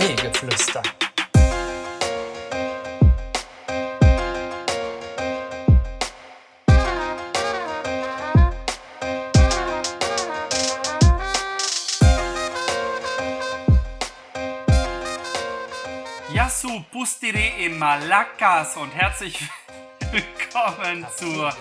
Kaffeegeflüster. 0.00 0.82
Yasu 16.32 16.82
Pustire 16.90 17.38
e 17.58 17.68
Malakas 17.68 18.78
und 18.78 18.94
herzlich 18.94 19.38
willkommen 20.10 21.06
zur 21.14 21.54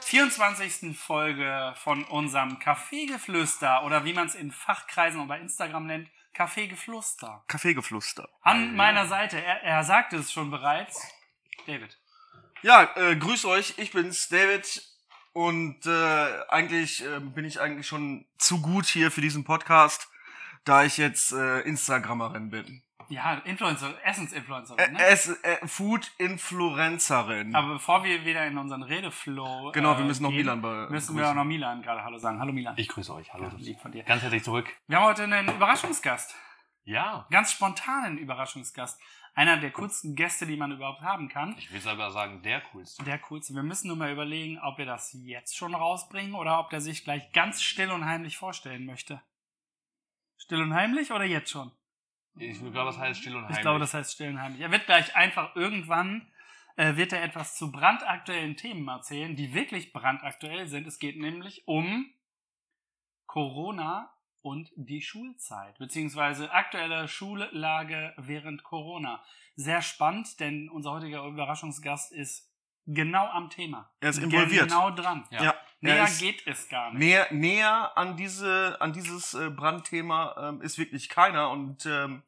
24. 0.00 0.96
Folge 0.96 1.74
von 1.76 2.04
unserem 2.04 2.58
Kaffeegeflüster 2.58 3.84
oder 3.84 4.06
wie 4.06 4.14
man 4.14 4.28
es 4.28 4.34
in 4.34 4.50
Fachkreisen 4.50 5.20
und 5.20 5.28
bei 5.28 5.38
Instagram 5.38 5.86
nennt, 5.86 6.08
Kaffeegeflüster. 6.36 7.42
Kaffeegeflüster. 7.48 8.28
An 8.42 8.76
meiner 8.76 9.06
Seite, 9.06 9.42
er, 9.42 9.62
er 9.62 9.84
sagte 9.84 10.16
es 10.16 10.30
schon 10.30 10.50
bereits, 10.50 11.00
David. 11.66 11.98
Ja, 12.60 12.94
äh, 12.94 13.16
grüß 13.16 13.46
euch, 13.46 13.72
ich 13.78 13.92
bin's, 13.92 14.28
David. 14.28 14.82
Und 15.32 15.86
äh, 15.86 16.42
eigentlich 16.48 17.02
äh, 17.02 17.20
bin 17.20 17.46
ich 17.46 17.58
eigentlich 17.58 17.86
schon 17.86 18.26
zu 18.36 18.60
gut 18.60 18.84
hier 18.84 19.10
für 19.10 19.22
diesen 19.22 19.44
Podcast, 19.44 20.10
da 20.64 20.84
ich 20.84 20.98
jetzt 20.98 21.32
äh, 21.32 21.60
Instagrammerin 21.60 22.50
bin. 22.50 22.82
Ja, 23.08 23.34
Influencer, 23.44 23.94
Essensinfluencerin, 24.04 24.78
Äh, 24.80 24.92
ne? 24.92 24.98
es, 25.06 25.28
äh, 25.42 25.66
Food-Influencerin. 25.66 27.54
Aber 27.54 27.74
bevor 27.74 28.02
wir 28.04 28.24
wieder 28.24 28.46
in 28.46 28.58
unseren 28.58 28.82
Redeflow 28.82 29.72
Genau, 29.72 29.94
äh, 29.94 29.98
wir 29.98 30.04
müssen 30.04 30.22
noch 30.24 30.30
gehen, 30.30 30.38
Milan 30.38 30.62
be- 30.62 30.88
müssen 30.90 31.14
wir 31.14 31.22
begrüßen. 31.22 31.30
auch 31.30 31.34
noch 31.34 31.44
Milan 31.44 31.82
gerade 31.82 32.02
Hallo 32.04 32.18
sagen. 32.18 32.40
Hallo 32.40 32.52
Milan. 32.52 32.74
Ich 32.76 32.88
grüße 32.88 33.14
euch. 33.14 33.32
Hallo. 33.32 33.44
Ja, 33.44 33.52
lieb 33.58 33.80
von 33.80 33.92
dir. 33.92 34.02
Ganz 34.02 34.22
herzlich 34.22 34.42
zurück. 34.44 34.68
Wir 34.86 34.96
haben 34.98 35.04
heute 35.04 35.24
einen 35.24 35.48
Überraschungsgast. 35.54 36.34
Ja. 36.84 37.26
Ganz 37.30 37.52
spontanen 37.52 38.18
Überraschungsgast. 38.18 39.00
Einer 39.34 39.58
der 39.58 39.70
coolsten 39.72 40.14
Gäste, 40.14 40.46
die 40.46 40.56
man 40.56 40.72
überhaupt 40.72 41.02
haben 41.02 41.28
kann. 41.28 41.54
Ich 41.58 41.70
will 41.72 41.80
sogar 41.80 42.10
sagen, 42.10 42.40
der 42.42 42.60
coolste. 42.72 43.04
Der 43.04 43.18
coolste. 43.18 43.52
Wir 43.54 43.62
müssen 43.62 43.88
nur 43.88 43.96
mal 43.96 44.10
überlegen, 44.10 44.58
ob 44.60 44.78
wir 44.78 44.86
das 44.86 45.12
jetzt 45.12 45.56
schon 45.56 45.74
rausbringen 45.74 46.34
oder 46.34 46.58
ob 46.58 46.70
der 46.70 46.80
sich 46.80 47.04
gleich 47.04 47.30
ganz 47.32 47.60
still 47.62 47.90
und 47.90 48.04
heimlich 48.06 48.36
vorstellen 48.38 48.86
möchte. 48.86 49.20
Still 50.38 50.62
und 50.62 50.72
heimlich 50.74 51.12
oder 51.12 51.24
jetzt 51.24 51.50
schon? 51.50 51.70
Ich 52.38 52.58
glaube, 52.58 52.90
das 52.90 52.98
heißt 52.98 53.20
still 53.20 53.36
und 53.36 53.42
heimlich. 53.42 53.56
Ich 53.56 53.62
glaube, 53.62 53.80
das 53.80 53.94
heißt 53.94 54.12
still 54.12 54.28
und 54.30 54.40
heimlich. 54.40 54.60
Er 54.60 54.70
wird 54.70 54.86
gleich 54.86 55.14
einfach 55.16 55.56
irgendwann, 55.56 56.30
äh, 56.76 56.96
wird 56.96 57.12
er 57.12 57.22
etwas 57.22 57.56
zu 57.56 57.72
brandaktuellen 57.72 58.56
Themen 58.56 58.86
erzählen, 58.88 59.34
die 59.36 59.54
wirklich 59.54 59.92
brandaktuell 59.92 60.68
sind. 60.68 60.86
Es 60.86 60.98
geht 60.98 61.18
nämlich 61.18 61.66
um 61.66 62.10
Corona 63.26 64.12
und 64.42 64.70
die 64.76 65.02
Schulzeit, 65.02 65.76
beziehungsweise 65.78 66.52
aktuelle 66.52 67.08
Schullage 67.08 68.14
während 68.16 68.62
Corona. 68.62 69.22
Sehr 69.56 69.82
spannend, 69.82 70.38
denn 70.38 70.68
unser 70.68 70.92
heutiger 70.92 71.24
Überraschungsgast 71.24 72.12
ist 72.12 72.52
genau 72.86 73.26
am 73.26 73.50
Thema. 73.50 73.90
Er 74.00 74.10
ist 74.10 74.18
involviert. 74.18 74.68
Genau 74.68 74.90
dran. 74.90 75.24
Ja. 75.30 75.42
Ja, 75.42 75.54
Näher 75.80 75.96
er 75.96 76.04
ist 76.04 76.18
geht 76.20 76.46
es 76.46 76.68
gar 76.68 76.90
nicht. 76.90 76.98
näher, 77.00 77.26
näher 77.30 77.96
an 77.96 78.16
diese, 78.16 78.76
an 78.80 78.92
dieses 78.92 79.34
äh, 79.34 79.50
Brandthema 79.50 80.34
ähm, 80.48 80.62
ist 80.62 80.78
wirklich 80.78 81.08
keiner 81.08 81.50
und 81.50 81.84
ähm, 81.86 82.22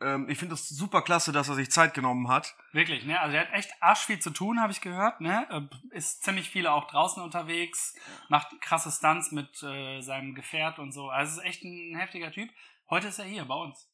ähm, 0.00 0.28
ich 0.28 0.38
finde 0.38 0.52
das 0.52 0.68
super 0.68 1.02
klasse, 1.02 1.32
dass 1.32 1.48
er 1.48 1.54
sich 1.54 1.70
Zeit 1.70 1.94
genommen 1.94 2.28
hat. 2.28 2.54
Wirklich, 2.72 3.04
ne? 3.04 3.18
Also 3.20 3.32
der 3.32 3.42
hat 3.42 3.52
echt 3.52 3.70
arsch 3.80 4.00
viel 4.00 4.18
zu 4.20 4.30
tun, 4.30 4.60
habe 4.60 4.72
ich 4.72 4.80
gehört, 4.80 5.20
ne? 5.20 5.46
Äh, 5.50 5.96
Ist 5.96 6.22
ziemlich 6.22 6.50
viele 6.50 6.72
auch 6.72 6.86
draußen 6.86 7.22
unterwegs, 7.22 7.94
macht 8.28 8.48
krasse 8.60 8.92
Stunts 8.92 9.32
mit 9.32 9.62
äh, 9.62 10.00
seinem 10.00 10.34
Gefährt 10.34 10.78
und 10.78 10.92
so. 10.92 11.08
Also 11.08 11.40
ist 11.40 11.46
echt 11.46 11.64
ein 11.64 11.96
heftiger 11.96 12.30
Typ. 12.30 12.50
Heute 12.90 13.08
ist 13.08 13.18
er 13.18 13.24
hier 13.24 13.44
bei 13.44 13.54
uns. 13.54 13.90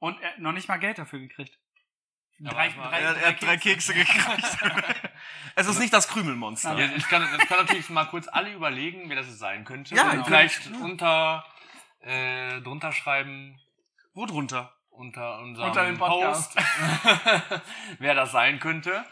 Und 0.00 0.20
er 0.20 0.30
hat 0.30 0.38
noch 0.40 0.52
nicht 0.52 0.68
mal 0.68 0.78
Geld 0.78 0.98
dafür 0.98 1.20
gekriegt. 1.20 1.58
Drei, 2.40 2.68
drei, 2.68 3.00
Er, 3.00 3.16
er 3.16 3.28
hat 3.28 3.42
drei 3.42 3.56
Kekse 3.56 3.94
gekriegt. 3.94 4.58
es 5.54 5.66
ist 5.66 5.78
nicht 5.78 5.92
das 5.92 6.08
Krümelmonster. 6.08 6.78
Ja, 6.78 6.88
ich 6.96 7.08
kann, 7.08 7.22
ich 7.38 7.46
kann 7.48 7.58
natürlich 7.58 7.88
mal 7.90 8.04
kurz 8.06 8.28
alle 8.28 8.52
überlegen, 8.52 9.08
wer 9.08 9.16
das 9.16 9.38
sein 9.38 9.64
könnte. 9.64 9.94
Ja, 9.94 10.04
Und 10.04 10.10
genau. 10.12 10.24
vielleicht 10.24 10.70
unter, 10.82 11.44
äh, 12.00 12.60
drunter 12.60 12.92
schreiben, 12.92 13.58
Wo 14.14 14.26
drunter? 14.26 14.72
unter 14.90 15.38
unserem 15.40 15.68
Unter 15.68 15.84
dem 15.86 15.98
Podcast. 15.98 16.54
Post, 16.54 16.66
wer 17.98 18.14
das 18.14 18.30
sein 18.32 18.60
könnte. 18.60 19.04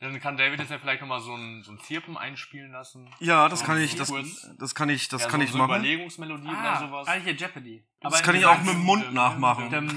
Dann 0.00 0.20
kann 0.20 0.36
David 0.36 0.60
jetzt 0.60 0.70
ja 0.70 0.78
vielleicht 0.78 1.00
nochmal 1.00 1.18
so 1.20 1.34
ein, 1.34 1.62
so 1.64 1.72
ein 1.72 1.80
Zirpen 1.80 2.16
einspielen 2.16 2.70
lassen. 2.70 3.08
Ja, 3.18 3.48
das 3.48 3.60
So, 3.60 3.66
kann 3.66 3.80
ich, 3.80 3.96
das, 3.96 4.12
das 4.58 4.74
kann 4.76 4.88
ich, 4.90 5.08
das 5.08 5.22
ja, 5.24 5.28
kann 5.28 5.40
so, 5.40 5.44
ich 5.44 5.50
so 5.52 5.58
machen. 5.58 5.70
Überlegungsmelodie 5.70 6.46
oder 6.46 6.56
Ah, 6.72 6.78
sowas. 6.78 7.08
ah, 7.08 7.14
hier 7.14 7.32
Jeopardy. 7.34 7.84
Das 8.00 8.14
Aber 8.14 8.22
kann 8.22 8.36
ich 8.36 8.46
auch 8.46 8.58
mit 8.58 8.74
dem 8.74 8.84
Mund 8.84 9.12
nachmachen. 9.12 9.70
Dum, 9.70 9.88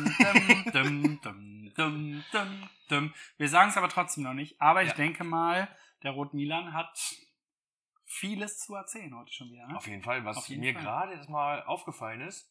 dum, 0.73 1.21
dum, 1.21 1.50
dum, 1.77 2.23
dum, 2.31 2.69
dum. 2.89 3.13
Wir 3.37 3.49
sagen 3.49 3.69
es 3.69 3.77
aber 3.77 3.89
trotzdem 3.89 4.23
noch 4.23 4.33
nicht. 4.33 4.59
Aber 4.61 4.83
ich 4.83 4.89
Ja. 4.89 4.95
denke 4.95 5.23
mal, 5.23 5.67
der 6.03 6.11
Rot 6.11 6.33
Milan 6.33 6.73
hat 6.73 6.97
vieles 8.05 8.59
zu 8.59 8.75
erzählen 8.75 9.15
heute 9.15 9.31
schon 9.31 9.49
wieder. 9.51 9.67
Ne? 9.67 9.75
Auf 9.77 9.87
jeden 9.87 10.03
Fall, 10.03 10.25
was 10.25 10.47
jeden 10.47 10.61
mir 10.61 10.73
gerade 10.73 11.13
jetzt 11.13 11.29
mal 11.29 11.63
aufgefallen 11.63 12.21
ist, 12.21 12.49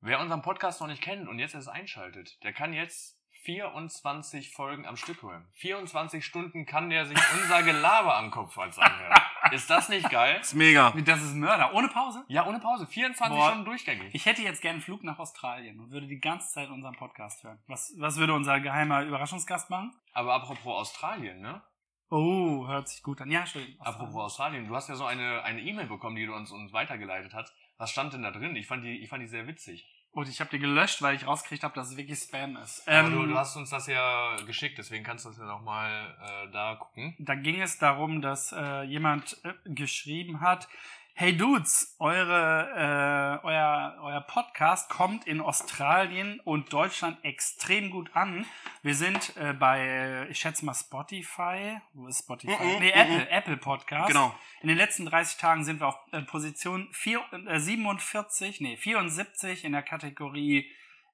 wer 0.00 0.20
unseren 0.20 0.42
Podcast 0.42 0.80
noch 0.80 0.88
nicht 0.88 1.02
kennt 1.02 1.28
und 1.28 1.38
jetzt 1.38 1.54
erst 1.54 1.68
einschaltet, 1.68 2.42
der 2.42 2.52
kann 2.52 2.72
jetzt 2.72 3.18
24 3.42 4.52
Folgen 4.52 4.86
am 4.86 4.96
Stück 4.96 5.22
hören. 5.22 5.46
24 5.54 6.24
Stunden 6.24 6.64
kann 6.64 6.88
der 6.88 7.04
sich 7.06 7.18
unser 7.34 7.62
Gelaber 7.62 8.16
am 8.16 8.30
Kopf 8.30 8.56
als 8.56 8.78
anhören. 8.78 9.12
Ist 9.54 9.70
das 9.70 9.88
nicht 9.88 10.10
geil? 10.10 10.38
ist 10.40 10.54
mega. 10.54 10.90
Das 11.04 11.22
ist 11.22 11.34
Mörder. 11.34 11.72
Ohne 11.74 11.88
Pause? 11.88 12.24
Ja, 12.28 12.46
ohne 12.46 12.58
Pause. 12.58 12.86
24 12.86 13.36
Boah. 13.36 13.48
Stunden 13.48 13.64
durchgängig. 13.64 14.14
Ich 14.14 14.26
hätte 14.26 14.42
jetzt 14.42 14.60
gerne 14.60 14.74
einen 14.74 14.82
Flug 14.82 15.04
nach 15.04 15.18
Australien 15.18 15.78
und 15.78 15.90
würde 15.90 16.06
die 16.06 16.18
ganze 16.18 16.52
Zeit 16.52 16.70
unseren 16.70 16.94
Podcast 16.94 17.44
hören. 17.44 17.58
Was, 17.68 17.94
was 17.98 18.16
würde 18.16 18.34
unser 18.34 18.60
geheimer 18.60 19.02
Überraschungsgast 19.04 19.70
machen? 19.70 19.94
Aber 20.12 20.34
apropos 20.34 20.66
Australien, 20.66 21.40
ne? 21.40 21.62
Oh, 22.10 22.66
hört 22.66 22.88
sich 22.88 23.02
gut 23.02 23.20
an. 23.20 23.30
Ja, 23.30 23.46
schön. 23.46 23.76
Apropos 23.78 24.16
Australien, 24.16 24.68
du 24.68 24.74
hast 24.74 24.88
ja 24.88 24.94
so 24.94 25.04
eine 25.04 25.42
eine 25.42 25.60
E-Mail 25.60 25.86
bekommen, 25.86 26.16
die 26.16 26.26
du 26.26 26.34
uns, 26.34 26.50
uns 26.50 26.72
weitergeleitet 26.72 27.32
hast. 27.34 27.54
Was 27.78 27.90
stand 27.90 28.12
denn 28.12 28.22
da 28.22 28.30
drin? 28.30 28.54
Ich 28.56 28.66
fand 28.66 28.84
die, 28.84 28.98
ich 28.98 29.08
fand 29.08 29.22
die 29.22 29.26
sehr 29.26 29.46
witzig. 29.46 29.88
Und 30.14 30.28
ich 30.28 30.40
habe 30.40 30.50
die 30.50 30.60
gelöscht, 30.60 31.02
weil 31.02 31.16
ich 31.16 31.26
rausgekriegt 31.26 31.64
habe, 31.64 31.74
dass 31.74 31.90
es 31.90 31.96
wirklich 31.96 32.18
Spam 32.18 32.56
ist. 32.56 32.84
Ähm, 32.86 33.12
du, 33.12 33.26
du 33.26 33.36
hast 33.36 33.56
uns 33.56 33.70
das 33.70 33.88
ja 33.88 34.36
geschickt, 34.46 34.78
deswegen 34.78 35.02
kannst 35.02 35.24
du 35.24 35.30
das 35.30 35.38
ja 35.38 35.44
nochmal 35.44 36.16
äh, 36.22 36.50
da 36.52 36.76
gucken. 36.76 37.16
da 37.18 37.34
ging 37.34 37.60
es 37.60 37.78
darum, 37.78 38.22
dass 38.22 38.52
äh, 38.52 38.82
jemand 38.82 39.40
äh, 39.42 39.52
geschrieben 39.64 40.40
hat, 40.40 40.68
Hey 41.16 41.36
Dudes, 41.36 41.94
eure, 42.00 43.40
äh, 43.40 43.46
euer, 43.46 43.98
euer 44.02 44.20
Podcast 44.22 44.90
kommt 44.90 45.28
in 45.28 45.40
Australien 45.40 46.40
und 46.40 46.72
Deutschland 46.72 47.24
extrem 47.24 47.92
gut 47.92 48.10
an. 48.16 48.44
Wir 48.82 48.96
sind 48.96 49.36
äh, 49.36 49.52
bei, 49.52 50.26
ich 50.28 50.40
schätze 50.40 50.64
mal 50.64 50.74
Spotify. 50.74 51.80
Wo 51.92 52.08
ist 52.08 52.24
Spotify? 52.24 52.64
Mhm, 52.64 52.78
nee, 52.80 52.92
mhm. 52.92 53.00
Apple, 53.00 53.30
Apple 53.30 53.56
Podcast. 53.58 54.08
Genau. 54.08 54.36
In 54.60 54.66
den 54.66 54.76
letzten 54.76 55.06
30 55.06 55.38
Tagen 55.38 55.64
sind 55.64 55.78
wir 55.78 55.86
auf 55.86 55.98
äh, 56.10 56.20
Position 56.22 56.88
4, 56.90 57.22
äh, 57.46 57.60
47, 57.60 58.60
nee, 58.60 58.76
74 58.76 59.64
in 59.64 59.70
der 59.70 59.84
Kategorie 59.84 60.68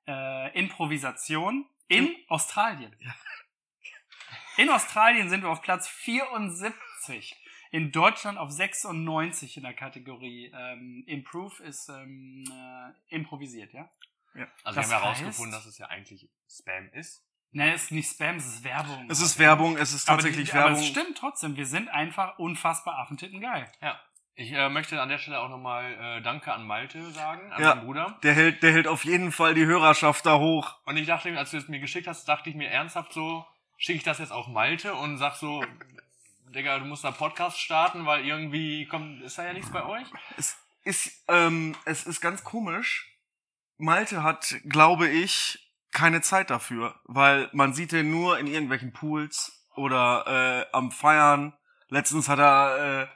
äh, 0.08 0.58
Improvisation 0.58 1.66
in 1.88 2.16
Australien. 2.28 2.96
In 4.56 4.70
Australien 4.70 5.28
sind 5.28 5.42
wir 5.42 5.50
auf 5.50 5.60
Platz 5.60 5.88
74. 5.88 7.36
In 7.70 7.92
Deutschland 7.92 8.36
auf 8.38 8.50
96 8.50 9.56
in 9.56 9.62
der 9.62 9.74
Kategorie 9.74 10.52
ähm, 10.54 11.04
Improve 11.06 11.62
ist 11.62 11.88
ähm, 11.88 12.44
äh, 12.50 13.14
improvisiert, 13.14 13.72
ja? 13.72 13.88
Also 14.64 14.80
Das 14.80 14.88
wir 14.90 14.96
haben 14.96 15.02
herausgefunden, 15.02 15.52
dass 15.52 15.66
es 15.66 15.78
ja 15.78 15.86
eigentlich 15.86 16.28
Spam 16.48 16.88
ist. 16.92 17.24
Ne, 17.52 17.74
ist 17.74 17.90
nicht 17.90 18.08
Spam, 18.10 18.36
es 18.36 18.46
ist 18.46 18.64
Werbung. 18.64 19.10
Es 19.10 19.20
ist 19.20 19.38
Werbung, 19.40 19.76
es 19.76 19.92
ist 19.92 20.08
aber, 20.08 20.18
tatsächlich 20.18 20.50
die, 20.50 20.56
aber 20.56 20.66
Werbung. 20.70 20.80
es 20.82 20.86
stimmt 20.88 21.18
trotzdem, 21.18 21.56
wir 21.56 21.66
sind 21.66 21.88
einfach 21.88 22.38
unfassbar 22.38 22.98
affentitten 22.98 23.40
geil. 23.40 23.70
Ja. 23.80 24.00
Ich 24.34 24.52
äh, 24.52 24.68
möchte 24.68 25.02
an 25.02 25.08
der 25.08 25.18
Stelle 25.18 25.40
auch 25.40 25.48
nochmal 25.48 25.92
äh, 26.18 26.22
Danke 26.22 26.52
an 26.52 26.64
Malte 26.66 27.10
sagen, 27.10 27.52
an 27.52 27.60
Ja. 27.62 27.74
meinen 27.74 27.84
Bruder. 27.86 28.18
Der 28.22 28.34
hält, 28.34 28.62
der 28.62 28.72
hält 28.72 28.86
auf 28.86 29.04
jeden 29.04 29.32
Fall 29.32 29.54
die 29.54 29.66
Hörerschaft 29.66 30.24
da 30.24 30.38
hoch. 30.38 30.78
Und 30.86 30.96
ich 30.96 31.06
dachte, 31.06 31.36
als 31.36 31.50
du 31.50 31.56
es 31.56 31.68
mir 31.68 31.80
geschickt 31.80 32.06
hast, 32.06 32.26
dachte 32.26 32.48
ich 32.50 32.56
mir 32.56 32.68
ernsthaft 32.70 33.12
so, 33.12 33.44
schicke 33.76 33.98
ich 33.98 34.04
das 34.04 34.18
jetzt 34.18 34.32
auf 34.32 34.46
Malte 34.46 34.94
und 34.94 35.18
sag 35.18 35.34
so, 35.34 35.62
Digga, 36.54 36.78
du 36.80 36.84
musst 36.84 37.04
da 37.04 37.12
Podcast 37.12 37.58
starten, 37.60 38.06
weil 38.06 38.24
irgendwie 38.26 38.86
kommt, 38.86 39.22
ist 39.22 39.38
da 39.38 39.44
ja 39.46 39.52
nichts 39.52 39.70
bei 39.70 39.84
euch? 39.84 40.06
Es 40.36 40.56
ist, 40.84 41.24
ähm, 41.28 41.76
es 41.84 42.06
ist 42.06 42.20
ganz 42.20 42.42
komisch. 42.42 43.06
Malte 43.76 44.22
hat, 44.22 44.56
glaube 44.68 45.08
ich, 45.08 45.72
keine 45.92 46.20
Zeit 46.22 46.50
dafür, 46.50 47.00
weil 47.04 47.48
man 47.52 47.72
sieht 47.72 47.92
den 47.92 48.10
nur 48.10 48.38
in 48.38 48.46
irgendwelchen 48.46 48.92
Pools 48.92 49.64
oder 49.76 50.66
äh, 50.72 50.76
am 50.76 50.90
Feiern. 50.90 51.56
Letztens 51.88 52.28
hat 52.28 52.38
er, 52.40 53.02
äh, 53.02 53.06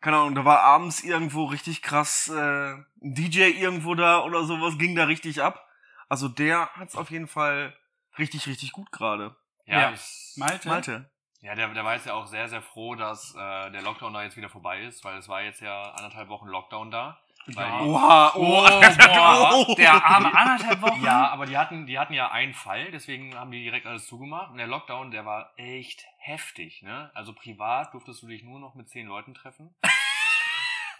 keine 0.00 0.16
Ahnung, 0.18 0.34
da 0.34 0.44
war 0.44 0.60
abends 0.60 1.02
irgendwo 1.04 1.44
richtig 1.44 1.82
krass 1.82 2.28
äh, 2.28 2.72
ein 2.72 2.86
DJ 3.02 3.50
irgendwo 3.50 3.94
da 3.94 4.22
oder 4.24 4.44
sowas, 4.44 4.78
ging 4.78 4.96
da 4.96 5.04
richtig 5.04 5.42
ab. 5.42 5.66
Also 6.08 6.28
der 6.28 6.70
hat's 6.74 6.96
auf 6.96 7.10
jeden 7.10 7.28
Fall 7.28 7.76
richtig, 8.18 8.46
richtig 8.46 8.72
gut 8.72 8.90
gerade. 8.90 9.36
Ja. 9.66 9.92
ich- 9.92 10.32
Malte? 10.36 10.68
Malte. 10.68 11.10
Ja, 11.42 11.54
der, 11.54 11.68
der 11.68 11.84
war 11.84 11.94
jetzt 11.94 12.06
ja 12.06 12.14
auch 12.14 12.26
sehr, 12.26 12.48
sehr 12.48 12.60
froh, 12.62 12.94
dass 12.94 13.34
äh, 13.34 13.70
der 13.70 13.80
Lockdown 13.82 14.12
da 14.12 14.22
jetzt 14.22 14.36
wieder 14.36 14.50
vorbei 14.50 14.80
ist, 14.82 15.04
weil 15.04 15.16
es 15.18 15.28
war 15.28 15.42
jetzt 15.42 15.60
ja 15.62 15.82
anderthalb 15.92 16.28
Wochen 16.28 16.46
Lockdown 16.48 16.90
da. 16.90 17.18
Ja. 17.46 17.78
die- 17.80 17.84
Oha, 17.88 18.32
Oh, 18.34 18.40
oh, 18.66 18.68
boah, 19.66 19.74
der 19.74 20.04
arme 20.04 20.34
anderthalb 20.36 20.82
Wochen. 20.82 21.02
Ja, 21.02 21.30
aber 21.30 21.46
die 21.46 21.56
hatten, 21.56 21.86
die 21.86 21.98
hatten 21.98 22.12
ja 22.12 22.30
einen 22.30 22.52
Fall, 22.52 22.90
deswegen 22.90 23.34
haben 23.34 23.50
die 23.50 23.62
direkt 23.62 23.86
alles 23.86 24.06
zugemacht. 24.06 24.50
Und 24.50 24.58
der 24.58 24.66
Lockdown, 24.66 25.10
der 25.10 25.24
war 25.24 25.50
echt 25.56 26.04
heftig, 26.18 26.82
ne? 26.82 27.10
Also 27.14 27.32
privat 27.32 27.94
durftest 27.94 28.22
du 28.22 28.26
dich 28.26 28.42
nur 28.44 28.60
noch 28.60 28.74
mit 28.74 28.90
zehn 28.90 29.06
Leuten 29.06 29.32
treffen. 29.32 29.74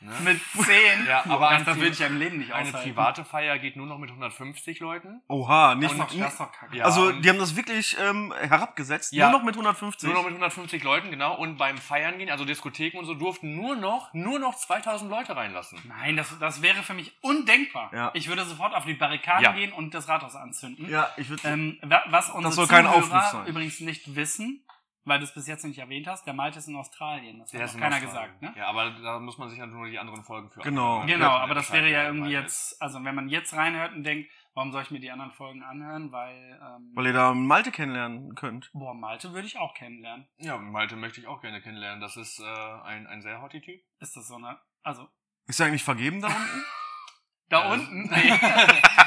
Ne? 0.01 0.13
Mit 0.25 0.41
zehn. 0.65 1.07
Ja, 1.07 1.25
aber 1.29 1.51
das, 1.51 1.59
ein 1.61 1.65
das 1.65 1.77
würde 1.77 1.89
ich 1.91 1.99
ja 1.99 2.07
im 2.07 2.19
Leben 2.19 2.39
nicht 2.39 2.53
Eine 2.53 2.69
aushalten. 2.69 2.91
private 2.91 3.25
Feier 3.25 3.59
geht 3.59 3.77
nur 3.77 3.87
noch 3.87 3.99
mit 3.99 4.11
150 4.11 4.81
Leuten. 4.81 5.21
Oha, 5.29 5.75
Das 5.75 5.79
nicht 5.81 5.97
noch, 5.97 6.07
das 6.13 6.33
ist 6.33 6.41
doch 6.41 6.53
kacke. 6.53 6.77
Ja, 6.77 6.85
Also, 6.85 7.07
und- 7.09 7.23
die 7.23 7.29
haben 7.29 7.39
das 7.39 7.57
wirklich 7.57 7.97
ähm, 8.01 8.33
herabgesetzt. 8.41 9.13
Ja. 9.13 9.31
Nur 9.31 9.39
noch 9.41 9.45
mit 9.45 9.55
150. 9.55 10.07
Nur 10.09 10.15
noch 10.15 10.23
mit 10.25 10.33
150 10.33 10.83
Leuten, 10.83 11.11
genau. 11.11 11.35
Und 11.37 11.57
beim 11.57 11.79
Feiern 11.79 12.19
gehen, 12.19 12.31
also 12.31 12.45
Diskotheken 12.45 12.99
und 12.99 13.05
so, 13.07 13.15
durften 13.15 13.55
nur 13.57 13.77
noch, 13.77 14.13
nur 14.15 14.39
noch 14.39 14.55
2000 14.57 15.11
Leute 15.11 15.37
reinlassen. 15.37 15.79
Nein, 15.85 16.17
das, 16.17 16.39
das 16.39 16.63
wäre 16.63 16.83
für 16.83 16.95
mich 16.95 17.13
undenkbar. 17.21 17.91
Ja. 17.95 18.11
Ich 18.15 18.29
würde 18.29 18.45
sofort 18.45 18.75
auf 18.75 18.85
die 18.85 18.95
Barrikaden 18.95 19.45
Ja. 19.45 19.53
gehen 19.53 19.73
und 19.73 19.95
das 19.95 20.09
Rathaus 20.09 20.35
anzünden. 20.37 20.89
ja, 20.91 21.09
ich 21.17 21.29
würde. 21.29 21.47
Ähm, 21.49 21.79
wa- 21.83 22.03
was 22.09 22.31
unsere 22.31 22.53
soll 22.55 22.67
kein 22.67 22.85
Zuhörer 22.85 22.99
Aufruf 22.99 23.23
sein. 23.33 23.47
übrigens 23.47 23.81
nicht 23.81 24.15
wissen, 24.17 24.63
weil 25.05 25.19
du 25.19 25.25
es 25.25 25.33
bis 25.35 25.47
jetzt 25.47 25.65
nicht 25.65 25.79
erwähnt 25.79 26.07
hast, 26.07 26.27
der 26.27 26.35
Malte 26.35 26.59
ist 26.59 26.69
in 26.69 26.77
Australien. 26.77 27.39
Das 27.41 27.51
Der 27.51 27.61
hat 27.63 27.69
noch 27.69 27.75
in 27.75 27.81
keiner 27.81 27.97
Australien. 27.97 28.33
gesagt, 28.41 28.43
ne? 28.43 28.55
Ja, 28.61 28.67
aber 28.69 28.91
da 28.91 29.19
muss 29.19 29.39
man 29.39 29.49
sich 29.49 29.59
dann 29.59 29.71
nur 29.71 29.89
die 29.89 29.99
anderen 29.99 30.23
Folgen 30.25 30.51
für 30.51 30.61
Genau. 30.61 31.01
anhören. 31.01 31.07
Genau, 31.09 31.31
aber 31.31 31.55
das 31.55 31.73
wäre 31.73 31.91
ja 31.91 32.05
irgendwie 32.05 32.31
jetzt, 32.31 32.81
also 32.83 33.03
wenn 33.03 33.15
man 33.15 33.29
jetzt 33.29 33.55
reinhört 33.55 33.93
und 33.95 34.05
denkt, 34.05 34.31
warum 34.55 34.73
soll 34.73 34.83
ich 34.83 34.91
mir 34.91 35.01
die 35.01 35.11
anderen 35.11 35.33
Folgen 35.33 35.63
anhören, 35.63 36.13
weil, 36.13 36.61
ähm, 36.63 36.91
weil 36.95 37.07
ihr 37.07 37.13
da 37.13 37.33
Malte 37.33 37.71
kennenlernen 37.71 38.35
könnt. 38.35 38.71
boah, 38.75 38.95
Malte 38.95 39.33
würde 39.33 39.47
ich 39.47 39.59
auch 39.59 39.75
kennenlernen. 39.75 40.29
Ja, 40.39 40.59
Malte 40.59 40.97
möchte 40.97 41.21
ich 41.21 41.27
auch 41.29 41.41
gerne 41.41 41.63
kennenlernen. 41.63 42.01
Das 42.01 42.17
ist 42.17 42.41
äh, 42.41 42.83
ein, 42.85 43.07
ein 43.07 43.23
sehr 43.23 43.41
hotty 43.41 43.61
Typ. 43.61 43.81
Ist 44.01 44.17
das 44.17 44.27
so 44.29 44.37
eine, 44.37 44.59
also, 44.83 45.09
Ist 45.47 45.61
er 45.61 45.67
eigentlich 45.67 45.85
vergeben 45.85 46.21
da 46.21 46.29
unten? 46.29 46.65
da 47.49 47.65
Ja. 47.65 47.73
unten? 47.73 48.03
Nee. 48.11 48.33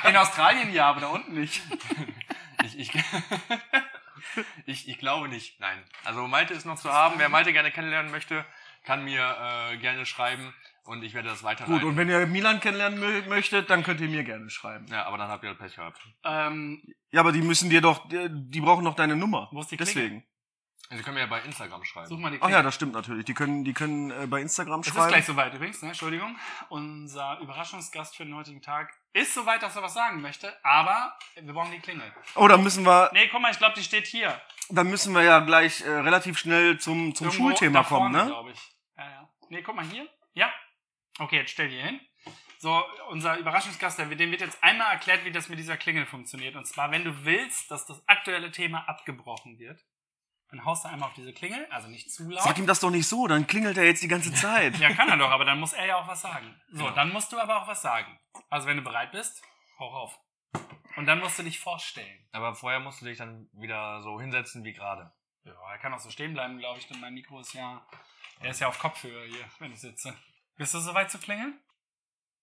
In 0.09 0.17
Australien 0.17 0.73
ja, 0.73 0.89
aber 0.89 1.01
da 1.01 1.07
unten 1.07 1.33
nicht. 1.39 1.61
Ich, 2.65 2.79
ich, 2.79 2.91
ich, 4.65 4.87
ich 4.87 4.97
glaube 4.97 5.27
nicht. 5.27 5.59
Nein. 5.59 5.77
Also 6.03 6.27
Malte 6.27 6.53
ist 6.53 6.65
noch 6.65 6.77
zu 6.79 6.91
haben. 6.91 7.15
Wer 7.17 7.29
Malte 7.29 7.53
gerne 7.53 7.71
kennenlernen 7.71 8.11
möchte, 8.11 8.45
kann 8.83 9.03
mir 9.05 9.21
äh, 9.71 9.77
gerne 9.77 10.05
schreiben 10.05 10.53
und 10.85 11.03
ich 11.03 11.13
werde 11.13 11.29
das 11.29 11.43
weiterleiten. 11.43 11.79
Gut, 11.79 11.89
und 11.89 11.97
wenn 11.97 12.09
ihr 12.09 12.25
Milan 12.27 12.59
kennenlernen 12.59 12.99
mö- 13.01 13.27
möchtet, 13.29 13.69
dann 13.69 13.83
könnt 13.83 14.01
ihr 14.01 14.09
mir 14.09 14.23
gerne 14.23 14.49
schreiben. 14.49 14.85
ja, 14.89 15.05
aber 15.05 15.17
dann 15.17 15.29
habt 15.29 15.43
ihr 15.43 15.49
halt 15.49 15.59
Pech 15.59 15.75
gehabt. 15.75 16.01
Ähm, 16.25 16.81
Ja, 17.11 17.21
aber 17.21 17.31
die 17.31 17.41
müssen 17.41 17.69
dir 17.69 17.79
doch, 17.81 18.07
die, 18.09 18.27
die 18.29 18.61
brauchen 18.61 18.83
doch 18.85 18.95
deine 18.95 19.15
Nummer. 19.15 19.47
Wo 19.51 19.61
ist 19.61 19.71
die 19.71 19.77
Klingel? 19.77 19.93
Deswegen. 19.93 20.23
Sie 20.97 21.03
können 21.03 21.15
mir 21.15 21.21
ja 21.21 21.25
bei 21.27 21.41
Instagram 21.41 21.83
schreiben. 21.83 22.07
such 22.07 22.17
mal 22.19 22.31
die 22.31 22.37
Ach 22.41 22.49
ja, 22.49 22.61
das 22.61 22.75
stimmt 22.75 22.93
natürlich. 22.93 23.25
Die 23.25 23.33
können, 23.33 23.63
die 23.63 23.73
können 23.73 24.11
äh, 24.11 24.27
bei 24.27 24.41
Instagram 24.41 24.81
Es 24.81 24.87
ist 24.87 24.93
schreiben. 24.93 25.07
gleich 25.09 25.25
soweit 25.25 25.53
übrigens, 25.53 25.81
ne? 25.81 25.89
Entschuldigung. 25.89 26.37
Unser 26.69 27.39
Überraschungsgast 27.39 28.15
für 28.15 28.25
den 28.25 28.35
heutigen 28.35 28.61
Tag 28.61 28.93
ist 29.13 29.33
soweit, 29.33 29.61
dass 29.61 29.75
er 29.75 29.83
was 29.83 29.93
sagen 29.93 30.21
möchte, 30.21 30.53
aber 30.65 31.15
wir 31.35 31.53
brauchen 31.53 31.71
die 31.71 31.79
Klingel. 31.79 32.11
Oh, 32.35 32.47
dann 32.47 32.63
müssen 32.63 32.83
wir, 32.85 33.09
Nee, 33.13 33.27
guck 33.29 33.41
mal, 33.41 33.51
ich 33.51 33.57
glaube, 33.59 33.75
die 33.75 33.83
steht 33.83 34.07
hier. 34.07 34.39
dann 34.69 34.89
müssen 34.89 35.13
wir 35.13 35.21
ja 35.23 35.39
gleich 35.39 35.81
äh, 35.81 35.89
relativ 35.89 36.37
schnell 36.39 36.77
zum, 36.79 37.13
zum 37.13 37.27
Irgendwo 37.27 37.49
Schulthema 37.49 37.81
da 37.83 37.87
kommen, 37.87 38.11
vorne, 38.13 38.25
ne? 38.25 38.29
glaube 38.31 38.51
ich. 38.51 38.71
Ja, 38.97 39.09
ja. 39.09 39.29
Nee, 39.49 39.61
guck 39.61 39.75
mal 39.75 39.85
hier. 39.85 40.07
Ja. 40.33 40.51
Okay, 41.19 41.37
jetzt 41.37 41.51
stell 41.51 41.69
die 41.69 41.79
hin. 41.79 41.99
So, 42.57 42.81
unser 43.09 43.37
Überraschungsgast, 43.37 43.99
der- 43.99 44.05
dem 44.05 44.31
wird 44.31 44.41
jetzt 44.41 44.57
einmal 44.63 44.91
erklärt, 44.93 45.25
wie 45.25 45.31
das 45.31 45.49
mit 45.49 45.59
dieser 45.59 45.75
Klingel 45.77 46.05
funktioniert. 46.05 46.55
Und 46.55 46.65
zwar, 46.65 46.91
wenn 46.91 47.03
du 47.03 47.25
willst, 47.25 47.69
dass 47.69 47.85
das 47.85 48.01
aktuelle 48.07 48.51
Thema 48.51 48.87
abgebrochen 48.87 49.59
wird, 49.59 49.83
dann 50.53 50.65
haust 50.65 50.85
du 50.85 50.89
einmal 50.89 51.09
auf 51.09 51.15
diese 51.15 51.33
Klingel, 51.33 51.65
also 51.71 51.87
nicht 51.87 52.11
zu 52.11 52.29
laut. 52.29 52.43
Sag 52.43 52.59
ihm 52.59 52.67
das 52.67 52.79
doch 52.79 52.91
nicht 52.91 53.07
so, 53.07 53.25
dann 53.25 53.47
klingelt 53.47 53.75
er 53.77 53.85
jetzt 53.85 54.03
die 54.03 54.07
ganze 54.07 54.31
Zeit. 54.33 54.77
Ja, 54.79 54.93
kann 54.93 55.09
er 55.09 55.17
doch, 55.17 55.31
aber 55.31 55.45
dann 55.45 55.59
muss 55.59 55.73
er 55.73 55.85
ja 55.87 55.95
auch 55.97 56.07
was 56.07 56.21
sagen. 56.21 56.55
So, 56.71 56.85
Ja. 56.85 56.91
dann 56.91 57.11
musst 57.11 57.31
du 57.33 57.39
aber 57.39 57.61
auch 57.63 57.67
was 57.67 57.81
sagen. 57.81 58.19
Also, 58.51 58.67
wenn 58.67 58.77
du 58.77 58.83
bereit 58.83 59.11
bist, 59.11 59.41
hau 59.79 59.89
auf. 59.91 60.19
Und 60.95 61.07
dann 61.07 61.19
musst 61.19 61.39
du 61.39 61.43
dich 61.43 61.59
vorstellen. 61.59 62.27
Aber 62.33 62.53
vorher 62.53 62.79
musst 62.79 63.01
du 63.01 63.05
dich 63.05 63.17
dann 63.17 63.49
wieder 63.53 64.01
so 64.03 64.21
hinsetzen 64.21 64.63
wie 64.63 64.73
gerade. 64.73 65.11
Ja, 65.43 65.53
er 65.71 65.79
kann 65.79 65.91
auch 65.93 65.99
so 65.99 66.11
stehen 66.11 66.33
bleiben, 66.33 66.59
glaube 66.59 66.77
ich, 66.79 66.87
denn 66.87 66.99
mein 67.01 67.15
Mikro 67.15 67.39
ist 67.39 67.53
ja, 67.53 67.81
er 68.39 68.51
ist 68.51 68.59
ja 68.59 68.67
auf 68.67 68.77
Kopfhöhe 68.77 69.25
hier, 69.25 69.43
wenn 69.59 69.71
ich 69.73 69.79
sitze. 69.81 70.13
Bist 70.55 70.73
du 70.75 70.79
soweit 70.79 71.09
zu 71.09 71.17
klingeln? 71.17 71.59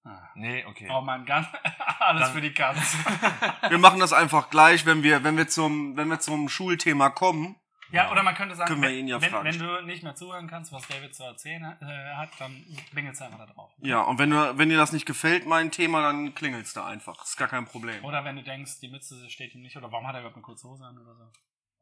Ah. 0.05 0.29
Nee, 0.35 0.65
okay. 0.65 0.89
Oh 0.91 1.01
mein 1.01 1.25
Gott, 1.27 1.45
alles 2.01 2.23
Dann- 2.25 2.33
für 2.33 2.41
die 2.41 2.53
Katz. 2.53 2.97
Wir 3.69 3.79
machen 3.79 4.01
das 4.01 4.13
einfach 4.13 4.51
gleich, 4.51 4.85
wenn 4.85 5.03
wir, 5.05 5.23
wenn 5.23 5.37
wir 5.37 5.47
zum, 5.47 5.97
wenn 5.97 6.09
wir 6.09 6.19
zum 6.19 6.49
Schulthema 6.49 7.11
kommen. 7.11 7.55
Ja, 7.93 8.11
oder 8.11 8.23
man 8.23 8.35
könnte 8.35 8.55
sagen, 8.55 8.69
Können 8.69 8.83
wir 8.83 8.91
wenn, 8.91 8.99
ihn 8.99 9.09
ja 9.09 9.21
wenn, 9.21 9.31
fragen. 9.31 9.45
wenn 9.45 9.59
du 9.59 9.83
nicht 9.83 10.03
mehr 10.03 10.15
zuhören 10.15 10.47
kannst, 10.49 10.73
was 10.73 10.87
David 10.89 11.15
zu 11.15 11.25
erzählen 11.25 11.67
hat, 11.67 11.83
äh, 11.83 12.15
hat 12.15 12.31
dann 12.39 12.65
bingelst 12.93 13.21
du 13.21 13.25
einfach 13.25 13.39
da 13.39 13.47
drauf. 13.47 13.73
Ja, 13.79 14.03
und 14.03 14.19
wenn, 14.19 14.31
du, 14.31 14.59
wenn 14.59 14.69
dir 14.69 14.77
das 14.77 14.93
nicht 14.93 15.07
gefällt, 15.07 15.47
mein 15.47 15.71
Thema, 15.71 16.03
dann 16.03 16.35
klingelst 16.35 16.77
du 16.77 16.83
einfach. 16.83 17.23
Ist 17.25 17.37
gar 17.37 17.49
kein 17.49 17.65
Problem. 17.65 18.05
Oder 18.05 18.25
wenn 18.25 18.37
du 18.37 18.43
denkst, 18.43 18.81
die 18.81 18.89
Mütze 18.89 19.29
steht 19.31 19.55
ihm 19.55 19.63
nicht, 19.63 19.77
oder 19.77 19.91
warum 19.91 20.07
hat 20.07 20.15
er 20.15 20.21
überhaupt 20.21 20.37
eine 20.37 20.43
kurze 20.45 20.69
Hose 20.69 20.85
an 20.85 20.99
oder 20.99 21.15
so. 21.15 21.33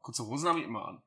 Kurze 0.01 0.25
Hosen 0.25 0.49
habe 0.49 0.59
ich 0.59 0.65
immer 0.65 0.87
an. 0.87 1.01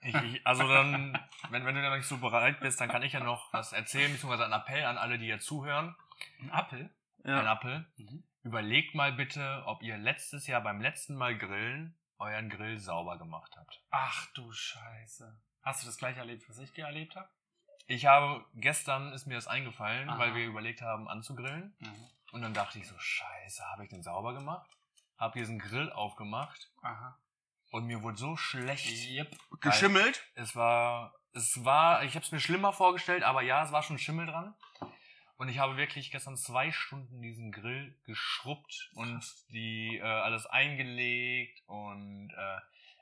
Ich, 0.00 0.14
ich, 0.14 0.46
also 0.46 0.68
dann, 0.68 1.18
wenn, 1.50 1.64
wenn 1.64 1.74
du 1.74 1.82
dann 1.82 1.96
nicht 1.96 2.06
so 2.06 2.18
bereit 2.18 2.60
bist, 2.60 2.80
dann 2.80 2.88
kann 2.88 3.02
ich 3.02 3.12
ja 3.12 3.20
noch 3.20 3.52
was 3.52 3.72
erzählen, 3.72 4.12
beziehungsweise 4.12 4.44
einen 4.44 4.52
Appell 4.52 4.84
an 4.84 4.96
alle, 4.96 5.18
die 5.18 5.26
hier 5.26 5.40
zuhören. 5.40 5.96
Ein 6.40 6.50
Apfel? 6.50 6.90
Ja. 7.24 7.40
Ein 7.40 7.46
Appell. 7.46 7.86
Mhm. 7.96 8.22
Überlegt 8.44 8.94
mal 8.94 9.12
bitte, 9.12 9.64
ob 9.66 9.82
ihr 9.82 9.98
letztes 9.98 10.46
Jahr 10.46 10.60
beim 10.60 10.80
letzten 10.80 11.16
Mal 11.16 11.36
grillen 11.36 11.97
euren 12.18 12.48
Grill 12.48 12.78
sauber 12.78 13.18
gemacht 13.18 13.56
habt. 13.56 13.82
Ach 13.90 14.26
du 14.32 14.52
Scheiße. 14.52 15.40
Hast 15.62 15.82
du 15.82 15.86
das 15.86 15.98
gleiche 15.98 16.20
erlebt, 16.20 16.48
was 16.48 16.58
ich 16.58 16.70
hier 16.72 16.86
erlebt 16.86 17.16
habe? 17.16 17.28
Ich 17.86 18.06
habe, 18.06 18.44
gestern 18.54 19.12
ist 19.12 19.26
mir 19.26 19.34
das 19.34 19.46
eingefallen, 19.46 20.10
Aha. 20.10 20.18
weil 20.18 20.34
wir 20.34 20.46
überlegt 20.46 20.82
haben 20.82 21.08
anzugrillen. 21.08 21.74
Mhm. 21.78 22.10
Und 22.32 22.42
dann 22.42 22.52
dachte 22.52 22.78
ich 22.78 22.86
so, 22.86 22.98
scheiße, 22.98 23.64
habe 23.70 23.84
ich 23.84 23.90
den 23.90 24.02
sauber 24.02 24.34
gemacht? 24.34 24.70
Hab 25.16 25.32
diesen 25.32 25.58
Grill 25.58 25.90
aufgemacht 25.90 26.70
Aha. 26.82 27.18
und 27.70 27.86
mir 27.86 28.02
wurde 28.02 28.18
so 28.18 28.36
schlecht. 28.36 28.86
Yep. 29.10 29.34
Geschimmelt? 29.60 30.22
Es 30.34 30.54
war, 30.54 31.14
es 31.32 31.64
war, 31.64 32.04
ich 32.04 32.14
habe 32.14 32.24
es 32.24 32.30
mir 32.30 32.40
schlimmer 32.40 32.72
vorgestellt, 32.72 33.22
aber 33.22 33.42
ja, 33.42 33.64
es 33.64 33.72
war 33.72 33.82
schon 33.82 33.98
Schimmel 33.98 34.26
dran. 34.26 34.54
Und 35.38 35.48
ich 35.48 35.58
habe 35.60 35.76
wirklich 35.76 36.10
gestern 36.10 36.36
zwei 36.36 36.72
Stunden 36.72 37.22
diesen 37.22 37.52
Grill 37.52 37.96
geschrubbt 38.04 38.90
und 38.94 39.22
die 39.52 39.96
äh, 39.98 40.02
alles 40.02 40.46
eingelegt 40.46 41.62
und 41.66 42.30
äh, 42.36 42.60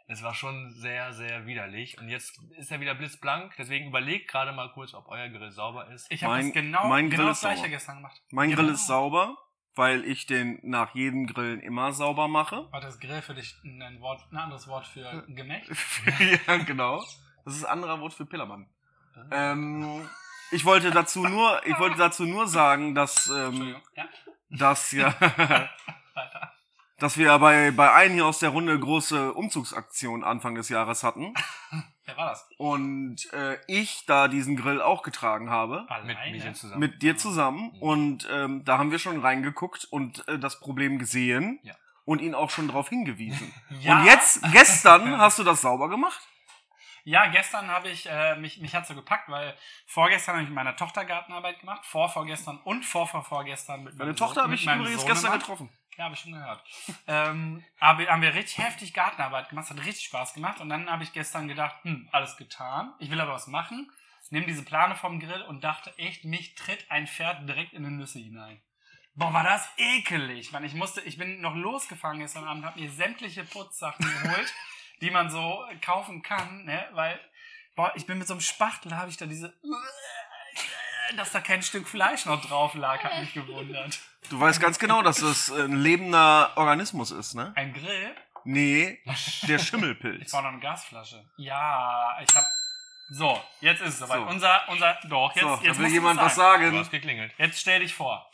es 0.09 0.23
war 0.23 0.35
schon 0.35 0.71
sehr, 0.75 1.13
sehr 1.15 1.47
widerlich. 1.47 1.99
Und 1.99 2.09
jetzt 2.09 2.39
ist 2.59 2.71
er 2.71 2.79
wieder 2.81 2.95
blitzblank, 2.95 3.55
deswegen 3.59 3.89
überlegt 3.89 4.29
gerade 4.31 4.53
mal 4.53 4.71
kurz, 4.73 4.95
ob 4.95 5.09
euer 5.09 5.29
Grill 5.31 5.51
sauber 5.51 5.89
ist. 5.89 6.07
Ich 6.13 6.23
habe 6.23 6.41
das 6.41 6.53
genau, 6.53 6.87
mein 6.89 7.11
genau 7.11 7.23
Grill 7.23 7.29
das 7.31 7.39
ist 7.39 7.41
gleiche 7.41 7.57
sauber. 7.57 7.69
gestern 7.71 7.97
gemacht. 7.97 8.23
Mein 8.31 8.51
Genau. 8.51 8.63
Grill 8.63 8.73
ist 8.75 8.87
sauber, 8.87 9.37
weil 9.75 10.05
ich 10.05 10.27
den 10.27 10.61
nach 10.63 10.95
jedem 10.95 11.27
Grillen 11.27 11.61
immer 11.61 11.93
sauber 11.93 12.29
mache. 12.29 12.71
War 12.71 12.81
das 12.81 13.01
Grill 13.01 13.23
für 13.23 13.35
dich 13.35 13.57
ein, 13.65 14.01
Wort, 14.01 14.21
ein 14.31 14.37
anderes 14.37 14.69
Wort 14.69 14.87
für 14.87 15.25
Gemächt? 15.27 15.71
ja, 16.47 16.57
genau. 16.59 17.03
Das 17.45 17.57
ist 17.57 17.65
ein 17.65 17.73
anderer 17.73 17.99
Wort 18.01 18.13
für 18.15 18.27
Pillermann. 18.27 18.69
Ähm, 19.33 20.07
ich 20.51 20.65
wollte 20.65 20.91
dazu 20.91 21.27
nur, 21.27 21.61
ich 21.67 21.79
wollte 21.79 21.97
dazu 21.99 22.25
nur 22.25 22.47
sagen, 22.49 22.95
dass, 22.95 23.29
ähm. 23.29 23.77
Ja, 23.95 24.05
dass 24.51 24.93
ja, 24.93 25.15
dass 26.99 27.19
wir 27.19 27.27
ja 27.27 27.39
bei, 27.39 27.73
bei 27.73 27.93
einem 27.93 28.15
hier 28.15 28.27
aus 28.27 28.39
der 28.39 28.51
Runde 28.51 28.79
große 28.79 29.35
Umzugsaktion 29.35 30.25
Anfang 30.25 30.55
des 30.55 30.69
Jahres 30.69 31.03
hatten 31.03 31.35
Wer 32.05 32.17
war 32.17 32.31
das? 32.31 32.49
und 32.57 33.31
äh, 33.33 33.59
ich 33.67 34.07
da 34.07 34.29
diesen 34.29 34.57
Grill 34.57 34.81
auch 34.81 35.03
getragen 35.03 35.51
habe. 35.51 35.87
Mit 36.05 36.17
mir 36.31 36.53
zusammen. 36.55 36.79
Mit 36.81 37.03
dir 37.03 37.17
zusammen 37.17 37.73
und 37.81 38.27
ähm, 38.31 38.65
da 38.65 38.79
haben 38.79 38.93
wir 38.93 38.99
schon 38.99 39.21
reingeguckt 39.21 39.85
und 39.91 40.27
äh, 40.29 40.39
das 40.39 40.61
Problem 40.61 40.99
gesehen 40.99 41.59
Ja. 41.65 41.75
und 42.05 42.23
ihn 42.23 42.35
auch 42.35 42.51
schon 42.51 42.69
drauf 42.69 42.89
hingewiesen. 42.89 43.53
Ja. 43.81 43.99
Und 43.99 44.07
jetzt, 44.07 44.41
gestern, 44.53 45.19
hast 45.19 45.39
du 45.39 45.45
das 45.45 45.61
sauber 45.61 45.89
gemacht? 45.91 46.21
Ja, 47.07 47.27
gestern 47.27 47.69
habe 47.69 47.89
ich, 47.89 48.09
äh, 48.11 48.35
mich, 48.35 48.59
mich 48.59 48.75
hat 48.75 48.85
so 48.85 48.97
gepackt, 48.97 49.29
weil 49.29 49.57
vorgestern 49.87 50.35
habe 50.35 50.43
ich 50.43 50.49
mit 50.49 50.57
meiner 50.57 50.75
Tochter 50.75 51.05
Gartenarbeit 51.05 51.61
gemacht, 51.61 51.87
vorvorgestern 51.87 52.59
und 52.65 52.85
vorvorvorgestern 52.85 53.85
mit 53.85 53.97
meinem 53.97 54.17
Tochter 54.17 54.43
habe 54.43 54.57
ich 54.57 54.65
übrigens 54.65 55.03
Sohnemann. 55.03 55.07
gestern 55.07 55.39
getroffen. 55.39 55.71
Ja, 55.97 56.05
habe 56.07 56.15
ich 56.15 56.21
schon 56.21 56.33
gehört. 56.33 56.65
ähm, 57.07 57.65
aber 57.79 58.07
haben 58.09 58.23
wir 58.23 58.35
richtig 58.35 58.59
heftig 58.59 58.93
Gartenarbeit 58.93 59.51
gemacht, 59.51 59.71
hat 59.71 59.79
richtig 59.79 60.07
Spaß 60.07 60.35
gemacht. 60.35 60.61
Und 60.61 60.69
dann 60.69 60.91
habe 60.91 61.05
ich 61.05 61.13
gestern 61.13 61.47
gedacht, 61.47 61.77
hm, 61.83 62.09
alles 62.11 62.37
getan. 62.37 62.93
Ich 62.99 63.09
will 63.09 63.21
aber 63.21 63.35
was 63.35 63.47
machen. 63.47 63.89
Nimm 64.31 64.45
diese 64.47 64.65
Plane 64.65 64.97
vom 64.97 65.21
Grill 65.21 65.43
und 65.43 65.63
dachte 65.63 65.97
echt, 65.99 66.25
mich 66.25 66.57
tritt 66.57 66.91
ein 66.91 67.07
Pferd 67.07 67.49
direkt 67.49 67.73
in 67.73 67.85
die 67.85 67.91
Nüsse 67.91 68.19
hinein. 68.19 68.61
Boah, 69.15 69.33
war 69.33 69.45
das 69.45 69.71
ekelig. 69.77 70.51
Man, 70.51 70.65
ich 70.65 70.75
musste, 70.75 71.01
ich 71.03 71.17
bin 71.17 71.41
noch 71.41 71.55
losgefahren 71.55 72.19
gestern 72.19 72.45
Abend, 72.49 72.65
habe 72.67 72.81
mir 72.81 72.91
sämtliche 72.91 73.45
Putzsachen 73.45 74.05
geholt, 74.05 74.53
die 75.01 75.11
man 75.11 75.31
so 75.31 75.65
kaufen 75.83 76.23
kann, 76.23 76.65
ne, 76.65 76.87
weil, 76.93 77.19
boah, 77.75 77.93
ich 77.95 78.07
bin 78.07 78.19
mit 78.19 78.27
so 78.27 78.35
einem 78.35 78.41
Spachtel, 78.41 78.97
habe 78.97 79.11
ich 79.11 79.17
da 79.17 79.27
diese, 79.27 79.53
dass 81.17 81.33
da 81.33 81.41
kein 81.41 81.63
Stück 81.63 81.89
Fleisch 81.89 82.27
noch 82.27 82.41
drauf 82.45 82.75
lag, 82.75 83.03
hat 83.05 83.21
mich 83.21 83.33
gewundert. 83.33 83.99
Du 84.31 84.41
weißt 84.41 84.61
ganz 84.61 84.79
genau, 84.79 85.03
dass 85.03 85.19
das 85.21 85.51
ein 85.53 85.77
lebender 85.77 86.53
Organismus 86.57 87.11
ist, 87.13 87.35
ne? 87.35 87.53
Ein 87.55 87.73
Grill? 87.73 88.15
Nee, 88.45 89.01
der 89.43 89.57
Ich 89.57 89.67
Schimmelpilz. 89.69 90.31
brauche 90.31 90.43
noch 90.45 90.51
eine 90.51 90.61
Gasflasche. 90.61 91.25
Ja, 91.37 92.17
ich 92.23 92.35
hab. 92.35 92.45
So, 93.09 93.41
jetzt 93.61 93.81
ist 93.83 93.89
es 93.95 93.99
soweit. 94.01 94.19
So. 94.19 94.27
Unser, 94.27 94.69
unser, 94.69 94.99
doch, 95.09 95.33
jetzt, 95.35 95.43
so, 95.45 95.61
jetzt 95.63 95.79
will 95.79 95.87
du 95.87 95.93
jemand 95.93 96.21
was 96.21 96.35
Du 96.35 96.41
sagen. 96.41 96.77
hast 96.79 96.91
geklingelt. 96.91 97.33
Jetzt 97.39 97.61
stell 97.61 97.81
dich 97.81 97.95
vor. 97.95 98.29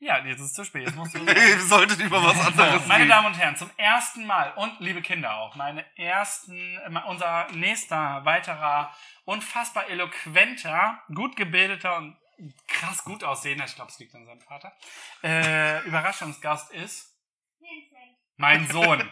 Ja, 0.00 0.24
jetzt 0.24 0.38
ist 0.38 0.46
es 0.46 0.54
zu 0.54 0.64
spät. 0.64 0.86
Jetzt 0.86 0.96
musst 0.96 1.14
du. 1.14 1.18
Ihr 1.24 1.60
solltet 1.60 1.98
über 2.00 2.22
was 2.22 2.46
anderes 2.46 2.86
Meine 2.86 3.04
reden. 3.04 3.10
Damen 3.10 3.26
und 3.26 3.34
Herren, 3.34 3.56
zum 3.56 3.70
ersten 3.76 4.26
Mal 4.26 4.52
und 4.54 4.78
liebe 4.78 5.02
Kinder 5.02 5.36
auch, 5.38 5.56
meine 5.56 5.84
ersten, 5.96 6.76
äh, 6.76 7.00
unser 7.06 7.48
nächster 7.52 8.24
weiterer, 8.24 8.94
unfassbar 9.24 9.88
eloquenter, 9.88 11.02
gut 11.14 11.34
gebildeter 11.34 11.96
und 11.96 12.16
krass 12.68 13.02
gut 13.02 13.24
aussehender, 13.24 13.64
ich 13.64 13.74
glaube, 13.74 13.90
es 13.90 13.98
liegt 13.98 14.14
an 14.14 14.24
seinem 14.24 14.40
Vater, 14.40 14.72
äh, 15.24 15.84
Überraschungsgast 15.84 16.70
ist 16.70 17.16
mein 18.36 18.68
Sohn. 18.68 19.02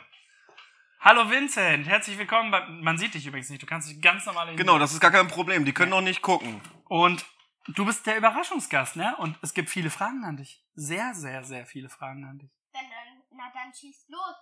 Hallo 1.01 1.29
Vincent, 1.29 1.89
herzlich 1.89 2.17
willkommen. 2.17 2.53
Bei, 2.53 2.65
man 2.67 2.97
sieht 2.97 3.15
dich 3.15 3.27
übrigens 3.27 3.51
nicht, 3.51 3.61
du 3.61 3.67
kannst 3.67 3.91
dich 3.91 4.01
ganz 4.01 4.25
normal 4.25 4.55
Genau, 4.55 4.79
das 4.79 4.93
ist 4.93 5.01
gar 5.01 5.11
kein 5.11 5.27
Problem. 5.27 5.65
Die 5.65 5.73
können 5.73 5.91
noch 5.91 6.01
nicht 6.01 6.23
gucken. 6.23 6.61
Und 6.85 7.27
du 7.67 7.85
bist 7.85 8.07
der 8.07 8.17
Überraschungsgast, 8.17 8.95
ne? 8.95 9.17
Und 9.19 9.37
es 9.43 9.53
gibt 9.53 9.69
viele 9.69 9.91
Fragen 9.91 10.25
an 10.25 10.37
dich. 10.37 10.66
Sehr, 10.77 11.15
sehr, 11.15 11.43
sehr 11.45 11.67
viele 11.67 11.89
Fragen 11.89 12.25
an 12.25 12.39
dich. 12.39 12.51
Dann, 12.73 12.85
dann, 12.91 13.23
na 13.37 13.51
dann 13.53 13.73
schieß 13.75 14.07
los. 14.09 14.35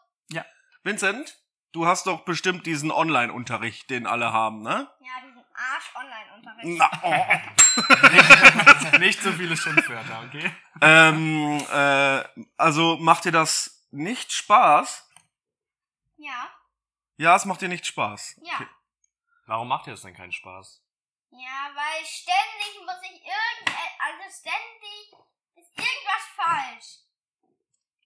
Vincent, 0.82 1.38
du 1.72 1.86
hast 1.86 2.06
doch 2.06 2.26
bestimmt 2.26 2.66
diesen 2.66 2.90
Online-Unterricht, 2.90 3.88
den 3.88 4.06
alle 4.06 4.34
haben, 4.34 4.60
ne? 4.60 4.90
Ja, 5.00 5.26
diesen 5.26 5.42
Arsch-Online-Unterricht. 5.54 6.78
Na, 6.78 6.90
oh. 7.02 8.98
Nicht 8.98 9.22
so 9.22 9.32
viele 9.32 9.56
Schimpfwörter, 9.56 10.24
okay? 10.26 10.50
ähm, 10.82 11.64
äh, 11.72 12.24
also 12.58 12.96
macht 12.98 13.24
dir 13.24 13.32
das 13.32 13.86
nicht 13.92 14.30
Spaß? 14.32 15.08
Ja, 16.16 16.50
Ja, 17.16 17.34
es 17.36 17.44
macht 17.46 17.62
dir 17.62 17.68
nicht 17.68 17.86
Spaß. 17.86 18.40
ja. 18.42 18.54
Okay. 18.56 18.66
Warum 19.46 19.68
macht 19.68 19.86
dir 19.86 19.92
das 19.92 20.02
denn 20.02 20.14
keinen 20.14 20.32
Spaß? 20.32 20.82
Ja, 21.30 21.70
weil 21.74 22.04
ständig 22.04 22.80
muss 22.84 23.00
ich 23.02 23.20
irgend... 23.22 23.78
Also 24.00 24.24
ständig 24.40 25.12
ist 25.56 25.70
irgendwas 25.78 26.23
falsch. 26.36 26.98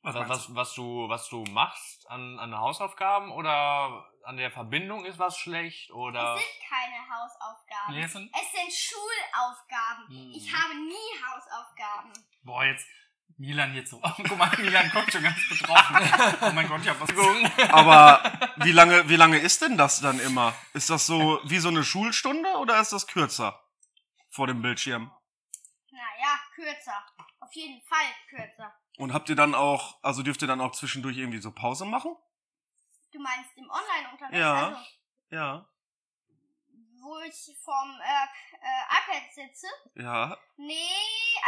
Was, 0.02 0.14
Was, 0.14 0.28
was, 0.28 0.54
was, 0.54 0.74
du, 0.74 1.08
was 1.08 1.28
du 1.28 1.42
machst 1.50 2.08
an, 2.08 2.38
an 2.38 2.56
Hausaufgaben 2.56 3.30
oder 3.32 4.06
an 4.24 4.36
der 4.36 4.50
Verbindung 4.50 5.04
ist 5.04 5.18
was 5.18 5.36
schlecht 5.36 5.90
oder. 5.90 6.34
Es 6.36 6.40
sind 6.40 6.68
keine 6.68 7.00
Hausaufgaben. 7.10 7.94
Nee, 7.94 8.02
es 8.04 8.12
sind- 8.12 8.30
es 8.32 8.52
sind 8.52 8.72
Schulaufgaben. 8.72 10.06
Hm. 10.08 10.32
Ich 10.36 10.52
habe 10.54 10.74
nie 10.76 11.24
Hausaufgaben. 11.26 12.12
Boah, 12.42 12.64
jetzt 12.64 12.86
Milan 13.38 13.74
jetzt 13.74 13.90
so. 13.90 14.00
guck 14.16 14.36
mal, 14.38 14.50
Milan 14.58 14.90
guckt 14.92 15.12
schon 15.12 15.22
ganz 15.22 15.36
betroffen. 15.48 15.96
oh 16.42 16.50
mein 16.52 16.68
Gott, 16.68 16.80
ich 16.82 16.88
hab 16.88 17.00
was 17.00 17.08
gesagt. 17.10 17.72
Aber 17.74 18.22
wie 18.56 18.72
lange, 18.72 19.08
wie 19.08 19.16
lange 19.16 19.38
ist 19.38 19.62
denn 19.62 19.76
das 19.76 20.00
dann 20.00 20.20
immer? 20.20 20.54
Ist 20.74 20.90
das 20.90 21.06
so 21.06 21.40
wie 21.44 21.58
so 21.58 21.68
eine 21.68 21.84
Schulstunde 21.84 22.48
oder 22.58 22.80
ist 22.80 22.92
das 22.92 23.06
kürzer 23.06 23.60
vor 24.30 24.46
dem 24.46 24.62
Bildschirm? 24.62 25.10
Naja, 25.90 26.38
kürzer. 26.54 27.04
Auf 27.48 27.54
jeden 27.54 27.80
Fall 27.86 28.06
kürzer. 28.28 28.74
Und 28.98 29.12
habt 29.14 29.28
ihr 29.30 29.36
dann 29.36 29.54
auch, 29.54 29.98
also 30.02 30.22
dürft 30.22 30.42
ihr 30.42 30.48
dann 30.48 30.60
auch 30.60 30.72
zwischendurch 30.72 31.16
irgendwie 31.16 31.38
so 31.40 31.50
Pause 31.52 31.86
machen? 31.86 32.14
Du 33.12 33.18
meinst 33.20 33.56
im 33.56 33.70
Online-Unterricht? 33.70 34.38
Ja. 34.38 34.66
Also, 34.68 34.80
Ja. 35.30 35.68
wo 37.00 37.18
ich 37.20 37.56
vorm 37.64 37.98
äh, 38.00 38.24
äh, 38.60 38.82
iPad 39.00 39.32
sitze? 39.32 39.66
Ja. 39.94 40.36
Nee, 40.56 40.90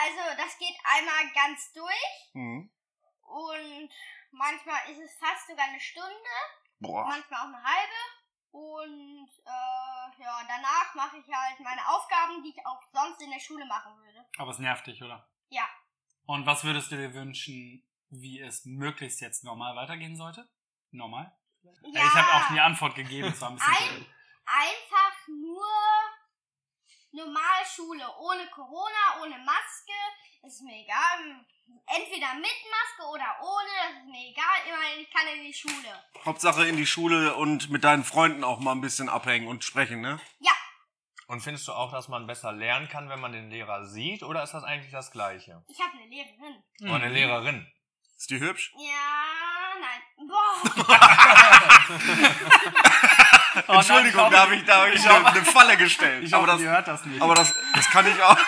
also 0.05 0.37
das 0.43 0.57
geht 0.59 0.75
einmal 0.85 1.31
ganz 1.35 1.73
durch 1.75 2.33
Hm. 2.33 2.71
und 3.23 3.91
manchmal 4.31 4.79
ist 4.91 5.01
es 5.01 5.19
fast 5.19 5.49
sogar 5.49 5.67
eine 5.67 5.81
Stunde, 5.81 6.31
Boah. 6.79 7.05
manchmal 7.09 7.41
auch 7.41 7.45
eine 7.55 7.63
halbe. 7.63 8.01
Und 8.53 9.29
äh, 9.45 10.23
ja, 10.23 10.41
danach 10.49 10.95
mache 10.95 11.19
ich 11.19 11.27
halt 11.33 11.61
meine 11.61 11.87
Aufgaben, 11.89 12.43
die 12.43 12.49
ich 12.51 12.67
auch 12.67 12.81
sonst 12.93 13.21
in 13.23 13.31
der 13.31 13.39
Schule 13.39 13.65
machen 13.67 13.97
würde. 13.99 14.27
Aber 14.39 14.51
es 14.51 14.59
nervt 14.59 14.87
dich, 14.89 15.03
oder? 15.03 15.29
Ja. 15.51 15.69
Und 16.31 16.47
was 16.47 16.63
würdest 16.63 16.93
du 16.93 16.97
dir 16.97 17.13
wünschen, 17.13 17.85
wie 18.09 18.39
es 18.41 18.65
möglichst 18.65 19.21
jetzt 19.21 19.43
normal 19.43 19.75
weitergehen 19.75 20.15
sollte? 20.17 20.49
Normal? 20.93 21.37
Ja, 21.63 21.73
Ich 22.05 22.15
habe 22.15 22.33
auch 22.35 22.53
die 22.55 22.61
Antwort 22.61 22.95
gegeben, 22.95 23.27
es 23.29 23.41
war 23.41 23.51
ein 23.51 23.57
bisschen. 23.57 23.75
Ein- 23.75 24.07
einfach 24.47 25.17
nur 25.27 25.67
Normalschule, 27.13 28.05
ohne 28.21 28.47
Corona, 28.51 29.21
ohne 29.23 29.39
Maske. 29.39 29.93
Ist 30.47 30.63
mir 30.63 30.85
egal. 30.85 31.45
Entweder 31.87 32.35
mit 32.35 32.59
Maske 32.71 33.11
oder 33.13 33.37
ohne, 33.43 33.69
das 33.83 33.99
ist 34.03 34.09
mir 34.09 34.29
egal. 34.31 34.59
Immerhin, 34.69 35.01
ich 35.01 35.11
kann 35.11 35.27
in 35.37 35.43
die 35.45 35.53
Schule. 35.53 36.05
Hauptsache 36.25 36.67
in 36.69 36.77
die 36.77 36.87
Schule 36.87 37.35
und 37.35 37.71
mit 37.71 37.83
deinen 37.83 38.05
Freunden 38.05 38.45
auch 38.45 38.61
mal 38.61 38.73
ein 38.73 38.81
bisschen 38.81 39.09
abhängen 39.09 39.49
und 39.49 39.65
sprechen, 39.65 40.01
ne? 40.01 40.21
Ja, 40.39 40.53
Und 41.31 41.41
findest 41.43 41.69
du 41.69 41.73
auch, 41.73 41.93
dass 41.93 42.09
man 42.09 42.27
besser 42.27 42.51
lernen 42.53 42.89
kann, 42.89 43.09
wenn 43.09 43.21
man 43.21 43.31
den 43.33 43.51
Lehrer 43.51 43.85
sieht, 43.87 44.23
oder 44.25 44.43
ist 44.43 44.53
das 44.53 44.65
eigentlich 44.65 44.91
das 44.91 45.13
Gleiche? 45.13 45.63
ich 45.69 45.79
habe 45.81 45.93
eine 45.97 46.07
Lehrerin. 46.09 46.63
Oder 46.83 46.95
eine 46.95 47.09
Lehrerin? 47.09 47.67
Ist 48.17 48.31
die 48.31 48.41
hübsch? 48.41 48.73
Ja, 48.77 49.75
nein. 49.81 50.01
Boah. 50.29 50.87
Oh 53.67 53.73
nein, 53.73 53.77
Entschuldigung, 53.81 54.31
da 54.31 54.41
habe 54.43 54.55
ich, 54.57 54.65
da 54.65 54.83
hab 54.83 54.89
ich, 54.89 54.95
ich 54.95 55.09
eine, 55.09 55.19
hoffe- 55.25 55.27
eine 55.37 55.45
Falle 55.45 55.77
gestellt. 55.77 56.25
Ich 56.25 56.33
aber, 56.35 56.45
hoffe, 56.47 56.53
das, 56.53 56.61
ihr 56.63 56.71
hört 56.71 56.87
das 56.89 57.05
nicht. 57.05 57.21
aber 57.21 57.35
das, 57.35 57.55
das 57.75 57.91
kann 57.91 58.07
ich 58.07 58.23
auch. 58.23 58.39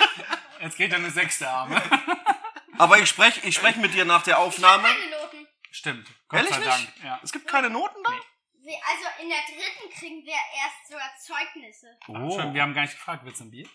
Jetzt 0.62 0.76
geht 0.78 0.94
eine 0.94 1.10
sechste 1.10 1.48
Arme. 1.48 1.80
Aber 2.78 2.98
ich 2.98 3.08
spreche 3.08 3.40
ich 3.46 3.56
sprech 3.56 3.76
mit 3.76 3.92
dir 3.92 4.04
nach 4.04 4.22
der 4.22 4.38
Aufnahme. 4.38 4.84
Keine 4.84 5.10
Noten. 5.10 5.46
Stimmt. 5.70 6.06
Gott 6.28 6.38
Ehrlich 6.40 6.54
sei 6.54 6.58
nicht? 6.60 6.70
Dank. 6.70 6.88
Ja. 7.04 7.20
Es 7.22 7.32
gibt 7.32 7.46
keine 7.48 7.68
Noten 7.70 7.96
da? 8.04 8.10
Wir- 8.10 8.20
Also 8.74 9.22
in 9.22 9.28
der 9.28 9.38
dritten 9.46 9.90
kriegen 9.90 10.24
wir 10.24 10.32
erst 10.32 10.88
sogar 10.88 11.10
Zeugnisse. 11.18 11.98
Oh. 12.08 12.38
Schön, 12.38 12.54
wir 12.54 12.62
haben 12.62 12.74
gar 12.74 12.82
nicht 12.82 12.94
gefragt, 12.94 13.24
willst 13.24 13.40
du 13.40 13.44
ein 13.44 13.50
Bier? 13.50 13.68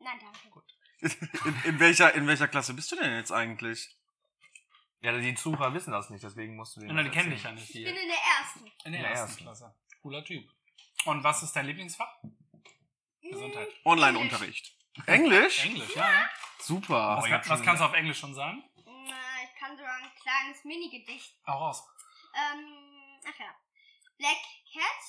Nein, 0.00 0.18
danke. 0.20 0.48
Gut. 0.50 0.64
In, 1.00 1.62
in, 1.64 1.80
welcher, 1.80 2.14
in 2.14 2.26
welcher 2.26 2.48
Klasse 2.48 2.74
bist 2.74 2.90
du 2.90 2.96
denn 2.96 3.14
jetzt 3.16 3.30
eigentlich? 3.30 3.96
Ja, 5.00 5.16
die 5.16 5.34
Zuhörer 5.34 5.72
wissen 5.74 5.92
das 5.92 6.10
nicht, 6.10 6.24
deswegen 6.24 6.56
musst 6.56 6.76
du 6.76 6.80
denen 6.80 6.96
Nein, 6.96 7.04
die 7.04 7.10
das 7.10 7.16
kennen 7.16 7.30
dich 7.30 7.42
ja 7.44 7.52
nicht. 7.52 7.64
Ich 7.64 7.72
Die. 7.72 7.84
bin 7.84 7.94
in 7.94 8.08
der 8.08 8.16
ersten. 8.16 8.66
In 8.66 8.72
der 8.84 8.86
in 8.86 8.92
der 8.92 9.10
ersten 9.10 9.28
ersten. 9.28 9.42
Klasse. 9.44 9.74
Cooler 10.02 10.24
Typ. 10.24 10.50
Und 11.04 11.22
was 11.22 11.42
ist 11.44 11.52
dein 11.54 11.66
Lieblingsfach? 11.66 12.12
Gesundheit. 13.22 13.68
Online-Unterricht. 13.84 14.76
Englisch? 15.06 15.64
Englisch, 15.64 15.94
ja. 15.94 16.10
ja. 16.10 16.30
Super. 16.58 17.18
Was, 17.18 17.24
ich 17.24 17.30
kann, 17.30 17.48
was 17.48 17.62
kannst 17.62 17.80
du 17.80 17.86
auf 17.86 17.94
Englisch 17.94 18.18
schon 18.18 18.34
sagen? 18.34 18.64
Na, 18.84 19.16
ich 19.44 19.60
kann 19.60 19.76
sogar 19.76 19.94
ein 19.94 20.10
kleines 20.20 20.64
Mini-Gedicht. 20.64 21.36
Auch 21.44 21.60
raus. 21.60 21.84
Ähm, 22.34 23.20
ach 23.24 23.38
ja. 23.38 23.54
Black 24.18 24.42
Cat, 24.74 25.02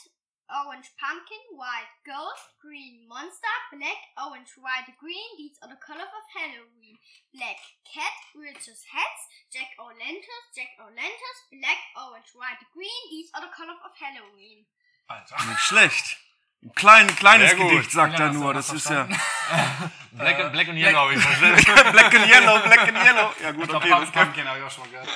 Orange 0.53 0.93
Pumpkin, 1.01 1.41
White 1.57 1.89
Ghost, 2.05 2.45
Green 2.61 3.09
Monster, 3.09 3.57
Black, 3.73 3.97
Orange, 4.21 4.53
White, 4.61 4.85
Green, 5.01 5.29
these 5.37 5.57
are 5.65 5.69
the 5.69 5.81
colors 5.81 6.13
of 6.13 6.25
Halloween. 6.29 7.01
Black 7.33 7.57
Cat, 7.89 8.13
Witch's 8.37 8.85
Hats, 8.85 9.21
Jack 9.49 9.73
O'Lantern, 9.81 10.43
Jack 10.53 10.77
O'Lantern, 10.77 11.37
Black, 11.57 11.81
Orange, 11.97 12.29
White, 12.37 12.61
Green, 12.69 13.03
these 13.09 13.33
are 13.33 13.41
the 13.41 13.49
colors 13.49 13.81
of 13.81 13.97
Halloween. 13.97 14.69
Alter. 15.09 15.41
Nicht 15.49 15.65
schlecht. 15.65 16.18
Ein 16.61 16.73
klein, 16.73 17.07
kleines. 17.15 17.55
Gedicht, 17.55 17.91
sagt 17.91 18.19
er 18.19 18.33
nur. 18.33 18.53
das 18.53 18.71
ist 18.73 18.89
ja? 18.89 19.05
Black, 20.11 20.39
Äh, 20.39 20.43
and, 20.43 20.51
Black 20.51 20.67
and 20.67 20.77
Yellow 20.77 20.97
habe 20.99 21.13
ich. 21.13 21.23
Black 21.93 22.15
and 22.15 22.27
Yellow, 22.27 22.59
Black 22.63 22.79
and 22.87 22.97
Yellow. 22.97 23.33
Ja 23.41 23.51
gut, 23.51 23.73
okay. 23.73 23.89
Das, 23.89 24.11
kann- 24.11 24.25
Pumpkin 24.25 24.45
habe 24.47 24.59
ich 24.59 24.65
auch 24.65 24.71
schon 24.71 24.83
mal 24.83 24.89
gehört. 24.89 25.09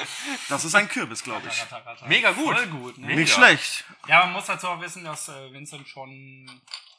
das 0.48 0.64
ist 0.66 0.74
ein 0.76 0.88
Kürbis, 0.88 1.22
glaube 1.24 1.46
ich. 1.48 1.62
Ratter, 1.62 1.86
ratter. 1.86 2.08
Mega 2.08 2.32
gut. 2.32 2.56
Voll 2.56 2.68
gut, 2.68 2.98
ne? 2.98 3.08
Mega. 3.08 3.20
Nicht 3.20 3.34
schlecht. 3.34 3.84
Ja, 4.08 4.22
man 4.24 4.34
muss 4.34 4.46
dazu 4.46 4.70
auch 4.70 4.80
wissen, 4.80 5.04
dass 5.04 5.28
äh, 5.28 5.52
Vincent 5.52 5.88
schon 5.90 6.50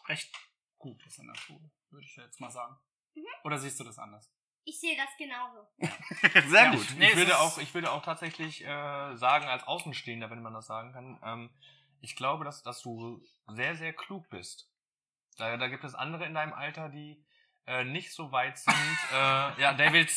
recht 0.08 0.30
gut 0.76 1.02
ist 1.06 1.18
in 1.18 1.26
der 1.26 1.40
Schule, 1.40 1.70
würde 1.90 2.04
ich 2.04 2.14
jetzt 2.16 2.38
mal 2.40 2.50
sagen. 2.50 2.76
Mhm. 3.14 3.22
Oder 3.44 3.58
siehst 3.58 3.80
du 3.80 3.84
das 3.84 3.98
anders? 3.98 4.30
Ich 4.66 4.78
sehe 4.80 4.96
das 4.96 5.08
genauso. 5.16 5.66
Sehr 6.50 6.64
Ja. 6.64 6.70
gut. 6.70 6.86
Nee, 6.98 7.08
ich, 7.10 7.16
würde 7.16 7.38
auch, 7.38 7.56
ich 7.58 7.72
würde 7.72 7.90
auch 7.90 8.02
tatsächlich 8.02 8.62
äh, 8.64 9.16
sagen, 9.16 9.46
als 9.46 9.64
Außenstehender, 9.66 10.28
wenn 10.30 10.42
man 10.42 10.52
das 10.52 10.66
sagen 10.66 10.92
kann, 10.92 11.18
ähm, 11.24 11.50
ich 12.04 12.16
glaube, 12.16 12.44
dass, 12.44 12.62
dass 12.62 12.80
du 12.82 13.20
sehr, 13.48 13.74
sehr 13.76 13.92
klug 13.92 14.28
bist. 14.30 14.68
Da, 15.38 15.56
da 15.56 15.68
gibt 15.68 15.84
es 15.84 15.94
andere 15.94 16.26
in 16.26 16.34
deinem 16.34 16.52
Alter, 16.52 16.88
die 16.88 17.24
äh, 17.66 17.84
nicht 17.84 18.12
so 18.12 18.30
weit 18.30 18.58
sind. 18.58 18.74
äh, 19.12 19.60
ja, 19.60 19.72
David 19.72 20.10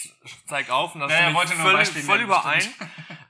zeigt 0.46 0.70
auf 0.70 0.94
und 0.96 1.02
das 1.02 1.12
Ja, 1.12 1.18
stimme 1.18 1.32
ich 1.32 1.36
wollte 1.38 1.56
nur 1.56 1.72
voll, 1.72 1.86
voll 2.04 2.20
überein. 2.22 2.74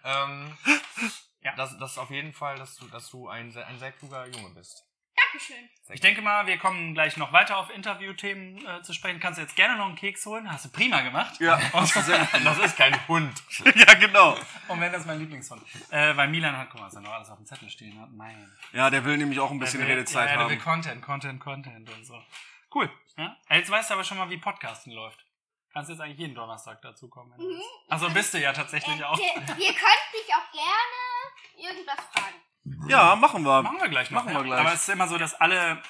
ähm, 0.04 0.58
Ja. 1.42 1.56
das, 1.56 1.74
ist 1.74 1.98
auf 1.98 2.10
jeden 2.10 2.34
Fall, 2.34 2.58
dass 2.58 2.76
du, 2.76 2.88
dass 2.88 3.10
du 3.10 3.30
ein, 3.30 3.52
sehr- 3.52 3.68
ein 3.68 3.80
sehr 3.80 3.92
kluger 3.94 4.26
Junge 4.28 4.50
bist. 4.56 4.84
Dankeschön. 5.32 5.70
Ich 5.90 6.02
denke 6.02 6.22
mal, 6.22 6.46
wir 6.48 6.58
kommen 6.58 6.94
gleich 6.94 7.16
noch 7.18 7.32
weiter 7.32 7.58
auf 7.58 7.70
Interviewthemen 7.70 8.66
äh, 8.66 8.82
zu 8.82 8.94
sprechen. 8.94 9.20
Kannst 9.20 9.38
du 9.38 9.42
jetzt 9.42 9.56
gerne 9.56 9.78
noch 9.78 9.86
einen 9.88 9.96
Keks 9.96 10.26
holen? 10.26 10.52
Hast 10.52 10.66
du 10.66 10.70
prima 10.70 11.02
gemacht. 11.02 11.40
Ja, 11.40 11.60
Das 11.74 12.58
ist 12.60 12.78
kein 12.78 13.08
Hund. 13.08 13.42
ja, 13.76 13.94
genau. 13.96 14.38
Und 14.68 14.82
wenn 14.82 14.92
das 14.92 15.06
mein 15.06 15.20
Lieblingshund. 15.20 15.62
Äh, 15.92 16.16
weil 16.18 16.28
Milan 16.28 16.58
hat, 16.58 16.70
guck 16.70 16.82
mal, 16.82 16.88
was 16.88 16.96
er 16.96 17.02
noch 17.02 17.12
alles 17.14 17.30
auf 17.30 17.38
dem 17.38 17.46
Zettel 17.46 17.70
stehen 17.70 18.00
hat. 18.02 18.10
Mein. 18.12 18.52
Ja, 18.74 18.90
der 18.90 19.04
will 19.06 19.18
nämlich 19.18 19.40
auch 19.40 19.52
ein 19.52 19.60
bisschen 19.60 19.80
will- 19.82 19.88
Redezeit 19.88 20.28
ja, 20.30 20.34
ja, 20.34 20.40
Der 20.40 20.50
will 20.50 20.56
haben. 20.58 20.64
Content, 20.64 21.02
Content, 21.02 21.40
Content 21.42 21.90
und 21.90 22.06
so. 22.06 22.22
Cool. 22.74 22.90
Ja? 23.18 23.38
Jetzt 23.50 23.70
weißt 23.70 23.90
du 23.90 23.94
aber 23.94 24.04
schon 24.04 24.18
mal, 24.18 24.30
wie 24.30 24.38
Podcasten 24.38 24.92
läuft. 24.92 25.24
Kannst 25.74 25.90
jetzt 25.90 26.00
eigentlich 26.02 26.18
jeden 26.20 26.36
Donnerstag 26.36 26.82
dazu 26.82 27.08
kommen. 27.08 27.32
Mhm. 27.38 27.62
Also 27.88 28.10
bist 28.10 28.34
du 28.34 28.40
ja 28.40 28.52
tatsächlich 28.52 29.00
Äh, 29.00 29.04
auch. 29.04 29.18
wir, 29.18 29.36
wir 29.36 29.44
könnten 29.74 30.12
dich 30.14 30.34
auch 30.34 30.52
gerne 30.52 31.70
irgendwas 31.72 32.04
fragen. 32.14 32.36
Ja, 32.88 33.16
machen 33.16 33.44
wir. 33.44 33.62
Machen 33.62 33.80
wir 33.80 33.90
gleich 33.90 34.12
noch. 34.12 34.24
Machen 34.24 34.36
wir 34.36 34.44
gleich. 34.44 34.60
Aber 34.60 34.74
es 34.74 34.82
ist 34.82 34.90
immer 34.90 35.08
so, 35.08 35.18
dass 35.18 35.34
alle 35.36 35.82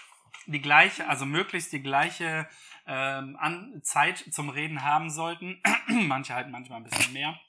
die 0.45 0.61
gleiche, 0.61 1.07
also 1.07 1.25
möglichst 1.25 1.71
die 1.73 1.81
gleiche 1.81 2.47
ähm, 2.87 3.37
an 3.39 3.81
Zeit 3.83 4.23
zum 4.31 4.49
Reden 4.49 4.83
haben 4.83 5.09
sollten. 5.09 5.61
Manche 6.07 6.33
halten 6.33 6.51
manchmal 6.51 6.79
ein 6.79 6.83
bisschen 6.85 7.13
mehr, 7.13 7.39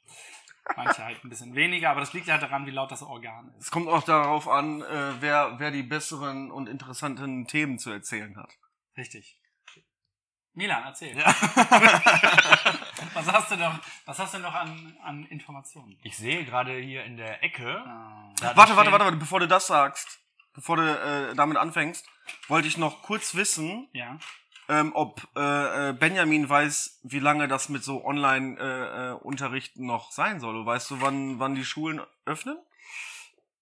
manche 0.76 1.04
halt 1.04 1.24
ein 1.24 1.28
bisschen 1.28 1.54
weniger, 1.54 1.90
aber 1.90 2.00
das 2.00 2.12
liegt 2.12 2.26
ja 2.26 2.38
daran, 2.38 2.66
wie 2.66 2.70
laut 2.70 2.90
das 2.90 3.02
Organ 3.02 3.52
ist. 3.56 3.66
Es 3.66 3.70
kommt 3.70 3.88
auch 3.88 4.02
darauf 4.02 4.48
an, 4.48 4.82
äh, 4.82 5.12
wer, 5.20 5.58
wer 5.58 5.70
die 5.70 5.82
besseren 5.82 6.50
und 6.50 6.68
interessanten 6.68 7.46
Themen 7.46 7.78
zu 7.78 7.90
erzählen 7.90 8.36
hat. 8.36 8.50
Richtig. 8.96 9.38
Milan, 10.58 10.82
erzähl. 10.86 11.16
Ja. 11.16 11.24
Was 13.14 13.32
hast 13.32 13.50
du 13.52 13.56
noch, 13.56 13.78
was 14.06 14.18
hast 14.18 14.34
du 14.34 14.38
noch 14.40 14.52
an, 14.54 14.96
an 15.04 15.24
Informationen? 15.26 15.96
Ich 16.02 16.16
sehe 16.16 16.44
gerade 16.44 16.76
hier 16.78 17.04
in 17.04 17.16
der 17.16 17.42
Ecke. 17.44 17.76
Ah. 17.86 18.28
Warte, 18.54 18.56
warte, 18.76 18.90
warte, 18.90 19.04
warte, 19.04 19.16
bevor 19.16 19.38
du 19.40 19.46
das 19.48 19.68
sagst, 19.68 20.18
bevor 20.54 20.76
du 20.76 20.82
äh, 20.82 21.34
damit 21.36 21.56
anfängst, 21.58 22.04
wollte 22.48 22.66
ich 22.68 22.76
noch 22.76 23.02
kurz 23.02 23.34
wissen, 23.36 23.88
Ja. 23.92 24.18
ähm, 24.68 24.90
ob 24.94 25.26
äh, 25.36 25.90
äh, 25.90 25.92
Benjamin 25.92 26.48
weiß, 26.48 27.00
wie 27.04 27.20
lange 27.20 27.46
das 27.48 27.68
mit 27.68 27.84
so 27.84 28.04
Online-Unterrichten 28.04 29.86
noch 29.86 30.10
sein 30.10 30.40
soll. 30.40 30.66
Weißt 30.66 30.90
du, 30.90 31.00
wann, 31.00 31.38
wann 31.38 31.54
die 31.54 31.64
Schulen 31.64 32.00
öffnen? 32.26 32.58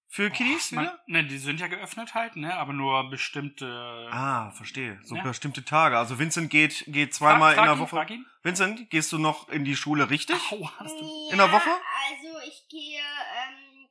Für 0.08 0.30
Kiddies 0.30 0.70
Man, 0.72 0.84
wieder? 0.84 1.00
ne, 1.06 1.24
die 1.26 1.36
sind 1.38 1.60
ja 1.60 1.66
geöffnet 1.66 2.14
halt, 2.14 2.36
ne, 2.36 2.54
aber 2.56 2.72
nur 2.72 3.10
bestimmte. 3.10 4.08
Ah, 4.12 4.50
verstehe. 4.52 4.98
So 5.02 5.16
Ja. 5.16 5.22
bestimmte 5.22 5.64
Tage. 5.64 5.98
Also 5.98 6.18
Vincent 6.18 6.48
geht, 6.50 6.84
geht 6.86 7.12
zweimal 7.14 7.54
Frag- 7.54 7.56
frag 7.56 7.64
in 7.64 7.66
der 7.66 7.74
ihn, 7.74 7.80
Woche. 7.80 7.96
frag 7.96 8.10
ihn. 8.10 8.26
Vincent, 8.42 8.90
gehst 8.90 9.12
du 9.12 9.18
noch 9.18 9.48
in 9.48 9.64
die 9.64 9.76
Schule 9.76 10.08
richtig? 10.08 10.36
Au, 10.52 10.70
hast 10.78 10.92
du. 10.98 11.28
In 11.30 11.38
der 11.38 11.50
Woche? 11.52 11.70
Also 11.70 12.38
ich 12.48 12.66
gehe 12.68 13.00
ähm, 13.00 13.88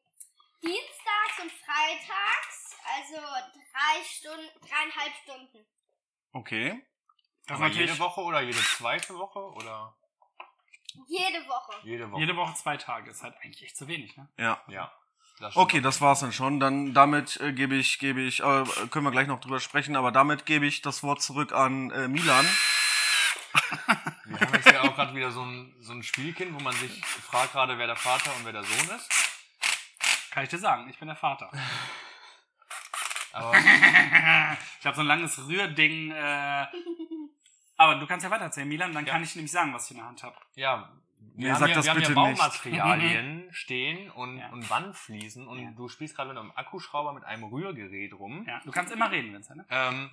dienstags 0.63 1.39
und 1.41 1.51
freitags, 1.51 2.75
also 2.95 3.21
drei 3.53 4.03
Stunden, 4.05 4.49
dreieinhalb 4.67 5.13
Stunden. 5.23 5.65
Okay. 6.31 6.81
Das 7.47 7.57
Aber 7.59 7.67
jede 7.67 7.99
Woche 7.99 8.21
oder 8.21 8.41
jede 8.41 8.57
zweite 8.57 9.13
Woche 9.15 9.39
oder 9.39 9.95
Jede 11.07 11.45
Woche. 11.47 11.73
jede 11.83 12.09
Woche? 12.09 12.19
jede 12.21 12.35
Woche 12.37 12.53
zwei 12.55 12.77
Tage. 12.77 13.11
Ist 13.11 13.21
halt 13.21 13.35
eigentlich 13.43 13.63
echt 13.63 13.77
zu 13.77 13.87
wenig, 13.87 14.15
ne? 14.17 14.27
Ja. 14.37 14.63
Ja. 14.67 14.91
Das. 15.39 15.55
Okay, 15.55 15.81
das 15.81 15.99
war's 15.99 16.21
dann 16.21 16.31
schon. 16.31 16.59
Dann 16.59 16.93
damit 16.93 17.39
äh, 17.41 17.51
gebe 17.51 17.75
ich, 17.75 17.99
gebe 17.99 18.21
ich, 18.21 18.39
äh, 18.41 18.63
können 18.89 19.05
wir 19.05 19.11
gleich 19.11 19.27
noch 19.27 19.41
drüber 19.41 19.59
sprechen, 19.59 19.95
aber 19.97 20.11
damit 20.11 20.45
gebe 20.45 20.65
ich 20.65 20.81
das 20.81 21.03
Wort 21.03 21.21
zurück 21.21 21.51
an 21.51 21.91
äh, 21.91 22.07
Milan. 22.07 22.45
Wir 24.25 24.39
haben 24.39 24.53
jetzt 24.53 24.69
ja 24.69 24.81
auch 24.81 24.95
gerade 24.95 25.13
wieder 25.15 25.31
so 25.31 25.41
ein, 25.41 25.73
so 25.79 25.93
ein 25.93 26.03
Spielkind, 26.03 26.53
wo 26.53 26.59
man 26.63 26.73
sich 26.75 27.05
fragt 27.05 27.53
gerade, 27.53 27.77
wer 27.77 27.87
der 27.87 27.95
Vater 27.95 28.29
und 28.37 28.43
wer 28.45 28.51
der 28.53 28.63
Sohn 28.63 28.95
ist. 28.95 29.09
Kann 30.31 30.43
ich 30.43 30.49
dir 30.49 30.57
sagen, 30.57 30.89
ich 30.89 30.97
bin 30.99 31.07
der 31.07 31.15
Vater. 31.15 31.49
Aber 33.31 33.53
ich 34.79 34.85
habe 34.85 34.95
so 34.95 35.01
ein 35.01 35.07
langes 35.07 35.37
Rührding. 35.47 36.11
Äh, 36.11 36.65
aber 37.77 37.95
du 37.95 38.07
kannst 38.07 38.23
ja 38.25 38.29
weitererzählen, 38.31 38.67
Milan, 38.67 38.93
dann 38.93 39.05
Ja. 39.05 39.13
kann 39.13 39.23
ich 39.23 39.35
nämlich 39.35 39.51
sagen, 39.51 39.73
was 39.73 39.85
ich 39.85 39.91
in 39.91 39.97
der 39.97 40.07
Hand 40.07 40.23
habe. 40.23 40.35
ja, 40.55 40.89
Nee, 41.37 41.45
wir 41.45 41.53
haben 41.53 41.59
sag 41.59 41.65
hier, 41.67 41.75
das 41.75 41.85
wir 41.85 41.91
haben 41.91 41.99
hier 41.99 42.07
bitte 42.09 42.21
nicht. 42.21 42.37
Baumaterialien 42.39 43.47
stehen 43.51 44.09
und, 44.11 44.37
Ja. 44.37 44.49
und 44.49 44.69
Wandfliesen 44.69 45.47
und 45.47 45.59
Ja. 45.63 45.71
du 45.71 45.89
spielst 45.89 46.15
gerade 46.15 46.29
mit 46.29 46.37
einem 46.37 46.51
Akkuschrauber 46.55 47.13
mit 47.13 47.23
einem 47.25 47.43
Rührgerät 47.45 48.13
rum. 48.13 48.45
Ja, 48.47 48.61
du 48.63 48.71
kannst 48.71 48.93
immer 48.93 49.11
reden, 49.11 49.33
Vincent. 49.33 49.57
Ne? 49.57 49.65
Ähm, 49.69 50.11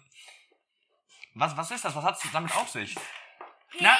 was, 1.35 1.56
was 1.56 1.71
ist 1.71 1.85
das? 1.85 1.94
Was 1.94 2.04
hat 2.04 2.23
es 2.23 2.30
damit 2.32 2.54
auf 2.56 2.68
sich? 2.68 2.94
Na, 3.80 3.97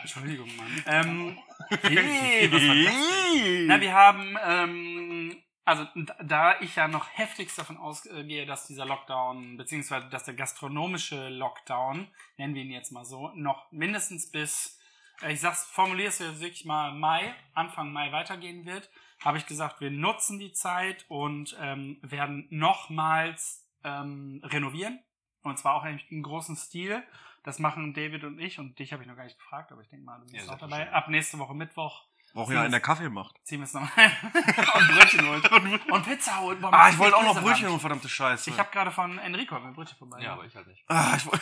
Entschuldigung, 0.00 0.48
Mann. 0.56 0.82
Ähm, 0.86 1.38
hey, 1.82 2.48
was 2.52 2.62
war 2.66 2.74
das? 2.74 3.66
Na, 3.66 3.80
wir 3.80 3.92
haben, 3.92 4.36
ähm, 4.44 5.42
also 5.64 5.86
da 6.22 6.58
ich 6.60 6.74
ja 6.76 6.88
noch 6.88 7.06
heftigst 7.12 7.58
davon 7.58 7.76
ausgehe, 7.76 8.46
dass 8.46 8.66
dieser 8.66 8.86
Lockdown, 8.86 9.56
beziehungsweise 9.58 10.08
dass 10.08 10.24
der 10.24 10.34
gastronomische 10.34 11.28
Lockdown, 11.28 12.08
nennen 12.38 12.54
wir 12.54 12.62
ihn 12.62 12.70
jetzt 12.70 12.90
mal 12.90 13.04
so, 13.04 13.28
noch 13.34 13.70
mindestens 13.70 14.30
bis, 14.30 14.77
ich 15.26 15.40
sag's, 15.40 15.64
formuliere 15.64 16.08
es 16.08 16.18
jetzt 16.18 16.40
wirklich 16.40 16.64
mal 16.64 16.92
Mai, 16.92 17.34
Anfang 17.54 17.92
Mai 17.92 18.12
weitergehen 18.12 18.64
wird, 18.66 18.90
habe 19.20 19.38
ich 19.38 19.46
gesagt, 19.46 19.80
wir 19.80 19.90
nutzen 19.90 20.38
die 20.38 20.52
Zeit 20.52 21.04
und 21.08 21.56
ähm, 21.60 21.98
werden 22.02 22.46
nochmals 22.50 23.68
ähm, 23.84 24.40
renovieren. 24.44 25.00
Und 25.42 25.58
zwar 25.58 25.74
auch 25.74 25.82
eigentlich 25.82 26.10
im 26.10 26.22
großen 26.22 26.56
Stil. 26.56 27.02
Das 27.42 27.58
machen 27.58 27.94
David 27.94 28.24
und 28.24 28.38
ich 28.38 28.58
und 28.58 28.78
dich 28.78 28.92
habe 28.92 29.02
ich 29.02 29.08
noch 29.08 29.16
gar 29.16 29.24
nicht 29.24 29.38
gefragt, 29.38 29.72
aber 29.72 29.80
ich 29.80 29.88
denke 29.88 30.04
mal, 30.04 30.18
du 30.20 30.26
bist 30.30 30.46
Ja, 30.46 30.54
auch 30.54 30.58
dabei. 30.58 30.92
Ab 30.92 31.08
nächste 31.08 31.38
Woche 31.38 31.54
Mittwoch 31.54 32.07
Brauch 32.34 32.50
ja 32.52 32.60
einen, 32.62 32.70
der 32.70 32.80
Kaffee 32.80 33.08
macht. 33.08 33.34
ziehen 33.44 33.58
wir 33.60 33.64
es 33.64 33.72
nochmal 33.74 33.90
und 34.22 34.88
Brötchen 34.88 35.28
holt. 35.28 35.50
Und 35.90 36.04
Pizza 36.04 36.38
holt. 36.40 36.60
Boah, 36.60 36.72
Ah, 36.72 36.88
ich 36.90 36.98
wollte 36.98 37.16
auch 37.16 37.22
noch. 37.22 37.40
Brötchen 37.40 37.68
und 37.68 37.80
verdammte 37.80 38.08
Scheiße. 38.08 38.50
Ich 38.50 38.58
habe 38.58 38.70
gerade 38.70 38.90
von 38.90 39.18
Enrico 39.18 39.56
ein 39.56 39.72
Brötchen 39.74 39.96
vorbei. 39.98 40.20
Ja, 40.20 40.34
aber 40.34 40.44
ich 40.44 40.54
halt 40.54 40.66
nicht. 40.68 40.84
ah, 40.88 41.14
ich, 41.16 41.26
woll- 41.26 41.40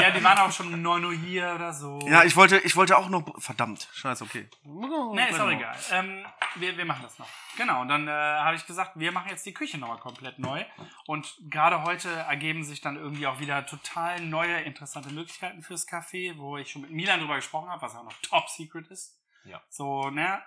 ja, 0.00 0.10
die 0.10 0.22
waren 0.24 0.38
auch 0.38 0.52
schon 0.52 0.72
um 0.72 0.80
9 0.80 1.04
Uhr 1.04 1.12
hier 1.12 1.52
oder 1.54 1.72
so. 1.72 1.98
ja, 2.08 2.24
ich 2.24 2.36
wollte, 2.36 2.58
ich 2.58 2.76
wollte 2.76 2.96
auch 2.96 3.08
noch. 3.08 3.22
Verdammt, 3.42 3.88
scheiße, 3.94 4.24
okay. 4.24 4.48
Nee, 4.64 5.28
ist 5.30 5.40
auch 5.40 5.50
egal. 5.50 5.76
Ähm, 5.92 6.24
wir, 6.56 6.76
wir 6.76 6.84
machen 6.84 7.02
das 7.02 7.18
noch. 7.18 7.28
Genau, 7.56 7.82
und 7.82 7.88
dann 7.88 8.08
äh, 8.08 8.10
habe 8.10 8.56
ich 8.56 8.66
gesagt, 8.66 8.92
wir 8.94 9.12
machen 9.12 9.28
jetzt 9.28 9.44
die 9.44 9.52
Küche 9.52 9.78
nochmal 9.78 9.98
komplett 9.98 10.38
neu. 10.38 10.64
Und 11.06 11.36
gerade 11.50 11.82
heute 11.82 12.08
ergeben 12.10 12.64
sich 12.64 12.80
dann 12.80 12.96
irgendwie 12.96 13.26
auch 13.26 13.40
wieder 13.40 13.66
total 13.66 14.20
neue, 14.20 14.60
interessante 14.60 15.10
Möglichkeiten 15.12 15.62
fürs 15.62 15.86
Café, 15.86 16.36
wo 16.38 16.56
ich 16.56 16.70
schon 16.70 16.82
mit 16.82 16.90
Milan 16.92 17.20
drüber 17.20 17.36
gesprochen 17.36 17.68
habe, 17.68 17.82
was 17.82 17.94
auch 17.96 18.04
noch 18.04 18.14
top 18.22 18.48
secret 18.48 18.86
ist. 18.88 19.18
Ja. 19.44 19.62
So, 19.68 20.10
ne? 20.10 20.42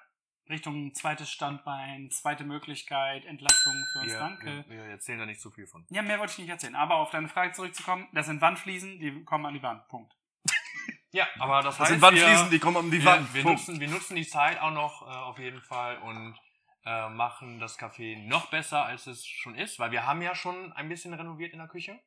Richtung 0.47 0.93
zweites 0.93 1.31
Standbein, 1.31 2.12
zweite 2.12 2.43
Möglichkeit, 2.43 3.25
Entlastung 3.25 3.73
für 3.93 3.99
uns. 4.01 4.12
Wir, 4.12 4.19
Danke. 4.19 4.65
wir, 4.67 4.75
wir 4.75 4.84
erzählen 4.91 5.17
da 5.19 5.25
nicht 5.25 5.41
zu 5.41 5.49
viel 5.49 5.65
von. 5.65 5.86
Ja, 5.89 6.03
mehr 6.03 6.19
wollte 6.19 6.34
ich 6.34 6.38
nicht 6.39 6.49
erzählen. 6.49 6.75
Aber 6.75 6.97
auf 6.97 7.10
deine 7.10 7.27
Frage 7.27 7.51
zurückzukommen, 7.53 8.08
das 8.13 8.27
sind 8.27 8.41
Wandfliesen, 8.41 8.99
die 8.99 9.23
kommen 9.23 9.45
an 9.47 9.55
die 9.55 9.63
Wand. 9.63 9.88
Punkt. 9.88 10.13
Ja, 11.12 11.27
aber 11.39 11.62
das, 11.63 11.77
Das 11.77 11.79
heißt, 11.79 11.89
sind 11.93 12.01
Wandfliesen, 12.01 12.45
wir, 12.45 12.51
die 12.51 12.60
kommen 12.60 12.75
um 12.77 12.91
die 12.91 12.99
wir, 12.99 13.05
Wand. 13.05 13.34
wir, 13.34 13.41
Punkt. 13.41 13.60
nutzen, 13.60 13.79
wir 13.79 13.88
nutzen 13.88 14.15
die 14.17 14.27
Zeit 14.27 14.60
auch 14.60 14.71
noch 14.71 15.01
äh, 15.01 15.05
auf 15.15 15.39
jeden 15.39 15.62
Fall 15.62 15.97
und 15.99 16.38
äh, 16.86 17.10
machen 17.10 17.60
das 17.60 17.79
Café 17.79 18.27
noch 18.27 18.51
besser, 18.51 18.86
als 18.86 19.08
es 19.08 19.25
schon 19.25 19.55
ist, 19.55 19.79
weil 19.79 19.91
wir 19.91 20.05
haben 20.05 20.21
ja 20.21 20.36
schon 20.36 20.73
ein 20.73 20.89
bisschen 20.89 21.13
renoviert 21.13 21.53
in 21.53 21.60
der 21.60 21.67
Küche. 21.69 21.99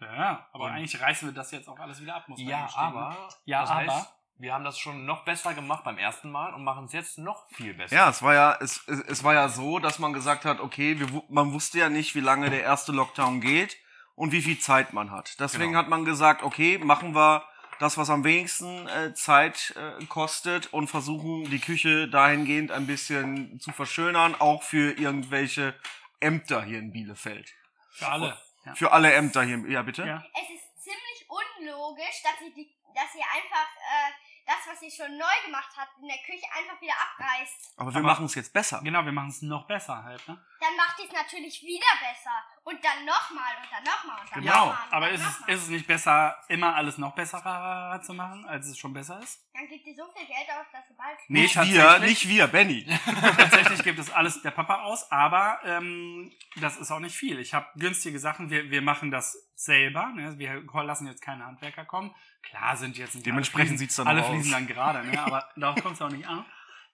Ja, 0.00 0.48
aber 0.52 0.64
Und- 0.64 0.72
eigentlich 0.72 1.00
reißen 1.00 1.28
wir 1.28 1.34
das 1.34 1.50
jetzt 1.52 1.68
auch 1.68 1.78
alles 1.78 2.00
wieder 2.02 2.16
ab, 2.16 2.28
muss 2.28 2.40
man 2.40 2.48
Ja, 2.48 2.68
aber 2.74 3.28
Ja, 3.44 3.60
das 3.60 3.70
aber- 3.70 3.80
heißt, 3.94 4.14
wir 4.38 4.52
haben 4.52 4.64
das 4.64 4.78
schon 4.78 5.06
noch 5.06 5.24
besser 5.24 5.54
gemacht 5.54 5.84
beim 5.84 5.98
ersten 5.98 6.30
Mal 6.30 6.52
und 6.54 6.64
machen 6.64 6.86
es 6.86 6.92
jetzt 6.92 7.18
noch 7.18 7.48
viel 7.50 7.74
besser. 7.74 7.94
Ja, 7.94 8.10
es 8.10 8.22
war 8.22 8.34
ja, 8.34 8.58
es, 8.60 8.82
es, 8.88 9.00
es 9.00 9.24
war 9.24 9.34
ja 9.34 9.48
so, 9.48 9.78
dass 9.78 9.98
man 9.98 10.12
gesagt 10.12 10.44
hat, 10.44 10.60
okay, 10.60 10.98
wir, 10.98 11.12
wu- 11.12 11.24
man 11.28 11.52
wusste 11.52 11.78
ja 11.78 11.88
nicht, 11.88 12.14
wie 12.14 12.20
lange 12.20 12.50
der 12.50 12.62
erste 12.62 12.92
Lockdown 12.92 13.40
geht 13.40 13.76
und 14.16 14.32
wie 14.32 14.42
viel 14.42 14.58
Zeit 14.58 14.92
man 14.92 15.10
hat. 15.10 15.38
Deswegen 15.40 15.70
Genau. 15.72 15.78
hat 15.78 15.88
man 15.88 16.04
gesagt, 16.04 16.42
okay, 16.42 16.78
machen 16.78 17.14
wir 17.14 17.44
das, 17.80 17.98
was 17.98 18.08
am 18.10 18.22
wenigsten 18.24 18.86
äh, 18.88 19.14
Zeit 19.14 19.74
äh, 19.76 20.04
kostet 20.06 20.72
und 20.72 20.88
versuchen 20.88 21.50
die 21.50 21.58
Küche 21.58 22.08
dahingehend 22.08 22.70
ein 22.70 22.86
bisschen 22.86 23.58
zu 23.60 23.72
verschönern, 23.72 24.34
auch 24.40 24.62
für 24.62 24.92
irgendwelche 24.98 25.74
Ämter 26.20 26.62
hier 26.62 26.78
in 26.78 26.92
Bielefeld. 26.92 27.52
Für 27.92 28.08
alle. 28.08 28.38
Ja. 28.64 28.74
Für 28.74 28.92
alle 28.92 29.12
Ämter 29.12 29.42
hier. 29.42 29.58
Ja, 29.68 29.82
bitte? 29.82 30.04
Ja. 30.06 30.24
Es 30.34 30.48
ist 30.54 30.82
ziemlich 30.84 31.26
unlogisch, 31.28 32.22
dass 32.22 32.40
ihr, 32.46 32.54
die, 32.54 32.70
dass 32.94 33.12
ihr 33.14 33.24
einfach 33.34 33.68
äh, 33.76 34.12
das, 34.46 34.66
was 34.68 34.82
ihr 34.82 34.90
schon 34.90 35.16
neu 35.16 35.36
gemacht 35.44 35.70
habt, 35.76 35.98
in 36.00 36.08
der 36.08 36.18
Küche 36.18 36.46
einfach 36.52 36.80
wieder 36.80 36.94
abreißt. 36.94 37.74
Aber 37.78 37.94
wir 37.94 38.02
machen 38.02 38.26
es 38.26 38.34
jetzt 38.34 38.52
besser. 38.52 38.80
Genau, 38.82 39.04
wir 39.04 39.12
machen 39.12 39.30
es 39.30 39.42
noch 39.42 39.66
besser 39.66 40.04
halt, 40.04 40.26
ne? 40.28 40.38
Dann 40.60 40.76
macht 40.76 40.98
ihr 40.98 41.06
es 41.06 41.12
natürlich 41.12 41.62
wieder 41.62 41.86
besser. 42.00 42.44
Und 42.66 42.82
dann 42.82 43.04
nochmal 43.04 43.52
und 43.60 43.68
dann 43.70 43.84
nochmal 43.84 44.20
und 44.22 44.32
dann 44.32 44.40
Genau, 44.42 44.66
nochmal. 44.66 44.86
und 44.86 44.92
Aber 44.94 45.10
ist 45.10 45.20
es, 45.20 45.48
ist 45.48 45.62
es 45.64 45.68
nicht 45.68 45.86
besser, 45.86 46.34
immer 46.48 46.74
alles 46.74 46.96
noch 46.96 47.14
besser 47.14 48.00
zu 48.02 48.14
machen, 48.14 48.46
als 48.46 48.66
es 48.68 48.78
schon 48.78 48.94
besser 48.94 49.20
ist? 49.22 49.44
Dann 49.52 49.68
gebt 49.68 49.86
ihr 49.86 49.94
so 49.94 50.04
viel 50.16 50.26
Geld 50.26 50.48
aus, 50.48 50.64
dass 50.72 50.88
ihr 50.88 50.96
bald. 50.96 51.18
Nee, 51.28 51.42
Nicht 51.42 51.56
wir, 51.62 51.98
nicht 51.98 52.26
wir, 52.28 52.46
Benny. 52.46 52.86
Tatsächlich 53.36 53.82
gibt 53.82 53.98
es 53.98 54.10
alles 54.10 54.40
der 54.40 54.50
Papa 54.50 54.82
aus, 54.84 55.10
aber 55.12 55.60
ähm, 55.64 56.32
das 56.56 56.78
ist 56.78 56.90
auch 56.90 57.00
nicht 57.00 57.14
viel. 57.16 57.38
Ich 57.38 57.52
habe 57.52 57.66
günstige 57.76 58.18
Sachen, 58.18 58.48
wir, 58.48 58.70
wir 58.70 58.80
machen 58.80 59.10
das 59.10 59.36
selber. 59.54 60.06
Ne? 60.14 60.38
Wir 60.38 60.62
lassen 60.84 61.06
jetzt 61.06 61.20
keine 61.20 61.44
Handwerker 61.44 61.84
kommen. 61.84 62.14
Klar 62.42 62.76
sind 62.78 62.96
jetzt 62.96 63.14
nicht 63.14 63.26
Dementsprechend 63.26 63.72
alle 63.72 63.76
Fliesen- 63.76 63.78
sieht's 63.78 63.96
dann 63.96 64.08
alle 64.08 64.22
auch 64.22 64.28
aus. 64.28 64.32
fließen 64.34 64.52
dann 64.52 64.66
gerade, 64.66 65.04
ne? 65.06 65.22
aber 65.22 65.50
darauf 65.56 65.82
kommt 65.82 65.96
es 65.96 66.02
auch 66.02 66.08
nicht 66.10 66.26
an. 66.26 66.44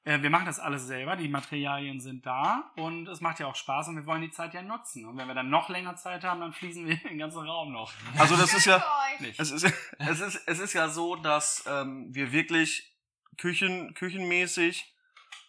Äh, 0.04 0.22
wir 0.22 0.30
machen 0.30 0.46
das 0.46 0.58
alles 0.58 0.86
selber, 0.86 1.14
die 1.16 1.28
Materialien 1.28 2.00
sind 2.00 2.24
da 2.24 2.72
und 2.76 3.06
es 3.08 3.20
macht 3.20 3.38
ja 3.38 3.46
auch 3.46 3.54
Spaß 3.54 3.88
und 3.88 3.96
wir 3.96 4.06
wollen 4.06 4.22
die 4.22 4.30
Zeit 4.30 4.54
ja 4.54 4.62
nutzen. 4.62 5.04
Und 5.04 5.16
wenn 5.18 5.28
wir 5.28 5.34
dann 5.34 5.50
noch 5.50 5.68
länger 5.68 5.94
Zeit 5.96 6.24
haben, 6.24 6.40
dann 6.40 6.52
fließen 6.52 6.86
wir 6.86 6.96
den 7.08 7.18
ganzen 7.18 7.46
Raum 7.46 7.72
noch. 7.72 7.92
Also 8.18 8.36
das 8.36 8.54
ist 8.54 8.64
ja. 8.66 8.82
Es 9.36 9.50
ist, 9.50 9.64
es 9.98 10.20
ist, 10.20 10.42
es 10.46 10.58
ist 10.60 10.72
ja 10.72 10.88
so, 10.88 11.16
dass 11.16 11.64
ähm, 11.66 12.06
wir 12.14 12.32
wirklich 12.32 12.96
Küchen, 13.36 13.92
küchenmäßig 13.92 14.94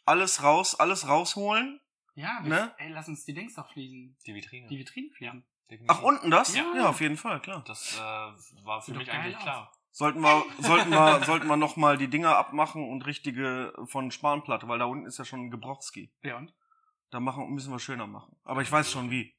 alles 0.06 0.44
raus, 0.44 0.78
alles 0.78 1.08
rausholen. 1.08 1.80
Ja, 2.16 2.40
wir, 2.42 2.50
Ne? 2.50 2.74
ey, 2.80 2.90
lass 2.92 3.08
uns 3.08 3.24
die 3.24 3.34
Dings 3.34 3.56
doch 3.56 3.70
fließen. 3.72 4.18
Die 4.28 4.34
Vitrine. 4.36 4.68
Die 4.68 4.78
Vitrinen 4.78 5.12
fliegen. 5.12 5.46
Definitiv. 5.70 5.98
Ach, 5.98 6.04
unten 6.04 6.30
das? 6.30 6.54
Ja. 6.54 6.66
ja 6.76 6.90
auf 6.90 7.00
jeden 7.00 7.16
Fall, 7.16 7.40
klar. 7.40 7.64
Das 7.66 7.96
äh, 7.96 8.00
war 8.02 8.82
für 8.82 8.88
Sieht 8.92 8.98
mich 8.98 9.10
eigentlich 9.12 9.38
aus. 9.38 9.44
klar. 9.44 9.72
Sollten 9.94 10.22
wir, 10.22 10.44
sollten 10.60 10.90
wir, 10.90 11.24
sollten 11.26 11.48
wir 11.48 11.58
noch 11.58 11.76
mal 11.76 11.98
die 11.98 12.08
Dinger 12.08 12.38
abmachen 12.38 12.90
und 12.90 13.06
richtige 13.06 13.74
von 13.86 14.10
Spanplatte, 14.12 14.68
weil 14.68 14.80
da 14.80 14.86
unten 14.86 15.06
ist 15.06 15.18
ja 15.20 15.26
schon 15.26 15.48
ein 15.48 15.52
Gebrauchski. 15.52 16.12
Ja 16.24 16.38
und? 16.38 16.54
Da 17.12 17.20
machen, 17.20 17.50
müssen 17.54 17.72
wir 17.74 17.80
schöner 17.80 18.08
machen. 18.08 18.36
Aber 18.46 18.62
ich 18.62 18.72
weiß 18.72 18.90
schon 18.90 19.12
wie. 19.12 19.36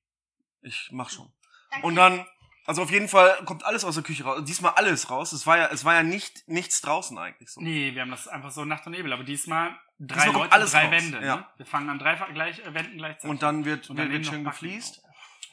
Ich 0.61 0.91
mach 0.93 1.09
schon. 1.09 1.33
Danke. 1.71 1.87
Und 1.87 1.97
dann, 1.97 2.27
also 2.67 2.83
auf 2.83 2.91
jeden 2.91 3.09
Fall 3.09 3.35
kommt 3.47 3.65
alles 3.65 3.85
aus 3.85 3.95
der 3.95 4.05
Küche 4.05 4.25
raus. 4.25 4.45
Diesmal 4.45 4.73
alles 4.73 5.09
raus. 5.09 5.33
Es 5.33 5.47
war 5.47 5.57
ja, 5.57 5.69
es 5.73 5.87
war 5.87 5.95
ja 5.95 6.03
nicht, 6.03 6.47
nichts 6.49 6.83
draußen 6.83 7.17
eigentlich 7.17 7.49
so. 7.51 7.63
Nee, 7.63 7.95
wir 7.95 8.03
haben 8.03 8.11
das 8.11 8.29
einfach 8.29 8.51
so 8.51 8.67
Nacht 8.67 8.87
und 8.87 8.93
Nebel. 8.93 9.11
Aber 9.13 9.25
diesmal 9.25 9.71
drei 9.99 10.25
Diesmal 10.25 10.43
Leute, 10.43 10.53
alles 10.53 10.73
drei 10.73 10.85
raus, 10.85 10.91
Wände. 10.91 11.27
ja. 11.27 11.37
Ne? 11.37 11.47
Wir 11.57 11.67
fangen 11.67 11.89
an 11.89 11.99
drei 11.99 12.15
gleich, 12.33 12.59
äh, 12.59 12.75
Wänden 12.75 12.99
gleichzeitig. 12.99 13.31
Und 13.31 13.43
dann 13.43 13.65
wird, 13.65 13.89
Und 13.89 13.97
dann 13.97 14.11
wird 14.11 14.25
werden 14.27 14.35
schön 14.35 14.45
gefliest. 14.45 15.03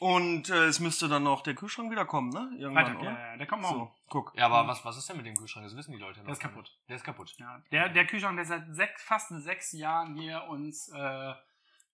Und 0.00 0.48
äh, 0.48 0.64
es 0.64 0.80
müsste 0.80 1.08
dann 1.08 1.24
noch 1.24 1.42
der 1.42 1.54
Kühlschrank 1.54 1.90
wieder 1.90 2.06
kommen, 2.06 2.30
ne? 2.30 2.50
Irgendwann, 2.58 2.86
Freitag, 2.86 3.00
oder? 3.02 3.10
ja, 3.12 3.30
ja, 3.32 3.36
der 3.36 3.46
kommt 3.46 3.62
morgen. 3.62 3.78
So, 3.78 3.94
guck. 4.08 4.32
Ja, 4.34 4.46
aber 4.46 4.66
was, 4.66 4.82
was 4.82 4.96
ist 4.96 5.06
denn 5.10 5.18
mit 5.18 5.26
dem 5.26 5.36
Kühlschrank? 5.36 5.66
Das 5.66 5.76
wissen 5.76 5.92
die 5.92 5.98
Leute 5.98 6.20
noch. 6.20 6.24
Der 6.24 6.32
ist 6.32 6.40
kaputt. 6.40 6.78
Der 6.88 6.96
ist 6.96 7.04
kaputt. 7.04 7.34
Ja, 7.38 7.62
der, 7.70 7.90
der 7.90 8.06
Kühlschrank, 8.06 8.36
der 8.36 8.46
seit 8.46 8.74
sechs, 8.74 9.02
fast 9.02 9.28
sechs 9.28 9.72
Jahren 9.72 10.16
hier 10.16 10.44
uns 10.44 10.88
äh, 10.88 11.34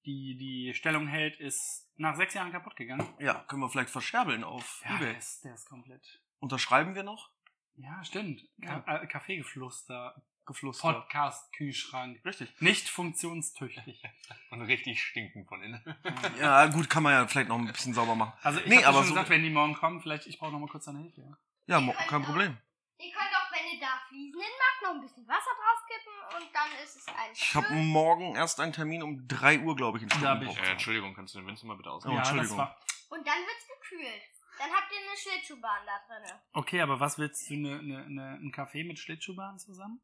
die, 0.04 0.36
die 0.36 0.72
Stellung 0.74 1.08
hält, 1.08 1.36
ist 1.40 1.90
nach 1.96 2.14
sechs 2.14 2.34
Jahren 2.34 2.52
kaputt 2.52 2.76
gegangen. 2.76 3.06
Ja, 3.18 3.44
können 3.48 3.60
wir 3.62 3.68
vielleicht 3.68 3.90
verscherbeln 3.90 4.44
auf 4.44 4.82
Ja, 4.84 4.94
Ebay. 4.94 5.06
der 5.06 5.18
ist, 5.18 5.44
der 5.44 5.54
ist 5.54 5.68
komplett. 5.68 6.22
Unterschreiben 6.38 6.94
wir 6.94 7.02
noch? 7.02 7.30
Ja, 7.74 8.04
stimmt. 8.04 8.40
Ja. 8.58 8.80
Ka 8.82 8.98
äh, 9.02 9.06
Kaffeegeflüster. 9.08 10.14
Geflüster. 10.46 10.92
Podcast-Kühlschrank. 10.92 12.24
Richtig. 12.24 12.60
Nicht 12.60 12.88
funktionstüchtig. 12.88 14.02
Und 14.50 14.62
richtig 14.62 15.02
stinken 15.02 15.44
von 15.46 15.62
innen. 15.62 15.82
Ja, 16.40 16.66
gut, 16.66 16.88
kann 16.88 17.02
man 17.02 17.12
ja 17.12 17.26
vielleicht 17.26 17.48
noch 17.48 17.58
ein 17.58 17.66
bisschen 17.66 17.94
sauber 17.94 18.14
machen. 18.14 18.32
Also 18.42 18.60
ich 18.60 18.66
Nee, 18.66 18.76
hab 18.78 18.86
aber 18.88 18.98
schon 18.98 19.06
so- 19.08 19.12
gesagt, 19.14 19.30
wenn 19.30 19.42
die 19.42 19.50
morgen 19.50 19.74
kommen, 19.74 20.00
vielleicht, 20.00 20.26
ich 20.26 20.38
brauche 20.38 20.52
noch 20.52 20.58
mal 20.60 20.68
kurz 20.68 20.84
deine 20.86 21.00
Hilfe. 21.00 21.22
Ja. 21.66 21.78
Ja, 21.80 21.92
kein 22.08 22.22
Problem. 22.22 22.56
Ihr 22.98 23.12
könnt 23.12 23.30
auch, 23.36 23.52
wenn 23.52 23.74
ihr 23.74 23.80
da 23.80 23.88
Fliesen 24.08 24.40
hinmacht, 24.40 24.82
noch 24.82 24.90
ein 24.94 25.00
bisschen 25.00 25.26
Wasser 25.28 25.50
draufkippen 25.58 26.46
und 26.46 26.54
dann 26.54 26.68
ist 26.82 26.96
es 26.96 27.06
ein 27.08 27.30
Ich 27.32 27.54
habe 27.54 27.74
morgen 27.74 28.34
erst 28.36 28.60
einen 28.60 28.72
Termin 28.72 29.02
um 29.02 29.26
3 29.28 29.60
Uhr, 29.60 29.76
glaube 29.76 29.98
ich, 29.98 30.04
in 30.04 30.10
Stuttgart. 30.10 30.42
ich- 30.42 30.56
Äh, 30.58 30.70
Entschuldigung, 30.72 31.14
kannst 31.14 31.34
du 31.34 31.38
den 31.40 31.46
Vincent 31.46 31.68
mal 31.68 31.76
bitte 31.76 31.90
ausmachen? 31.90 32.16
Entschuldigung. 32.16 32.56
das 32.56 32.66
war. 32.66 32.76
Und 33.10 33.26
dann 33.26 33.38
wird's 33.38 33.66
gekühlt. 33.80 34.22
Dann 34.58 34.70
habt 34.70 34.90
ihr 34.90 34.98
eine 35.06 35.16
Schlittschuhbahn 35.18 35.80
da 35.84 36.00
drinne. 36.06 36.40
Okay, 36.54 36.80
aber 36.80 36.98
was 36.98 37.18
willst 37.18 37.50
du, 37.50 37.54
eine, 37.54 37.78
eine, 37.78 38.04
eine, 38.06 38.38
ein 38.40 38.52
Café 38.54 38.86
mit 38.86 38.98
Schlittschuhbahn 38.98 39.58
zusammen? 39.58 40.00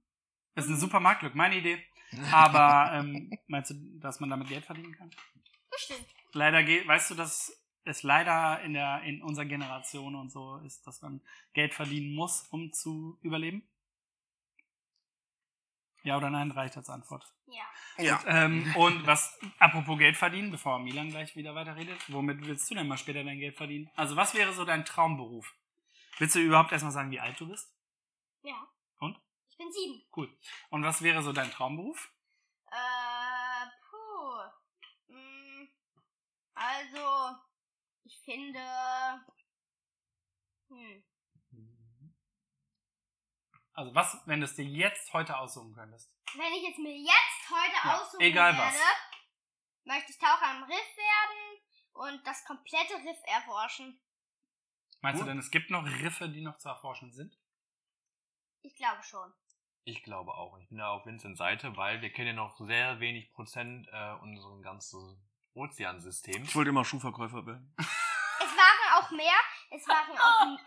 Das 0.55 0.67
ist 0.67 0.71
eine 0.71 0.81
super 0.81 1.01
Marktlücke, 1.01 1.37
meine 1.37 1.57
Idee. 1.57 1.85
Aber 2.31 2.93
ähm, 2.95 3.31
meinst 3.47 3.71
du, 3.71 3.75
dass 3.99 4.21
man 4.21 4.31
damit 4.31 4.49
Geld 4.49 4.65
verdienen 4.65 4.95
kann? 4.95 5.11
Bestimmt. 5.71 6.07
Leider 6.33 6.63
geht, 6.63 6.87
weißt 6.87 7.11
du, 7.11 7.15
dass 7.15 7.59
es 7.85 8.03
leider 8.03 8.61
in 8.63 8.75
der 8.75 9.03
in 9.03 9.23
unserer 9.23 9.47
Generation 9.47 10.15
und 10.15 10.31
so 10.31 10.59
ist, 10.59 10.87
dass 10.87 11.03
man 11.03 11.21
Geld 11.53 11.75
verdienen 11.75 12.15
muss, 12.15 12.43
um 12.51 12.73
zu 12.73 13.19
überleben? 13.23 13.69
Ja 16.05 16.17
oder 16.17 16.31
nein, 16.31 16.51
reicht 16.51 16.77
als 16.77 16.91
Antwort. 16.91 17.25
Ja. 17.47 18.05
Ja. 18.05 18.23
Ähm, 18.27 18.75
und 18.77 19.07
was, 19.07 19.39
apropos 19.59 19.99
Geld 19.99 20.17
verdienen, 20.17 20.51
bevor 20.51 20.79
Milan 20.79 21.11
gleich 21.11 21.37
wieder 21.37 21.55
weiterredet, 21.55 21.99
womit 22.09 22.45
willst 22.47 22.71
du 22.71 22.75
denn 22.75 22.89
mal 22.89 22.97
später 22.97 23.23
dein 23.23 23.39
Geld 23.39 23.57
verdienen? 23.57 23.91
Also 23.95 24.17
was 24.17 24.35
wäre 24.35 24.53
so 24.53 24.65
dein 24.65 24.85
Traumberuf? 24.85 25.55
Willst 26.19 26.35
du 26.35 26.41
überhaupt 26.41 26.73
erstmal 26.73 26.93
sagen, 26.93 27.11
wie 27.11 27.21
alt 27.21 27.39
du 27.39 27.49
bist? 27.49 27.73
Ja. 28.43 28.67
Bin 29.63 29.73
sieben. 29.73 30.05
Cool. 30.17 30.37
Und 30.71 30.83
was 30.85 31.03
wäre 31.03 31.23
so 31.23 31.33
dein 31.33 31.51
Traumberuf? 31.51 32.13
Äh, 32.67 33.67
puh. 33.89 35.13
Mm, 35.15 35.69
Also, 36.55 37.37
ich 38.05 38.21
finde. 38.25 38.61
Hm. 40.69 41.05
Also 43.75 43.95
was, 43.95 44.19
wenn 44.27 44.41
du 44.41 44.45
es 44.47 44.55
dir 44.57 44.65
jetzt 44.65 45.13
heute 45.13 45.39
aussuchen 45.39 45.75
könntest? 45.75 46.13
Wenn 46.35 46.53
ich 46.55 46.63
jetzt 46.63 46.79
mir 46.79 46.97
jetzt 46.97 47.51
heute 47.51 47.87
Ja, 47.89 48.01
aussuchen 48.03 48.21
egal 48.21 48.53
werde, 48.57 48.67
was. 48.67 48.77
möchte 49.85 50.13
ich 50.13 50.19
Taucher 50.19 50.47
am 50.47 50.63
Riff 50.65 50.97
werden 50.97 51.63
und 51.93 52.27
das 52.27 52.45
komplette 52.45 52.95
Riff 52.97 53.19
erforschen. 53.25 53.99
Meinst 55.01 55.21
Gut. 55.21 55.27
du 55.27 55.31
denn, 55.31 55.39
es 55.39 55.51
gibt 55.51 55.71
noch 55.71 55.85
Riffe, 55.85 56.29
die 56.29 56.43
noch 56.43 56.59
zu 56.59 56.69
erforschen 56.69 57.13
sind? 57.13 57.39
Ich 58.61 58.77
glaube 58.77 59.03
schon. 59.03 59.33
Ich 59.85 60.03
glaube 60.05 60.33
auch. 60.35 60.57
Ich 60.59 60.69
bin 60.69 60.79
da 60.79 60.91
auf 60.91 61.05
Vincents 61.07 61.39
Seite, 61.39 61.77
weil 61.77 62.01
wir 62.03 62.13
kennen 62.13 62.29
ja 62.29 62.35
noch 62.35 62.57
sehr 62.59 63.01
wenig 63.01 63.33
Prozent 63.33 63.89
äh, 63.91 64.13
unseren 64.23 64.63
ganzen 64.63 65.21
Ozeansystems. 65.55 66.49
Ich 66.49 66.55
wollte 66.55 66.71
immer 66.71 66.85
Schuhverkäufer 66.85 67.45
werden. 67.47 67.75
Es 68.45 68.57
waren 68.59 69.05
auch 69.05 69.11
mehr. 69.13 69.39
Es 69.71 69.87
waren 69.87 70.19
auch. 70.19 70.59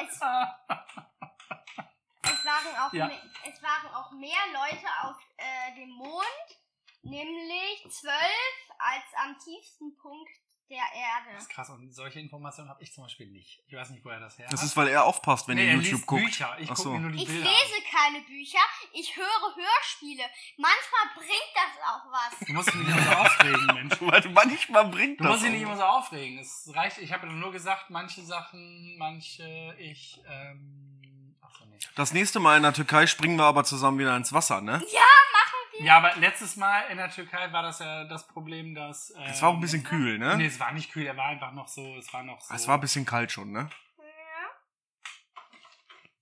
Es, 0.00 0.16
es 2.22 2.44
waren 2.44 2.76
auch. 2.78 2.92
Ja. 2.92 3.06
mehr, 3.06 3.22
es 3.48 3.62
waren 3.62 3.86
auch 3.94 4.10
mehr 4.12 4.40
Leute 4.52 4.86
auf 5.02 5.16
äh, 5.36 5.72
dem 5.76 5.90
Mond, 5.90 6.58
nämlich 7.02 7.88
zwölf 7.90 8.70
als 8.78 9.04
am 9.24 9.38
tiefsten 9.38 9.96
Punkt 9.96 10.30
der 10.70 10.78
Erde. 10.78 11.34
Das 11.34 11.42
ist 11.42 11.50
krass. 11.50 11.68
Und 11.70 11.92
solche 11.92 12.20
Informationen 12.20 12.70
habe 12.70 12.82
ich 12.82 12.92
zum 12.92 13.04
Beispiel 13.04 13.26
nicht. 13.26 13.60
Ich 13.66 13.74
weiß 13.74 13.90
nicht, 13.90 14.04
woher 14.04 14.20
das 14.20 14.38
her 14.38 14.46
Das 14.50 14.62
ist, 14.62 14.76
weil 14.76 14.88
er 14.88 15.04
aufpasst, 15.04 15.48
wenn 15.48 15.56
nee, 15.56 15.64
ihr 15.64 15.70
er 15.70 15.74
YouTube 15.74 15.92
liest 15.92 16.06
guckt. 16.06 16.22
Bücher. 16.24 16.56
Ich 16.60 16.74
so. 16.74 16.92
mir 16.92 17.00
nur 17.00 17.10
die 17.10 17.22
Ich 17.22 17.26
Bilder 17.26 17.42
lese 17.50 17.82
keine 17.92 18.20
Bücher, 18.24 18.58
ich 18.92 19.16
höre 19.16 19.56
Hörspiele. 19.56 20.22
Manchmal 20.56 21.14
bringt 21.16 21.52
das 21.54 21.82
auch 21.84 22.12
was. 22.12 22.40
an. 22.40 22.46
Du 22.46 22.52
musst 22.54 22.68
dich 22.68 22.74
nicht 22.76 22.88
immer 22.88 23.02
so 23.02 23.10
aufregen, 23.10 23.66
Mensch. 23.74 23.96
Weil 24.00 24.28
manchmal 24.30 24.86
bringt 24.88 25.20
Du 25.20 25.24
das. 25.24 25.32
musst 25.32 25.44
dich 25.44 25.52
nicht 25.52 25.62
immer 25.62 25.76
so 25.76 25.82
aufregen. 25.82 26.38
Es 26.38 26.70
reicht, 26.74 26.98
ich 26.98 27.12
habe 27.12 27.26
nur 27.26 27.50
gesagt, 27.52 27.90
manche 27.90 28.22
Sachen, 28.22 28.96
manche 28.96 29.74
ich, 29.78 30.20
ähm, 30.28 31.36
ach 31.42 31.50
so, 31.58 31.64
nee. 31.66 31.78
Das 31.96 32.12
nächste 32.12 32.38
Mal 32.40 32.56
in 32.56 32.62
der 32.62 32.72
Türkei 32.72 33.06
springen 33.08 33.36
wir 33.36 33.44
aber 33.44 33.64
zusammen 33.64 33.98
wieder 33.98 34.16
ins 34.16 34.32
Wasser, 34.32 34.60
ne? 34.60 34.80
Ja, 34.92 35.00
aber 35.88 36.14
letztes 36.16 36.56
Mal 36.56 36.82
in 36.90 36.98
der 36.98 37.10
Türkei 37.10 37.50
war 37.52 37.62
das 37.62 37.78
ja 37.78 38.04
das 38.04 38.26
Problem, 38.26 38.74
dass. 38.74 39.10
Ähm, 39.16 39.22
Es 39.28 39.40
war 39.40 39.48
auch 39.50 39.54
ein 39.54 39.60
bisschen 39.60 39.82
kühl, 39.84 40.18
Nee, 40.18 40.36
ne? 40.36 40.44
es 40.46 40.60
war 40.60 40.72
nicht 40.72 40.92
kühl, 40.92 41.06
er 41.06 41.16
war 41.16 41.26
einfach 41.26 41.52
noch 41.52 41.68
so, 41.68 41.96
es 41.96 42.12
war 42.12 42.22
noch 42.22 42.40
so. 42.40 42.52
Es 42.54 42.68
war 42.68 42.76
ein 42.76 42.80
bisschen 42.80 43.06
kalt 43.06 43.32
schon, 43.32 43.50
ne? 43.52 43.70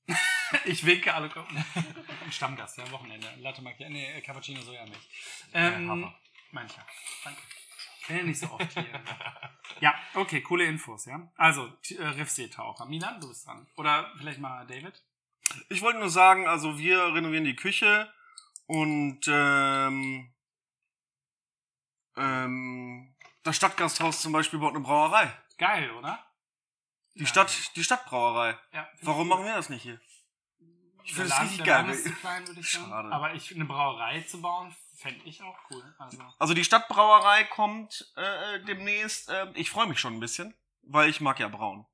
Ja. 0.06 0.14
ich 0.64 0.84
winke 0.86 1.12
alle 1.12 1.28
gucken. 1.28 1.64
Stammgast, 2.30 2.78
ja, 2.78 2.90
Wochenende. 2.90 3.26
Latte 3.38 3.62
Macchiato, 3.62 3.92
nee, 3.92 4.20
Cappuccino 4.22 4.60
Sojamilch. 4.60 5.08
Ähm, 5.52 5.90
Hafer. 5.90 6.14
mancher. 6.52 6.86
Danke. 7.24 7.40
Ich 8.00 8.06
bin 8.08 8.16
ja 8.18 8.22
nicht 8.22 8.40
so 8.40 8.50
oft 8.50 8.72
hier. 8.72 9.02
ja, 9.80 9.94
okay, 10.14 10.40
coole 10.40 10.64
Infos, 10.64 11.04
ja. 11.06 11.30
Also, 11.36 11.72
äh, 11.98 12.02
Riffseetaucher. 12.06 12.86
Milan, 12.86 13.20
du 13.20 13.28
bist 13.28 13.46
dran. 13.46 13.66
Oder 13.76 14.12
vielleicht 14.16 14.38
mal 14.40 14.66
David. 14.66 15.02
Ich 15.68 15.82
wollte 15.82 15.98
nur 15.98 16.10
sagen, 16.10 16.46
also 16.46 16.78
wir 16.78 17.14
renovieren 17.14 17.44
die 17.44 17.56
Küche 17.56 18.10
und 18.68 19.20
ähm, 19.28 20.32
ähm, 22.16 23.16
das 23.42 23.56
Stadtgasthaus 23.56 24.20
zum 24.22 24.32
Beispiel 24.32 24.58
baut 24.58 24.70
eine 24.74 24.80
Brauerei. 24.84 25.32
Geil, 25.58 25.90
oder? 25.92 26.24
Die 27.14 27.26
Stadt, 27.26 27.74
die 27.76 27.82
Stadtbrauerei. 27.82 28.56
Ja, 28.72 28.88
Warum 29.02 29.26
machen 29.28 29.44
wir 29.44 29.54
das 29.54 29.68
nicht 29.70 29.82
hier? 29.82 30.00
Ich 31.02 31.14
finde 31.14 31.24
es 31.24 31.30
Laden- 31.30 31.48
richtig 31.48 31.66
geil. 31.66 31.88
ist 31.90 32.04
zu 32.04 32.12
klein, 32.12 32.46
würde 32.46 32.60
ich 32.60 32.70
sagen. 32.70 32.86
Schade. 32.90 33.10
Aber 33.12 33.34
ich, 33.34 33.52
eine 33.54 33.64
Brauerei 33.64 34.20
zu 34.22 34.40
bauen, 34.40 34.76
fände 34.94 35.24
ich 35.24 35.42
auch 35.42 35.58
cool. 35.70 35.94
Also, 35.98 36.22
Also 36.38 36.54
die 36.54 36.64
Stadtbrauerei 36.64 37.44
kommt 37.44 38.12
äh, 38.16 38.60
demnächst. 38.64 39.30
Äh, 39.30 39.50
ich 39.54 39.70
freue 39.70 39.86
mich 39.86 39.98
schon 39.98 40.14
ein 40.14 40.20
bisschen, 40.20 40.54
weil 40.82 41.08
ich 41.08 41.20
mag 41.20 41.40
ja 41.40 41.48
braun. 41.48 41.86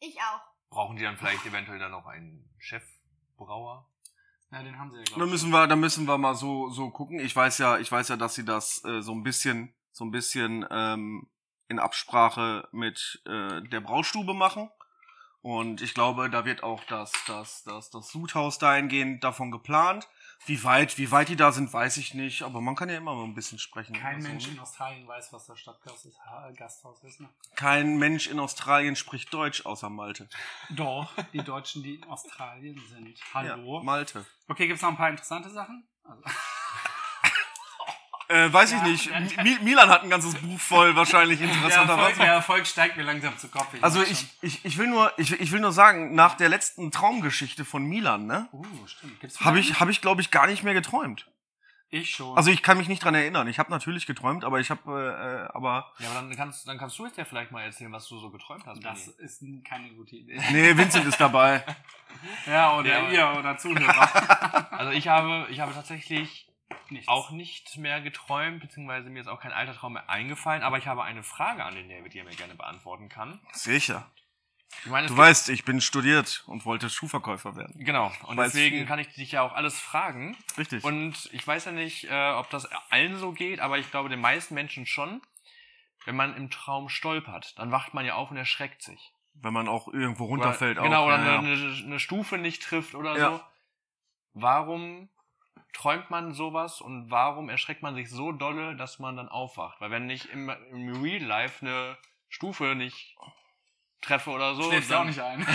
Ich 0.00 0.18
auch. 0.20 0.40
Brauchen 0.68 0.96
die 0.96 1.04
dann 1.04 1.16
vielleicht 1.16 1.46
eventuell 1.46 1.78
dann 1.78 1.92
noch 1.92 2.06
einen 2.06 2.52
Chefbrauer? 2.58 3.88
Ja, 4.56 4.62
den 4.62 4.78
haben 4.78 4.90
sie 4.90 4.98
ja, 4.98 5.18
Da 5.18 5.26
müssen 5.26 5.50
wir, 5.50 5.66
da 5.66 5.76
müssen 5.76 6.06
wir 6.06 6.18
mal 6.18 6.34
so 6.34 6.70
so 6.70 6.90
gucken. 6.90 7.20
Ich 7.20 7.34
weiß 7.34 7.58
ja, 7.58 7.78
ich 7.78 7.90
weiß 7.90 8.08
ja, 8.08 8.16
dass 8.16 8.34
sie 8.34 8.44
das 8.44 8.84
äh, 8.84 9.02
so 9.02 9.12
ein 9.12 9.22
bisschen, 9.22 9.74
so 9.92 10.04
ein 10.04 10.10
bisschen 10.10 10.66
ähm, 10.70 11.28
in 11.68 11.78
Absprache 11.78 12.68
mit 12.72 13.22
äh, 13.26 13.62
der 13.62 13.80
Braustube 13.80 14.34
machen. 14.34 14.70
Und 15.42 15.80
ich 15.80 15.94
glaube, 15.94 16.28
da 16.28 16.44
wird 16.44 16.62
auch 16.64 16.82
das, 16.84 17.12
das, 17.26 17.62
das, 17.64 17.90
das 17.90 18.08
Sudhaus 18.10 18.58
dahingehend 18.58 19.22
davon 19.22 19.52
geplant. 19.52 20.08
Wie 20.44 20.62
weit, 20.62 20.96
wie 20.98 21.10
weit 21.10 21.28
die 21.28 21.34
da 21.36 21.50
sind, 21.50 21.72
weiß 21.72 21.96
ich 21.96 22.14
nicht. 22.14 22.42
Aber 22.42 22.60
man 22.60 22.76
kann 22.76 22.88
ja 22.88 22.96
immer 22.98 23.14
mal 23.14 23.24
ein 23.24 23.34
bisschen 23.34 23.58
sprechen. 23.58 23.94
Kein 23.94 24.16
oder 24.16 24.22
so, 24.22 24.28
Mensch 24.28 24.46
ne? 24.46 24.52
in 24.52 24.58
Australien 24.60 25.08
weiß, 25.08 25.32
was 25.32 25.46
das 25.46 25.58
Stadtgast 25.58 26.06
ist, 26.06 26.18
Ha- 26.24 26.50
Gasthaus 26.56 27.02
ist. 27.02 27.20
Ne? 27.20 27.28
Kein 27.56 27.96
Mensch 27.96 28.28
in 28.28 28.38
Australien 28.38 28.94
spricht 28.94 29.32
Deutsch 29.34 29.66
außer 29.66 29.90
Malte. 29.90 30.28
Doch, 30.70 31.10
die 31.32 31.38
Deutschen, 31.42 31.82
die 31.82 31.94
in 31.96 32.04
Australien 32.04 32.80
sind. 32.88 33.18
Hallo. 33.34 33.78
Ja, 33.78 33.82
Malte. 33.82 34.24
okay, 34.46 34.66
gibt's 34.68 34.82
noch 34.82 34.90
ein 34.90 34.96
paar 34.96 35.10
interessante 35.10 35.50
Sachen? 35.50 35.88
Also, 36.04 36.22
Äh, 38.28 38.52
weiß 38.52 38.72
Ja, 38.72 38.76
ich 38.78 38.82
nicht. 39.10 39.36
ja. 39.36 39.42
Mi 39.42 39.56
Milan 39.62 39.88
hat 39.88 40.02
ein 40.02 40.10
ganzes 40.10 40.34
Buch 40.34 40.58
voll, 40.58 40.96
wahrscheinlich 40.96 41.38
der, 41.40 41.48
Erfolg, 41.48 41.64
interessanterweise. 41.64 42.18
der 42.20 42.32
Erfolg 42.32 42.66
steigt 42.66 42.96
mir 42.96 43.04
langsam 43.04 43.36
zu 43.38 43.48
Kopf. 43.48 43.68
Also 43.80 43.98
merk 44.00 44.10
ich, 44.10 44.26
ich, 44.42 44.64
ich 44.64 44.78
will 44.78 44.88
nur, 44.88 45.12
ich, 45.16 45.32
ich 45.40 45.52
will 45.52 45.60
nur 45.60 45.72
sagen, 45.72 46.14
nach 46.14 46.34
der 46.34 46.48
letzten 46.48 46.90
Traumgeschichte 46.90 47.64
von 47.64 47.84
Milan, 47.84 48.26
ne, 48.26 48.48
Uh, 48.52 48.64
stimmt. 48.86 49.20
Gibt's 49.20 49.40
habe 49.40 49.58
wieder 49.58 49.68
ich, 49.68 49.80
habe 49.80 49.90
ich, 49.90 50.00
glaube 50.00 50.20
ich, 50.22 50.30
gar 50.30 50.46
nicht 50.46 50.62
mehr 50.64 50.74
geträumt. 50.74 51.26
Ich 51.88 52.10
schon. 52.16 52.36
Also 52.36 52.50
ich 52.50 52.64
kann 52.64 52.78
mich 52.78 52.88
nicht 52.88 53.04
dran 53.04 53.14
erinnern. 53.14 53.46
Ich 53.46 53.60
habe 53.60 53.70
natürlich 53.70 54.06
geträumt, 54.06 54.44
aber 54.44 54.58
ich 54.58 54.70
habe, 54.70 55.48
äh, 55.52 55.54
aber 55.56 55.92
Ja, 56.00 56.10
aber 56.10 56.20
dann 56.22 56.34
kannst, 56.36 56.66
dann 56.66 56.78
kannst 56.78 56.98
du 56.98 57.06
jetzt 57.06 57.16
ja 57.16 57.24
vielleicht 57.24 57.52
mal 57.52 57.62
erzählen, 57.62 57.92
was 57.92 58.08
du 58.08 58.18
so 58.18 58.30
geträumt 58.30 58.66
hast. 58.66 58.82
das 58.84 59.04
Benni. 59.16 59.24
ist 59.24 59.44
keine 59.64 59.90
gute 59.90 60.16
Idee. 60.16 60.36
nee, 60.50 60.76
Vincent 60.76 61.06
ist 61.06 61.20
dabei. 61.20 61.64
Ja, 62.46 62.74
oder 62.76 62.88
Ja, 63.12 63.32
ihr 63.32 63.38
oder 63.38 63.56
Zuhörer. 63.58 64.66
Also 64.72 64.90
ich 64.90 65.06
habe, 65.06 65.46
ich 65.50 65.60
habe 65.60 65.72
tatsächlich 65.74 66.45
Nichts. 66.88 67.08
auch 67.08 67.30
nicht 67.30 67.76
mehr 67.78 68.00
geträumt, 68.00 68.60
beziehungsweise 68.60 69.10
mir 69.10 69.20
ist 69.20 69.26
auch 69.28 69.40
kein 69.40 69.52
alter 69.52 69.74
Traum 69.74 69.94
mehr 69.94 70.08
eingefallen, 70.08 70.62
aber 70.62 70.78
ich 70.78 70.86
habe 70.86 71.02
eine 71.04 71.22
Frage 71.22 71.64
an 71.64 71.74
den 71.74 71.88
David, 71.88 72.14
die 72.14 72.18
er 72.18 72.24
mir 72.24 72.34
gerne 72.36 72.54
beantworten 72.54 73.08
kann. 73.08 73.40
Sicher. 73.52 74.10
Ich 74.84 74.90
meine, 74.90 75.06
Du 75.06 75.16
weißt, 75.16 75.48
ich 75.48 75.64
bin 75.64 75.80
studiert 75.80 76.42
und 76.46 76.64
wollte 76.64 76.90
Schuhverkäufer 76.90 77.56
werden. 77.56 77.74
Genau, 77.84 78.12
und 78.26 78.36
Weiß 78.36 78.52
deswegen 78.52 78.78
viel. 78.78 78.86
kann 78.86 78.98
ich 78.98 79.08
dich 79.14 79.32
ja 79.32 79.42
auch 79.42 79.52
alles 79.52 79.78
fragen. 79.80 80.36
Richtig. 80.58 80.82
Und 80.84 81.28
ich 81.32 81.46
weiß 81.46 81.64
ja 81.66 81.72
nicht, 81.72 82.04
äh, 82.10 82.30
ob 82.32 82.50
das 82.50 82.66
allen 82.90 83.16
so 83.16 83.32
geht, 83.32 83.60
aber 83.60 83.78
ich 83.78 83.90
glaube 83.90 84.08
den 84.08 84.20
meisten 84.20 84.54
Menschen 84.54 84.84
schon. 84.86 85.22
Wenn 86.04 86.14
man 86.16 86.36
im 86.36 86.50
Traum 86.50 86.88
stolpert, 86.88 87.58
dann 87.58 87.72
wacht 87.72 87.94
man 87.94 88.04
ja 88.04 88.14
auf 88.14 88.30
und 88.30 88.36
erschreckt 88.36 88.82
sich. 88.82 89.12
wenn 89.34 89.52
man 89.52 89.68
auch 89.68 89.88
irgendwo 89.88 90.24
runterfällt. 90.26 90.78
Oder, 90.78 90.88
genau, 90.88 91.02
auch. 91.02 91.06
oder 91.06 91.24
ja, 91.24 91.38
eine, 91.38 91.54
ja. 91.54 91.64
eine, 91.68 91.84
eine 91.84 92.00
Stufe 92.00 92.38
nicht 92.38 92.62
trifft 92.62 92.94
oder 92.94 93.16
Ja. 93.18 93.30
so. 93.32 93.40
Warum 94.34 95.08
träumt 95.76 96.08
man 96.08 96.32
sowas 96.32 96.80
und 96.80 97.10
warum 97.10 97.50
erschreckt 97.50 97.82
man 97.82 97.94
sich 97.94 98.08
so 98.08 98.32
dolle, 98.32 98.76
dass 98.76 98.98
man 98.98 99.16
dann 99.16 99.28
aufwacht? 99.28 99.78
Weil 99.80 99.90
wenn 99.90 100.08
ich 100.08 100.32
im, 100.32 100.48
im 100.48 101.02
Real 101.02 101.22
Life 101.22 101.64
eine 101.64 101.98
Stufe 102.30 102.74
nicht 102.74 103.14
treffe 104.00 104.30
oder 104.30 104.54
so, 104.54 104.62
Schläfst 104.62 104.90
du 104.90 104.94
auch 104.94 105.00
dann, 105.00 105.08
nicht 105.08 105.20
ein. 105.20 105.46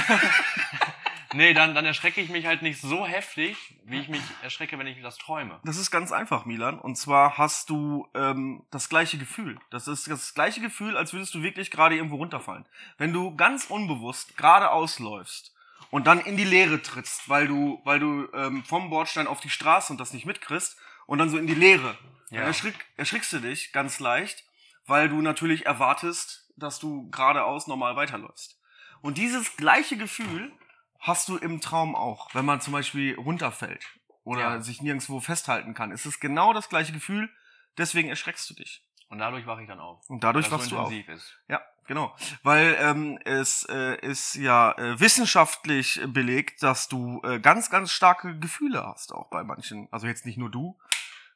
nee, 1.33 1.55
dann, 1.55 1.73
dann 1.73 1.85
erschrecke 1.85 2.21
ich 2.21 2.29
mich 2.29 2.45
halt 2.45 2.61
nicht 2.61 2.79
so 2.79 3.03
heftig, 3.03 3.57
wie 3.83 3.99
ich 3.99 4.09
mich 4.09 4.21
erschrecke, 4.43 4.77
wenn 4.77 4.85
ich 4.85 5.01
das 5.01 5.17
träume. 5.17 5.59
Das 5.63 5.77
ist 5.77 5.89
ganz 5.89 6.11
einfach, 6.11 6.45
Milan. 6.45 6.77
Und 6.77 6.97
zwar 6.97 7.39
hast 7.39 7.71
du 7.71 8.07
ähm, 8.13 8.63
das 8.69 8.89
gleiche 8.89 9.17
Gefühl. 9.17 9.57
Das 9.71 9.87
ist 9.87 10.07
das 10.07 10.35
gleiche 10.35 10.61
Gefühl, 10.61 10.97
als 10.97 11.13
würdest 11.13 11.33
du 11.33 11.41
wirklich 11.41 11.71
gerade 11.71 11.95
irgendwo 11.95 12.17
runterfallen. 12.17 12.67
Wenn 12.99 13.11
du 13.11 13.35
ganz 13.35 13.65
unbewusst 13.65 14.37
geradeaus 14.37 14.99
läufst 14.99 15.55
und 15.91 16.07
dann 16.07 16.19
in 16.21 16.37
die 16.37 16.43
Leere 16.43 16.81
trittst, 16.81 17.29
weil 17.29 17.47
du, 17.47 17.79
weil 17.83 17.99
du 17.99 18.27
ähm, 18.33 18.63
vom 18.63 18.89
Bordstein 18.89 19.27
auf 19.27 19.39
die 19.41 19.49
Straße 19.51 19.93
und 19.93 19.99
das 19.99 20.13
nicht 20.13 20.25
mitkriegst 20.25 20.77
und 21.05 21.19
dann 21.19 21.29
so 21.29 21.37
in 21.37 21.45
die 21.47 21.53
Leere, 21.53 21.97
Ja. 22.29 22.39
dann 22.39 22.47
erschrick, 22.47 22.73
erschrickst 22.97 23.31
du 23.33 23.39
dich 23.39 23.71
ganz 23.73 23.99
leicht, 23.99 24.43
weil 24.87 25.09
du 25.09 25.21
natürlich 25.21 25.65
erwartest, 25.67 26.51
dass 26.55 26.79
du 26.79 27.09
geradeaus 27.11 27.67
normal 27.67 27.95
weiterläufst. 27.95 28.59
Und 29.01 29.17
dieses 29.17 29.55
gleiche 29.57 29.97
Gefühl 29.97 30.51
hast 30.99 31.27
du 31.29 31.37
im 31.37 31.59
Traum 31.61 31.95
auch, 31.95 32.33
wenn 32.35 32.45
man 32.45 32.61
zum 32.61 32.73
Beispiel 32.73 33.15
runterfällt 33.15 33.83
oder 34.23 34.41
Ja. 34.41 34.61
sich 34.61 34.81
nirgendwo 34.81 35.19
festhalten 35.19 35.73
kann. 35.73 35.91
Es 35.91 36.05
ist 36.05 36.19
genau 36.19 36.53
das 36.53 36.69
gleiche 36.69 36.93
Gefühl, 36.93 37.29
deswegen 37.77 38.09
erschreckst 38.09 38.49
du 38.49 38.53
dich. 38.53 38.85
Und 39.09 39.17
dadurch 39.19 39.45
wache 39.45 39.61
ich 39.63 39.67
dann 39.67 39.79
auf. 39.79 40.07
Und 40.09 40.23
dadurch 40.23 40.49
wachst 40.51 40.69
so 40.69 40.75
du 40.77 40.81
auf. 40.83 40.93
ist. 40.93 41.37
Ja, 41.49 41.61
genau. 41.87 42.15
Weil 42.43 42.77
ähm, 42.79 43.19
es 43.25 43.63
äh, 43.69 43.95
ist 44.01 44.35
ja 44.35 44.71
äh, 44.73 44.99
wissenschaftlich 44.99 46.01
belegt, 46.07 46.63
dass 46.63 46.87
du 46.87 47.21
äh, 47.23 47.39
ganz, 47.39 47.69
ganz 47.69 47.91
starke 47.91 48.37
Gefühle 48.39 48.85
hast, 48.85 49.13
auch 49.13 49.29
bei 49.29 49.43
manchen. 49.43 49.87
Also 49.91 50.07
jetzt 50.07 50.25
nicht 50.25 50.37
nur 50.37 50.49
du. 50.49 50.79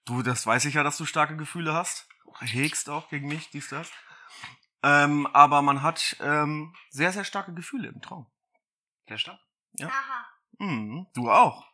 Du, 0.05 0.21
das 0.21 0.45
weiß 0.45 0.65
ich 0.65 0.75
ja, 0.75 0.83
dass 0.83 0.97
du 0.97 1.05
starke 1.05 1.35
Gefühle 1.35 1.73
hast. 1.73 2.07
Hegst 2.41 2.89
auch 2.89 3.09
gegen 3.09 3.27
mich, 3.27 3.49
dies, 3.49 3.69
das. 3.69 3.89
Ähm, 4.83 5.25
aber 5.33 5.61
man 5.61 5.81
hat 5.81 6.15
ähm, 6.19 6.75
sehr, 6.89 7.11
sehr 7.11 7.23
starke 7.23 7.53
Gefühle 7.53 7.87
im 7.87 8.01
Traum. 8.01 8.29
Der 9.09 9.17
Stab? 9.17 9.39
Ja. 9.73 9.87
Aha. 9.87 10.25
Mhm, 10.59 11.07
du 11.13 11.31
auch. 11.31 11.65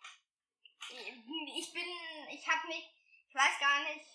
Ich 0.89 1.73
bin, 1.73 1.84
ich 2.31 2.47
habe 2.47 2.67
mich, 2.67 2.89
ich 3.27 3.36
weiß 3.36 3.60
gar 3.60 3.84
nicht, 3.84 4.05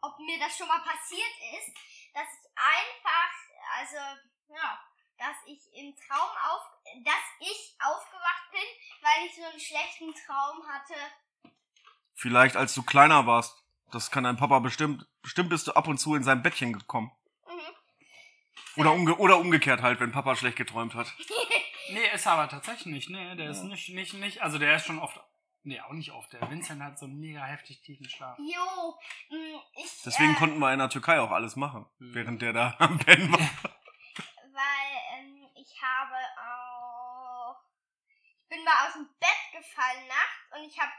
ob 0.00 0.18
mir 0.18 0.38
das 0.38 0.56
schon 0.56 0.68
mal 0.68 0.80
passiert 0.80 1.34
ist, 1.58 1.74
dass 2.14 2.26
ich 2.26 2.50
einfach, 2.56 3.30
also, 3.78 3.96
ja, 4.48 4.78
dass 5.18 5.36
ich 5.46 5.60
im 5.74 5.94
Traum 5.96 6.30
auf, 6.50 6.62
dass 7.04 7.14
ich 7.40 7.76
aufgewacht 7.80 8.50
bin, 8.50 8.60
weil 9.02 9.26
ich 9.26 9.34
so 9.34 9.44
einen 9.44 9.60
schlechten 9.60 10.14
Traum 10.14 10.66
hatte. 10.68 10.94
Vielleicht 12.14 12.56
als 12.56 12.74
du 12.74 12.82
kleiner 12.82 13.26
warst. 13.26 13.62
Das 13.92 14.10
kann 14.10 14.24
dein 14.24 14.36
Papa 14.36 14.58
bestimmt. 14.58 15.06
Bestimmt 15.22 15.50
bist 15.50 15.68
du 15.68 15.72
ab 15.72 15.86
und 15.86 15.98
zu 15.98 16.14
in 16.14 16.24
sein 16.24 16.42
Bettchen 16.42 16.72
gekommen. 16.72 17.12
Mhm. 17.46 18.80
Oder, 18.80 18.92
umge 18.92 19.16
oder 19.16 19.38
umgekehrt 19.38 19.82
halt, 19.82 20.00
wenn 20.00 20.12
Papa 20.12 20.34
schlecht 20.36 20.56
geträumt 20.56 20.94
hat. 20.94 21.12
Nee, 21.88 22.14
ist 22.14 22.26
er 22.26 22.32
aber 22.32 22.48
tatsächlich 22.48 22.86
nicht, 22.86 23.10
ne? 23.10 23.36
Der 23.36 23.50
ist 23.50 23.62
nicht, 23.62 23.90
nicht, 23.90 24.14
nicht, 24.14 24.42
also 24.42 24.58
der 24.58 24.76
ist 24.76 24.86
schon 24.86 24.98
oft, 24.98 25.20
nee, 25.66 25.80
auch 25.80 25.92
nicht 25.92 26.12
oft. 26.12 26.32
Der 26.32 26.48
Vincent 26.50 26.82
hat 26.82 26.98
so 26.98 27.06
einen 27.06 27.18
mega 27.20 27.44
heftig 27.44 27.80
tiefen 27.82 28.08
Schlaf. 28.08 28.38
Jo, 28.38 28.98
mh, 29.30 29.60
ich, 29.76 30.02
Deswegen 30.04 30.32
äh, 30.34 30.38
konnten 30.38 30.58
wir 30.58 30.72
in 30.72 30.78
der 30.78 30.88
Türkei 30.88 31.20
auch 31.20 31.30
alles 31.30 31.56
machen, 31.56 31.86
Mhm. 31.98 32.14
während 32.14 32.42
der 32.42 32.52
da 32.52 32.74
am 32.80 32.98
Pennen 32.98 33.30
war. 33.32 33.38
weil 34.52 35.18
ähm, 35.18 35.48
ich 35.54 35.82
habe 35.82 36.14
auch, 36.40 37.56
ich 38.42 38.48
bin 38.48 38.64
mal 38.64 38.86
aus 38.86 38.94
dem 38.94 39.08
Bett 39.20 39.52
gefallen 39.52 40.06
nachts 40.08 40.56
und 40.56 40.64
ich 40.64 40.78
habe 40.80 40.92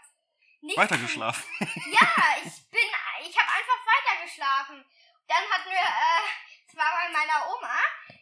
nicht 0.61 0.77
Weitergeschlafen. 0.77 1.43
Ja, 1.59 2.07
ich 2.43 2.69
bin, 2.69 2.87
ich 3.21 3.37
habe 3.37 3.51
einfach 3.51 3.79
weitergeschlafen. 3.85 4.85
Dann 5.27 5.43
hatten 5.51 5.69
wir, 5.69 5.77
äh, 5.79 6.23
es 6.67 6.75
war 6.75 6.91
bei 6.93 7.11
meiner 7.11 7.47
Oma, 7.55 7.77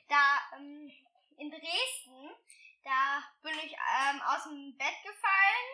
da 0.08 0.58
ähm, 0.58 0.91
in 1.38 1.49
Dresden, 1.49 2.29
da 2.84 3.23
bin 3.41 3.53
ich 3.60 3.73
ähm, 3.73 4.21
aus 4.21 4.43
dem 4.43 4.75
Bett 4.77 4.95
gefallen 5.03 5.69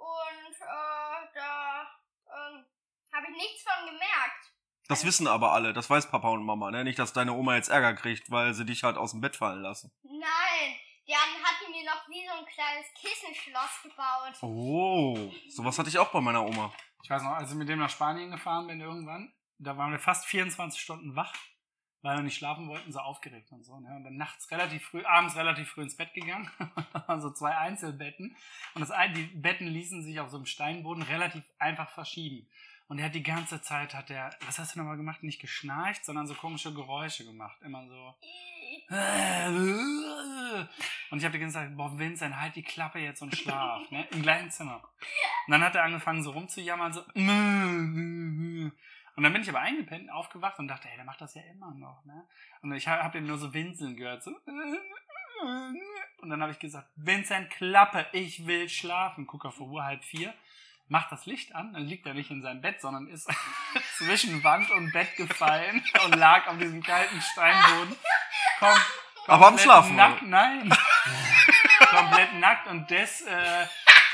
und 0.00 0.54
äh, 0.54 1.28
da 1.34 1.82
ähm, 2.26 2.64
habe 3.12 3.26
ich 3.30 3.36
nichts 3.36 3.62
von 3.62 3.86
gemerkt. 3.86 4.52
Das 4.88 5.04
wissen 5.04 5.28
aber 5.28 5.52
alle, 5.52 5.72
das 5.72 5.88
weiß 5.88 6.10
Papa 6.10 6.30
und 6.30 6.44
Mama, 6.44 6.70
ne? 6.70 6.82
Nicht, 6.82 6.98
dass 6.98 7.12
deine 7.12 7.32
Oma 7.32 7.54
jetzt 7.54 7.68
Ärger 7.68 7.94
kriegt, 7.94 8.30
weil 8.30 8.54
sie 8.54 8.64
dich 8.64 8.82
halt 8.82 8.96
aus 8.96 9.12
dem 9.12 9.20
Bett 9.20 9.36
fallen 9.36 9.62
lassen. 9.62 9.92
Nein, 10.02 10.76
dann 11.06 11.42
hat 11.44 11.56
die 11.60 11.70
mir 11.70 11.84
noch 11.84 12.08
wie 12.08 12.26
so 12.26 12.32
ein 12.32 12.46
kleines 12.46 12.86
Kissenschloss 12.94 13.82
gebaut. 13.82 14.42
Oh, 14.42 15.32
sowas 15.48 15.78
hatte 15.78 15.88
ich 15.88 15.98
auch 15.98 16.10
bei 16.10 16.20
meiner 16.20 16.44
Oma. 16.44 16.72
Ich 17.02 17.10
weiß 17.10 17.22
noch, 17.22 17.32
als 17.32 17.50
ich 17.50 17.56
mit 17.56 17.68
dem 17.68 17.78
nach 17.78 17.90
Spanien 17.90 18.30
gefahren 18.30 18.66
bin 18.66 18.80
irgendwann, 18.80 19.32
da 19.58 19.76
waren 19.76 19.92
wir 19.92 19.98
fast 19.98 20.26
24 20.26 20.80
Stunden 20.80 21.16
wach, 21.16 21.34
weil 22.02 22.16
wir 22.16 22.22
nicht 22.22 22.36
schlafen 22.36 22.68
wollten, 22.68 22.92
so 22.92 22.98
aufgeregt 23.00 23.52
und 23.52 23.64
so. 23.64 23.78
Ne? 23.78 23.94
Und 23.94 24.04
dann 24.04 24.16
nachts 24.16 24.50
relativ 24.50 24.82
früh, 24.84 25.04
abends 25.04 25.36
relativ 25.36 25.68
früh 25.68 25.82
ins 25.82 25.96
Bett 25.96 26.14
gegangen. 26.14 26.50
So 27.20 27.30
zwei 27.30 27.56
Einzelbetten. 27.56 28.36
Und 28.74 28.80
das, 28.80 28.92
die 29.14 29.24
Betten 29.24 29.66
ließen 29.66 30.04
sich 30.04 30.20
auf 30.20 30.30
so 30.30 30.36
einem 30.36 30.46
Steinboden 30.46 31.02
relativ 31.02 31.42
einfach 31.58 31.90
verschieben. 31.90 32.46
Und 32.86 32.98
er 32.98 33.06
hat 33.06 33.14
die 33.14 33.22
ganze 33.22 33.60
Zeit, 33.62 33.94
hat 33.94 34.08
der, 34.08 34.30
was 34.46 34.58
hast 34.58 34.74
du 34.74 34.78
nochmal 34.78 34.96
gemacht? 34.96 35.22
Nicht 35.22 35.40
geschnarcht, 35.40 36.04
sondern 36.04 36.26
so 36.26 36.34
komische 36.34 36.72
Geräusche 36.72 37.24
gemacht. 37.24 37.60
Immer 37.62 37.86
so. 37.88 38.14
Und 41.10 41.18
ich 41.18 41.24
habe 41.24 41.32
die 41.32 41.38
ganze 41.38 41.54
Zeit, 41.54 41.76
boah, 41.76 41.96
Vincent, 41.98 42.36
halt 42.36 42.56
die 42.56 42.62
Klappe 42.62 42.98
jetzt 42.98 43.22
und 43.22 43.36
schlaf, 43.36 43.88
ne? 43.90 44.06
Im 44.10 44.22
gleichen 44.22 44.50
Zimmer. 44.50 44.82
Und 45.46 45.52
dann 45.52 45.62
hat 45.62 45.74
er 45.76 45.84
angefangen 45.84 46.22
so 46.22 46.30
rumzujammern, 46.30 46.92
so. 46.92 47.04
Und 49.16 49.22
dann 49.24 49.32
bin 49.32 49.42
ich 49.42 49.48
aber 49.48 49.60
eingepennt, 49.60 50.10
aufgewacht 50.10 50.58
und 50.58 50.68
dachte, 50.68 50.88
ey, 50.88 50.96
der 50.96 51.04
macht 51.04 51.20
das 51.20 51.34
ja 51.34 51.42
immer 51.42 51.72
noch, 51.74 52.04
ne? 52.04 52.24
Und 52.62 52.72
ich 52.72 52.88
habe 52.88 53.02
hab 53.02 53.12
den 53.12 53.26
nur 53.26 53.38
so 53.38 53.52
winseln 53.52 53.96
gehört, 53.96 54.22
so. 54.22 54.30
Und 56.20 56.30
dann 56.30 56.42
habe 56.42 56.52
ich 56.52 56.58
gesagt, 56.58 56.88
Vincent, 56.96 57.50
Klappe, 57.50 58.06
ich 58.12 58.46
will 58.46 58.68
schlafen. 58.68 59.26
Guck 59.26 59.46
auf 59.46 59.56
die 59.56 59.62
Uhr, 59.62 59.82
halb 59.82 60.04
vier. 60.04 60.34
Macht 60.88 61.12
das 61.12 61.24
Licht 61.24 61.54
an, 61.54 61.72
dann 61.72 61.84
liegt 61.84 62.04
er 62.06 62.14
nicht 62.14 62.30
in 62.32 62.42
seinem 62.42 62.60
Bett, 62.60 62.80
sondern 62.80 63.06
ist 63.06 63.30
zwischen 63.96 64.42
Wand 64.42 64.70
und 64.72 64.92
Bett 64.92 65.14
gefallen 65.16 65.84
und 66.04 66.16
lag 66.16 66.48
auf 66.48 66.58
diesem 66.58 66.82
kalten 66.82 67.20
Steinboden. 67.20 67.96
Komm, 68.58 68.76
Aber 69.28 69.46
am 69.48 69.58
Schlafen, 69.58 69.94
Nackt, 69.94 70.22
nein. 70.22 70.68
komplett 71.90 72.34
nackt 72.34 72.66
und 72.66 72.90
des, 72.90 73.22
äh, 73.22 73.66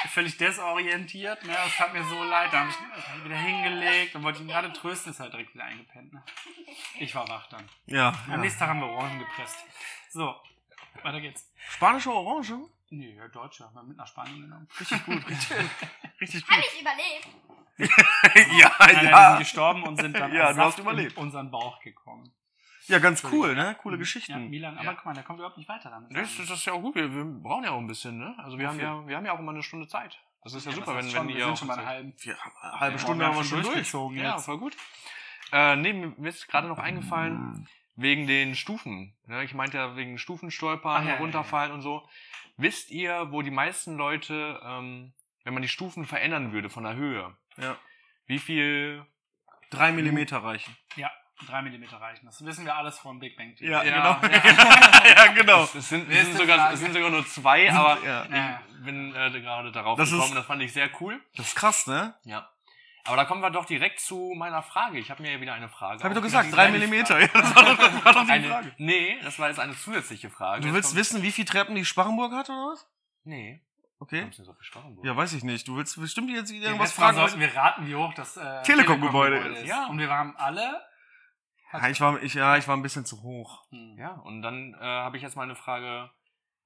völlig 0.09 0.37
desorientiert. 0.37 1.45
Ne? 1.45 1.53
Das 1.53 1.79
hat 1.79 1.93
mir 1.93 2.05
so 2.05 2.23
leid. 2.25 2.53
Da 2.53 2.61
habe 2.61 2.71
ich 2.71 2.77
hab 2.77 3.17
ich 3.19 3.25
wieder 3.25 3.37
hingelegt 3.37 4.15
und 4.15 4.23
wollte 4.23 4.43
ihn 4.43 4.49
gerade 4.49 4.73
trösten, 4.73 5.13
ist 5.13 5.21
halt 5.21 5.33
direkt 5.33 5.55
wieder 5.55 5.65
eingepennt. 5.65 6.13
Ne? 6.13 6.23
Ich 6.99 7.15
war 7.15 7.29
wach 7.29 7.47
dann. 7.49 7.69
Ja. 7.87 8.09
Am 8.27 8.33
ja. 8.33 8.37
nächsten 8.39 8.59
Tag 8.61 8.69
haben 8.71 8.81
wir 8.81 8.89
Orangen 8.89 9.19
gepresst. 9.19 9.59
So, 10.11 10.35
weiter 11.03 11.21
geht's. 11.21 11.51
Spanische 11.71 12.13
Orange? 12.13 12.55
Nee, 12.91 13.15
ja, 13.17 13.27
Deutsche 13.29 13.65
haben 13.65 13.75
wir 13.75 13.83
mit 13.83 13.97
nach 13.97 14.07
Spanien 14.07 14.43
genommen. 14.43 14.69
Richtig 14.79 15.05
gut, 15.05 15.17
richtig 15.29 15.49
gut. 15.49 15.71
Richtig 16.21 16.49
Habe 16.49 16.61
gut. 16.63 16.71
ich 16.73 16.81
überlebt. 16.81 17.29
ja, 18.59 18.73
Nein, 18.79 18.95
nein, 18.95 18.95
wir 18.95 19.01
sind 19.01 19.11
ja. 19.11 19.39
gestorben 19.39 19.83
und 19.83 19.97
sind 20.01 20.15
dann 20.17 20.33
Ja, 20.33 20.53
du 20.53 20.59
hast 20.61 20.79
überlebt. 20.79 21.13
in 21.17 21.19
unseren 21.25 21.51
Bauch 21.51 21.79
gekommen. 21.81 22.33
Ja, 22.89 22.99
ganz 22.99 23.25
cool, 23.25 23.55
ne? 23.55 23.77
Coole 23.83 23.97
Ja, 23.97 23.99
Geschichten. 23.99 24.49
Milan, 24.51 24.77
aber 24.77 24.85
Ja. 24.85 24.95
guck 24.95 25.05
mal, 25.07 25.15
der 25.15 25.23
kommt 25.25 25.39
überhaupt 25.39 25.57
nicht 25.59 25.69
weiter 25.69 25.91
damit. 25.91 26.15
Das, 26.17 26.37
das 26.37 26.51
ist 26.51 26.65
ja 26.65 26.73
auch 26.73 26.81
gut. 26.83 26.95
Wir, 26.95 27.13
wir 27.13 27.25
brauchen 27.25 27.65
ja 27.65 27.71
auch 27.73 27.79
ein 27.79 27.87
bisschen, 27.87 28.19
ne? 28.19 28.35
Also 28.39 28.59
wir 28.59 28.69
haben 28.69 28.79
ja, 28.81 29.07
wir 29.07 29.17
haben 29.17 29.27
ja 29.27 29.33
auch 29.33 29.39
immer 29.39 29.53
eine 29.53 29.63
Stunde 29.63 29.89
Zeit. 29.89 30.19
Das 30.45 30.55
ist 30.55 30.65
ja, 30.67 30.73
super, 30.73 30.89
was 30.95 30.97
wenn, 30.99 31.05
wenn 31.07 31.11
schon, 31.11 31.29
wir 31.29 31.37
ihr 31.37 31.45
sind 31.47 31.59
schon 31.59 31.69
bei 31.69 31.75
einer 31.75 31.87
halben 31.87 32.13
haben 32.13 32.53
eine 32.63 32.81
halbe 32.81 32.97
Ja, 32.97 32.99
Stunde 33.03 33.27
haben 33.27 33.37
wir 33.37 33.45
schon 33.45 33.63
durch. 33.63 33.73
durchgezogen 33.75 34.19
Ja, 34.19 34.39
voll 34.39 34.59
gut. 34.59 34.77
Äh, 35.53 35.77
nee, 35.77 35.93
mir 35.93 36.29
ist 36.29 36.47
gerade 36.49 36.69
noch 36.69 36.79
eingefallen, 36.79 37.69
wegen 37.97 38.27
den 38.27 38.55
Stufen. 38.55 39.17
Ne? 39.27 39.43
Ich 39.45 39.55
meinte 39.55 39.77
ja 39.79 39.97
wegen 39.97 40.19
Stufenstolpern, 40.19 41.03
Ach, 41.03 41.05
ja, 41.07 41.15
ja, 41.15 41.19
runterfallen 41.19 41.73
und 41.73 41.81
so. 41.83 42.09
Wisst 42.57 42.91
ihr, 42.91 43.33
wo 43.33 43.43
die 43.43 43.51
meisten 43.51 43.97
Leute, 43.97 44.61
ähm, 44.65 45.13
wenn 45.45 45.53
man 45.55 45.63
die 45.63 45.69
Stufen 45.69 46.05
verändern 46.05 46.53
würde 46.53 46.69
von 46.71 46.85
der 46.85 46.95
Höhe, 46.95 47.37
Ja. 47.57 47.77
wie 48.27 48.39
viel 48.39 49.05
Drei 49.71 49.91
Millimeter 49.93 50.39
reichen. 50.45 50.77
Ja, 50.95 51.11
drei 51.47 51.63
Millimeter 51.63 52.01
reichen. 52.01 52.27
Das 52.27 52.45
wissen 52.45 52.65
wir 52.65 52.75
alles 52.77 52.99
von 52.99 53.19
Big 53.19 53.37
Bang 53.37 53.55
Theory. 53.57 53.71
Ja, 53.73 53.83
Ja, 53.83 54.17
genau. 54.19 54.35
ja. 54.35 55.25
ja, 55.27 55.33
genau. 55.33 55.63
Es 55.65 55.73
sind, 55.89 56.11
es 56.11 56.17
ist 56.19 56.27
sind, 56.29 56.37
sogar, 56.39 56.73
es 56.73 56.81
sind 56.81 56.93
sogar 56.95 57.11
nur 57.11 57.27
zwei, 57.27 57.71
aber 57.73 57.99
Ja. 58.05 58.61
Ich 58.79 58.85
bin 58.85 59.15
äh, 59.15 59.31
gerade 59.41 59.73
darauf 59.73 59.99
Das 59.99 60.09
ist- 60.09 60.15
gekommen. 60.15 60.35
Das 60.35 60.47
fand 60.47 60.63
ich 60.63 60.73
sehr 60.73 60.89
cool. 61.01 61.21
Das 61.37 61.49
ist 61.49 61.57
krass, 61.57 61.87
ne? 61.87 62.15
Ja. 62.25 62.49
Aber 63.05 63.17
da 63.17 63.25
kommen 63.25 63.41
wir 63.41 63.51
doch 63.51 63.67
direkt 63.67 64.01
zu 64.01 64.33
meiner 64.37 64.63
Frage. 64.65 64.99
Ich 64.99 65.11
habe 65.13 65.23
mir 65.23 65.33
ja 65.33 65.41
wieder 65.41 65.55
eine 65.55 65.69
Frage. 65.69 66.03
Hab 66.03 66.11
ich 66.11 66.17
doch 66.17 66.23
gesagt, 66.23 66.53
drei 66.53 66.65
Eine 66.65 66.79
Millimeter. 66.79 67.15
Frage. 67.21 67.31
Ja, 67.33 67.41
das 67.41 67.55
war 67.55 67.65
doch, 67.65 67.77
das 67.79 68.05
war 68.05 68.13
doch 68.15 68.25
die 68.25 68.31
Eine, 68.33 68.49
Frage. 68.49 68.75
nee, 68.79 69.19
das 69.23 69.39
war 69.39 69.49
jetzt 69.49 69.61
eine 69.61 69.77
zusätzliche 69.77 70.29
Frage. 70.31 70.63
Du 70.67 70.73
willst 70.75 70.95
wissen, 70.97 71.23
wie 71.23 71.31
viele 71.31 71.47
Treppen 71.47 71.75
die 71.77 71.85
Sparrenburg 71.85 72.33
hat, 72.33 72.49
oder 72.51 72.73
was? 72.73 72.87
Nee. 73.25 73.63
Okay. 74.01 74.27
So 74.33 74.43
viel 74.53 74.55
Sparrenburg? 74.65 75.05
Ja, 75.07 75.17
weiß 75.17 75.33
ich 75.35 75.45
nicht. 75.45 75.69
Du 75.69 75.77
willst 75.77 75.99
bestimmt 76.01 76.31
jetzt 76.31 76.51
irgendwas 76.51 76.93
fragen. 76.93 77.17
sollten 77.17 77.39
wir 77.41 77.55
raten, 77.55 77.87
wie 77.87 77.95
hoch 77.95 78.13
das 78.15 78.37
äh, 78.37 78.63
Telekom-Gebäude 78.65 79.37
Telekom-Gebäude 79.37 79.61
ist. 79.63 79.69
Ja. 79.69 79.87
Und 79.87 79.99
wir 79.99 80.09
waren 80.09 80.35
alle. 80.37 80.83
Ja, 81.73 81.89
ich 81.89 82.01
war, 82.01 82.23
ich, 82.23 82.35
ja, 82.35 82.57
ich 82.57 82.69
war 82.69 82.77
ein 82.77 82.83
bisschen 82.83 83.05
zu 83.05 83.23
hoch. 83.23 83.65
Hm. 83.71 83.97
Ja, 83.99 84.13
und 84.13 84.43
dann 84.43 84.75
äh, 84.75 84.85
habe 84.85 85.17
ich 85.17 85.23
jetzt 85.23 85.37
mal 85.37 85.43
eine 85.43 85.57
Frage. 85.57 86.11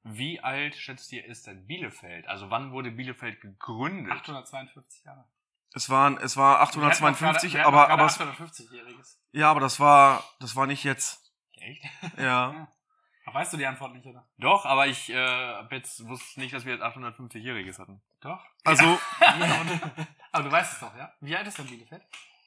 Wie 0.03 0.41
alt 0.41 0.77
schätzt 0.77 1.13
ihr 1.13 1.27
ist 1.27 1.47
denn 1.47 1.67
Bielefeld? 1.67 2.27
Also 2.27 2.51
wann 2.51 2.73
wurde 2.73 2.91
Bielefeld 2.91 3.41
gegründet? 3.41 4.13
852 4.13 5.05
Jahre. 5.05 5.27
Es 5.73 5.89
waren, 5.89 6.17
es 6.19 6.37
war 6.37 6.61
852, 6.61 7.53
wir 7.53 7.61
hatten 7.61 7.73
noch 7.73 7.79
aber, 7.81 7.93
aber, 7.93 8.03
wir 8.03 8.07
es, 8.07 8.19
hatten 8.19 8.31
noch 8.31 8.41
850-Jähriges. 8.41 9.19
ja, 9.33 9.51
aber 9.51 9.61
das 9.61 9.79
war, 9.79 10.25
das 10.41 10.57
war 10.57 10.67
nicht 10.67 10.85
jetzt. 10.85 11.33
Echt? 11.53 11.85
Ja. 12.17 12.69
Aber 13.27 13.39
weißt 13.39 13.53
du 13.53 13.59
die 13.59 13.67
Antwort 13.67 13.93
nicht, 13.93 14.07
oder? 14.07 14.27
Doch, 14.39 14.65
aber 14.65 14.87
ich 14.87 15.11
äh, 15.11 15.63
jetzt 15.71 16.09
wusste 16.09 16.41
nicht, 16.41 16.53
dass 16.55 16.65
wir 16.65 16.73
jetzt 16.73 16.83
850-Jähriges 16.83 17.79
hatten. 17.79 18.03
Doch. 18.21 18.43
Also, 18.65 18.99
Aber 20.33 20.43
du 20.43 20.51
weißt 20.51 20.73
es 20.73 20.81
doch, 20.81 20.97
ja? 20.97 21.13
Wie 21.21 21.37
alt 21.37 21.47
ist 21.47 21.59
denn 21.59 21.67
Bielefeld? 21.67 22.03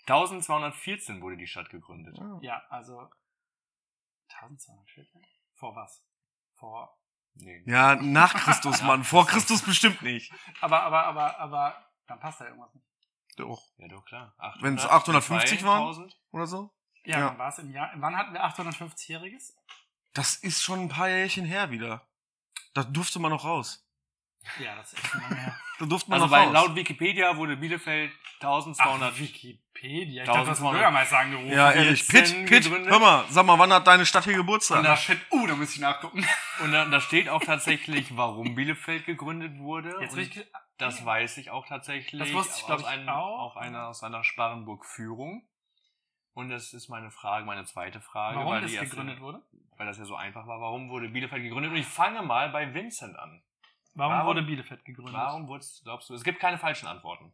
1214 0.08 1.22
wurde 1.22 1.38
die 1.38 1.48
Stadt 1.48 1.70
gegründet. 1.70 2.18
Ja, 2.42 2.62
also 2.70 3.10
1214? 4.42 5.22
Vor 5.54 5.76
was? 5.76 6.04
Vor. 6.56 6.98
Nee. 7.36 7.64
ja, 7.66 7.96
nach 7.96 8.34
Christus, 8.36 8.82
Mann. 8.84 9.04
Vor 9.06 9.26
Christus 9.26 9.64
bestimmt 9.64 10.02
nicht. 10.04 10.32
Aber, 10.62 10.84
aber, 10.84 11.06
aber, 11.06 11.40
aber, 11.40 11.92
dann 12.06 12.20
passt 12.20 12.42
da 12.42 12.46
irgendwas 12.46 12.74
nicht. 12.76 12.86
Doch. 13.38 13.72
Ja, 13.78 13.88
doch, 13.88 14.06
klar. 14.06 14.36
Wenn's 14.60 14.86
850 14.86 15.64
waren? 15.64 15.94
2000? 15.94 16.16
Oder 16.32 16.46
so? 16.46 16.72
Ja, 17.06 17.20
Ja. 17.20 17.28
wann 17.30 17.38
war 17.40 17.50
es 17.50 17.58
im 17.58 17.72
Jahr? 17.72 17.92
Wann 17.96 18.16
hatten 18.16 18.34
wir 18.34 18.44
850-Jähriges? 18.46 19.56
Das 20.14 20.36
ist 20.36 20.62
schon 20.62 20.82
ein 20.82 20.90
paar 20.90 21.10
Jährchen 21.10 21.46
her 21.46 21.72
wieder. 21.72 22.08
Da 22.76 22.84
durfte 22.84 23.20
man 23.20 23.32
noch 23.32 23.46
raus. 23.46 23.88
Ja, 24.60 24.76
das 24.76 24.94
ist 24.94 25.04
echt 25.04 25.14
lange 25.16 25.36
her. 25.36 25.60
Da 25.80 25.86
durfte 25.86 26.10
man 26.10 26.22
Also 26.22 26.36
noch 26.36 26.42
raus. 26.42 26.54
laut 26.54 26.76
Wikipedia 26.76 27.36
wurde 27.36 27.58
Bielefeld 27.58 28.12
1200. 28.40 29.14
Ach, 29.14 29.20
Wikipedia. 29.20 30.24
Ich 30.24 30.28
dachte, 30.28 30.40
das 30.46 30.60
ist 30.60 30.64
1200. 30.64 30.74
Bürgermeister 30.74 31.18
angerufen. 31.20 31.52
ja, 31.52 31.72
ehrlich. 31.72 32.04
14 32.04 32.46
Pitt, 32.46 32.50
Pitt, 32.50 32.64
gegründet. 32.66 32.92
hör 32.92 33.00
mal, 33.00 33.26
sag 33.30 33.46
mal, 33.46 33.58
wann 33.58 33.74
hat 33.74 33.88
deine 33.88 34.06
Stadt 34.06 34.24
hier 34.26 34.34
Und 34.34 34.40
Geburtstag? 34.42 34.84
da 34.84 34.96
shit, 34.96 35.20
uh, 35.32 35.48
da 35.48 35.56
muss 35.56 35.74
ich 35.74 35.80
nachgucken. 35.82 36.26
Und 36.64 36.72
da, 36.72 36.86
da 36.86 37.02
steht 37.02 37.28
auch 37.30 37.44
tatsächlich, 37.44 38.16
warum 38.16 38.54
Bielefeld 38.56 39.06
gegründet 39.06 39.58
wurde. 39.60 39.96
Jetzt 40.00 40.12
Und 40.12 40.18
will 40.20 40.28
ich, 40.28 40.46
das 40.78 41.04
weiß 41.06 41.38
ich 41.38 41.50
auch 41.50 41.66
tatsächlich. 41.68 42.20
Das 42.22 42.34
wusste 42.34 42.54
ich, 42.60 42.66
glaub 42.66 42.80
aus 42.80 42.84
ich, 42.86 42.88
einem, 42.92 43.10
auch. 43.10 43.40
Auch 43.40 43.56
einer 43.58 43.88
aus 43.88 44.04
einer 44.04 44.24
Sparrenburg-Führung. 44.24 45.48
Und 46.36 46.50
das 46.50 46.74
ist 46.74 46.90
meine 46.90 47.12
Frage, 47.12 47.46
meine 47.46 47.66
zweite 47.66 48.00
Frage. 48.02 48.38
warum 48.38 48.54
weil 48.54 48.62
das 48.62 48.72
die 48.72 48.78
erste- 48.78 48.90
gegründet 48.90 49.20
wurde? 49.22 49.42
Weil 49.78 49.88
das 49.88 49.98
ja 49.98 50.06
so 50.06 50.16
einfach 50.16 50.46
war. 50.48 50.62
Warum 50.62 50.90
wurde 50.90 51.10
Bielefeld 51.10 51.42
gegründet? 51.44 51.72
Und 51.72 51.78
ich 51.78 51.86
fange 51.88 52.22
mal 52.22 52.50
bei 52.50 52.74
Vincent 52.74 53.18
an. 53.18 53.42
Warum, 53.96 54.14
Warum- 54.14 54.28
wurde 54.28 54.42
Bielefeld 54.44 54.84
gegründet? 54.86 55.14
Warum 55.14 55.48
wurde 55.48 55.60
es, 55.62 55.82
glaubst 55.84 56.10
du? 56.10 56.14
Es 56.16 56.24
gibt 56.24 56.40
keine 56.40 56.58
falschen 56.58 56.88
Antworten. 56.88 57.34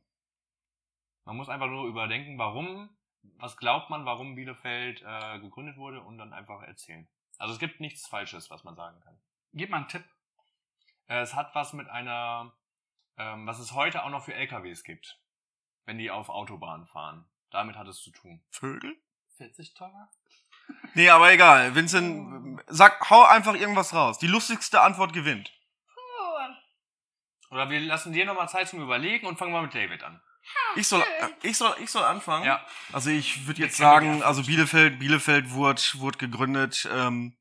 Man 1.26 1.38
muss 1.38 1.50
einfach 1.50 1.68
nur 1.68 1.86
überdenken, 1.88 2.38
warum, 2.38 2.90
was 3.38 3.56
glaubt 3.58 3.90
man, 3.90 4.06
warum 4.06 4.36
Bielefeld 4.36 5.02
äh, 5.06 5.40
gegründet 5.40 5.78
wurde 5.78 6.02
und 6.02 6.18
dann 6.18 6.34
einfach 6.34 6.62
erzählen. 6.64 7.08
Also 7.38 7.54
es 7.54 7.60
gibt 7.60 7.80
nichts 7.80 8.08
Falsches, 8.08 8.50
was 8.50 8.64
man 8.64 8.76
sagen 8.76 9.00
kann. 9.02 9.18
Gib 9.54 9.70
mal 9.70 9.78
einen 9.78 9.88
Tipp. 9.88 10.04
Äh, 11.08 11.20
es 11.22 11.36
hat 11.36 11.54
was 11.56 11.74
mit 11.74 11.88
einer, 11.90 12.52
ähm, 13.18 13.46
was 13.48 13.60
es 13.60 13.74
heute 13.74 14.04
auch 14.04 14.10
noch 14.10 14.24
für 14.26 14.34
LKWs 14.34 14.84
gibt, 14.84 15.20
wenn 15.86 15.98
die 15.98 16.12
auf 16.12 16.30
Autobahnen 16.30 16.88
fahren. 16.88 17.26
Damit 17.52 17.78
hat 17.78 17.88
es 17.88 18.02
zu 18.02 18.12
tun. 18.12 18.42
Vögel? 18.50 18.96
40 19.38 19.74
Tonner? 19.74 20.10
Nee, 20.94 21.10
aber 21.10 21.32
egal. 21.32 21.74
Vincent, 21.74 22.62
sag, 22.68 23.10
hau 23.10 23.24
einfach 23.24 23.56
irgendwas 23.56 23.94
raus. 23.94 24.20
Die 24.20 24.28
lustigste 24.28 24.82
Antwort 24.82 25.14
gewinnt. 25.14 25.52
Oder 27.52 27.70
wir 27.70 27.80
lassen 27.80 28.14
dir 28.14 28.26
nochmal 28.26 28.50
Zeit 28.50 28.70
zum 28.70 28.82
Überlegen 28.82 29.26
und 29.26 29.38
fangen 29.38 29.52
mal 29.52 29.64
mit 29.64 29.74
David 29.74 30.04
an. 30.04 30.22
Ich 30.76 30.88
soll, 30.88 31.04
ich 31.42 31.58
soll, 31.58 31.76
ich 31.82 31.90
soll 31.90 32.04
anfangen. 32.04 32.46
Ja. 32.46 32.64
Also 32.94 33.10
ich 33.10 33.48
würde 33.48 33.62
jetzt 33.62 33.78
sagen, 33.78 34.24
also 34.24 34.44
Bielefeld, 34.44 35.00
Bielefeld 35.00 35.52
wurde, 35.52 35.82
wurde 35.96 36.18
gegründet 36.18 36.88
ähm, 36.92 37.36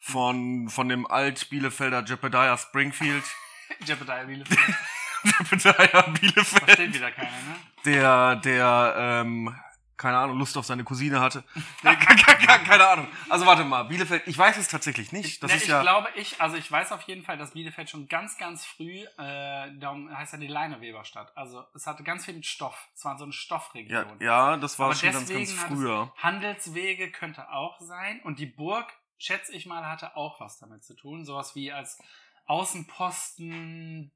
von 0.00 0.68
von 0.68 0.88
dem 0.88 1.06
Alt-Bielefelder 1.06 2.04
Jebediah 2.04 2.56
Springfield. 2.58 3.24
Jebediah 3.86 4.24
Bielefeld. 4.24 4.60
Jebediah 5.24 6.02
Bielefeld, 6.20 6.64
Versteht 6.64 6.94
wieder 6.94 7.10
keiner, 7.10 7.30
ne? 7.30 7.56
der 7.84 8.36
der 8.36 8.94
ähm, 8.96 9.54
keine 9.96 10.18
Ahnung 10.18 10.38
Lust 10.38 10.56
auf 10.56 10.66
seine 10.66 10.84
Cousine 10.84 11.20
hatte. 11.20 11.44
Nee, 11.82 11.96
keine 12.64 12.88
Ahnung. 12.88 13.08
Also 13.28 13.46
warte 13.46 13.64
mal, 13.64 13.84
Bielefeld. 13.84 14.22
Ich 14.26 14.36
weiß 14.36 14.56
es 14.56 14.68
tatsächlich 14.68 15.12
nicht. 15.12 15.42
Das 15.42 15.50
ne, 15.50 15.56
ist 15.56 15.64
ich 15.64 15.68
ja. 15.68 15.82
glaube, 15.82 16.08
ich, 16.14 16.40
also 16.40 16.56
ich 16.56 16.70
weiß 16.70 16.92
auf 16.92 17.02
jeden 17.02 17.22
Fall, 17.22 17.38
dass 17.38 17.52
Bielefeld 17.52 17.90
schon 17.90 18.08
ganz, 18.08 18.38
ganz 18.38 18.64
früh, 18.64 19.04
äh, 19.18 19.78
darum 19.78 20.10
heißt 20.16 20.32
ja 20.32 20.38
die 20.38 20.46
Leineweberstadt. 20.46 21.36
Also 21.36 21.64
es 21.74 21.86
hatte 21.86 22.02
ganz 22.02 22.24
viel 22.24 22.42
Stoff. 22.42 22.88
Es 22.94 23.04
war 23.04 23.16
so 23.18 23.24
eine 23.24 23.32
ja, 23.32 23.38
Stoffregion. 23.38 24.20
ja, 24.20 24.56
das 24.56 24.78
war 24.78 24.86
Aber 24.86 24.94
schon 24.94 25.12
ganz, 25.12 25.28
ganz 25.28 25.52
früher. 25.52 26.12
Handelswege 26.18 27.10
könnte 27.10 27.50
auch 27.50 27.80
sein. 27.80 28.20
Und 28.22 28.38
die 28.38 28.46
Burg, 28.46 28.92
schätze 29.18 29.52
ich 29.52 29.66
mal, 29.66 29.86
hatte 29.86 30.16
auch 30.16 30.40
was 30.40 30.58
damit 30.58 30.84
zu 30.84 30.94
tun. 30.94 31.24
Sowas 31.24 31.54
wie 31.54 31.72
als 31.72 31.98
Außenposten 32.46 34.12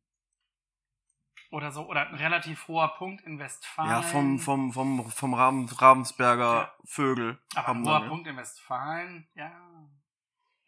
oder 1.51 1.73
so. 1.73 1.87
Oder 1.87 2.09
ein 2.09 2.15
relativ 2.15 2.67
hoher 2.69 2.89
Punkt 2.97 3.25
in 3.25 3.39
Westfalen. 3.39 3.91
Ja, 3.91 4.03
vom, 4.03 4.39
vom, 4.39 4.73
vom, 4.73 5.11
vom 5.11 5.35
Ravensberger 5.35 6.55
Ja. 6.55 6.75
Vögel. 6.85 7.39
Aber 7.55 7.69
ein 7.71 7.85
hoher 7.85 8.01
ne? 8.01 8.09
Punkt 8.09 8.27
in 8.27 8.37
Westfalen, 8.37 9.29
ja. 9.35 9.53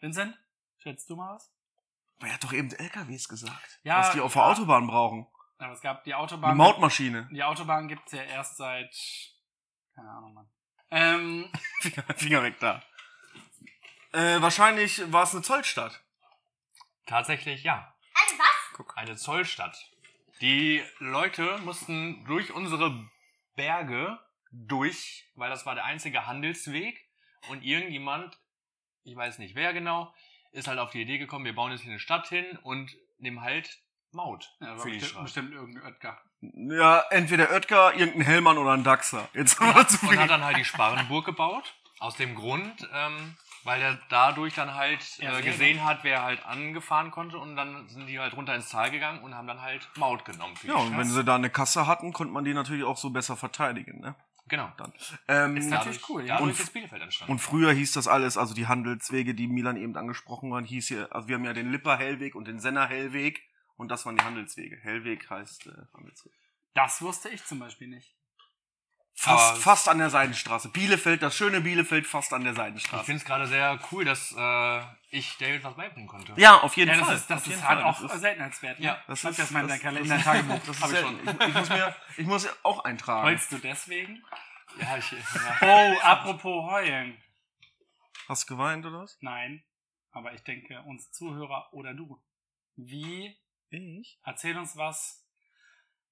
Vincent, 0.01 0.37
schätzt 0.79 1.09
du 1.09 1.17
mal 1.17 1.35
was? 1.35 1.53
Aber 2.19 2.29
er 2.29 2.35
hat 2.35 2.45
doch 2.45 2.53
eben 2.53 2.71
LKWs 2.71 3.29
gesagt. 3.29 3.81
Ja, 3.83 3.99
was 4.01 4.13
die 4.13 4.21
auf 4.21 4.33
der 4.33 4.43
ja. 4.43 4.49
Autobahn 4.49 4.87
brauchen. 4.87 5.27
Aber 5.59 5.73
es 5.73 5.81
gab 5.81 6.03
die 6.05 6.13
Eine 6.13 6.23
Autobahn. 6.23 6.57
Mautmaschine. 6.57 7.29
Die 7.33 7.43
Autobahn 7.43 7.87
gibt's 7.87 8.13
ja 8.13 8.23
erst 8.23 8.57
seit. 8.57 8.95
Keine 9.95 10.11
Ahnung, 10.11 10.35
Mann. 10.35 10.51
Ähm, 10.91 11.51
Finger 12.17 12.43
weg 12.43 12.59
da. 12.59 12.83
Äh, 14.13 14.43
wahrscheinlich 14.43 15.11
war 15.13 15.23
es 15.23 15.33
eine 15.33 15.43
Zollstadt. 15.43 16.03
Tatsächlich 17.07 17.63
ja. 17.63 17.95
Also 18.15 18.39
was? 18.39 18.97
Eine 18.97 19.17
Zollstadt. 19.17 19.92
Die 20.43 20.83
Leute 20.99 21.59
mussten 21.59 22.25
durch 22.25 22.53
unsere 22.53 22.93
Berge 23.55 24.19
durch, 24.51 25.25
weil 25.37 25.49
das 25.49 25.65
war 25.67 25.77
der 25.77 25.85
einzige 25.85 26.27
Handelsweg. 26.27 27.01
Und 27.49 27.63
irgendjemand, 27.63 28.37
ich 29.05 29.15
weiß 29.15 29.39
nicht 29.39 29.55
wer 29.55 29.73
genau, 29.73 30.13
ist 30.51 30.67
halt 30.67 30.81
auf 30.81 30.91
die 30.91 31.03
Idee 31.03 31.19
gekommen, 31.19 31.45
wir 31.45 31.55
bauen 31.55 31.71
jetzt 31.71 31.83
hier 31.83 31.93
eine 31.93 32.01
Stadt 32.01 32.29
hin 32.29 32.59
und 32.63 32.95
nehmen 33.19 33.41
halt 33.41 33.81
Maut 34.11 34.53
ja, 34.61 34.77
für 34.77 34.91
die 34.91 34.99
bestimmt, 34.99 35.23
bestimmt 35.23 35.53
irgendein 35.53 35.85
Oetker. 35.85 36.21
Ja, 36.41 37.05
entweder 37.11 37.51
Oetker, 37.51 37.95
irgendein 37.95 38.23
Hellmann 38.23 38.59
oder 38.59 38.73
ein 38.73 38.85
Dachser. 38.85 39.29
Jetzt 39.33 39.57
zu 39.57 39.63
Und 39.63 40.19
hat 40.19 40.29
dann 40.29 40.45
halt 40.45 40.59
die 40.59 40.65
Sparrenburg 40.65 41.25
gebaut. 41.25 41.75
Aus 41.99 42.17
dem 42.17 42.35
Grund, 42.35 42.87
ähm, 42.93 43.37
weil 43.65 43.81
er 43.83 43.99
dadurch 44.09 44.55
dann 44.55 44.75
halt 44.75 45.01
äh, 45.21 45.43
gesehen 45.43 45.85
hat, 45.85 46.05
wer 46.05 46.23
halt 46.23 46.45
angefahren 46.47 47.11
konnte. 47.11 47.39
Und 47.39 47.57
dann 47.57 47.89
sind 47.89 48.07
die 48.07 48.19
halt 48.19 48.37
runter 48.37 48.55
ins 48.55 48.69
Tal 48.71 48.91
gegangen 48.91 49.23
und 49.23 49.35
haben 49.35 49.47
dann 49.47 49.61
halt 49.61 49.89
Maut 49.97 50.25
genommen. 50.25 50.55
Ja, 50.63 50.75
und 50.77 50.97
wenn 50.97 51.07
sie 51.09 51.25
da 51.25 51.37
eine 51.37 51.51
Kasse 51.51 51.87
hatten, 51.87 52.13
konnte 52.13 52.33
man 52.33 52.45
die 52.45 52.55
natürlich 52.55 52.85
auch 52.85 52.97
so 52.97 53.11
besser 53.11 53.37
verteidigen, 53.37 54.01
ne? 54.01 54.15
Genau. 54.49 54.71
Dann. 54.77 54.93
Ähm, 55.29 55.57
Ist 55.57 55.71
natürlich 55.71 55.99
Dadurch- 56.01 56.11
cool, 56.11 56.27
ja. 56.27 56.39
Und- 56.39 56.51
ist 56.51 56.73
Bielefeld 56.73 57.01
entstanden. 57.03 57.33
und 57.33 57.39
früher 57.39 57.73
hieß 57.73 57.93
das 57.93 58.09
alles, 58.09 58.37
also 58.37 58.55
die 58.55 58.67
Handelswege, 58.67 59.35
die 59.35 59.47
Milan 59.47 59.77
eben 59.77 59.97
angesprochen 59.97 60.53
hat, 60.53 60.67
hieß 60.67 60.89
ja, 60.91 61.07
also 61.07 61.29
wir 61.29 61.37
haben 61.37 61.45
ja 61.45 61.53
den 61.53 61.71
Lipper 61.71 61.97
Hellweg 61.97 62.35
und 62.35 62.49
den 62.49 62.59
Senner 62.59 62.87
Hellweg 62.89 63.41
und 63.77 63.89
das 63.91 64.05
waren 64.05 64.17
die 64.17 64.25
Handelswege. 64.25 64.77
Hellweg 64.83 65.31
heißt 65.31 65.69
äh, 65.69 65.73
Handelsweg. 65.95 66.33
Das 66.75 67.01
wusste 67.01 67.29
ich 67.29 67.45
zum 67.45 67.61
Beispiel 67.61 67.89
nicht. 67.89 68.15
Fast, 69.15 69.59
fast 69.63 69.89
an 69.89 69.99
der 69.99 70.11
Seidenstraße. 70.11 70.71
Bielefeld, 70.71 71.23
das 71.23 71.37
schöne 71.37 71.61
Bielefeld, 71.61 72.07
fast 72.07 72.33
an 72.33 72.43
der 72.43 72.53
ich 72.53 72.57
Seidenstraße. 72.59 73.05
finde 73.05 73.19
es 73.19 73.25
gerade 73.25 73.47
sehr 73.47 73.79
cool, 73.93 74.05
dass 74.05 74.33
äh, 74.37 74.83
ich 75.11 75.37
David 75.39 75.63
was 75.63 75.75
beibringen 75.77 76.09
konnte. 76.09 76.33
Ja, 76.37 76.59
auf 76.61 76.77
jeden 76.77 76.91
Ja, 76.91 76.97
das 76.99 77.07
Fall. 77.07 77.17
ist, 77.17 77.31
das 77.31 77.47
auf 77.47 77.53
ist 77.53 77.69
halt 77.69 77.85
auch 77.85 78.01
Das 78.01 78.21
Seltenheitswert. 78.21 78.81
Ne? 78.81 78.87
Ja, 78.87 79.03
das 79.07 79.23
ist- 79.23 79.39
das 79.39 79.51
mal 79.53 79.61
in 79.61 79.69
das- 79.69 79.79
dein, 79.81 79.83
Kalender, 79.83 80.17
das 80.17 80.25
in 80.27 80.33
dein 80.33 80.41
ist- 80.41 80.49
Tagebuch. 80.49 80.67
Das 80.67 80.77
ist 80.77 80.83
ich 80.83 80.91
selten. 80.91 81.29
Ich, 81.43 81.49
ich, 81.49 81.55
muss 81.55 81.69
mir, 81.69 81.97
ich 82.17 82.27
muss 82.27 82.49
auch 82.65 82.85
eintragen. 82.85 83.23
Heulst 83.27 83.53
du 83.53 83.59
deswegen? 83.59 84.25
Ja, 84.81 84.97
ich, 84.97 85.13
ja. 85.13 85.19
Oh, 85.61 85.99
apropos 86.03 86.71
heulen. 86.73 87.23
Hast 88.29 88.49
du 88.49 88.55
geweint 88.57 88.87
oder 88.87 89.01
was? 89.01 89.19
Nein, 89.21 89.63
aber 90.11 90.33
ich 90.33 90.43
denke, 90.43 90.81
uns 90.83 91.13
Zuhörer 91.13 91.69
oder 91.73 91.93
du. 91.95 92.21
Wie, 92.77 93.37
Ich? 93.71 94.19
erzähl 94.25 94.57
uns 94.57 94.77
was. 94.77 95.25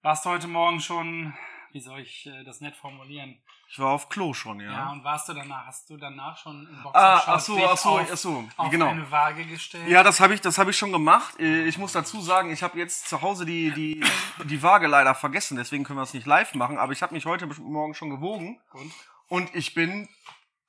Warst 0.03 0.25
du 0.27 0.31
heute 0.31 0.47
Morgen 0.49 0.81
schon 0.81 1.35
wie 1.73 1.81
soll 1.81 2.01
ich 2.01 2.27
äh, 2.27 2.45
das 2.45 2.61
nett 2.61 2.75
formulieren? 2.77 3.41
Ich 3.69 3.79
war 3.79 3.91
auf 3.91 4.09
Klo 4.09 4.35
schon, 4.35 4.61
Ja. 4.61 4.73
ja. 4.73 4.93
und 4.93 5.05
warst 5.05 5.29
du 5.29 5.35
danach, 5.35 5.67
hast 5.67 5.89
du 5.91 5.97
danach 5.97 6.37
schon 6.37 6.67
im 6.67 6.79
ah, 6.79 6.83
Boxershort 6.83 7.29
ach 7.29 7.41
so, 7.41 7.67
ach 7.67 7.77
so, 7.77 7.89
auf, 7.91 8.09
ach 8.13 8.17
so, 8.17 8.49
auf 8.57 8.71
genau. 8.71 8.89
eine 8.89 9.11
Waage 9.11 9.45
gestellt? 9.45 9.89
Ja, 9.89 10.03
das 10.03 10.21
habe 10.21 10.35
ich, 10.35 10.41
das 10.41 10.59
habe 10.59 10.71
ich 10.71 10.77
schon 10.77 10.93
gemacht. 10.93 11.39
Äh, 11.39 11.67
Ich 11.67 11.79
muss 11.79 11.93
dazu 11.93 12.21
sagen, 12.21 12.53
ich 12.53 12.63
habe 12.63 12.79
jetzt 12.79 13.09
zu 13.09 13.23
Hause 13.23 13.47
die, 13.47 13.71
die, 13.73 14.03
die 14.45 14.63
Waage 14.63 14.87
leider 14.87 15.15
vergessen, 15.15 15.57
deswegen 15.57 15.85
können 15.85 15.99
wir 15.99 16.03
es 16.05 16.15
nicht 16.15 16.27
live 16.27 16.55
machen. 16.55 16.79
Aber 16.79 16.93
ich 16.93 17.03
habe 17.03 17.15
mich 17.15 17.27
heute 17.27 17.47
Morgen 17.47 17.95
schon 17.95 18.11
gewogen 18.11 18.61
Und? 18.73 18.93
und 19.29 19.55
ich 19.55 19.75
bin 19.75 20.09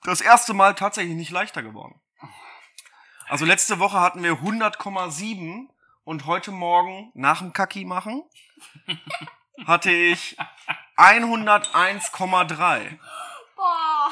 das 0.04 0.22
erste 0.22 0.54
Mal 0.54 0.76
tatsächlich 0.76 1.16
nicht 1.16 1.32
leichter 1.32 1.64
geworden. 1.64 2.00
Also 3.28 3.46
letzte 3.46 3.80
Woche 3.80 4.00
hatten 4.00 4.22
wir 4.24 4.34
100,7 4.34 5.68
und 6.04 6.26
heute 6.26 6.52
Morgen 6.52 7.12
nach 7.14 7.40
dem 7.40 7.54
Kaki 7.54 7.86
machen 7.86 8.24
hatte 9.66 9.92
ich 9.92 10.38
101,3. 10.98 12.98
Boah. 13.56 14.10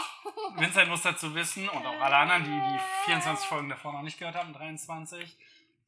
Vincent 0.57 0.89
muss 0.89 1.01
dazu 1.01 1.33
wissen 1.35 1.67
und 1.69 1.85
auch 1.85 2.01
alle 2.01 2.17
anderen, 2.17 2.43
die 2.43 2.49
die 2.49 2.79
24 3.05 3.47
Folgen 3.47 3.69
davor 3.69 3.93
noch 3.93 4.01
nicht 4.01 4.17
gehört 4.19 4.35
haben, 4.35 4.53
23. 4.53 5.37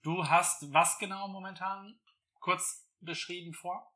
Du 0.01 0.27
hast 0.27 0.73
was 0.73 0.97
genau 0.97 1.27
momentan 1.27 1.99
kurz 2.39 2.87
beschrieben 3.01 3.53
vor? 3.53 3.91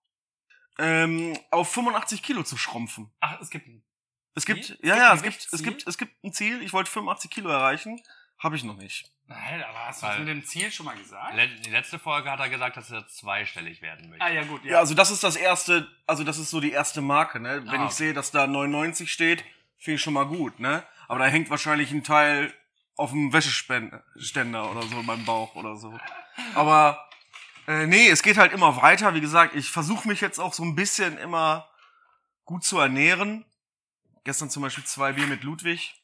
Ähm, 0.77 1.39
auf 1.51 1.71
85 1.71 2.21
Kilo 2.21 2.43
zu 2.43 2.57
schrumpfen. 2.57 3.11
Ach, 3.21 3.39
es 3.39 3.49
gibt 3.49 3.65
ein 3.67 3.83
Es 4.35 4.45
gibt, 4.45 4.65
Ziel? 4.65 4.77
ja, 4.83 4.95
Es 4.95 4.99
ja, 4.99 5.15
gibt 5.15 5.37
es 5.37 5.51
gibt, 5.51 5.53
es 5.53 5.63
gibt, 5.63 5.87
es 5.87 5.97
gibt 5.97 6.23
ein 6.23 6.33
Ziel. 6.33 6.61
Ich 6.61 6.73
wollte 6.73 6.91
85 6.91 7.31
Kilo 7.31 7.49
erreichen. 7.49 8.01
Habe 8.39 8.55
ich 8.55 8.63
noch 8.63 8.77
nicht. 8.77 9.09
Nein, 9.27 9.63
aber 9.63 9.87
hast 9.87 10.03
du 10.03 10.05
das 10.07 10.19
mit 10.19 10.27
dem 10.27 10.45
Ziel 10.45 10.71
schon 10.71 10.85
mal 10.85 10.95
gesagt? 10.95 11.35
Die 11.65 11.69
letzte 11.71 11.97
Folge 11.97 12.29
hat 12.29 12.39
er 12.39 12.49
gesagt, 12.49 12.77
dass 12.77 12.91
er 12.91 13.07
zweistellig 13.07 13.81
werden 13.81 14.09
möchte. 14.09 14.23
Ah 14.23 14.29
ja, 14.29 14.43
gut. 14.43 14.63
Ja, 14.63 14.79
also 14.79 14.93
das 14.93 15.09
ist 15.09 15.23
das 15.23 15.35
erste, 15.35 15.87
also 16.05 16.23
das 16.23 16.37
ist 16.37 16.51
so 16.51 16.59
die 16.59 16.71
erste 16.71 17.01
Marke, 17.01 17.39
ne? 17.39 17.63
Wenn 17.65 17.81
Ah, 17.81 17.87
ich 17.87 17.93
sehe, 17.93 18.13
dass 18.13 18.29
da 18.31 18.45
99 18.45 19.11
steht, 19.11 19.43
finde 19.77 19.95
ich 19.95 20.01
schon 20.01 20.13
mal 20.13 20.27
gut, 20.27 20.59
ne? 20.59 20.83
Aber 21.07 21.19
da 21.19 21.25
hängt 21.25 21.49
wahrscheinlich 21.49 21.91
ein 21.91 22.03
Teil 22.03 22.53
auf 22.97 23.11
dem 23.11 23.33
Wäscheständer 23.33 24.71
oder 24.71 24.83
so 24.83 24.99
in 24.99 25.05
meinem 25.05 25.25
Bauch 25.25 25.55
oder 25.55 25.75
so. 25.75 25.97
Aber 26.53 27.09
äh, 27.67 27.87
nee, 27.87 28.07
es 28.09 28.21
geht 28.21 28.37
halt 28.37 28.53
immer 28.53 28.81
weiter. 28.81 29.13
Wie 29.15 29.21
gesagt, 29.21 29.55
ich 29.55 29.69
versuche 29.69 30.07
mich 30.07 30.21
jetzt 30.21 30.39
auch 30.39 30.53
so 30.53 30.63
ein 30.63 30.75
bisschen 30.75 31.17
immer 31.17 31.67
gut 32.45 32.63
zu 32.63 32.79
ernähren. 32.79 33.43
Gestern 34.23 34.49
zum 34.49 34.61
Beispiel 34.63 34.83
zwei 34.83 35.13
Bier 35.13 35.27
mit 35.27 35.43
Ludwig. 35.43 35.95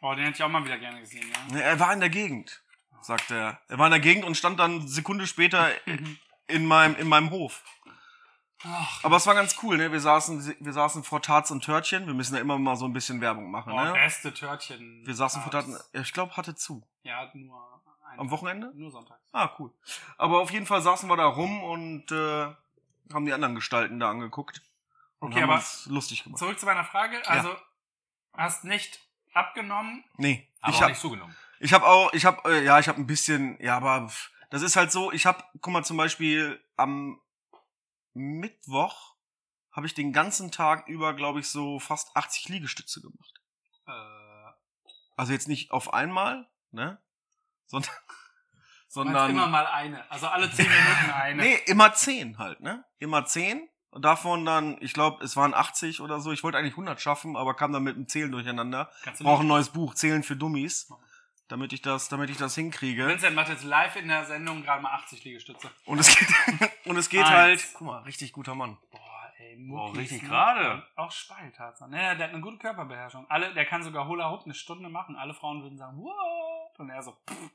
Oh, 0.00 0.14
den 0.14 0.24
hätte 0.24 0.36
ich 0.36 0.42
auch 0.42 0.48
mal 0.48 0.64
wieder 0.64 0.78
gerne 0.78 1.00
gesehen, 1.00 1.30
ja. 1.52 1.58
Er 1.58 1.80
war 1.80 1.92
in 1.92 2.00
der 2.00 2.10
Gegend, 2.10 2.62
sagt 3.00 3.30
er. 3.30 3.60
Er 3.68 3.78
war 3.78 3.86
in 3.86 3.92
der 3.92 4.00
Gegend 4.00 4.24
und 4.24 4.36
stand 4.36 4.58
dann 4.60 4.80
eine 4.80 4.88
Sekunde 4.88 5.26
später 5.26 5.70
in 6.46 6.66
meinem, 6.66 6.94
in 6.96 7.08
meinem 7.08 7.30
Hof. 7.30 7.62
Ach, 8.64 9.04
Aber 9.04 9.16
es 9.16 9.26
war 9.26 9.34
ganz 9.34 9.56
cool, 9.62 9.76
ne? 9.76 9.92
Wir 9.92 10.00
saßen, 10.00 10.56
wir 10.60 10.72
saßen 10.72 11.04
vor 11.04 11.20
Tarts 11.22 11.50
und 11.50 11.62
Törtchen. 11.64 12.06
Wir 12.06 12.14
müssen 12.14 12.34
ja 12.34 12.40
immer 12.40 12.58
mal 12.58 12.76
so 12.76 12.86
ein 12.86 12.92
bisschen 12.92 13.20
Werbung 13.20 13.50
machen, 13.50 13.72
oh, 13.72 13.76
ne? 13.84 13.92
beste 13.92 14.32
Törtchen. 14.32 15.06
Wir 15.06 15.14
saßen 15.14 15.42
vor 15.42 15.52
Tarts. 15.52 15.90
Ja, 15.92 16.00
ich 16.00 16.12
glaube, 16.12 16.36
hatte 16.36 16.54
zu. 16.54 16.86
Ja, 17.02 17.30
nur 17.34 17.82
ein- 18.10 18.18
Am 18.18 18.30
Wochenende? 18.30 18.72
Nur 18.74 18.90
sonntags. 18.90 19.20
Ah, 19.32 19.50
cool. 19.58 19.72
Aber 20.16 20.40
auf 20.40 20.50
jeden 20.50 20.66
Fall 20.66 20.80
saßen 20.80 21.08
wir 21.08 21.16
da 21.16 21.26
rum 21.26 21.62
und 21.62 22.10
äh, 22.10 22.46
haben 23.12 23.26
die 23.26 23.32
anderen 23.34 23.54
Gestalten 23.54 24.00
da 24.00 24.10
angeguckt. 24.10 24.62
Und 25.18 25.32
Okay, 25.32 25.42
haben 25.42 25.50
aber 25.50 25.58
uns 25.58 25.86
lustig 25.86 26.24
gemacht. 26.24 26.38
zurück 26.38 26.58
zu 26.58 26.66
meiner 26.66 26.84
Frage. 26.84 27.20
Also, 27.28 27.54
hast 28.32 28.64
nicht 28.64 29.05
abgenommen. 29.36 30.04
Nee, 30.16 30.48
Aber 30.60 30.72
ich 30.72 30.80
hab, 30.82 30.88
nicht 30.88 31.00
zugenommen. 31.00 31.36
ich 31.60 31.72
hab 31.72 31.82
auch, 31.82 32.12
ich 32.12 32.24
hab, 32.24 32.46
äh, 32.46 32.64
ja, 32.64 32.78
ich 32.78 32.88
hab 32.88 32.96
ein 32.96 33.06
bisschen, 33.06 33.56
ja, 33.62 33.76
aber 33.76 34.08
pff, 34.08 34.30
das 34.50 34.62
ist 34.62 34.76
halt 34.76 34.90
so, 34.92 35.12
ich 35.12 35.26
hab, 35.26 35.50
guck 35.60 35.72
mal, 35.72 35.84
zum 35.84 35.96
Beispiel 35.96 36.62
am 36.76 37.20
Mittwoch 38.14 39.14
habe 39.72 39.86
ich 39.86 39.94
den 39.94 40.12
ganzen 40.12 40.50
Tag 40.50 40.88
über, 40.88 41.12
glaube 41.14 41.40
ich, 41.40 41.48
so 41.48 41.78
fast 41.78 42.16
80 42.16 42.48
Liegestütze 42.48 43.00
gemacht. 43.02 43.34
Äh, 43.86 44.52
Also 45.16 45.32
jetzt 45.32 45.48
nicht 45.48 45.70
auf 45.70 45.92
einmal, 45.92 46.48
ne? 46.70 46.98
Sondern, 47.66 47.90
sondern 48.88 49.30
immer 49.30 49.48
mal 49.48 49.66
eine. 49.66 50.10
Also 50.10 50.28
alle 50.28 50.50
10 50.50 50.66
Minuten 50.66 51.10
eine. 51.10 51.42
nee, 51.42 51.56
immer 51.66 51.92
10 51.92 52.38
halt, 52.38 52.60
ne? 52.60 52.84
Immer 52.98 53.26
10 53.26 53.68
und 53.96 54.02
davon 54.04 54.44
dann, 54.44 54.76
ich 54.82 54.92
glaube, 54.92 55.24
es 55.24 55.36
waren 55.36 55.54
80 55.54 56.02
oder 56.02 56.20
so. 56.20 56.30
Ich 56.30 56.44
wollte 56.44 56.58
eigentlich 56.58 56.74
100 56.74 57.00
schaffen, 57.00 57.34
aber 57.34 57.54
kam 57.54 57.72
dann 57.72 57.82
mit 57.82 57.96
dem 57.96 58.06
Zählen 58.06 58.30
durcheinander. 58.30 58.90
Brauche 59.20 59.40
ein 59.40 59.46
neues 59.46 59.70
Buch, 59.70 59.94
Zählen 59.94 60.22
für 60.22 60.36
Dummies, 60.36 60.92
damit 61.48 61.72
ich 61.72 61.80
das, 61.80 62.10
damit 62.10 62.28
ich 62.28 62.36
das 62.36 62.54
hinkriege. 62.54 63.06
Vincent 63.06 63.34
macht 63.34 63.48
jetzt 63.48 63.64
live 63.64 63.96
in 63.96 64.08
der 64.08 64.26
Sendung 64.26 64.62
gerade 64.62 64.82
mal 64.82 64.92
80 64.96 65.24
Liegestütze. 65.24 65.70
Und 65.86 65.98
es 65.98 66.14
geht, 66.14 66.28
und 66.84 66.98
es 66.98 67.08
geht 67.08 67.22
Eins. 67.24 67.30
halt, 67.30 67.68
guck 67.72 67.86
mal, 67.86 68.02
richtig 68.02 68.34
guter 68.34 68.54
Mann. 68.54 68.76
Boah, 68.90 69.32
ey, 69.38 69.56
Boah, 69.56 69.86
Muckis, 69.86 69.98
richtig 70.00 70.24
ne? 70.24 70.28
gerade. 70.28 70.86
Auch 70.96 71.10
Spaltatsachen. 71.10 71.90
Ne, 71.90 72.16
der 72.18 72.26
hat 72.26 72.34
eine 72.34 72.42
gute 72.42 72.58
Körperbeherrschung. 72.58 73.24
Alle, 73.30 73.54
der 73.54 73.64
kann 73.64 73.82
sogar 73.82 74.06
Hula 74.06 74.30
Hoop 74.30 74.44
eine 74.44 74.52
Stunde 74.52 74.90
machen. 74.90 75.16
Alle 75.16 75.32
Frauen 75.32 75.62
würden 75.62 75.78
sagen, 75.78 75.96
what? 75.96 76.78
Und 76.78 76.90
er 76.90 77.02
so, 77.02 77.12
pff, 77.12 77.50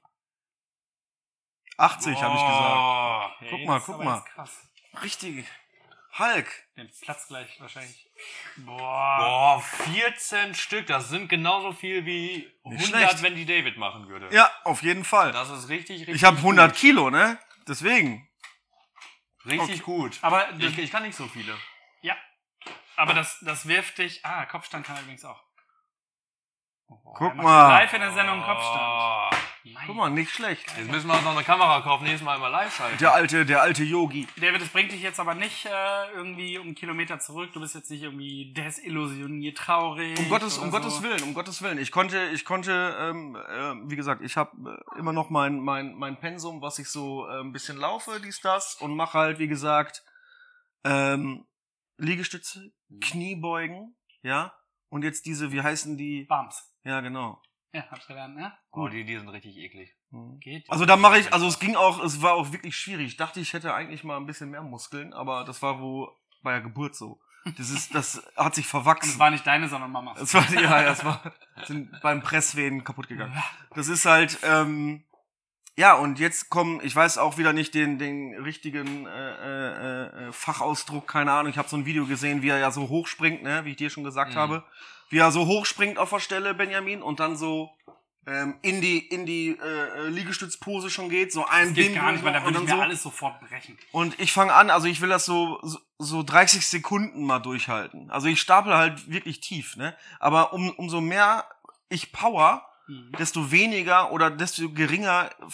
80 1.78 2.20
habe 2.20 2.34
ich 2.34 2.42
gesagt. 2.42 2.60
Boah. 2.64 3.32
hey, 3.38 3.50
Guck 3.52 3.66
mal, 3.68 3.80
guck 3.80 4.04
mal. 4.04 4.22
Krass. 4.22 4.68
Richtig. 5.04 5.46
Hulk. 6.18 6.48
Den 6.78 6.90
Platz 7.02 7.28
gleich 7.28 7.60
wahrscheinlich. 7.62 8.10
Ah. 8.58 8.62
Boah. 8.66 9.18
Boah, 9.18 9.62
14 9.94 10.54
Stück. 10.56 10.88
Das 10.88 11.10
sind 11.10 11.30
genauso 11.30 11.72
viel 11.72 12.06
wie 12.06 12.52
100, 12.66 12.86
schlecht. 12.88 13.22
wenn 13.24 13.36
die 13.36 13.46
David 13.46 13.78
machen 13.78 14.08
würde. 14.10 14.34
Ja, 14.36 14.50
auf 14.64 14.84
jeden 14.84 15.06
Fall. 15.06 15.32
Das 15.32 15.50
ist 15.50 15.70
richtig, 15.70 16.02
richtig 16.02 16.16
Ich 16.16 16.24
habe 16.24 16.38
100 16.38 16.72
gut. 16.72 16.80
Kilo, 16.80 17.10
ne? 17.10 17.40
Deswegen. 17.68 18.28
Richtig 19.46 19.84
gut. 19.84 20.20
Aber, 20.22 20.52
Ich, 20.60 20.78
ich 20.78 20.92
kann 20.92 21.04
nicht 21.04 21.16
so 21.16 21.28
viele. 21.28 21.58
ja. 22.02 22.16
Aber 22.98 23.14
das, 23.14 23.40
das 23.42 23.68
wirft 23.68 23.98
dich. 23.98 24.24
Ah, 24.26 24.46
Kopfstand 24.46 24.86
kann 24.86 24.96
er 24.98 25.02
übrigens 25.02 25.26
auch. 25.26 25.42
Oh, 26.88 27.14
Guck 27.16 27.36
mal. 27.36 27.70
Live 27.70 27.94
in 27.94 28.02
der 28.02 28.12
Sendung 28.12 28.44
Kopfstand. 28.44 29.36
Mein 29.64 29.86
Guck 29.86 29.96
mal, 29.96 30.10
nicht 30.10 30.32
schlecht. 30.32 30.66
Jetzt 30.76 30.90
müssen 30.90 31.08
wir 31.08 31.14
uns 31.14 31.24
noch 31.24 31.36
eine 31.36 31.44
Kamera 31.44 31.82
kaufen, 31.82 32.06
nächstes 32.06 32.26
Mal 32.26 32.36
immer 32.36 32.50
live 32.50 32.76
schalten. 32.76 32.98
Der 32.98 33.14
alte, 33.14 33.46
der 33.46 33.62
alte 33.62 33.84
Yogi. 33.84 34.28
David, 34.38 34.60
das 34.60 34.70
bringt 34.70 34.92
dich 34.92 35.04
jetzt 35.04 35.20
aber 35.20 35.36
nicht 35.36 35.68
äh, 35.68 36.12
irgendwie 36.16 36.58
um 36.58 36.74
Kilometer 36.74 37.20
zurück. 37.20 37.52
Du 37.54 37.60
bist 37.60 37.76
jetzt 37.76 37.92
nicht 37.92 38.02
irgendwie 38.02 38.54
desillusioniert, 38.54 39.58
traurig. 39.58 40.18
Um 40.18 40.30
Gottes, 40.30 40.58
um 40.58 40.72
so. 40.72 40.72
Gottes 40.72 41.04
Willen, 41.04 41.22
um 41.22 41.36
Gottes 41.36 41.62
Willen. 41.62 41.78
Ich 41.78 41.92
konnte, 41.92 42.30
ich 42.34 42.44
konnte, 42.44 42.98
ähm, 43.00 43.36
äh, 43.36 43.90
wie 43.90 43.96
gesagt, 43.96 44.24
ich 44.24 44.36
habe 44.36 44.82
äh, 44.96 45.00
immer 45.00 45.14
noch 45.14 45.30
mein, 45.30 45.60
mein, 45.60 45.94
mein 45.94 46.20
Pensum, 46.20 46.64
was 46.64 46.80
ich 46.80 46.88
so 46.88 47.28
äh, 47.28 47.42
ein 47.42 47.52
bisschen 47.52 47.78
laufe, 47.78 48.20
dies, 48.20 48.42
das 48.42 48.76
und 48.76 48.96
mache 48.96 49.20
halt, 49.20 49.38
wie 49.38 49.48
gesagt, 49.48 50.04
ähm, 50.84 51.46
Liegestütze, 51.98 52.72
Kniebeugen, 53.00 53.96
ja. 54.24 54.56
Und 54.90 55.04
jetzt 55.04 55.28
diese, 55.28 55.52
wie 55.52 55.62
heißen 55.62 55.98
die? 55.98 56.26
Bams. 56.26 56.74
Ja, 56.84 57.02
genau. 57.02 57.40
Ja, 57.74 57.86
hab's 57.90 58.06
gelernt, 58.08 58.36
ne? 58.36 58.52
Oh, 58.72 58.88
die, 58.88 59.06
die 59.06 59.18
sind 59.18 59.30
richtig 59.30 59.58
eklig. 59.58 59.96
Mhm. 60.12 60.40
Geht. 60.40 60.70
Also 60.70 60.86
da 60.86 60.98
mache 60.98 61.20
ich, 61.20 61.34
also 61.34 61.48
es 61.48 61.60
ging 61.60 61.76
auch, 61.76 62.04
es 62.04 62.22
war 62.22 62.34
auch 62.34 62.52
wirklich 62.52 62.76
schwierig. 62.76 63.08
Ich 63.08 63.18
dachte, 63.18 63.40
ich 63.40 63.54
hätte 63.54 63.74
eigentlich 63.74 64.04
mal 64.04 64.18
ein 64.18 64.26
bisschen 64.26 64.50
mehr 64.50 64.62
Muskeln, 64.62 65.14
aber 65.14 65.46
das 65.46 65.62
war 65.62 65.80
wo 65.80 66.12
bei 66.44 66.52
der 66.52 66.62
Geburt 66.62 66.96
so. 66.96 67.20
Das 67.58 67.70
ist, 67.72 67.96
das 67.96 68.22
hat 68.36 68.54
sich 68.54 68.66
Und 68.66 68.68
es 68.68 68.70
verwachsen. 68.70 69.20
war 69.20 69.32
nicht 69.32 69.48
deine, 69.48 69.68
sondern 69.68 69.92
Mamas. 69.92 70.20
Das 70.20 70.34
war, 70.34 70.48
ja, 70.54 70.62
ja, 70.62 70.84
das 70.84 71.04
war, 71.04 71.22
sind 71.66 72.00
beim 72.02 72.22
Presswehen 72.22 72.84
kaputt 72.84 73.08
gegangen. 73.08 73.36
Das 73.74 73.88
ist 73.88 74.06
halt, 74.06 74.38
ähm, 74.44 75.04
ja, 75.78 75.94
und 75.96 76.20
jetzt 76.20 76.50
kommen, 76.50 76.80
ich 76.84 76.96
weiß 76.96 77.18
auch 77.18 77.38
wieder 77.38 77.54
nicht 77.54 77.74
den, 77.74 77.98
den 77.98 78.36
richtigen 78.42 79.06
äh, 79.08 79.32
äh, 79.32 80.28
äh, 80.28 80.32
Fachausdruck, 80.32 81.08
keine 81.08 81.32
Ahnung. 81.32 81.52
Ich 81.52 81.58
habe 81.58 81.70
so 81.70 81.78
ein 81.78 81.86
Video 81.86 82.06
gesehen, 82.06 82.42
wie 82.42 82.50
er 82.50 82.60
ja 82.60 82.72
so 82.72 82.90
hochspringt, 82.90 83.42
ne, 83.44 83.66
wie 83.66 83.72
ich 83.72 83.78
dir 83.78 83.90
schon 83.90 84.04
gesagt 84.04 84.34
Mhm. 84.34 84.38
habe. 84.38 84.64
Wie 85.10 85.18
er 85.20 85.32
so 85.32 85.46
hochspringt 85.46 85.98
auf 85.98 86.10
der 86.10 86.20
Stelle, 86.20 86.54
Benjamin, 86.54 87.02
und 87.02 87.20
dann 87.20 87.36
so 87.36 87.70
ähm, 88.28 88.56
in 88.62 88.82
die, 88.82 89.00
in 89.00 89.26
die 89.26 89.58
äh, 89.60 90.06
äh, 90.06 90.08
Liegestützpose 90.10 90.90
schon 90.92 91.10
geht. 91.10 91.34
So 91.34 91.46
ein 91.46 91.70
Das 91.70 91.74
geht 91.74 91.96
gar 91.96 92.12
nicht, 92.12 92.24
weil 92.24 92.34
da 92.34 92.40
und 92.40 92.46
würde 92.46 92.60
ich 92.60 92.66
dann 92.66 92.76
mir 92.78 92.82
so. 92.84 92.88
alles 92.90 93.04
sofort 93.04 93.40
brechen. 93.42 93.78
Und 93.92 94.20
ich 94.20 94.32
fange 94.32 94.54
an, 94.54 94.70
also 94.70 94.88
ich 94.88 95.02
will 95.02 95.10
das 95.10 95.26
so, 95.26 95.60
so, 95.64 95.80
so 95.98 96.22
30 96.24 96.66
Sekunden 96.68 97.26
mal 97.26 97.40
durchhalten. 97.40 98.12
Also 98.12 98.28
ich 98.28 98.40
stapel 98.40 98.76
halt 98.76 99.10
wirklich 99.12 99.40
tief, 99.42 99.76
ne? 99.76 99.96
Aber 100.20 100.54
um, 100.54 100.70
umso 100.70 101.02
mehr 101.02 101.46
ich 101.90 102.12
power, 102.14 102.66
Mhm. 102.92 103.14
desto 103.18 103.52
weniger 103.52 104.12
oder 104.12 104.30
desto 104.30 104.70
geringer 104.70 105.30
äh, 105.40 105.48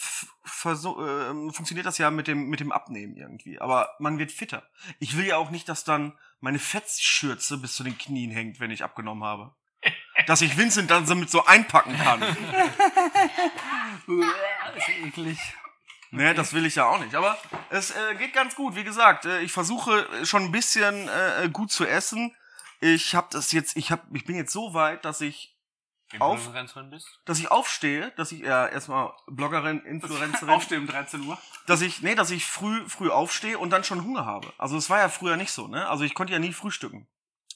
funktioniert 0.63 1.85
das 1.85 1.99
ja 1.99 2.09
mit 2.09 2.27
dem, 2.27 2.49
mit 2.49 2.59
dem 2.59 2.71
Abnehmen 2.71 3.15
irgendwie. 3.15 3.61
Aber 3.61 3.91
man 3.99 4.17
wird 4.17 4.31
fitter. 4.31 4.63
Ich 4.97 5.15
will 5.15 5.27
ja 5.27 5.37
auch 5.37 5.51
nicht, 5.51 5.69
dass 5.69 5.83
dann 5.83 6.17
meine 6.39 6.57
Fettschürze 6.57 7.59
bis 7.59 7.75
zu 7.75 7.83
den 7.83 7.95
Knien 7.95 8.31
hängt, 8.31 8.59
wenn 8.59 8.71
ich 8.71 8.83
abgenommen 8.83 9.23
habe. 9.23 9.53
Dass 10.25 10.41
ich 10.41 10.57
Vincent 10.57 10.89
dann 10.89 11.05
damit 11.05 11.29
so 11.29 11.45
einpacken 11.45 11.95
kann. 11.95 12.23
ist 14.75 14.89
eklig. 15.05 15.37
Ne, 16.09 16.33
das 16.33 16.53
will 16.53 16.65
ich 16.65 16.73
ja 16.73 16.85
auch 16.85 16.99
nicht. 16.99 17.13
Aber 17.13 17.37
es 17.69 17.91
äh, 17.91 18.15
geht 18.15 18.33
ganz 18.33 18.55
gut. 18.55 18.75
Wie 18.75 18.83
gesagt, 18.83 19.25
äh, 19.25 19.41
ich 19.41 19.51
versuche 19.51 20.07
schon 20.25 20.45
ein 20.45 20.51
bisschen 20.51 21.07
äh, 21.07 21.49
gut 21.53 21.71
zu 21.71 21.85
essen. 21.85 22.35
Ich 22.79 23.13
habe 23.13 23.27
das 23.31 23.51
jetzt, 23.51 23.77
ich 23.77 23.91
hab, 23.91 24.03
ich 24.11 24.25
bin 24.25 24.35
jetzt 24.35 24.53
so 24.53 24.73
weit, 24.73 25.05
dass 25.05 25.21
ich 25.21 25.56
auf, 26.19 26.37
Influencerin 26.45 26.89
bist? 26.89 27.19
dass 27.25 27.39
ich 27.39 27.51
aufstehe, 27.51 28.11
dass 28.17 28.31
ich 28.31 28.39
ja 28.39 28.67
erstmal 28.67 29.13
Bloggerin, 29.27 29.79
Influencerin, 29.85 30.49
Aufstehen 30.49 30.81
um 30.81 30.87
13 30.87 31.21
Uhr. 31.27 31.37
dass 31.65 31.81
ich 31.81 32.01
nee, 32.01 32.15
dass 32.15 32.31
ich 32.31 32.45
früh 32.45 32.87
früh 32.87 33.09
aufstehe 33.09 33.57
und 33.59 33.69
dann 33.71 33.83
schon 33.83 34.03
Hunger 34.03 34.25
habe. 34.25 34.51
Also 34.57 34.77
es 34.77 34.89
war 34.89 34.99
ja 34.99 35.09
früher 35.09 35.37
nicht 35.37 35.51
so, 35.51 35.67
ne? 35.67 35.87
Also 35.89 36.03
ich 36.03 36.13
konnte 36.13 36.33
ja 36.33 36.39
nie 36.39 36.53
frühstücken. 36.53 37.07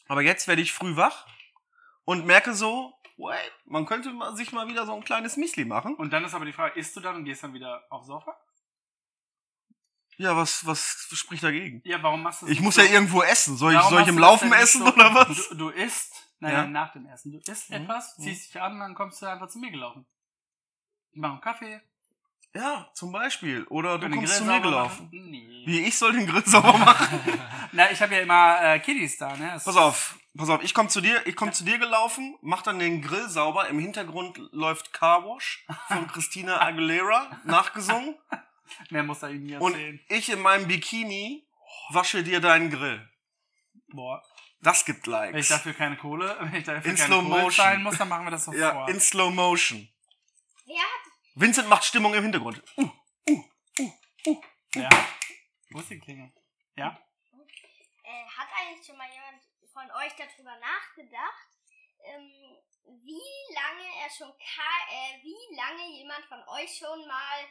Aber 0.08 0.22
jetzt 0.22 0.48
werde 0.48 0.62
ich 0.62 0.74
früh 0.74 0.96
wach 0.98 1.26
und 2.04 2.26
merke 2.26 2.54
so, 2.54 2.94
wait, 3.18 3.52
man 3.66 3.86
könnte 3.86 4.12
sich 4.36 4.52
mal 4.52 4.68
wieder 4.68 4.86
so 4.86 4.94
ein 4.94 5.04
kleines 5.06 5.38
Müsli 5.38 5.64
machen. 5.64 5.96
Und 5.96 6.12
dann 6.12 6.26
ist 6.26 6.34
aber 6.34 6.44
die 6.46 6.52
Frage, 6.54 6.78
isst 6.80 6.96
du 6.96 7.00
dann 7.00 7.16
und 7.16 7.24
gehst 7.26 7.44
dann 7.44 7.54
wieder 7.54 7.84
aufs 7.90 8.08
Sofa? 8.08 8.36
Ja, 10.18 10.36
was 10.36 10.66
was 10.68 11.08
spricht 11.14 11.44
dagegen? 11.44 11.82
Ja, 11.86 12.04
warum 12.04 12.22
machst 12.22 12.42
du 12.42 12.46
das 12.46 12.54
Ich 12.54 12.62
muss 12.62 12.76
so? 12.76 12.82
ja 12.82 12.92
irgendwo 12.92 13.24
essen. 13.24 13.56
Soll 13.58 13.72
ich 13.74 13.78
Warum 13.80 13.94
soll 13.94 14.02
ich 14.04 14.08
im 14.10 14.18
Laufen 14.20 14.52
essen 14.54 14.86
so? 14.86 14.94
oder 14.94 15.16
was? 15.16 15.50
Du, 15.50 15.56
du 15.56 15.70
isst, 15.70 16.12
nein, 16.42 16.52
Ja. 16.54 16.68
nach 16.68 16.92
dem 16.92 17.06
Essen. 17.08 17.32
Du 17.32 17.40
isst 17.52 17.70
Mhm. 17.70 17.76
etwas, 17.78 18.18
Mhm. 18.18 18.24
ziehst 18.24 18.54
dich 18.54 18.62
an, 18.62 18.80
dann 18.80 18.94
kommst 18.96 19.22
du 19.22 19.26
einfach 19.28 19.48
zu 19.48 19.60
mir 19.60 19.72
gelaufen. 19.72 20.06
Ich 21.12 21.20
mache 21.20 21.32
einen 21.34 21.42
Kaffee. 21.42 21.82
Ja, 22.54 22.90
zum 22.94 23.14
Beispiel. 23.14 23.64
Oder 23.70 23.98
du 23.98 24.10
kommst 24.10 24.36
zu 24.38 24.44
mir 24.44 24.60
gelaufen. 24.60 25.06
machen. 25.06 25.30
Nee. 25.32 25.64
Wie 25.66 25.80
ich 25.86 25.98
soll 25.98 26.12
den 26.12 26.28
Grill 26.28 26.46
sauber 26.46 26.78
machen? 26.78 27.20
Na, 27.72 27.90
ich 27.92 28.02
habe 28.02 28.14
ja 28.16 28.22
immer 28.22 28.62
äh, 28.62 28.80
Kiddies 28.80 29.18
da, 29.18 29.36
ne? 29.38 29.52
Das- 29.54 29.64
Pass 29.64 29.78
auf, 29.78 30.20
pass 30.38 30.50
auf, 30.50 30.62
ich 30.62 30.74
komm 30.74 30.90
zu 30.90 31.00
dir, 31.00 31.26
ich 31.26 31.36
komm 31.38 31.54
zu 31.54 31.64
dir 31.64 31.78
gelaufen, 31.78 32.38
mach 32.42 32.62
dann 32.62 32.78
den 32.80 33.02
Grill 33.02 33.30
sauber. 33.30 33.70
Im 33.70 33.80
Hintergrund 33.80 34.38
läuft 34.52 34.92
Car 34.92 35.24
Wash 35.24 35.66
von 35.88 36.08
Christina 36.08 36.60
Aguilera, 36.62 37.40
nachgesungen. 37.46 38.16
Mehr 38.90 39.04
muss 39.04 39.24
er 39.24 39.30
ihm 39.32 39.44
nie 39.44 39.56
Und 39.56 39.72
erzählen. 39.74 40.00
ich 40.10 40.30
in 40.30 40.42
meinem 40.42 40.68
Bikini 40.68 41.48
wasche 41.90 42.22
dir 42.24 42.42
deinen 42.42 42.70
Grill. 42.70 43.08
Boah, 43.94 44.22
Das 44.64 44.86
gibt 44.86 45.08
wenn 45.08 45.14
ich 45.30 45.32
Likes. 45.32 45.48
dafür 45.50 45.74
keine 45.74 45.98
Kohle, 45.98 46.38
wenn 46.42 46.56
ich 46.56 46.64
dafür 46.64 46.92
In 46.92 46.98
keine 46.98 47.08
Slow 47.08 47.22
Kohle 47.24 47.42
Motion. 47.44 47.52
zahlen 47.52 47.84
muss, 47.84 47.98
dann 47.98 48.10
machen 48.10 48.26
wir 48.26 48.32
das 48.32 48.46
sofort. 48.46 48.60
Ja, 48.62 48.88
in 48.88 49.00
Slow 49.00 49.32
Motion. 49.32 49.90
Wer 50.66 50.82
hat, 50.82 51.02
Vincent 51.36 51.68
macht 51.70 51.84
Stimmung 51.84 52.14
im 52.14 52.24
Hintergrund. 52.24 52.62
ja. 54.76 54.90
Wo 55.72 55.80
ist 55.80 55.90
die 55.90 56.00
Klingel? 56.00 56.32
Ja? 56.76 56.98
äh, 58.04 58.26
hat 58.38 58.48
eigentlich 58.58 58.86
schon 58.86 58.98
mal 58.98 59.10
jemand 59.10 59.42
von 59.74 59.90
euch 60.04 60.14
darüber 60.16 60.56
nachgedacht, 60.60 61.48
ähm, 62.04 62.58
wie 63.04 63.54
lange 63.56 63.88
er 64.04 64.10
schon 64.10 64.32
ka 64.38 64.72
äh, 64.92 65.22
wie 65.24 65.56
lange 65.56 65.88
jemand 65.98 66.26
von 66.26 66.40
euch 66.50 66.76
schon 66.78 67.08
mal 67.08 67.48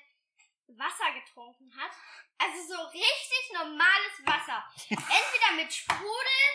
Wasser 0.68 1.12
getrunken 1.14 1.72
hat? 1.76 1.90
Also 2.38 2.74
so 2.74 2.82
richtig 2.88 3.50
normales 3.54 4.16
Wasser. 4.24 4.64
Entweder 4.90 5.52
mit 5.56 5.72
Sprudel 5.72 6.46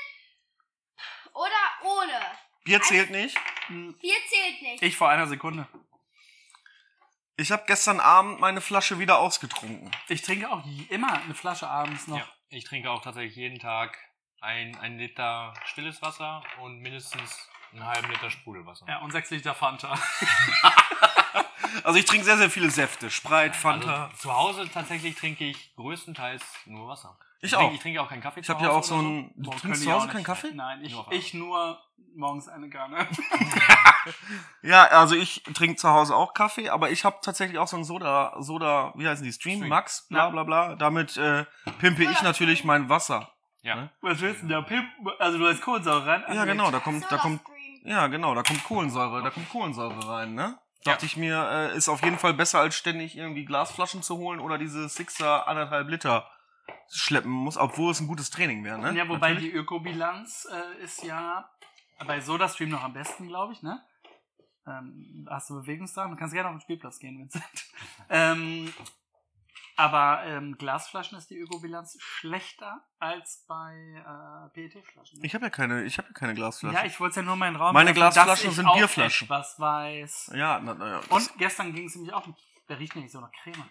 oder 1.35 1.51
ohne. 1.83 2.19
Bier 2.63 2.81
zählt 2.81 3.11
nicht. 3.11 3.37
Hm, 3.67 3.95
Bier 3.99 4.15
zählt 4.27 4.61
nicht. 4.61 4.81
Ich 4.81 4.97
vor 4.97 5.09
einer 5.09 5.27
Sekunde. 5.27 5.67
Ich 7.37 7.51
habe 7.51 7.63
gestern 7.67 7.99
Abend 7.99 8.39
meine 8.39 8.61
Flasche 8.61 8.97
wieder 8.97 9.19
ausgetrunken. 9.19 9.91
Ich 10.07 10.21
trinke 10.21 10.49
auch 10.49 10.63
immer 10.89 11.21
eine 11.21 11.35
Flasche 11.35 11.67
abends 11.67 12.07
noch. 12.07 12.17
Ja. 12.17 12.27
Ich 12.49 12.63
trinke 12.63 12.89
auch 12.89 13.01
tatsächlich 13.01 13.35
jeden 13.35 13.59
Tag 13.59 13.97
ein, 14.39 14.77
ein 14.77 14.97
Liter 14.97 15.53
stilles 15.65 16.01
Wasser 16.01 16.43
und 16.61 16.79
mindestens 16.79 17.49
einen 17.73 17.85
halben 17.85 18.09
Liter 18.09 18.29
Sprudelwasser. 18.29 18.85
Ja, 18.87 18.99
und 18.99 19.11
sechs 19.11 19.29
Liter 19.31 19.53
Fanta. 19.53 19.93
Also 21.83 21.99
ich 21.99 22.05
trinke 22.05 22.25
sehr, 22.25 22.37
sehr 22.37 22.49
viele 22.49 22.69
Säfte. 22.69 23.09
Sprite, 23.09 23.53
Fanta. 23.53 24.05
Also, 24.05 24.17
zu 24.17 24.33
Hause 24.33 24.69
tatsächlich 24.71 25.15
trinke 25.15 25.45
ich 25.45 25.75
größtenteils 25.75 26.43
nur 26.65 26.87
Wasser. 26.87 27.17
Ich 27.41 27.51
trinke, 27.51 27.65
auch. 27.65 27.73
Ich 27.73 27.79
trinke 27.79 28.01
auch 28.01 28.09
keinen 28.09 28.21
Kaffee 28.21 28.39
Ich 28.39 28.45
zu 28.45 28.53
habe 28.53 28.63
ja 28.63 28.69
Hause 28.69 28.77
auch 28.79 28.83
so 28.83 28.95
ein... 28.95 29.33
Du 29.35 29.49
Boah, 29.49 29.57
trinkst 29.57 29.83
zu 29.83 29.91
Hause 29.91 30.07
keinen 30.07 30.23
Kaffee? 30.23 30.51
Nein, 30.53 30.83
ich, 30.83 30.93
Nur 30.93 31.11
ich 31.11 31.33
nur 31.33 31.79
morgens 32.15 32.47
eine 32.47 32.69
Kanne. 32.69 33.07
Ja, 34.61 34.83
also 34.85 35.15
ich 35.15 35.43
trinke 35.53 35.77
zu 35.77 35.89
Hause 35.89 36.15
auch 36.15 36.33
Kaffee, 36.33 36.69
aber 36.69 36.91
ich 36.91 37.05
habe 37.05 37.17
tatsächlich 37.23 37.57
auch 37.57 37.67
so 37.67 37.77
ein 37.77 37.83
Soda, 37.83 38.35
Soda, 38.39 38.93
wie 38.95 39.07
heißen 39.07 39.23
die, 39.23 39.31
Stream, 39.31 39.57
Stream. 39.57 39.69
Max, 39.69 40.07
bla 40.09 40.29
bla 40.29 40.43
bla. 40.43 40.75
Damit 40.75 41.17
äh, 41.17 41.45
pimpe 41.79 42.03
ich 42.03 42.21
natürlich 42.21 42.63
mein 42.63 42.89
Wasser. 42.89 43.31
Ja. 43.61 43.75
Ne? 43.75 43.89
Was 44.01 44.21
willst 44.21 44.43
du 44.43 44.47
denn 44.47 44.57
da 44.57 44.61
pimpen? 44.61 44.91
Also 45.19 45.39
du 45.39 45.47
hast 45.47 45.61
Kohlensäure 45.61 46.05
rein? 46.05 46.23
Ja, 46.31 46.45
genau, 46.45 46.69
da 46.69 46.79
kommt, 46.79 47.03
da 47.09 47.17
kommt, 47.17 47.41
ja 47.83 48.07
genau, 48.07 48.35
da 48.35 48.43
kommt 48.43 48.63
Kohlensäure, 48.63 49.23
da 49.23 49.31
kommt 49.31 49.49
Kohlensäure 49.49 50.07
rein, 50.07 50.35
ne? 50.35 50.57
Ja. 50.85 50.93
Dachte 50.93 51.05
ich 51.05 51.17
mir, 51.17 51.49
äh, 51.49 51.77
ist 51.77 51.89
auf 51.89 52.03
jeden 52.03 52.19
Fall 52.19 52.33
besser, 52.33 52.59
als 52.59 52.75
ständig 52.75 53.17
irgendwie 53.17 53.45
Glasflaschen 53.45 54.03
zu 54.03 54.17
holen 54.17 54.39
oder 54.39 54.57
diese 54.57 54.87
Sixer 54.87 55.47
anderthalb 55.47 55.89
Liter 55.89 56.29
schleppen 56.89 57.31
muss, 57.31 57.57
obwohl 57.57 57.91
es 57.91 57.99
ein 57.99 58.07
gutes 58.07 58.29
Training 58.29 58.63
wäre, 58.63 58.77
ne? 58.79 58.95
Ja, 58.95 59.07
wobei 59.07 59.33
Natürlich. 59.33 59.51
die 59.51 59.57
Ökobilanz 59.57 60.47
äh, 60.51 60.83
ist 60.83 61.03
ja 61.03 61.49
bei 62.05 62.21
SodaStream 62.21 62.69
noch 62.69 62.83
am 62.83 62.93
besten, 62.93 63.27
glaube 63.27 63.53
ich, 63.53 63.63
ne? 63.63 63.81
Ähm, 64.67 65.27
hast 65.29 65.49
du 65.49 65.55
Bewegungsdrang? 65.55 66.11
Du 66.11 66.17
kannst 66.17 66.33
gerne 66.33 66.49
auf 66.49 66.55
den 66.55 66.61
Spielplatz 66.61 66.99
gehen, 66.99 67.19
Vincent. 67.19 67.65
ähm, 68.09 68.73
aber 69.75 70.23
ähm, 70.25 70.57
Glasflaschen 70.57 71.17
ist 71.17 71.29
die 71.29 71.37
Ökobilanz 71.37 71.97
schlechter 71.99 72.81
als 72.99 73.45
bei 73.47 73.73
äh, 73.73 74.49
PET-Flaschen. 74.53 75.19
ne? 75.19 75.25
Ich 75.25 75.33
habe 75.35 75.45
ja 75.45 75.49
keine, 75.49 75.83
ich 75.83 75.97
habe 75.97 76.07
ja 76.07 76.13
keine 76.13 76.33
Glasflaschen. 76.33 76.75
Ja, 76.77 76.85
ich 76.85 76.99
wollte 76.99 77.11
es 77.11 77.15
ja 77.17 77.21
nur 77.23 77.35
mal 77.35 77.47
in 77.47 77.53
den 77.55 77.61
Raum 77.61 77.73
Meine 77.73 77.95
werfen, 77.95 78.13
Glasflaschen 78.13 78.51
sind 78.51 78.71
Bierflaschen. 78.73 79.25
etwas 79.25 79.59
weiß. 79.59 80.31
ja, 80.35 80.59
na, 80.59 80.73
na, 80.73 80.87
ja. 80.89 81.01
Und 81.09 81.37
gestern 81.37 81.73
ging 81.73 81.87
es 81.87 81.95
nämlich 81.95 82.13
auch, 82.13 82.27
der 82.69 82.79
riecht 82.79 82.95
nämlich 82.95 83.11
so 83.11 83.19
nach 83.19 83.31
Creme. 83.31 83.63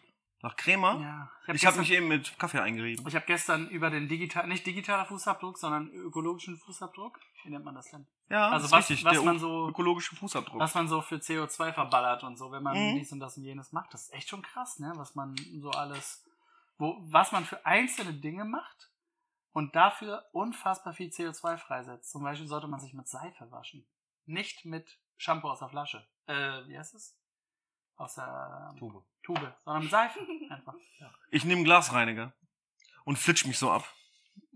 Nach 0.45 0.57
Crema? 0.57 1.01
Ja. 1.01 1.31
Ich 1.43 1.49
habe 1.49 1.59
gestern- 1.59 1.79
mich 1.81 1.91
eben 1.93 2.09
mit 2.09 2.39
Kaffee 2.39 2.61
eingerieben. 2.61 3.07
Ich 3.09 3.15
habe 3.15 3.27
gestern 3.27 3.69
über 3.69 3.91
den 3.91 4.09
digital, 4.09 4.47
nicht 4.47 4.67
digitaler 4.67 5.05
Fußabdruck, 5.07 5.59
sondern 5.59 5.89
ökologischen 5.91 6.57
Fußabdruck. 6.59 7.19
Wie 7.43 7.51
nennt 7.51 7.65
man 7.65 7.75
das 7.75 7.91
denn? 7.91 8.07
Ja, 8.29 8.49
Also 8.51 8.71
was- 8.71 8.91
richtig. 8.91 9.05
was 9.05 9.13
der 9.15 9.23
man 9.23 9.39
so- 9.39 9.69
ökologische 9.69 10.15
Fußabdruck. 10.17 10.61
Was 10.61 10.75
man 10.75 10.89
so 10.89 11.01
für 11.03 11.17
CO2 11.21 11.73
verballert 11.73 12.23
und 12.25 12.37
so, 12.37 12.51
wenn 12.53 12.63
man 12.63 12.77
Mhm. 12.77 12.99
dies 12.99 13.13
und 13.13 13.21
das 13.21 13.37
und 13.37 13.45
jenes 13.45 13.73
macht. 13.73 13.93
Das 13.93 14.03
ist 14.05 14.13
echt 14.15 14.29
schon 14.29 14.43
krass, 14.43 14.79
ne? 14.79 14.93
Was 14.97 15.15
man 15.15 15.35
so 15.61 15.71
alles, 15.71 16.25
wo, 16.79 16.97
was 17.11 17.33
man 17.33 17.45
für 17.45 17.65
einzelne 17.67 18.15
Dinge 18.15 18.45
macht 18.45 18.91
und 19.53 19.75
dafür 19.77 20.25
unfassbar 20.33 20.93
viel 20.95 21.11
CO2 21.11 21.57
freisetzt. 21.59 22.11
Zum 22.11 22.23
Beispiel 22.23 22.47
sollte 22.49 22.67
man 22.69 22.81
sich 22.81 22.95
mit 22.95 23.09
Seife 23.09 23.51
waschen. 23.51 23.87
Nicht 24.27 24.65
mit 24.65 24.99
Shampoo 25.17 25.49
aus 25.49 25.59
der 25.61 25.69
Flasche. 25.69 26.07
Äh, 26.27 26.67
wie 26.67 26.79
heißt 26.79 26.95
es? 26.95 27.17
Aus 27.97 28.15
der 28.17 28.71
ähm, 28.73 28.79
Tube. 28.79 29.03
Tube, 29.23 29.55
sondern 29.65 29.83
mit 29.83 29.91
Seife. 29.91 30.19
Einfach. 30.51 30.75
Ja. 30.99 31.11
Ich 31.31 31.45
nehme 31.45 31.63
Glasreiniger 31.65 32.33
und 33.05 33.19
flitsch 33.19 33.47
mich 33.47 33.59
so 33.59 33.71
ab. 33.71 33.85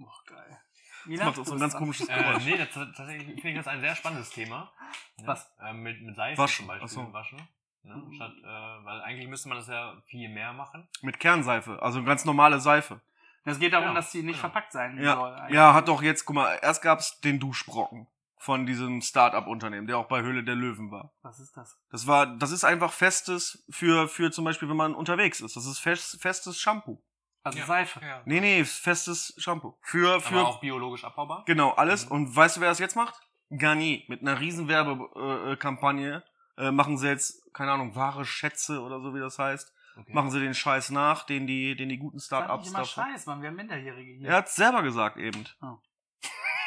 Oh, 0.01 0.07
geil. 0.27 0.59
Das 1.07 1.25
macht 1.25 1.39
auch 1.39 1.47
so 1.47 1.55
ein 1.55 1.61
ganz 1.61 1.75
komisches 1.75 2.09
Äh, 2.09 2.15
Geräusch. 2.19 2.45
nee, 2.45 2.59
das, 2.59 2.69
tatsächlich 2.75 3.27
finde 3.41 3.51
ich 3.51 3.57
das 3.57 3.67
ein 3.69 3.81
sehr 3.81 3.95
spannendes 3.95 4.31
Thema. 4.31 4.71
Ne? 5.17 5.27
Was? 5.27 5.51
Äh, 5.61 5.73
mit, 5.73 6.03
mit 6.03 6.17
Seife 6.17 6.39
Waschen, 6.39 6.67
zum 6.67 6.67
Beispiel 6.69 6.89
so. 6.89 7.13
waschen. 7.13 7.49
Ne? 7.85 8.03
Statt, 8.15 8.33
äh, 8.43 8.45
weil 8.85 9.01
eigentlich 9.03 9.29
müsste 9.29 9.49
man 9.49 9.59
das 9.59 9.69
ja 9.69 9.95
viel 10.07 10.29
mehr 10.29 10.53
machen. 10.53 10.87
Mit 11.01 11.19
Kernseife, 11.21 11.81
also 11.81 12.03
ganz 12.05 12.25
normale 12.25 12.61
Seife. 12.61 13.01
Es 13.45 13.59
geht 13.59 13.73
darum, 13.73 13.89
Genau, 13.89 13.95
dass 14.01 14.11
die 14.11 14.19
nicht 14.23 14.33
genau. 14.37 14.41
verpackt 14.51 14.73
sein 14.73 14.97
soll. 14.97 15.05
Ja, 15.05 15.23
eigentlich. 15.37 15.55
ja, 15.55 15.73
hat 15.73 15.89
doch 15.89 16.03
jetzt, 16.03 16.27
guck 16.27 16.37
mal, 16.37 16.59
erst 16.61 16.83
gab's 16.83 17.21
den 17.21 17.41
Duschbrocken 17.41 18.07
von 18.41 18.67
diesem 18.67 19.01
Start-up-Unternehmen, 19.01 19.87
der 19.87 19.99
auch 19.99 20.09
bei 20.09 20.23
Höhle 20.23 20.45
der 20.45 20.55
Löwen 20.55 20.91
war. 20.91 21.13
Was 21.23 21.41
ist 21.41 21.57
das? 21.57 21.79
Das 21.91 22.07
war, 22.07 22.27
das 22.39 22.51
ist 22.51 22.65
einfach 22.65 22.93
festes 22.93 23.65
für, 23.71 24.09
für 24.09 24.31
zum 24.31 24.45
Beispiel, 24.45 24.69
wenn 24.69 24.77
man 24.77 24.95
unterwegs 24.95 25.41
ist. 25.41 25.57
Das 25.57 25.67
ist 25.67 25.79
fest, 25.79 26.21
festes 26.21 26.59
Shampoo. 26.61 27.03
Also 27.43 27.59
Ja. 27.59 27.67
Seife. 27.67 28.01
Ja. 28.01 28.23
Nee, 28.25 28.41
nee, 28.41 28.65
festes 28.65 29.35
Shampoo. 29.39 29.79
Für, 29.83 30.21
für, 30.21 30.41
Aber 30.41 30.49
auch 30.49 30.61
biologisch 30.61 31.05
abbaubar. 31.05 31.45
genau, 31.47 31.71
alles. 31.71 32.07
Mhm. 32.07 32.13
Und 32.13 32.37
weißt 32.37 32.57
du, 32.57 32.61
wer 32.61 32.69
das 32.69 32.79
jetzt 32.79 32.97
macht? 32.97 33.15
Garnier. 33.51 34.03
Mit 34.09 34.21
einer 34.23 34.39
riesen 34.41 34.69
Werbekampagne 34.69 35.53
äh, 35.53 35.57
Kampagne, 35.57 36.25
äh, 36.59 36.71
machen 36.71 36.99
sie 36.99 37.09
jetzt, 37.09 37.43
keine 37.55 37.73
Ahnung, 37.73 37.95
wahre 37.95 38.25
Schätze 38.25 38.81
oder 38.83 39.01
so, 39.01 39.15
wie 39.15 39.21
das 39.21 39.39
heißt. 39.39 39.73
Okay. 39.97 40.13
Machen 40.13 40.31
sie 40.31 40.39
den 40.39 40.55
Scheiß 40.55 40.91
nach, 40.91 41.25
den 41.25 41.47
die, 41.47 41.75
den 41.75 41.89
die 41.89 41.99
guten 41.99 42.19
Sag 42.19 42.41
nicht 42.41 42.69
Start-ups 42.69 42.69
immer. 42.69 42.85
Scheiß, 42.85 43.27
Mann. 43.27 43.41
Wir 43.43 43.49
haben 43.49 43.57
Minderjährige 43.57 44.13
hier. 44.19 44.29
Er 44.29 44.37
hat's 44.37 44.55
selber 44.55 44.83
gesagt 44.83 45.17
eben. 45.17 45.45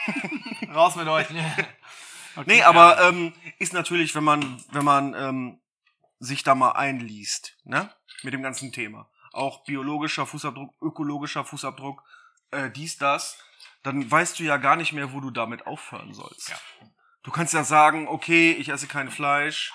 Raus 0.74 0.96
mit 0.96 1.08
euch. 1.08 1.28
Okay. 1.30 2.44
Nee, 2.46 2.64
aber 2.64 3.02
ähm, 3.02 3.34
ist 3.60 3.74
natürlich, 3.74 4.16
wenn 4.16 4.24
man, 4.24 4.64
wenn 4.72 4.86
man 4.86 5.14
ähm, 5.14 5.60
sich 6.20 6.44
da 6.44 6.56
mal 6.56 6.72
einliest, 6.72 7.58
ne? 7.64 7.90
Mit 8.24 8.34
dem 8.34 8.44
ganzen 8.44 8.72
Thema. 8.72 9.10
Auch 9.34 9.64
biologischer 9.64 10.26
Fußabdruck, 10.26 10.74
ökologischer 10.82 11.44
Fußabdruck, 11.44 12.04
äh, 12.52 12.70
dies, 12.70 12.98
das, 12.98 13.38
dann 13.84 14.10
weißt 14.10 14.40
du 14.40 14.44
ja 14.44 14.58
gar 14.58 14.76
nicht 14.76 14.94
mehr, 14.94 15.14
wo 15.14 15.20
du 15.20 15.32
damit 15.32 15.66
aufhören 15.66 16.14
sollst. 16.14 16.50
Ja. 16.50 16.56
Du 17.24 17.32
kannst 17.32 17.54
ja 17.54 17.64
sagen, 17.64 18.08
okay, 18.08 18.52
ich 18.52 18.70
esse 18.70 18.88
kein 18.88 19.10
Fleisch, 19.10 19.74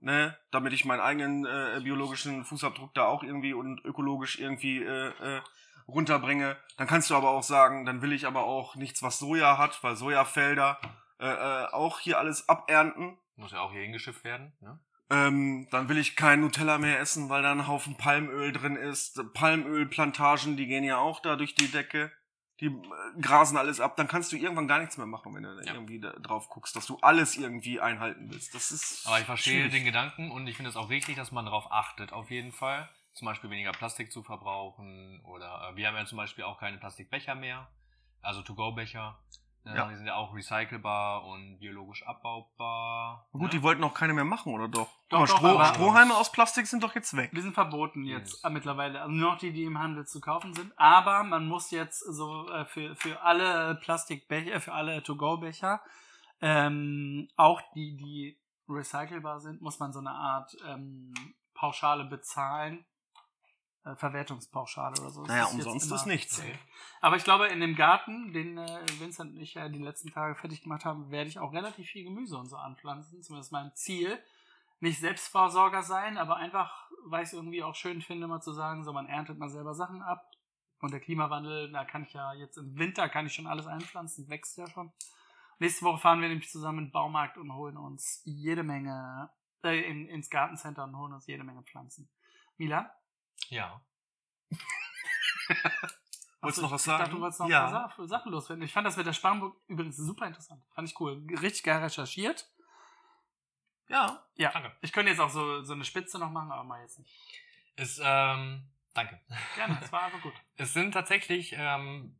ne, 0.00 0.36
damit 0.50 0.72
ich 0.72 0.84
meinen 0.84 1.00
eigenen 1.00 1.46
äh, 1.46 1.80
biologischen 1.82 2.44
Fußabdruck 2.44 2.94
da 2.94 3.06
auch 3.06 3.22
irgendwie 3.22 3.54
und 3.54 3.84
ökologisch 3.84 4.38
irgendwie 4.38 4.82
äh, 4.82 5.08
äh, 5.08 5.40
runterbringe. 5.88 6.56
Dann 6.76 6.86
kannst 6.86 7.10
du 7.10 7.14
aber 7.14 7.30
auch 7.30 7.42
sagen, 7.42 7.84
dann 7.86 8.02
will 8.02 8.12
ich 8.12 8.26
aber 8.26 8.44
auch 8.44 8.74
nichts, 8.76 9.02
was 9.02 9.18
Soja 9.18 9.58
hat, 9.58 9.82
weil 9.82 9.96
Sojafelder 9.96 10.78
äh, 11.20 11.26
äh, 11.28 11.66
auch 11.72 12.00
hier 12.00 12.18
alles 12.18 12.48
abernten. 12.48 13.16
Muss 13.36 13.52
ja 13.52 13.60
auch 13.60 13.72
hier 13.72 13.82
hingeschifft 13.82 14.24
werden. 14.24 14.52
Ne? 14.60 14.78
Ähm, 15.10 15.68
dann 15.70 15.88
will 15.88 15.98
ich 15.98 16.16
kein 16.16 16.40
Nutella 16.40 16.78
mehr 16.78 16.98
essen, 16.98 17.28
weil 17.28 17.42
da 17.42 17.52
ein 17.52 17.68
Haufen 17.68 17.96
Palmöl 17.96 18.52
drin 18.52 18.76
ist. 18.76 19.20
Palmölplantagen, 19.34 20.56
die 20.56 20.66
gehen 20.66 20.84
ja 20.84 20.98
auch 20.98 21.20
da 21.20 21.36
durch 21.36 21.54
die 21.54 21.68
Decke. 21.70 22.10
Die 22.60 22.66
äh, 22.68 23.20
grasen 23.20 23.58
alles 23.58 23.80
ab, 23.80 23.96
dann 23.96 24.08
kannst 24.08 24.32
du 24.32 24.36
irgendwann 24.36 24.66
gar 24.66 24.78
nichts 24.78 24.96
mehr 24.96 25.06
machen, 25.06 25.34
wenn 25.34 25.42
du 25.42 25.50
Ja. 25.62 25.74
irgendwie 25.74 26.00
drauf 26.00 26.48
guckst, 26.48 26.74
dass 26.74 26.86
du 26.86 26.96
alles 27.02 27.36
irgendwie 27.36 27.80
einhalten 27.80 28.30
willst. 28.32 28.54
Das 28.54 28.70
ist. 28.70 29.06
Aber 29.06 29.18
ich 29.18 29.26
verstehe 29.26 29.54
schwierig. 29.56 29.72
den 29.72 29.84
Gedanken 29.84 30.30
und 30.30 30.46
ich 30.46 30.56
finde 30.56 30.70
es 30.70 30.76
auch 30.76 30.88
richtig, 30.88 31.16
dass 31.16 31.32
man 31.32 31.44
darauf 31.44 31.70
achtet, 31.70 32.14
auf 32.14 32.30
jeden 32.30 32.52
Fall. 32.52 32.88
Zum 33.16 33.24
Beispiel 33.24 33.48
weniger 33.48 33.72
Plastik 33.72 34.12
zu 34.12 34.22
verbrauchen 34.22 35.22
oder 35.24 35.70
äh, 35.70 35.76
wir 35.76 35.88
haben 35.88 35.96
ja 35.96 36.04
zum 36.04 36.18
Beispiel 36.18 36.44
auch 36.44 36.58
keine 36.60 36.76
Plastikbecher 36.76 37.34
mehr, 37.34 37.66
also 38.20 38.42
To-Go-Becher. 38.42 39.18
Äh, 39.64 39.74
Ja. 39.74 39.88
Die 39.88 39.96
sind 39.96 40.06
ja 40.06 40.16
auch 40.16 40.34
recycelbar 40.34 41.24
und 41.24 41.58
biologisch 41.58 42.06
abbaubar. 42.06 43.26
Gut, 43.32 43.42
ne? 43.42 43.48
die 43.48 43.62
wollten 43.62 43.82
auch 43.84 43.94
keine 43.94 44.12
mehr 44.12 44.24
machen, 44.24 44.52
oder 44.52 44.68
doch? 44.68 44.88
Doch, 45.08 45.18
Aber 45.18 45.26
doch, 45.26 45.38
Stroh, 45.38 45.64
Strohhalme 45.64 46.14
aus 46.14 46.30
Plastik 46.30 46.66
sind 46.66 46.82
doch 46.84 46.94
jetzt 46.94 47.16
weg. 47.16 47.30
Die 47.34 47.40
sind 47.40 47.54
verboten 47.54 48.04
jetzt 48.04 48.34
Yes. 48.34 48.44
äh, 48.44 48.50
mittlerweile. 48.50 49.00
Also 49.00 49.12
nur 49.12 49.32
noch 49.32 49.38
die, 49.38 49.52
die 49.52 49.64
im 49.64 49.78
Handel 49.78 50.06
zu 50.06 50.20
kaufen 50.20 50.52
sind. 50.54 50.72
Aber 50.76 51.24
man 51.24 51.46
muss 51.48 51.70
jetzt 51.70 52.00
so 52.00 52.48
äh, 52.50 52.66
für, 52.66 52.94
für 52.96 53.22
alle 53.22 53.76
Plastikbecher, 53.76 54.60
für 54.60 54.72
alle 54.74 55.02
To-Go-Becher, 55.02 55.80
ähm, 56.42 57.28
auch 57.36 57.62
die, 57.74 57.96
die 57.96 58.38
recycelbar 58.68 59.40
sind, 59.40 59.62
muss 59.62 59.78
man 59.78 59.92
so 59.92 60.00
eine 60.00 60.10
Art 60.12 60.54
ähm, 60.66 61.14
Pauschale 61.54 62.04
bezahlen. 62.04 62.84
Äh, 63.86 63.94
Verwertungspauschale 63.94 65.00
oder 65.00 65.10
so. 65.10 65.20
Das 65.20 65.28
Naja, 65.28 65.44
ist 65.44 65.52
umsonst 65.54 65.92
ist 65.92 66.06
nichts. 66.06 66.40
Okay. 66.40 66.58
Aber 67.00 67.16
ich 67.16 67.24
glaube, 67.24 67.46
in 67.46 67.60
dem 67.60 67.76
Garten, 67.76 68.32
den 68.32 68.58
äh, 68.58 68.80
Vincent 68.98 69.34
und 69.34 69.40
ich 69.40 69.54
ja 69.54 69.68
die 69.68 69.78
letzten 69.78 70.10
Tage 70.10 70.34
fertig 70.34 70.62
gemacht 70.62 70.84
haben, 70.84 71.10
werde 71.12 71.28
ich 71.28 71.38
auch 71.38 71.52
relativ 71.52 71.88
viel 71.88 72.02
Gemüse 72.02 72.36
und 72.36 72.48
so 72.48 72.56
anpflanzen. 72.56 73.22
Zumindest 73.22 73.52
mein 73.52 73.70
Ziel. 73.74 74.18
Nicht 74.80 74.98
Selbstversorger 74.98 75.82
sein, 75.82 76.18
aber 76.18 76.36
einfach, 76.36 76.90
weil 77.06 77.22
ich 77.22 77.28
es 77.28 77.32
irgendwie 77.32 77.62
auch 77.62 77.74
schön 77.74 78.02
finde, 78.02 78.26
mal 78.26 78.42
zu 78.42 78.52
sagen, 78.52 78.84
so 78.84 78.92
man 78.92 79.06
erntet 79.06 79.38
mal 79.38 79.48
selber 79.48 79.74
Sachen 79.74 80.02
ab. 80.02 80.30
Und 80.80 80.92
der 80.92 81.00
Klimawandel, 81.00 81.72
da 81.72 81.84
kann 81.84 82.02
ich 82.02 82.12
ja 82.12 82.34
jetzt 82.34 82.58
im 82.58 82.76
Winter 82.76 83.08
kann 83.08 83.26
ich 83.26 83.34
schon 83.34 83.46
alles 83.46 83.66
einpflanzen, 83.66 84.28
wächst 84.28 84.58
ja 84.58 84.68
schon. 84.68 84.92
Nächste 85.58 85.86
Woche 85.86 85.98
fahren 85.98 86.20
wir 86.20 86.28
nämlich 86.28 86.50
zusammen 86.50 86.80
in 86.80 86.84
den 86.86 86.92
Baumarkt 86.92 87.38
und 87.38 87.54
holen 87.54 87.78
uns 87.78 88.20
jede 88.24 88.62
Menge, 88.64 89.30
äh, 89.64 89.80
in, 89.88 90.06
ins 90.08 90.28
Gartencenter 90.28 90.84
und 90.84 90.98
holen 90.98 91.14
uns 91.14 91.26
jede 91.26 91.44
Menge 91.44 91.62
Pflanzen. 91.62 92.10
Mila? 92.58 92.94
Ja. 93.50 93.80
Wolltest 96.40 96.58
du 96.58 96.62
noch 96.62 96.70
was 96.72 96.82
Ich 96.82 96.86
dachte, 96.86 97.04
sagen? 97.04 97.16
du 97.16 97.20
wolltest 97.20 97.40
noch 97.40 97.48
Ja. 97.48 97.66
ein 97.66 97.72
paar 97.72 97.88
Sa- 97.96 98.06
Sachen 98.06 98.30
loswerden. 98.32 98.62
Ich 98.64 98.72
fand 98.72 98.86
das 98.86 98.96
mit 98.96 99.06
der 99.06 99.12
Sparrenburg 99.12 99.56
übrigens 99.68 99.96
super 99.96 100.26
interessant. 100.26 100.62
Fand 100.74 100.88
ich 100.88 101.00
cool. 101.00 101.24
Richtig 101.40 101.62
geil 101.64 101.82
recherchiert. 101.82 102.48
Ja. 103.88 104.24
Ja. 104.34 104.50
Danke. 104.52 104.76
Ich 104.82 104.92
könnte 104.92 105.10
jetzt 105.10 105.20
auch 105.20 105.30
so, 105.30 105.62
so 105.62 105.72
eine 105.72 105.84
Spitze 105.84 106.18
noch 106.18 106.30
machen, 106.30 106.52
aber 106.52 106.64
mal 106.64 106.82
jetzt 106.82 106.98
nicht. 106.98 107.10
Es, 107.76 108.00
ähm, 108.02 108.70
danke. 108.94 109.20
Gerne, 109.54 109.78
es 109.82 109.90
war 109.92 110.02
einfach 110.04 110.20
gut. 110.22 110.34
Es 110.56 110.72
sind 110.72 110.92
tatsächlich 110.92 111.52
ähm, 111.56 112.18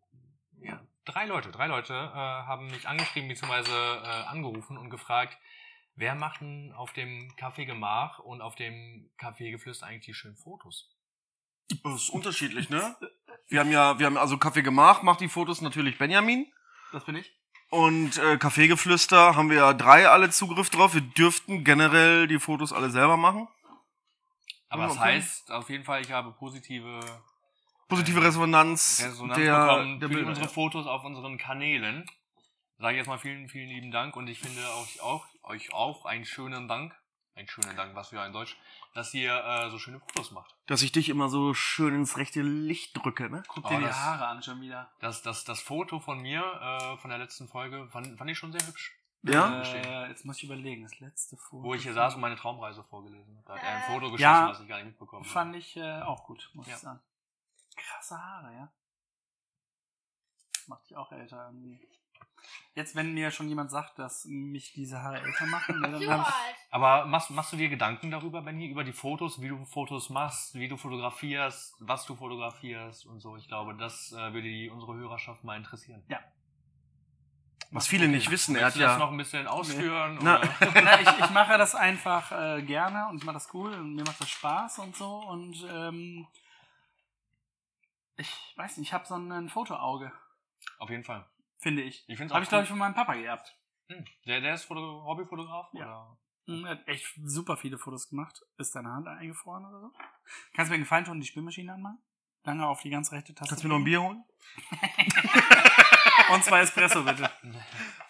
ja, 0.61 0.81
drei 1.05 1.27
Leute. 1.27 1.51
Drei 1.53 1.67
Leute 1.67 1.93
äh, 1.95 2.17
haben 2.17 2.67
mich 2.67 2.89
angeschrieben 2.89 3.29
bzw. 3.29 3.71
Äh, 3.71 4.25
angerufen 4.27 4.77
und 4.79 4.91
gefragt, 4.91 5.37
wer 5.95 6.15
macht 6.15 6.41
denn 6.41 6.73
auf 6.73 6.93
dem 6.95 7.31
Café 7.37 7.65
Gemach 7.67 8.19
und 8.19 8.41
auf 8.41 8.55
dem 8.55 9.11
Café 9.19 9.51
Geflüster 9.51 9.87
eigentlich 9.87 10.07
die 10.07 10.15
schönen 10.15 10.37
Fotos? 10.37 10.96
Das 11.83 12.03
ist 12.03 12.11
unterschiedlich, 12.11 12.71
ne? 12.71 12.97
Wir 13.49 13.61
haben 13.61 13.71
ja, 13.71 13.99
wir 13.99 14.07
haben 14.07 14.17
also 14.17 14.39
Kaffee 14.39 14.63
gemacht, 14.63 15.03
macht 15.03 15.21
die 15.21 15.29
Fotos 15.29 15.61
natürlich 15.61 15.99
Benjamin. 15.99 16.47
Das 16.93 17.05
bin 17.05 17.17
ich. 17.17 17.33
Und 17.71 18.19
äh, 18.19 18.37
Kaffeegeflüster 18.39 19.35
haben 19.35 19.51
wir 19.51 19.57
ja 19.57 19.75
drei 19.75 20.09
alle 20.09 20.31
Zugriff 20.31 20.71
drauf. 20.71 20.95
Wir 20.95 21.01
dürften 21.01 21.65
generell 21.65 22.29
die 22.29 22.39
Fotos 22.39 22.73
alle 22.73 22.91
selber 22.91 23.17
machen. 23.17 23.49
Aber 24.69 24.83
Ja, 24.83 24.89
das 24.89 24.99
heißt 24.99 25.51
auf 25.53 25.69
jeden 25.71 25.85
Fall, 25.85 26.01
ich 26.03 26.13
habe 26.13 26.33
positive 26.33 27.01
Positive 27.89 28.21
Resonanz, 28.23 29.01
Resonanz 29.05 29.39
der, 29.39 29.61
bekommen 29.61 30.01
der 30.01 30.09
für 30.09 30.15
Bilder. 30.15 30.29
unsere 30.29 30.49
Fotos 30.49 30.87
auf 30.87 31.05
unseren 31.05 31.39
Kanälen. 31.39 32.05
Sage 32.79 32.95
ich 32.95 32.99
jetzt 32.99 33.07
mal 33.07 33.19
vielen, 33.19 33.49
vielen 33.49 33.69
lieben 33.69 33.91
Dank 33.91 34.17
und 34.17 34.27
ich 34.29 34.41
finde 34.41 34.61
auch, 34.69 34.87
auch 35.03 35.27
euch 35.45 35.73
auch 35.73 36.05
einen 36.05 36.25
schönen 36.25 36.67
Dank, 36.69 36.95
einen 37.37 37.49
schönen 37.49 37.77
Dank, 37.77 37.95
was 37.95 38.09
für 38.09 38.21
ein 38.21 38.33
Deutsch, 38.33 38.57
dass 38.95 39.13
ihr 39.15 39.33
äh, 39.45 39.71
so 39.71 39.79
schöne 39.79 40.01
Fotos 40.01 40.31
macht. 40.31 40.55
Dass 40.67 40.83
ich 40.83 40.93
dich 40.93 41.09
immer 41.09 41.29
so 41.29 41.53
schön 41.55 41.95
ins 41.95 42.17
rechte 42.17 42.43
Licht 42.43 42.97
drücke, 42.97 43.29
ne? 43.31 43.43
Guck 43.49 43.65
Oh, 43.67 43.69
dir 43.69 43.79
die 43.79 43.85
das- 43.85 43.97
Haare 43.97 44.27
an 44.29 44.43
schon 44.43 44.61
wieder. 44.61 44.91
Das, 45.01 45.23
das, 45.23 45.45
das 45.45 45.61
Foto 45.61 46.01
von 46.01 46.21
mir 46.21 46.41
äh, 46.43 46.97
von 46.99 47.11
der 47.11 47.19
letzten 47.19 47.47
Folge 47.49 47.89
fand, 47.89 48.17
fand 48.19 48.31
ich 48.31 48.39
schon 48.39 48.53
sehr 48.53 48.67
hübsch. 48.67 48.97
Ja? 49.23 49.61
Äh, 49.63 50.09
jetzt 50.09 50.25
muss 50.25 50.37
ich 50.39 50.45
überlegen. 50.45 50.85
Das 50.85 50.99
letzte 51.01 51.37
Foto. 51.37 51.65
Wo 51.65 51.75
ich 51.75 51.83
hier 51.83 51.93
saß 51.95 52.15
und 52.15 52.21
meine 52.21 52.37
Traumreise 52.37 52.85
vorgelesen 52.85 53.37
habe. 53.37 53.47
Da 53.47 53.55
hat 53.57 53.63
er 53.63 53.69
ein 53.77 53.83
Äh, 53.83 53.87
Foto 53.87 54.01
geschossen, 54.13 54.23
ja, 54.23 54.49
was 54.49 54.61
ich 54.61 54.69
gar 54.69 54.77
nicht 54.77 54.87
mitbekommen 54.87 55.25
habe. 55.25 55.33
Fand 55.33 55.57
ich 55.57 55.77
äh, 55.77 56.01
auch 56.03 56.25
gut, 56.25 56.49
muss 56.55 56.67
Ja. 56.69 56.75
ich 56.75 56.81
sagen. 56.81 57.01
Krasse 57.77 58.17
Haare, 58.23 58.53
ja. 58.55 58.73
Macht 60.69 60.85
dich 60.89 60.97
auch 60.97 61.11
älter 61.13 61.47
irgendwie. 61.47 61.87
Jetzt, 62.75 62.95
wenn 62.95 63.15
mir 63.15 63.31
schon 63.31 63.49
jemand 63.49 63.71
sagt, 63.71 63.99
dass 63.99 64.27
mich 64.27 64.75
diese 64.75 65.03
Haare 65.03 65.23
älter 65.23 65.47
machen, 65.47 65.81
ne, 65.81 65.93
dann 65.93 66.03
ich 66.03 66.11
alt. 66.11 66.27
Aber 66.71 67.07
machst, 67.07 67.31
machst 67.31 67.53
du 67.55 67.57
dir 67.57 67.71
Gedanken 67.71 68.11
darüber, 68.11 68.43
Benny, 68.43 68.67
über 68.67 68.85
die 68.85 68.93
Fotos, 68.93 69.41
wie 69.41 69.49
du 69.49 69.65
Fotos 69.65 70.11
machst, 70.11 70.55
wie 70.55 70.69
du 70.69 70.77
fotografierst, 70.77 71.75
was 71.81 72.05
du 72.05 72.15
fotografierst 72.15 73.07
und 73.07 73.21
so? 73.21 73.37
Ich 73.37 73.49
glaube, 73.49 73.75
das 73.77 74.13
äh, 74.13 74.33
würde 74.35 74.43
die, 74.43 74.69
unsere 74.69 74.95
Hörerschaft 74.95 75.43
mal 75.43 75.57
interessieren. 75.57 76.05
Was 77.71 77.87
viele 77.87 78.09
nicht 78.09 78.31
wissen, 78.31 78.57
er 78.57 78.67
hat 78.67 78.75
Willst 78.75 78.77
du 78.77 78.81
das 78.81 78.93
ja. 78.93 78.99
noch 78.99 79.11
ein 79.11 79.17
bisschen 79.17 79.47
ausführen? 79.47 80.19
Na. 80.21 80.39
Oder? 80.39 80.51
Na, 80.83 81.01
ich, 81.01 81.09
ich 81.09 81.31
mache 81.31 81.59
das 81.59 81.75
einfach 81.75 82.31
äh, 82.33 82.63
gerne 82.63 83.09
und 83.09 83.19
ich 83.19 83.25
mache 83.25 83.35
das 83.35 83.53
cool 83.55 83.73
und 83.73 83.95
mir 83.95 84.05
macht 84.05 84.21
das 84.21 84.29
Spaß 84.29 84.79
und 84.81 84.95
so 84.95 85.17
und 85.17 85.67
ähm, 85.71 86.27
ich 88.17 88.55
weiß 88.57 88.77
nicht, 88.77 88.89
ich 88.89 88.93
habe 88.95 89.07
so 89.07 89.15
ein 89.15 89.49
Fotoauge, 89.49 90.13
Auf 90.79 90.91
jeden 90.91 91.05
Fall. 91.05 91.27
Finde 91.59 91.83
ich. 91.83 92.05
Ich 92.09 92.17
finde 92.19 92.35
Habe 92.35 92.43
ich, 92.45 92.49
glaube 92.49 92.65
ich, 92.65 92.69
von 92.71 92.79
meinem 92.79 92.95
Papa 92.95 93.15
geerbt. 93.15 93.57
Hm. 93.89 94.05
Der, 94.27 94.41
der 94.41 94.55
ist 94.55 94.65
Foto 94.65 95.05
Hobbyfotograf? 95.05 95.69
Ja. 95.73 95.85
Oder? 95.85 96.19
Hm, 96.47 96.65
Er 96.65 96.71
hat 96.73 96.89
echt 96.89 97.07
super 97.25 97.57
viele 97.57 97.79
Fotos 97.79 98.09
gemacht. 98.09 98.41
Ist 98.59 98.75
deine 98.75 98.91
Hand 98.91 99.09
eingefroren 99.09 99.65
oder 99.65 99.81
so? 99.81 99.93
Kannst 100.55 100.69
du 100.69 100.73
mir 100.73 100.75
einen 100.77 100.85
Gefallen 100.85 101.05
tun 101.05 101.15
und 101.15 101.21
die 101.21 101.27
Spülmaschine 101.27 101.73
anmachen? 101.73 101.99
Lange 102.45 102.67
auf 102.67 102.81
die 102.83 102.91
ganz 102.91 103.11
rechte 103.13 103.35
Taste. 103.35 103.49
Kannst 103.51 103.65
du 103.65 103.69
mir 103.69 103.75
noch 103.75 103.81
ein 103.81 103.85
Bier 103.85 104.03
holen? 104.03 104.25
Und 106.33 106.45
zwei 106.45 106.61
Espresso, 106.61 107.03
bitte. 107.05 107.31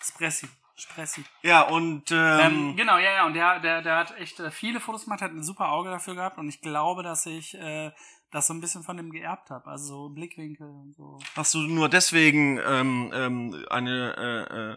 Espressi. 0.01 0.49
Espressi. 0.77 1.25
Ja, 1.43 1.63
und 1.63 2.11
Ähm, 2.11 2.41
ähm, 2.41 2.77
genau, 2.77 2.99
ja, 2.99 3.13
ja. 3.13 3.27
Und 3.27 3.35
der, 3.35 3.61
der, 3.61 3.83
der 3.83 3.97
hat 3.97 4.17
echt 4.19 4.41
äh, 4.41 4.51
viele 4.51 4.81
Fotos 4.81 5.05
gemacht, 5.05 5.23
hat 5.23 5.33
ein 5.33 5.43
super 5.43 5.71
Auge 5.71 5.91
dafür 5.91 6.15
gehabt. 6.15 6.39
Und 6.39 6.49
ich 6.49 6.61
glaube, 6.61 7.03
dass 7.03 7.27
ich 7.27 7.55
äh, 7.55 7.93
das 8.31 8.47
so 8.49 8.55
ein 8.55 8.61
bisschen 8.61 8.83
von 8.83 8.97
dem 8.97 9.11
geerbt 9.11 9.51
habe. 9.51 9.67
Also 9.71 9.87
so 9.87 10.09
Blickwinkel 10.11 10.69
und 10.69 10.95
so. 10.95 11.19
hast 11.35 11.55
du 11.55 11.59
nur 11.59 11.89
deswegen 11.89 12.59
ähm, 12.59 13.11
ähm, 13.15 13.67
eine, 13.71 14.17
äh, 14.17 14.73
äh, 14.73 14.77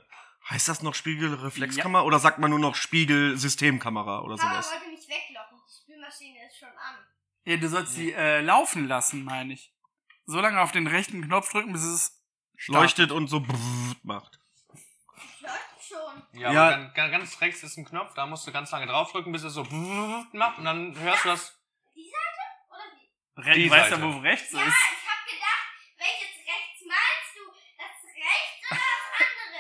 heißt 0.50 0.68
das 0.70 0.82
noch 0.82 0.95
Spiegelreflexkamera? 0.95 2.04
Oder 2.04 2.20
sagt 2.20 2.39
man 2.39 2.50
nur 2.52 2.60
noch 2.60 2.76
Spiegelsystemkamera 2.76 4.22
oder 4.22 4.36
Papa 4.36 4.50
sowas? 4.62 4.72
wollte 4.72 4.89
mich 4.89 5.08
weglocken. 5.10 5.58
Die 5.68 5.74
Spülmaschine 5.84 6.47
ist 6.47 6.58
schon 6.60 6.70
an. 6.70 6.95
Ja, 7.45 7.58
du 7.58 7.68
sollst 7.70 7.97
die 7.97 8.14
äh, 8.14 8.41
laufen 8.41 8.88
lassen, 8.88 9.24
meine 9.24 9.54
ich. 9.54 9.74
So 10.26 10.39
lange 10.39 10.62
auf 10.62 10.72
den 10.72 10.86
rechten 10.88 11.24
Knopf 11.24 11.52
drücken, 11.52 11.74
bis 11.74 11.84
es 11.84 12.16
Leuchtet 12.68 13.12
und 13.12 13.28
so 13.30 13.39
brrrt 13.39 14.04
macht. 14.04 14.39
Läuft 15.41 15.88
schon. 15.88 16.39
Ja, 16.39 16.52
Ja. 16.52 16.88
ganz, 16.89 17.12
ganz 17.12 17.41
rechts 17.41 17.64
ist 17.64 17.78
ein 17.78 17.86
Knopf, 17.86 18.14
da 18.14 18.26
musst 18.26 18.45
du 18.45 18.52
ganz 18.52 18.70
lange 18.72 18.86
draufdrücken, 18.86 19.32
bis 19.32 19.43
es 19.43 19.54
so 19.54 19.64
macht 20.34 20.58
und 20.60 20.66
dann 20.66 20.97
hörst 21.00 21.24
du 21.26 21.30
das. 21.30 21.59
Die 23.44 23.46
Seite 23.46 23.46
oder 23.46 23.46
die? 23.46 23.50
Re 23.50 23.54
Die 23.56 23.64
du 23.68 23.72
weißt 23.72 23.92
ja, 23.92 23.98
Seite. 23.98 24.14
wo 24.14 24.20
rechts 24.20 24.52
Ja, 24.52 24.60
ist. 24.60 24.68
ich 24.68 25.08
hab 25.10 25.26
gedacht, 25.26 25.68
welches 25.98 26.34
rechts 26.48 26.82
meinst 26.88 27.32
du? 27.36 27.44
Das 27.78 27.96
rechts 28.16 28.72
oder 28.72 28.80
das 29.00 29.20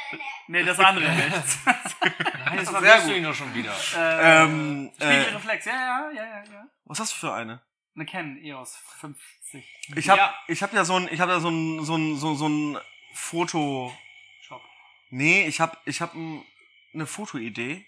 andere? 0.09 0.25
Nee, 0.47 0.63
das 0.63 0.79
andere 0.79 1.07
rechts. 1.35 1.59
Nein, 1.65 2.57
das 2.57 2.65
Sehr 2.69 2.73
verwirrst 2.73 3.01
gut. 3.03 3.11
du 3.11 3.17
ihn 3.17 3.23
doch 3.23 3.35
schon 3.35 3.53
wieder. 3.53 3.75
äh, 3.95 4.43
Ähm, 4.43 4.91
äh, 4.99 5.21
Spiegelreflex, 5.23 5.65
ja, 5.65 5.73
ja, 5.73 6.11
ja, 6.13 6.23
ja, 6.25 6.43
ja. 6.51 6.67
was 6.85 6.99
hast 6.99 7.13
du 7.13 7.17
für 7.17 7.33
eine? 7.33 7.61
Eine 7.95 8.05
Canon 8.05 8.37
EOS 8.43 8.77
50 9.01 9.65
Ich 9.95 10.09
hab, 10.09 10.17
Ja. 10.17 10.33
ich 10.47 10.63
hab 10.63 10.73
ja 10.73 10.85
so 10.85 10.95
ein, 10.95 11.09
ich 11.11 11.19
hab 11.19 11.27
ja 11.29 11.39
so 11.39 11.49
ein, 11.49 11.83
so 11.83 11.95
ein, 11.97 12.17
so, 12.17 12.35
so 12.35 12.47
ein 12.47 12.79
Foto. 13.13 13.93
Shop. 14.41 14.61
Nee, 15.09 15.45
ich 15.47 15.59
hab, 15.59 15.81
ich 15.85 15.99
hab 16.01 16.13
ein, 16.13 16.45
eine 16.93 17.05
Fotoidee, 17.07 17.85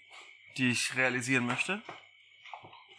die 0.58 0.70
ich 0.70 0.96
realisieren 0.96 1.46
möchte. 1.46 1.80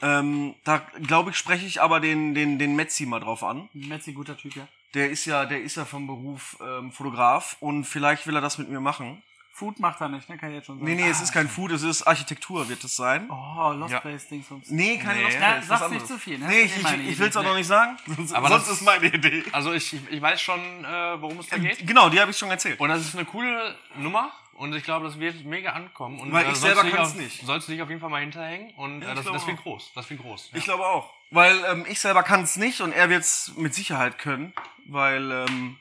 Ähm, 0.03 0.53
da 0.65 0.79
glaube 1.01 1.31
ich, 1.31 1.37
spreche 1.37 1.65
ich 1.65 1.81
aber 1.81 1.99
den, 2.01 2.35
den, 2.35 2.59
den 2.59 2.75
Metzi 2.75 3.05
mal 3.05 3.19
drauf 3.21 3.43
an. 3.43 3.69
Metzi, 3.73 4.11
guter 4.13 4.37
Typ, 4.37 4.55
ja. 4.55 4.67
Der 4.93 5.09
ist 5.09 5.25
ja, 5.25 5.45
der 5.45 5.61
ist 5.61 5.75
ja 5.77 5.85
vom 5.85 6.05
Beruf 6.05 6.57
ähm, 6.61 6.91
Fotograf 6.91 7.55
und 7.61 7.85
vielleicht 7.85 8.27
will 8.27 8.35
er 8.35 8.41
das 8.41 8.57
mit 8.57 8.69
mir 8.69 8.79
machen. 8.81 9.23
Food 9.55 9.79
macht 9.79 10.01
er 10.01 10.09
nicht, 10.09 10.27
ne? 10.29 10.37
Kann 10.37 10.49
ich 10.49 10.55
jetzt 10.55 10.65
schon 10.65 10.79
sagen. 10.79 10.85
Nee, 10.85 10.95
nee, 11.01 11.07
es 11.09 11.21
ist 11.21 11.31
kein 11.31 11.47
Food, 11.47 11.71
es 11.71 11.83
ist 11.83 12.01
Architektur, 12.03 12.67
wird 12.69 12.83
es 12.83 12.95
sein. 12.95 13.29
Oh, 13.29 13.71
Lost 13.71 13.93
Ja. 13.93 13.99
Place 13.99 14.27
Dingsums. 14.27 14.69
Nee, 14.71 14.97
keine 14.97 15.21
Nee. 15.21 15.27
Ist 15.29 15.69
was 15.69 15.79
sag's 15.79 15.91
nicht 15.91 16.07
zu 16.07 16.17
viel, 16.17 16.39
ne? 16.39 16.47
Nee, 16.47 16.61
ich, 16.61 16.75
ich, 16.75 17.09
ich 17.09 17.19
will's 17.19 17.37
auch 17.37 17.43
noch 17.43 17.55
nicht 17.55 17.67
sagen. 17.67 17.95
Sonst, 18.07 18.33
Aber 18.33 18.49
sonst 18.49 18.67
das- 18.67 18.77
ist 18.77 18.81
meine 18.81 19.05
Idee. 19.05 19.43
Also 19.51 19.71
ich, 19.73 19.95
ich 20.09 20.21
weiß 20.21 20.41
schon, 20.41 20.59
äh, 20.59 21.21
worum 21.21 21.37
es 21.39 21.47
da 21.49 21.57
geht. 21.59 21.85
Genau, 21.87 22.09
die 22.09 22.19
habe 22.19 22.31
ich 22.31 22.37
schon 22.37 22.49
erzählt. 22.49 22.79
Und 22.79 22.89
das 22.89 23.01
ist 23.01 23.15
eine 23.15 23.25
coole 23.25 23.75
Nummer 23.95 24.31
und 24.55 24.75
ich 24.75 24.83
glaube, 24.83 25.05
das 25.05 25.19
wird 25.19 25.43
mega 25.45 25.71
ankommen. 25.71 26.19
Und, 26.19 26.31
Weil 26.31 26.45
äh, 26.45 26.51
ich 26.51 26.57
selber 26.57 26.83
kann's 26.83 27.11
auf, 27.11 27.15
nicht. 27.15 27.45
Sollst 27.45 27.67
du 27.67 27.71
dich 27.71 27.81
auf 27.81 27.89
jeden 27.89 28.01
Fall 28.01 28.09
mal 28.09 28.21
hinterhängen 28.21 28.73
und 28.75 29.01
Ja, 29.01 29.09
äh, 29.09 29.11
ich 29.11 29.25
das, 29.25 29.33
das 29.33 29.47
wird 29.47 29.61
groß. 29.61 29.91
Das 29.95 30.09
wird 30.09 30.21
groß. 30.21 30.51
Ja. 30.51 30.57
Ich 30.57 30.63
glaube 30.63 30.85
auch. 30.85 31.13
Weil 31.31 31.63
ähm, 31.65 31.85
ich 31.89 31.99
selber 31.99 32.23
kann 32.23 32.43
es 32.43 32.55
nicht 32.55 32.81
und 32.81 32.91
er 32.91 33.09
wird 33.09 33.21
es 33.21 33.53
mit 33.55 33.73
Sicherheit 33.73 34.19
können, 34.19 34.53
weil 34.85 35.31
ähm, 35.31 35.79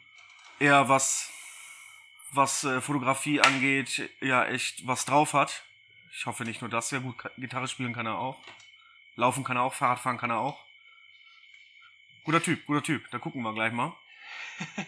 er 0.58 0.88
was, 0.88 1.30
was 2.32 2.64
äh, 2.64 2.80
Fotografie 2.80 3.40
angeht, 3.40 4.10
ja 4.20 4.44
echt 4.46 4.86
was 4.86 5.04
drauf 5.04 5.34
hat. 5.34 5.64
Ich 6.14 6.26
hoffe 6.26 6.44
nicht 6.44 6.60
nur 6.60 6.70
das. 6.70 6.90
Ja 6.90 6.98
gut, 6.98 7.16
Gitarre 7.38 7.68
spielen 7.68 7.92
kann 7.92 8.06
er 8.06 8.18
auch. 8.18 8.38
Laufen 9.16 9.44
kann 9.44 9.56
er 9.56 9.62
auch, 9.62 9.74
Fahrrad 9.74 9.98
fahren 9.98 10.18
kann 10.18 10.30
er 10.30 10.38
auch. 10.38 10.58
Guter 12.24 12.42
Typ, 12.42 12.64
guter 12.66 12.82
Typ. 12.82 13.10
Da 13.10 13.18
gucken 13.18 13.42
wir 13.42 13.52
gleich 13.52 13.72
mal. 13.72 13.92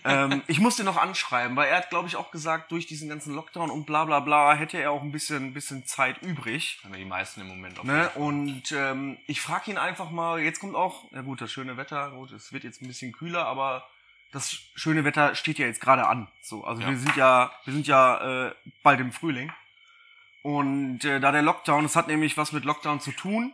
Ähm, 0.04 0.42
ich 0.46 0.60
musste 0.60 0.84
noch 0.84 0.96
anschreiben, 0.96 1.56
weil 1.56 1.68
er 1.68 1.78
hat, 1.78 1.90
glaube 1.90 2.06
ich, 2.08 2.16
auch 2.16 2.30
gesagt, 2.30 2.70
durch 2.72 2.86
diesen 2.86 3.08
ganzen 3.08 3.34
Lockdown 3.34 3.70
und 3.70 3.86
bla 3.86 4.04
bla 4.04 4.20
bla 4.20 4.54
hätte 4.54 4.78
er 4.80 4.90
auch 4.92 5.02
ein 5.02 5.12
bisschen, 5.12 5.52
bisschen 5.54 5.84
Zeit 5.86 6.22
übrig. 6.22 6.80
Haben 6.84 6.92
wir 6.92 6.98
die 6.98 7.04
meisten 7.04 7.40
im 7.40 7.48
Moment 7.48 7.78
auf 7.78 7.84
Ne? 7.84 8.08
Und 8.10 8.72
ähm, 8.72 9.18
ich 9.26 9.40
frage 9.40 9.70
ihn 9.70 9.78
einfach 9.78 10.10
mal, 10.10 10.40
jetzt 10.40 10.60
kommt 10.60 10.74
auch, 10.76 11.10
ja 11.12 11.22
gut, 11.22 11.40
das 11.40 11.50
schöne 11.50 11.76
Wetter, 11.76 12.10
gut, 12.10 12.30
es 12.32 12.52
wird 12.52 12.64
jetzt 12.64 12.82
ein 12.82 12.86
bisschen 12.88 13.12
kühler, 13.12 13.46
aber 13.46 13.86
das 14.32 14.58
schöne 14.74 15.04
Wetter 15.04 15.34
steht 15.34 15.58
ja 15.58 15.66
jetzt 15.66 15.80
gerade 15.80 16.06
an. 16.06 16.28
So, 16.42 16.64
also 16.64 16.82
Ja. 16.82 16.88
wir 16.90 16.98
sind 16.98 17.16
ja, 17.16 17.52
wir 17.64 17.72
sind 17.72 17.86
ja 17.86 18.46
äh, 18.48 18.54
bald 18.82 19.00
im 19.00 19.12
Frühling. 19.12 19.52
Und 20.42 21.04
äh, 21.04 21.20
da 21.20 21.32
der 21.32 21.42
Lockdown, 21.42 21.84
es 21.84 21.96
hat 21.96 22.06
nämlich 22.08 22.36
was 22.36 22.52
mit 22.52 22.64
Lockdown 22.64 23.00
zu 23.00 23.12
tun. 23.12 23.52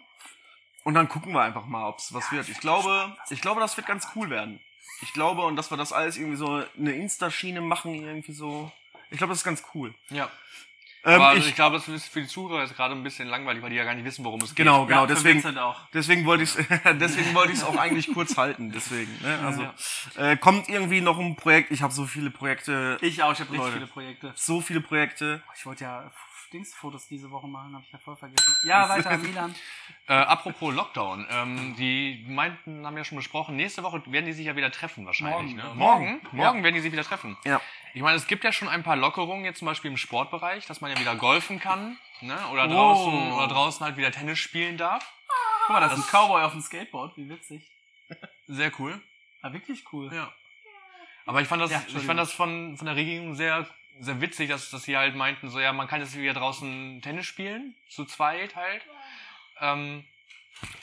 Und 0.82 0.94
dann 0.94 1.08
gucken 1.08 1.32
wir 1.32 1.42
einfach 1.42 1.66
mal, 1.66 1.86
ob 1.86 1.98
es 1.98 2.12
was 2.14 2.32
wird. 2.32 2.48
Ich 2.48 2.58
glaube, 2.58 3.14
ich 3.28 3.40
glaube, 3.42 3.60
das 3.60 3.76
wird 3.76 3.86
ganz 3.86 4.08
cool 4.16 4.30
werden. 4.30 4.60
Ich 5.02 5.12
glaube, 5.12 5.42
und 5.42 5.56
dass 5.56 5.70
wir 5.70 5.76
das 5.76 5.92
alles 5.92 6.16
irgendwie 6.16 6.36
so 6.36 6.62
eine 6.78 6.92
Insta-Schiene 6.92 7.60
machen, 7.60 7.94
irgendwie 7.94 8.32
so. 8.32 8.70
Ich 9.10 9.18
glaube, 9.18 9.32
das 9.32 9.38
ist 9.38 9.44
ganz 9.44 9.62
cool. 9.74 9.94
Ja. 10.10 10.30
Ähm, 11.02 11.14
Aber 11.14 11.28
also 11.28 11.40
ich, 11.40 11.48
ich, 11.48 11.54
glaube, 11.54 11.78
es 11.78 11.88
ist 11.88 12.08
für 12.08 12.20
die 12.20 12.26
Zuhörer 12.26 12.60
jetzt 12.62 12.76
gerade 12.76 12.94
ein 12.94 13.02
bisschen 13.02 13.26
langweilig, 13.26 13.62
weil 13.62 13.70
die 13.70 13.76
ja 13.76 13.84
gar 13.84 13.94
nicht 13.94 14.04
wissen, 14.04 14.22
worum 14.22 14.42
es 14.42 14.54
genau, 14.54 14.80
geht. 14.80 14.88
genau. 14.88 15.00
Ja, 15.02 15.08
für 15.08 15.14
deswegen. 15.14 15.42
Deswegen 15.94 16.26
wollte 16.26 16.42
ich 16.44 16.52
deswegen 17.00 17.34
wollte 17.34 17.52
ich 17.52 17.58
es 17.58 17.64
auch 17.64 17.76
eigentlich 17.76 18.12
kurz 18.12 18.36
halten. 18.36 18.70
Deswegen. 18.70 19.10
Ne? 19.22 19.38
Also 19.42 19.62
Ja. 19.62 20.30
äh, 20.32 20.36
kommt 20.36 20.68
irgendwie 20.68 21.00
noch 21.00 21.18
ein 21.18 21.36
Projekt. 21.36 21.70
Ich 21.70 21.80
habe 21.80 21.92
so 21.94 22.04
viele 22.04 22.30
Projekte, 22.30 22.98
Ich 23.00 23.22
auch, 23.22 23.32
ich 23.32 23.40
habe 23.40 23.50
richtig 23.50 23.72
viele 23.72 23.86
Projekte. 23.86 24.32
so 24.36 24.60
viele 24.60 24.82
Projekte. 24.82 25.42
Ich 25.56 25.64
wollte 25.64 25.84
ja 25.84 26.12
Dingsfotos 26.52 27.06
diese 27.08 27.30
Woche 27.30 27.46
machen, 27.48 27.74
habe 27.74 27.84
ich 27.86 27.92
ja 27.92 27.98
voll 27.98 28.16
vergessen. 28.16 28.54
Ja, 28.64 28.88
weiter, 28.88 29.16
Milan. 29.18 29.54
Äh, 30.08 30.12
apropos 30.14 30.74
Lockdown, 30.74 31.26
ähm, 31.30 31.74
die 31.76 32.24
meinten, 32.28 32.86
haben 32.86 32.96
ja 32.96 33.04
schon 33.04 33.16
besprochen, 33.16 33.56
nächste 33.56 33.82
Woche 33.82 34.02
werden 34.06 34.26
die 34.26 34.32
sich 34.32 34.46
ja 34.46 34.56
wieder 34.56 34.70
treffen 34.70 35.06
wahrscheinlich. 35.06 35.54
Morgen, 35.56 35.68
ne? 35.68 35.74
Morgen, 35.74 36.20
Ja. 36.24 36.28
morgen 36.32 36.62
werden 36.62 36.74
die 36.74 36.80
sich 36.80 36.92
wieder 36.92 37.04
treffen. 37.04 37.36
Ja. 37.44 37.60
Ich 37.94 38.02
meine, 38.02 38.16
es 38.16 38.26
gibt 38.26 38.44
ja 38.44 38.52
schon 38.52 38.68
ein 38.68 38.82
paar 38.82 38.96
Lockerungen, 38.96 39.44
jetzt 39.44 39.58
zum 39.58 39.66
Beispiel 39.66 39.90
im 39.90 39.96
Sportbereich, 39.96 40.66
dass 40.66 40.80
man 40.80 40.90
ja 40.90 40.98
wieder 41.00 41.16
golfen 41.16 41.58
kann, 41.60 41.98
ne? 42.20 42.36
Oder 42.52 42.64
Oh. 42.66 42.68
draußen, 42.72 43.32
oder 43.32 43.48
draußen 43.48 43.84
halt 43.86 43.96
wieder 43.96 44.10
Tennis 44.10 44.38
spielen 44.38 44.76
darf. 44.76 45.12
Guck 45.66 45.74
mal, 45.74 45.80
das 45.80 45.98
ist 45.98 46.12
ein 46.14 46.20
Cowboy 46.20 46.42
auf 46.42 46.52
dem 46.52 46.60
Skateboard, 46.60 47.16
wie 47.16 47.28
witzig. 47.28 47.70
Sehr 48.46 48.72
cool. 48.80 49.00
Ah, 49.42 49.52
wirklich 49.52 49.84
cool. 49.92 50.12
Ja. 50.12 50.32
Aber 51.26 51.40
ich 51.40 51.48
fand 51.48 51.62
das, 51.62 51.70
Ja, 51.70 51.82
ich 51.86 52.02
fand 52.04 52.18
das 52.18 52.32
von, 52.32 52.76
von 52.76 52.86
der 52.86 52.96
Regierung 52.96 53.34
sehr, 53.34 53.66
sehr 54.00 54.20
witzig, 54.20 54.48
dass, 54.48 54.70
dass 54.70 54.82
sie 54.84 54.96
halt 54.96 55.14
meinten, 55.14 55.48
so 55.50 55.60
ja, 55.60 55.72
man 55.72 55.86
kann 55.88 56.00
jetzt 56.00 56.16
wieder 56.16 56.34
draußen 56.34 57.00
Tennis 57.02 57.26
spielen, 57.26 57.74
zu 57.88 58.04
zweit 58.04 58.56
halt. 58.56 58.82
Ähm, 59.60 60.04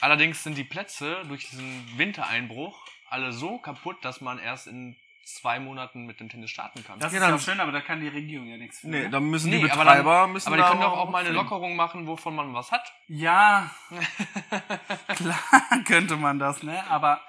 allerdings 0.00 0.42
sind 0.44 0.56
die 0.56 0.64
Plätze 0.64 1.22
durch 1.28 1.48
diesen 1.50 1.98
Wintereinbruch 1.98 2.80
alle 3.10 3.32
so 3.32 3.58
kaputt, 3.58 3.96
dass 4.04 4.20
man 4.20 4.38
erst 4.38 4.66
in 4.66 4.96
zwei 5.24 5.58
Monaten 5.60 6.06
mit 6.06 6.20
dem 6.20 6.28
Tennis 6.30 6.50
starten 6.50 6.82
kann. 6.84 6.98
Das 7.00 7.12
Ja, 7.12 7.18
ist 7.18 7.22
ja 7.24 7.30
dann- 7.30 7.38
schön, 7.40 7.60
aber 7.60 7.70
da 7.72 7.80
kann 7.82 8.00
die 8.00 8.08
Regierung 8.08 8.48
ja 8.48 8.56
nichts 8.56 8.80
für. 8.80 8.88
Nee, 8.88 9.02
ne? 9.02 9.10
dann 9.10 9.24
müssen 9.24 9.50
die 9.50 9.58
Nee, 9.62 9.70
aber 9.70 9.84
Betreiber 9.84 10.20
dann- 10.22 10.32
müssen 10.32 10.46
Aber 10.48 10.56
die 10.56 10.62
da 10.62 10.68
können 10.70 10.80
doch 10.80 10.92
auch 10.96 11.10
mal 11.10 11.18
eine. 11.24 11.30
Lockerung 11.34 11.76
machen, 11.76 12.06
wovon 12.06 12.34
man 12.34 12.54
was 12.54 12.72
hat. 12.72 12.92
Ja, 13.08 13.70
klar 15.16 15.38
könnte 15.86 16.16
man 16.16 16.38
das, 16.38 16.62
ne? 16.62 16.82
Aber 16.90 17.20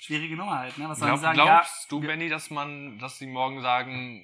schwierige 0.00 0.36
Nummer 0.36 0.58
halt, 0.58 0.76
ne? 0.78 0.88
Was 0.88 0.98
soll 0.98 1.08
Glaub, 1.08 1.18
ich 1.18 1.22
sagen? 1.22 1.34
glaubst 1.36 1.92
du, 1.92 2.00
Benny, 2.00 2.28
dass 2.28 2.50
man, 2.50 2.98
dass 2.98 3.18
sie 3.18 3.26
morgen 3.26 3.62
sagen, 3.62 4.22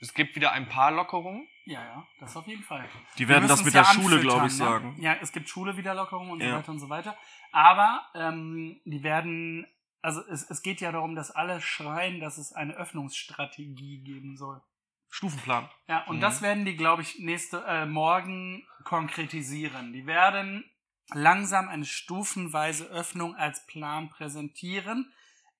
es 0.00 0.14
gibt 0.14 0.34
wieder 0.36 0.52
ein 0.52 0.68
paar 0.68 0.90
Lockerungen? 0.90 1.48
ja, 1.66 1.82
ja, 1.82 2.06
das 2.20 2.36
auf 2.36 2.46
jeden 2.46 2.62
Fall. 2.62 2.86
Die 3.16 3.26
werden 3.28 3.48
das 3.48 3.64
mit 3.64 3.72
der 3.72 3.82
ja 3.82 3.88
Schule, 3.94 4.20
glaube 4.20 4.46
ich, 4.48 4.52
ne? 4.52 4.58
sagen. 4.58 4.96
Ja, 5.00 5.14
es 5.22 5.32
gibt 5.32 5.48
Schule-Wiederlockerung 5.48 6.30
und 6.30 6.40
so 6.40 6.46
Ja. 6.46 6.58
weiter 6.58 6.72
und 6.72 6.78
so 6.78 6.88
weiter. 6.90 7.16
Aber 7.52 8.06
ähm, 8.14 8.80
die 8.84 9.02
werden, 9.02 9.66
also 10.02 10.20
es, 10.28 10.42
es 10.50 10.60
geht 10.62 10.80
ja 10.82 10.92
darum, 10.92 11.14
dass 11.14 11.30
alle 11.30 11.60
schreien, 11.62 12.20
dass 12.20 12.36
es 12.36 12.52
eine 12.52 12.74
Öffnungsstrategie 12.74 14.02
geben 14.02 14.36
soll. 14.36 14.60
Stufenplan. 15.08 15.70
Ja, 15.88 16.04
und 16.04 16.16
Mhm. 16.16 16.20
das 16.20 16.42
werden 16.42 16.64
die, 16.66 16.76
glaube 16.76 17.00
ich, 17.02 17.18
nächste 17.20 17.64
äh, 17.66 17.86
morgen 17.86 18.66
konkretisieren. 18.84 19.92
Die 19.92 20.06
werden 20.06 20.68
langsam 21.12 21.68
eine 21.68 21.84
stufenweise 21.84 22.86
Öffnung 22.86 23.36
als 23.36 23.64
Plan 23.66 24.10
präsentieren. 24.10 25.12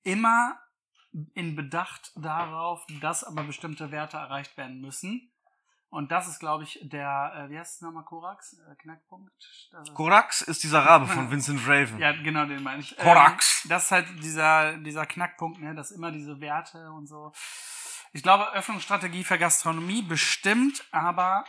Immer 0.03 0.59
in 1.35 1.55
Bedacht 1.57 2.13
darauf, 2.17 2.85
dass 3.01 3.25
aber 3.25 3.45
bestimmte 3.45 3.91
Werte 3.93 4.17
erreicht 4.17 4.57
werden 4.57 4.81
müssen. 4.81 5.31
Und 5.91 6.11
das 6.11 6.27
ist, 6.27 6.41
glaube 6.41 6.65
ich, 6.65 6.81
der, 6.83 7.33
äh, 7.47 7.51
wie 7.51 7.57
heißt 7.59 7.77
es 7.77 7.81
nochmal, 7.81 8.03
Korax? 8.05 8.55
Äh, 8.69 8.75
Knackpunkt? 8.83 9.33
Ist- 9.39 9.95
Korax 9.95 10.43
ist 10.43 10.65
dieser 10.65 10.85
Rabe 10.85 11.07
von 11.07 11.31
Vincent 11.31 11.61
Raven. 11.69 12.01
ja, 12.01 12.11
genau, 12.21 12.47
den 12.47 12.65
meine 12.65 12.81
ich. 12.81 12.97
Korax. 12.97 13.65
Ähm, 13.65 13.69
das 13.69 13.85
ist 13.85 13.91
halt 13.93 14.09
dieser, 14.25 14.77
dieser 14.79 15.07
Knackpunkt, 15.07 15.61
ne, 15.61 15.73
dass 15.77 15.93
immer 15.93 16.11
diese 16.11 16.41
Werte 16.41 16.91
und 16.91 17.07
so. 17.07 17.33
Ich 18.13 18.25
glaube, 18.25 18.53
Öffnungsstrategie 18.55 19.23
für 19.23 19.39
Gastronomie 19.39 20.03
bestimmt, 20.03 20.85
aber 20.91 21.45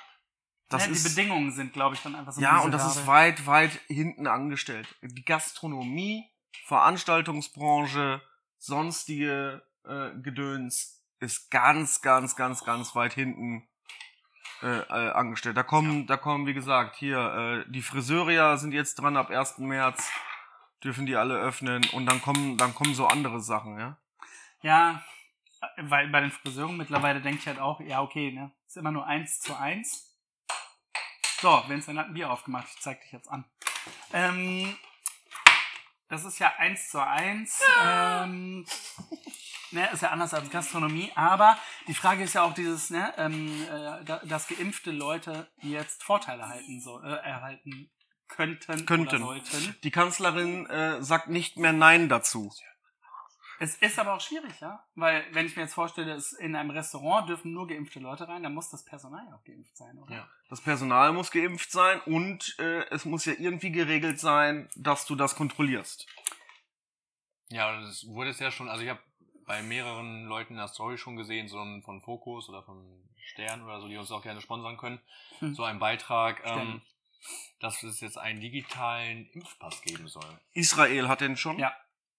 Das 0.69 0.83
ne, 0.83 0.89
die 0.89 0.93
ist, 0.99 1.15
Bedingungen 1.15 1.51
sind, 1.51 1.73
glaube 1.73 1.95
ich, 1.95 2.03
dann 2.03 2.13
einfach 2.13 2.31
so 2.33 2.41
ja, 2.41 2.59
und 2.59 2.71
das 2.71 2.83
miserabel. 2.83 3.01
ist 3.01 3.07
weit, 3.39 3.47
weit 3.47 3.71
hinten 3.87 4.27
angestellt. 4.27 4.95
Die 5.01 5.25
Gastronomie, 5.25 6.23
Veranstaltungsbranche, 6.65 8.21
sonstige 8.65 9.63
äh, 9.85 10.11
Gedöns 10.21 11.03
ist 11.19 11.49
ganz, 11.49 12.01
ganz, 12.01 12.35
ganz, 12.35 12.63
ganz 12.63 12.95
weit 12.95 13.13
hinten 13.13 13.67
äh, 14.61 14.79
äh, 14.79 15.11
angestellt. 15.11 15.57
Da 15.57 15.63
kommen, 15.63 16.07
da 16.07 16.17
kommen, 16.17 16.47
wie 16.47 16.53
gesagt, 16.53 16.95
hier, 16.95 17.65
äh, 17.67 17.71
die 17.71 17.81
Friseurier 17.81 18.57
sind 18.57 18.73
jetzt 18.73 18.95
dran 18.95 19.17
ab 19.17 19.29
1. 19.29 19.59
März, 19.59 20.09
dürfen 20.83 21.05
die 21.05 21.15
alle 21.15 21.35
öffnen 21.35 21.85
und 21.93 22.05
dann 22.05 22.21
kommen, 22.21 22.57
dann 22.57 22.73
kommen 22.73 22.95
so 22.95 23.07
andere 23.07 23.41
Sachen, 23.41 23.79
ja. 23.79 23.97
Ja, 24.61 25.03
weil 25.77 26.07
bei 26.07 26.21
den 26.21 26.31
Friseuren 26.31 26.77
mittlerweile 26.77 27.21
denke 27.21 27.39
ich 27.39 27.47
halt 27.47 27.59
auch, 27.59 27.79
ja, 27.81 28.01
okay, 28.01 28.31
ne, 28.31 28.51
ist 28.67 28.77
immer 28.77 28.91
nur 28.91 29.05
eins 29.05 29.39
zu 29.39 29.57
eins. 29.57 30.17
So, 31.41 31.63
Vincent 31.67 31.99
hat 31.99 32.07
ein 32.07 32.13
Bier 32.13 32.31
aufgemacht, 32.31 32.67
ich 32.73 32.81
zeig 32.81 33.01
dich 33.01 33.11
jetzt 33.11 33.29
an. 33.29 33.45
Ähm, 34.13 34.75
das 36.15 36.23
ist 36.25 36.39
ja 36.39 36.53
eins 36.57 36.89
zu 36.89 36.99
eins. 37.05 37.61
Ähm, 37.85 38.65
ne, 39.71 39.89
ist 39.91 40.01
ja 40.01 40.09
anders 40.11 40.33
als 40.33 40.49
Gastronomie, 40.49 41.11
aber 41.15 41.57
die 41.87 41.93
Frage 41.93 42.23
ist 42.23 42.33
ja 42.35 42.43
auch 42.43 42.53
dieses, 42.53 42.89
ne, 42.89 43.13
ähm, 43.17 43.51
äh, 43.63 44.03
da- 44.05 44.21
dass 44.23 44.47
geimpfte 44.47 44.91
Leute 44.91 45.47
jetzt 45.61 46.03
Vorteile 46.03 46.47
halten 46.47 46.79
so, 46.81 47.01
äh, 47.01 47.07
erhalten 47.17 47.91
könnten, 48.29 48.85
Könnten. 48.85 49.07
oder 49.07 49.19
sollten. 49.19 49.75
Die 49.83 49.91
Kanzlerin 49.91 50.65
äh, 50.67 51.03
sagt 51.03 51.27
nicht 51.27 51.57
mehr 51.57 51.73
Nein 51.73 52.07
dazu. 52.09 52.51
Es 53.59 53.75
ist 53.75 53.97
aber 53.99 54.13
auch 54.13 54.21
schwierig, 54.21 54.59
ja. 54.59 54.83
Weil, 54.95 55.25
wenn 55.31 55.45
ich 55.45 55.55
mir 55.55 55.63
jetzt 55.63 55.73
vorstelle, 55.73 56.13
es 56.13 56.33
in 56.33 56.55
einem 56.55 56.71
Restaurant 56.71 57.29
dürfen 57.29 57.53
nur 57.53 57.67
geimpfte 57.67 57.99
Leute 57.99 58.27
rein, 58.27 58.43
dann 58.43 58.53
muss 58.53 58.69
das 58.69 58.83
Personal 58.83 59.25
ja 59.29 59.35
auch 59.35 59.43
geimpft 59.43 59.77
sein, 59.77 59.97
oder? 59.97 60.13
Ja. 60.13 60.29
Das 60.49 60.61
Personal 60.61 61.13
muss 61.13 61.31
geimpft 61.31 61.71
sein 61.71 62.01
und 62.01 62.55
äh, 62.59 62.85
es 62.89 63.05
muss 63.05 63.25
ja 63.25 63.33
irgendwie 63.37 63.71
geregelt 63.71 64.19
sein, 64.19 64.69
dass 64.75 65.05
du 65.05 65.15
das 65.15 65.35
kontrollierst. 65.35 66.05
Ja, 67.49 67.79
das 67.79 68.05
wurde 68.07 68.31
es 68.31 68.39
ja 68.39 68.51
schon, 68.51 68.69
also 68.69 68.83
ich 68.83 68.89
habe 68.89 69.01
bei 69.45 69.61
mehreren 69.61 70.25
Leuten 70.25 70.53
in 70.53 70.57
der 70.57 70.67
Story 70.67 70.97
schon 70.97 71.15
gesehen, 71.15 71.47
so 71.47 71.59
ein, 71.59 71.83
von 71.83 72.01
Focus 72.01 72.49
oder 72.49 72.63
von 72.63 73.07
Stern 73.17 73.63
oder 73.63 73.79
so, 73.79 73.87
die 73.87 73.97
uns 73.97 74.11
auch 74.11 74.23
gerne 74.23 74.41
sponsern 74.41 74.77
können, 74.77 74.99
Hm. 75.39 75.53
so 75.53 75.63
ein 75.63 75.79
Beitrag, 75.79 76.41
ähm, 76.45 76.81
dass 77.59 77.83
es 77.83 77.99
jetzt 78.01 78.17
einen 78.17 78.39
digitalen 78.41 79.29
Impfpass 79.31 79.81
geben 79.81 80.07
soll. 80.07 80.39
Israel 80.53 81.07
hat 81.07 81.21
den 81.21 81.37
schon. 81.37 81.59
Ja. 81.59 81.75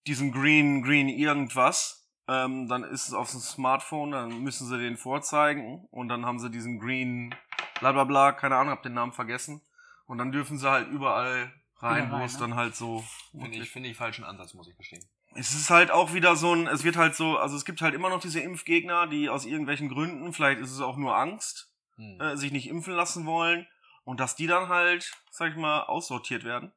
Diesen 0.07 0.33
Green, 0.33 0.83
Green 0.83 1.09
irgendwas. 1.09 2.09
Ähm, 2.29 2.69
dann 2.69 2.83
ist 2.83 3.09
es 3.09 3.15
auf 3.15 3.31
dem 3.31 3.41
Smartphone, 3.41 4.11
dann 4.11 4.43
müssen 4.43 4.67
sie 4.67 4.79
den 4.79 4.97
vorzeigen 4.97 5.87
und 5.91 6.09
dann 6.09 6.27
haben 6.27 6.41
sie 6.41 6.51
diesen 6.51 6.81
Green 6.81 7.35
bla 7.79 7.93
bla 7.93 8.05
bla, 8.05 8.33
keine 8.33 8.57
Ahnung, 8.57 8.73
hab 8.73 8.83
den 8.83 8.95
Namen 8.95 9.13
vergessen. 9.13 9.61
Und 10.07 10.19
dann 10.19 10.33
dürfen 10.33 10.59
sie 10.59 10.69
halt 10.69 10.89
überall 10.89 11.53
rein, 11.77 12.11
wo 12.11 12.25
es 12.25 12.35
ne? 12.35 12.41
dann 12.41 12.55
halt 12.57 12.75
so. 12.75 13.05
Finde 13.31 13.59
ich, 13.59 13.71
finde 13.71 13.89
ich 13.89 13.97
falschen 13.97 14.25
Ansatz, 14.25 14.55
muss 14.55 14.69
ich 14.69 14.77
gestehen. 14.77 15.05
Es 15.35 15.55
ist 15.55 15.71
halt 15.71 15.91
auch 15.91 16.15
wieder 16.15 16.35
so 16.35 16.55
ein, 16.55 16.67
es 16.67 16.83
wird 16.83 16.97
halt 16.97 17.15
so, 17.15 17.37
also 17.37 17.57
es 17.57 17.65
gibt 17.65 17.83
halt 17.83 17.95
immer 17.95 18.09
noch 18.09 18.21
diese 18.21 18.41
Impfgegner, 18.41 19.07
die 19.07 19.29
aus 19.29 19.45
irgendwelchen 19.45 19.89
Gründen, 19.89 20.33
vielleicht 20.33 20.61
ist 20.61 20.73
es 20.73 20.81
auch 20.81 20.97
nur 20.97 21.17
Angst, 21.17 21.71
Hm. 21.97 22.21
äh, 22.21 22.37
sich 22.37 22.53
nicht 22.53 22.69
impfen 22.69 22.95
lassen 22.95 23.27
wollen 23.27 23.67
und 24.05 24.21
dass 24.21 24.37
die 24.37 24.47
dann 24.47 24.69
halt, 24.69 25.13
sag 25.31 25.51
ich 25.51 25.57
mal, 25.57 25.83
aussortiert 25.83 26.45
werden. 26.45 26.73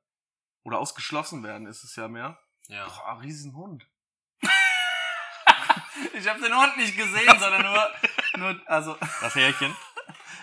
Oder 0.63 0.79
ausgeschlossen 0.79 1.43
werden, 1.43 1.67
ist 1.67 1.83
es 1.83 1.95
ja 1.95 2.07
mehr. 2.07 2.37
Ja. 2.69 2.85
Boah, 2.87 3.19
Riesenhund. 3.21 3.85
Ich 6.13 6.27
habe 6.27 6.39
den 6.41 6.55
Hund 6.55 6.77
nicht 6.77 6.95
gesehen, 6.97 7.39
sondern 7.39 7.61
nur, 7.61 7.89
nur 8.37 8.61
also 8.65 8.95
Das 9.21 9.35
Härchen. 9.35 9.75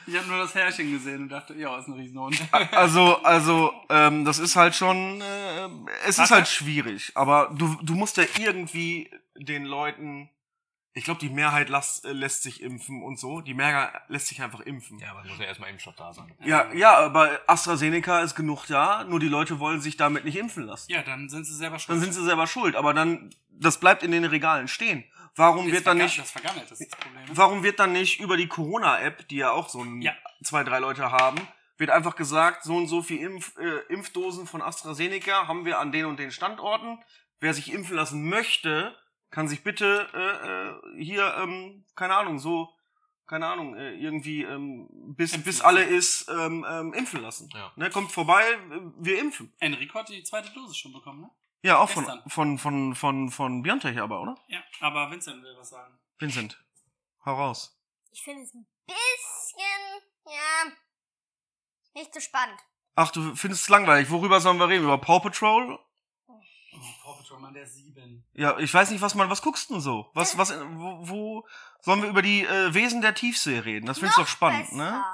ich 0.07 0.17
habe 0.17 0.27
nur 0.29 0.39
das 0.39 0.55
Härchen 0.55 0.91
gesehen 0.91 1.23
und 1.23 1.29
dachte, 1.31 1.55
ja, 1.55 1.77
ist 1.79 1.89
ein 1.89 1.95
Riesenhund. 1.95 2.39
Also, 2.73 3.23
also, 3.23 3.73
ähm, 3.91 4.25
das 4.25 4.39
ist 4.39 4.57
halt 4.57 4.75
schon, 4.75 5.21
äh, 5.21 5.69
es 6.07 6.19
ist 6.19 6.31
halt 6.31 6.49
schwierig, 6.49 7.13
aber 7.15 7.51
du, 7.55 7.75
du 7.83 7.95
musst 7.95 8.17
ja 8.17 8.25
irgendwie 8.39 9.11
den 9.37 9.65
Leuten 9.65 10.31
Ich 10.99 11.05
glaube, 11.05 11.21
die 11.21 11.29
Mehrheit 11.29 11.69
las, 11.69 12.03
äh, 12.05 12.13
lässt 12.13 12.43
sich 12.43 12.63
impfen 12.63 13.03
und 13.03 13.19
so. 13.19 13.43
Die 13.43 13.53
Mehrheit 13.53 13.91
lässt 14.09 14.29
sich 14.29 14.41
einfach 14.41 14.61
impfen. 14.61 14.99
Ja, 14.99 15.11
aber 15.11 15.21
es 15.25 15.29
muss 15.29 15.39
ja 15.39 15.45
erstmal 15.45 15.69
Impfstoff 15.69 15.95
da 15.95 16.11
sein. 16.15 16.33
Ja, 16.43 16.73
ja, 16.73 16.97
aber 16.97 17.39
AstraZeneca 17.47 18.21
ist 18.21 18.35
genug 18.35 18.65
da, 18.67 19.05
nur 19.05 19.21
die 19.21 19.29
Leute 19.29 19.59
wollen 19.61 19.83
sich 19.83 19.99
damit 19.99 20.25
nicht 20.25 20.37
impfen 20.37 20.65
lassen. 20.65 20.91
Ja, 20.91 21.03
dann 21.03 21.29
sind 21.29 21.45
sie 21.45 21.55
selber 21.55 21.75
Dann 21.77 21.81
schuld. 21.81 22.01
sind 22.01 22.15
sie 22.15 22.25
selber 22.25 22.47
schuld, 22.47 22.77
aber 22.77 22.95
dann, 22.95 23.29
das 23.51 23.79
bleibt 23.79 24.03
in 24.05 24.11
den 24.11 24.25
Regalen 24.25 24.69
stehen. 24.69 25.05
Warum 25.35 25.71
wird 25.71 25.87
dann 25.87 25.99
nicht, 25.99 26.19
Das 26.19 26.31
vergammelt, 26.31 26.71
das 26.71 26.81
ist 26.81 26.91
das 26.93 26.99
Problem. 26.99 27.25
ne? 27.25 27.29
warum 27.35 27.63
wird 27.63 27.79
dann 27.79 27.93
nicht 27.93 28.19
über 28.21 28.39
die 28.39 28.49
Corona-App, 28.49 29.29
die 29.29 29.37
ja 29.37 29.51
auch 29.51 29.69
so 29.69 29.83
ein, 29.83 30.01
Ja. 30.01 30.15
zwei, 30.43 30.65
drei 30.65 30.79
Leute 30.79 31.11
haben, 31.13 31.37
wird 31.77 31.91
einfach 31.91 32.17
gesagt, 32.17 32.65
so 32.65 32.75
und 32.75 32.87
so 32.89 33.03
viel 33.03 33.21
Impf, 33.21 33.55
äh, 33.59 33.93
Impfdosen 33.93 34.47
von 34.47 34.63
AstraZeneca 34.63 35.47
haben 35.47 35.67
wir 35.67 35.79
an 35.79 35.93
den 35.93 36.07
und 36.07 36.19
den 36.19 36.31
Standorten. 36.33 36.99
Wer 37.39 37.53
sich 37.53 37.71
impfen 37.71 37.97
lassen 37.97 38.27
möchte, 38.31 38.97
kann 39.31 39.49
sich 39.49 39.63
bitte 39.63 40.09
äh, 40.15 40.99
äh, 40.99 41.05
hier, 41.05 41.35
ähm, 41.39 41.85
keine 41.95 42.17
Ahnung, 42.17 42.39
so, 42.39 42.73
keine 43.27 43.47
Ahnung, 43.49 43.77
äh, 43.77 43.95
irgendwie 43.95 44.43
ähm, 44.43 44.89
bis, 45.17 45.33
Impfen 45.33 45.45
bis 45.45 45.61
alle 45.61 45.83
ist 45.83 46.29
ähm, 46.29 46.65
ähm, 46.69 46.93
impfen 46.95 47.21
lassen. 47.23 47.49
Ja. 47.53 47.73
Ne, 47.77 47.91
kommt 47.91 48.13
vorbei, 48.13 48.45
wir 48.99 49.19
impfen. 49.19 49.53
Enrico 49.59 49.99
hat 49.99 50.09
die 50.09 50.23
zweite 50.23 50.53
Dosis 50.53 50.77
schon 50.77 50.93
bekommen, 50.93 51.23
ne? 51.23 51.31
Ja, 51.63 51.79
auch 51.79 51.91
von, 51.91 52.07
von, 52.29 52.59
von, 52.59 52.95
von, 52.95 53.31
von 53.31 53.63
Biontech 53.63 53.99
aber, 53.99 54.21
oder? 54.23 54.37
Ja, 54.47 54.63
aber 54.81 55.11
Vincent 55.11 55.43
will 55.43 55.57
was 55.59 55.71
sagen. 55.71 55.99
Vincent, 56.19 56.63
hau 57.25 57.35
raus. 57.35 57.77
Ich 58.13 58.23
finde 58.23 58.43
es 58.43 58.55
ein 58.55 58.67
bisschen, 58.87 60.03
ja, 60.27 60.73
nicht 61.95 62.15
so 62.15 62.21
spannend. 62.21 62.61
Ach, 62.95 63.11
du 63.11 63.35
findest 63.35 63.65
es 63.65 63.69
langweilig. 63.69 64.11
Worüber 64.11 64.41
sollen 64.41 64.59
wir 64.59 64.69
reden? 64.69 64.85
Über 64.85 64.99
Paw 64.99 65.21
Patrol? 65.21 65.79
Oh, 66.79 67.03
Paw 67.03 67.17
Patrol 67.19 67.41
Mann, 67.41 67.55
der 67.55 67.67
Sieben. 67.67 68.25
Ja, 68.35 68.59
ich 68.59 68.73
weiß 68.73 68.91
nicht, 68.91 69.01
was 69.01 69.15
man, 69.15 69.31
was 69.31 69.43
guckst 69.43 69.69
du 69.71 69.75
denn 69.75 69.81
so? 69.81 70.11
Was, 70.15 70.37
was, 70.39 70.53
wo, 70.75 70.99
wo 71.09 71.49
sollen 71.81 72.03
wir 72.03 72.09
über 72.09 72.23
die 72.23 72.45
äh, 72.45 72.75
Wesen 72.75 73.01
der 73.03 73.15
Tiefsee 73.15 73.59
reden? 73.61 73.87
Das 73.87 73.99
findest 73.99 74.19
du 74.19 74.23
doch 74.23 74.29
spannend, 74.29 74.65
besser. 74.71 74.77
ne? 74.77 75.05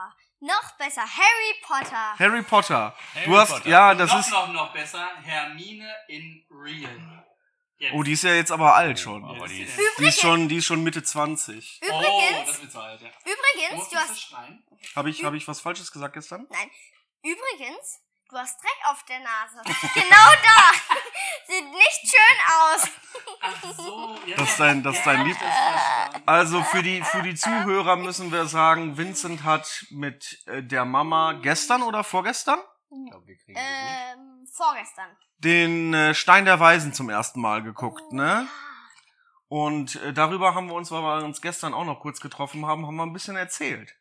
Noch 0.41 0.73
besser. 0.77 1.03
Harry 1.03 1.55
Potter. 1.63 2.19
Harry 2.19 2.43
Potter. 2.43 2.97
Harry 3.15 3.27
du 3.27 3.37
hast, 3.39 3.53
Potter. 3.53 3.69
ja, 3.69 3.95
das 3.95 4.11
noch, 4.11 4.19
ist, 4.21 4.31
noch, 4.31 4.53
noch 4.53 4.73
besser, 4.73 5.09
Hermine 5.23 5.89
in 6.09 6.45
Real. 6.51 7.25
Jetzt. 7.79 7.95
oh, 7.95 8.03
die 8.05 8.13
ist 8.13 8.23
ja 8.23 8.35
jetzt 8.35 8.53
aber 8.53 8.75
alt 8.77 8.99
schon. 9.01 9.25
Aber 9.25 9.49
die 9.49 9.63
ist, 9.63 9.77
Die 9.99 10.05
ist 10.05 10.21
schon, 10.21 10.49
die 10.49 10.57
ist 10.57 10.67
schon 10.67 10.83
Mitte 10.85 11.03
20. 11.03 11.81
Oh, 11.83 11.87
Übrigens, 11.87 12.47
das 12.47 12.63
wird 12.63 12.73
so 12.73 12.81
alt, 12.81 13.01
ja. 13.01 13.09
übrigens, 13.25 13.89
du 13.89 13.97
hast, 13.97 14.21
schreien? 14.21 14.63
Habe 14.95 15.11
ich, 15.11 15.25
habe 15.25 15.37
ich 15.37 15.49
was 15.49 15.61
Falsches 15.61 15.91
gesagt 15.91 16.15
gestern? 16.15 16.47
übrigens, 17.23 18.01
du 18.33 18.39
hast 18.39 18.63
Dreck 18.63 18.91
auf 18.91 19.03
der 19.05 19.21
Nase. 19.21 19.61
genau 19.95 20.31
da. 20.43 20.73
Sieht 21.47 21.71
nicht 21.71 22.01
schön 22.03 22.39
aus. 22.49 22.89
Ach 23.41 23.73
so. 23.77 24.19
Ja, 24.27 24.37
Das 24.37 24.51
ist 24.51 24.61
dein, 24.61 24.83
das 24.83 24.97
ist 24.97 25.07
dein 25.07 25.25
Lieb. 25.27 25.37
das 25.39 25.49
verstanden. 25.49 26.23
Also 26.27 26.63
für 26.63 26.83
die, 26.83 27.03
für 27.03 27.23
die 27.23 27.35
Zuhörer 27.35 27.97
müssen 27.97 28.31
wir 28.33 28.47
sagen, 28.47 28.97
Vincent 28.97 29.43
hat 29.45 29.85
mit 29.91 30.43
äh, 30.47 30.63
der 30.63 30.85
Mama 30.85 31.33
gestern 31.35 31.83
oder 31.83 32.05
vorgestern 32.05 32.59
ich 32.91 33.11
glaube, 33.11 33.27
wir 33.27 33.37
kriegen 33.39 33.57
äh, 33.59 34.13
Ähm, 34.13 34.47
vorgestern. 34.55 35.17
den 35.39 35.95
äh, 35.95 36.15
Stein 36.15 36.45
der 36.45 36.61
Weisen 36.61 36.93
zum 36.93 37.09
ersten 37.09 37.41
Mal 37.41 37.63
geguckt, 37.63 38.13
ne? 38.13 38.47
Und 39.49 39.97
äh, 39.97 40.13
darüber 40.13 40.55
haben 40.55 40.67
wir 40.69 40.75
uns, 40.75 40.91
weil 40.91 41.03
wir 41.03 41.25
uns 41.25 41.41
gestern 41.41 41.73
auch 41.75 41.85
noch 41.85 42.01
kurz 42.01 42.21
getroffen 42.21 42.67
haben, 42.67 42.87
haben 42.87 42.97
wir 42.97 43.03
ein 43.05 43.13
bisschen 43.15 43.37
erzählt. 43.37 43.95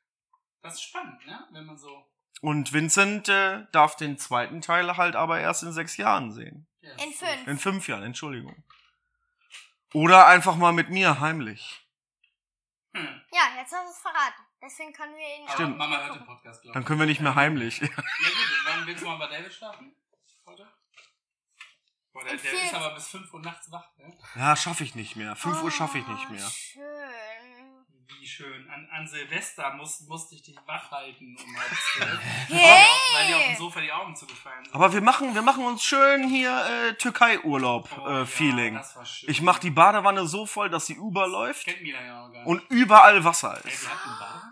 Das 0.62 0.74
ist 0.76 0.84
spannend, 0.84 1.26
ne? 1.26 1.48
Wenn 1.52 1.66
man 1.66 1.78
so. 1.78 2.06
Und 2.42 2.74
Vincent 2.74 3.30
äh, 3.30 3.66
darf 3.72 3.96
den 3.96 4.18
zweiten 4.18 4.62
Teil 4.62 4.98
halt 4.98 5.16
aber 5.16 5.39
erst 5.39 5.64
in 5.64 5.72
sechs 5.72 5.98
Jahren 5.98 6.32
sehen. 6.32 6.68
In 6.82 7.14
fünf. 7.14 7.48
In 7.48 7.58
fünf 7.60 7.88
Jahren, 7.88 8.04
Entschuldigung. 8.04 8.64
Oder 9.94 10.26
einfach 10.28 10.56
mal 10.56 10.74
mit 10.74 10.89
mir 10.89 11.20
heimlich. 11.20 11.88
Hm. 12.96 13.22
Ja, 13.32 13.42
jetzt 13.58 13.72
hast 13.74 13.86
du 13.86 13.92
es 13.92 14.00
verraten. 14.00 14.42
Deswegen 14.64 14.92
können 14.94 15.16
wir 15.16 15.24
ihn 15.44 15.50
Stimmt. 15.50 15.78
Mama 15.78 15.98
hört 16.04 16.16
den 16.16 16.26
Podcast, 16.26 16.62
glaube 16.62 16.74
Dann 16.74 16.82
ich. 16.84 16.88
können 16.88 17.00
wir 17.00 17.08
nicht 17.08 17.22
mehr 17.22 17.36
heimlich. 17.36 17.80
Ja 17.80 17.88
gut, 17.88 18.04
wann 18.66 18.88
willst 18.88 19.02
du 19.04 19.08
mal 19.08 19.18
bei 19.18 19.28
David 19.28 19.54
schlafen? 19.54 19.96
Heute? 20.46 20.68
Boah, 22.14 22.24
der, 22.26 22.36
der 22.38 22.54
ist 22.54 22.74
aber 22.74 22.94
bis 22.96 23.08
5 23.08 23.34
Uhr 23.34 23.39
nachts 23.42 23.72
wach, 23.72 23.96
ne? 23.98 24.18
Ja, 24.36 24.56
schaffe 24.56 24.84
ich 24.84 24.96
nicht 24.96 25.16
mehr. 25.16 25.36
Fünf 25.36 25.62
Uhr 25.64 25.72
schaffe 25.72 25.98
ich 26.00 26.08
nicht 26.08 26.26
Oh, 26.28 26.34
mehr. 26.34 26.50
Schön. 26.50 26.82
Wie 28.20 28.28
schön. 28.28 28.70
An, 28.70 28.88
an 28.91 29.07
Silvester 29.07 29.74
muss, 29.74 30.01
musste 30.01 30.36
ich 30.36 30.43
dich 30.43 30.55
wach 30.68 30.91
halten 30.91 31.36
um 31.43 31.57
halb 31.59 31.72
zwölf. 31.93 32.20
Hey! 32.49 32.86
Weil 33.14 33.28
dir 33.28 33.38
auf 33.38 33.45
dem 33.45 33.55
Sofa 33.57 33.82
die 33.82 33.91
Augen 33.91 34.16
zugefallen 34.16 34.64
sind. 34.66 34.76
Aber 34.76 34.93
wir 34.93 35.01
machen, 35.01 35.34
wir 35.34 35.41
machen 35.41 35.66
uns 35.66 35.84
schön 35.84 36.28
hier 36.28 36.66
äh, 36.66 36.93
Türkei-Urlaub 36.95 37.89
Oh, 37.97 38.07
äh, 38.07 38.26
ja, 38.26 38.70
das. 38.72 39.24
Ich 39.28 39.41
mach 39.41 39.59
die 39.59 39.72
Badewanne 39.72 40.28
so 40.28 40.45
voll, 40.45 40.70
dass 40.70 40.86
sie 40.86 40.93
überläuft 40.93 41.66
Kennt 41.66 41.82
mir 41.82 41.95
ja 41.95 42.26
auch 42.26 42.32
gar 42.32 42.39
nicht. 42.39 42.47
und 42.47 42.64
überall 42.70 43.24
Wasser 43.24 43.59
Ey, 43.64 43.72
ist. 43.72 43.84
wir 43.84 43.89
hatten 43.89 44.09
eine 44.09 44.20
Badewanne? 44.20 44.51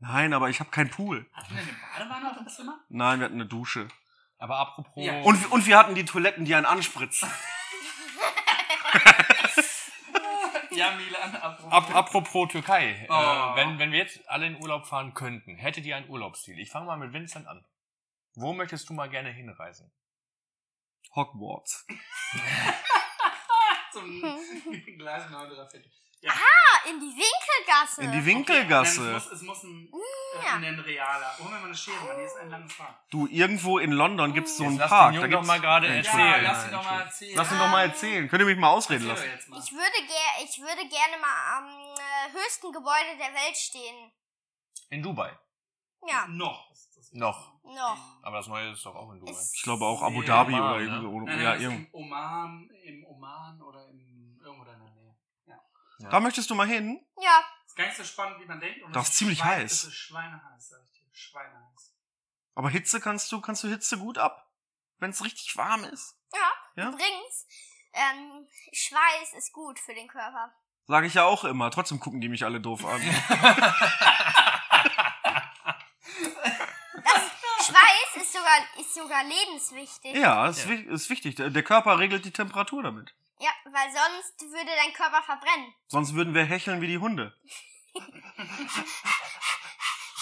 Nein, 0.00 0.32
aber 0.34 0.50
ich 0.50 0.60
habe 0.60 0.70
keinen 0.70 0.90
Pool. 0.90 1.26
Hatten 1.32 1.54
wir 1.54 1.62
eine 1.62 1.72
Badewanne 2.08 2.30
auf 2.30 2.36
dem 2.38 2.48
Zimmer? 2.48 2.80
Nein, 2.88 3.20
wir 3.20 3.24
hatten 3.26 3.34
eine 3.36 3.46
Dusche. 3.46 3.88
Aber 4.38 4.58
apropos. 4.58 5.04
Ja. 5.04 5.20
Und, 5.22 5.50
und 5.52 5.66
wir 5.66 5.78
hatten 5.78 5.94
die 5.94 6.04
Toiletten, 6.04 6.44
die 6.44 6.54
einen 6.54 6.66
anspritzen. 6.66 7.30
Ja, 10.76 10.96
Milan, 10.96 11.36
apropos. 11.36 11.72
Ap 11.72 11.94
apropos 11.94 12.48
Türkei. 12.48 13.06
Oh. 13.08 13.12
Äh, 13.12 13.56
wenn, 13.56 13.78
wenn 13.78 13.92
wir 13.92 13.98
jetzt 13.98 14.28
alle 14.28 14.46
in 14.46 14.60
Urlaub 14.62 14.86
fahren 14.86 15.14
könnten, 15.14 15.56
hättet 15.56 15.84
ihr 15.84 15.96
ein 15.96 16.08
Urlaubsziel? 16.08 16.58
Ich 16.58 16.70
fange 16.70 16.86
mal 16.86 16.98
mit 16.98 17.12
Vincent 17.12 17.46
an. 17.46 17.64
Wo 18.34 18.52
möchtest 18.52 18.88
du 18.88 18.94
mal 18.94 19.08
gerne 19.08 19.30
hinreisen? 19.30 19.92
Hogwarts. 21.14 21.86
zum 23.92 24.22
Gleis 24.98 25.30
9 25.30 25.50
4. 26.22 26.30
Ah, 26.32 26.88
in 26.88 27.00
die 27.00 27.06
Winkelgasse. 27.16 28.02
In 28.02 28.10
die 28.12 28.16
Nein, 28.18 28.18
es, 28.20 28.26
Winkelgasse. 28.26 29.00
muss, 29.12 29.26
es 29.32 29.42
muss 29.42 29.62
ein, 29.64 29.92
ja. 30.44 30.60
äh, 30.60 30.66
ein 30.68 30.78
realer. 30.80 31.38
Hol 31.38 31.46
mir 31.50 31.58
mal 31.58 31.66
eine 31.66 31.74
Schere, 31.76 31.96
Mann, 32.04 32.16
hier 32.16 32.24
ist 32.26 32.36
ein 32.36 32.50
langes 32.50 32.72
Fahrt. 32.72 32.96
Du, 33.10 33.26
irgendwo 33.26 33.78
in 33.78 33.92
London 33.92 34.32
gibt's 34.32 34.56
so 34.56 34.62
Jetzt 34.64 34.70
einen 34.70 34.78
lass 34.78 34.88
Park. 34.90 35.12
da 35.14 35.16
Jungen 35.20 35.30
doch 35.32 35.44
mal 35.44 35.60
gerade 35.60 35.86
Ja, 35.88 35.94
erzählen. 35.94 36.18
Ja, 36.44 36.52
lass 36.52 36.64
ihn 36.66 36.72
doch 36.72 36.84
mal 36.84 37.00
erzählen. 37.02 37.36
Lass 37.36 37.52
ihn 37.52 37.58
doch 37.58 37.68
mal 37.68 37.82
erzählen. 37.82 38.28
Könnt 38.28 38.40
ihr 38.42 38.46
mich 38.46 38.58
mal 38.58 38.70
ausreden 38.70 39.06
lassen? 39.08 39.26
mal. 39.48 39.58
Ich 39.58 39.72
würde, 39.72 39.96
ich 40.44 40.58
würde 40.60 40.88
gerne 40.88 41.16
mal 41.20 41.58
am 41.58 41.66
äh, 41.68 42.32
höchsten 42.32 42.72
Gebäude 42.72 43.16
der 43.18 43.34
Welt 43.34 43.56
stehen. 43.56 44.12
In 44.90 45.02
Dubai. 45.02 45.36
Ja, 46.08 46.26
Noch. 46.28 46.70
Noch. 47.14 47.52
noch. 47.64 47.98
Aber 48.22 48.38
das 48.38 48.46
Neue 48.48 48.70
ist 48.72 48.84
doch 48.86 48.94
auch 48.94 49.12
in 49.12 49.20
Dubai. 49.20 49.32
Es- 49.32 49.52
Ich 49.54 49.62
glaube 49.62 49.84
auch 49.84 50.02
Abu 50.02 50.22
Dhabi 50.22 50.54
Oman, 50.54 50.62
oder 50.72 50.78
ne? 50.80 50.84
irgendwie. 51.02 51.26
Nein, 51.26 51.36
nein, 51.36 51.42
Ja, 51.44 51.54
irgendwo. 51.56 51.98
im 51.98 52.04
Oman, 52.06 52.70
im 52.84 53.04
Oman 53.04 53.60
oder 53.62 53.86
im, 53.88 54.40
irgendwo 54.42 54.64
da 54.64 54.72
in 54.72 54.78
der 54.80 54.90
Nähe. 54.90 55.14
Ja. 56.02 56.08
Da 56.10 56.20
möchtest 56.20 56.50
du 56.50 56.54
mal 56.54 56.66
hin? 56.66 57.04
Ja, 57.20 57.44
Ist 57.66 57.76
gar 57.76 57.86
nicht 57.86 57.96
so 57.96 58.04
spannend, 58.04 58.40
wie 58.40 58.46
man 58.46 58.60
denkt. 58.60 58.82
Und 58.82 58.94
Das 58.94 59.04
es 59.04 59.08
ist 59.10 59.16
ziemlich 59.18 59.38
Schwein- 59.38 59.48
heiß. 59.62 59.84
Ist 59.84 59.94
schweineheiß, 59.94 60.68
sag 60.68 60.80
ich 60.92 61.00
dir. 61.00 61.08
Schweineheiß. 61.14 61.94
Aber 62.54 62.68
Hitze 62.70 63.00
kannst 63.00 63.30
du, 63.32 63.40
kannst 63.40 63.62
du 63.64 63.68
Hitze 63.68 63.98
gut 63.98 64.18
ab? 64.18 64.50
Wenn 64.98 65.10
es 65.10 65.24
richtig 65.24 65.56
warm 65.56 65.84
ist? 65.84 66.16
Ja? 66.74 66.88
übrigens, 66.88 67.46
ähm, 67.92 68.46
Schweiß 68.72 69.34
ist 69.36 69.52
gut 69.52 69.78
für 69.78 69.94
den 69.94 70.08
Körper. 70.08 70.52
Sage 70.86 71.06
ich 71.06 71.14
ja 71.14 71.24
auch 71.24 71.44
immer. 71.44 71.70
Trotzdem 71.70 72.00
gucken 72.00 72.20
die 72.20 72.28
mich 72.28 72.44
alle 72.44 72.60
doof 72.60 72.84
an. 72.84 73.00
Schweiß 77.64 78.22
ist 78.22 78.32
sogar, 78.32 78.58
ist 78.80 78.94
sogar 78.94 79.22
lebenswichtig. 79.24 80.14
Ja, 80.16 80.48
ist, 80.48 80.66
Ja. 80.66 80.74
ist 80.74 81.10
wichtig. 81.10 81.36
Der 81.36 81.62
Körper 81.62 81.98
regelt 81.98 82.24
die 82.24 82.32
Temperatur 82.32 82.82
damit. 82.82 83.14
Ja, 83.42 83.50
weil 83.64 83.90
sonst 83.90 84.40
würde 84.52 84.70
dein 84.76 84.92
Körper 84.92 85.20
verbrennen. 85.20 85.74
Sonst 85.88 86.14
würden 86.14 86.32
wir 86.32 86.44
hecheln 86.44 86.80
wie 86.80 86.86
die 86.86 86.98
Hunde. 86.98 87.36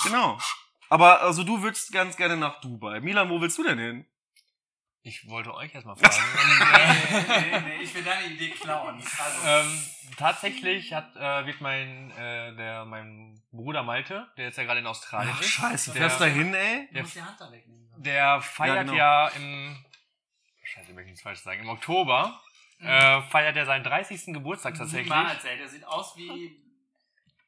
genau. 0.05 0.39
Aber 0.89 1.21
also 1.21 1.45
du 1.45 1.61
würdest 1.61 1.93
ganz 1.93 2.17
gerne 2.17 2.39
nach 2.39 2.63
Dubai. 2.63 3.01
Milan, 3.01 3.29
wo 3.29 3.39
willst 3.39 3.59
du 3.59 3.63
denn 3.63 3.79
hin? 3.79 4.07
Ich 5.03 5.29
wollte 5.29 5.55
euch 5.55 5.75
erstmal 5.75 5.97
fragen. 5.97 6.15
Äh, 7.31 7.61
nee, 7.61 7.61
nee, 7.61 7.83
ich 7.83 7.95
will 7.95 8.05
deine 8.05 8.27
Idee 8.27 8.51
klauen. 8.51 8.97
Also, 8.97 9.47
ähm, 9.47 9.87
tatsächlich 10.17 10.93
hat, 10.95 11.15
äh, 11.17 11.47
wird 11.47 11.61
mein, 11.61 12.11
äh, 12.13 12.55
der, 12.55 12.85
mein 12.87 13.43
Bruder 13.51 13.83
Malte, 13.83 14.31
der 14.37 14.47
jetzt 14.47 14.57
ja 14.57 14.65
gerade 14.65 14.81
in 14.81 14.87
Australien 14.87 15.35
Ach 15.35 15.41
ist. 15.41 15.51
scheiße, 15.51 15.93
der, 15.93 16.03
fährst 16.03 16.21
da 16.21 16.25
hin, 16.25 16.55
ey? 16.55 16.89
du 16.93 17.01
musst 17.01 17.17
die 17.17 17.23
Hand 17.23 17.41
da 17.41 17.51
wegnehmen. 17.51 17.91
Der 17.97 18.41
feiert 18.41 18.87
genau. 18.87 18.95
ja, 18.95 19.29
im, 19.29 19.85
scheiße, 20.63 20.93
möchte 20.93 21.03
ich 21.03 21.07
nichts 21.09 21.23
falsch 21.23 21.41
sagen, 21.41 21.61
im 21.61 21.69
Oktober, 21.69 22.41
äh, 22.83 23.23
feiert 23.23 23.57
er 23.57 23.67
seinen 23.67 23.85
30. 23.85 24.33
Geburtstag 24.35 24.75
tatsächlich. 24.75 25.09
Niemals, 25.09 25.45
ey. 25.45 25.59
Der 25.59 25.69
sieht 25.69 25.87
aus 25.87 26.17
wie. 26.17 26.57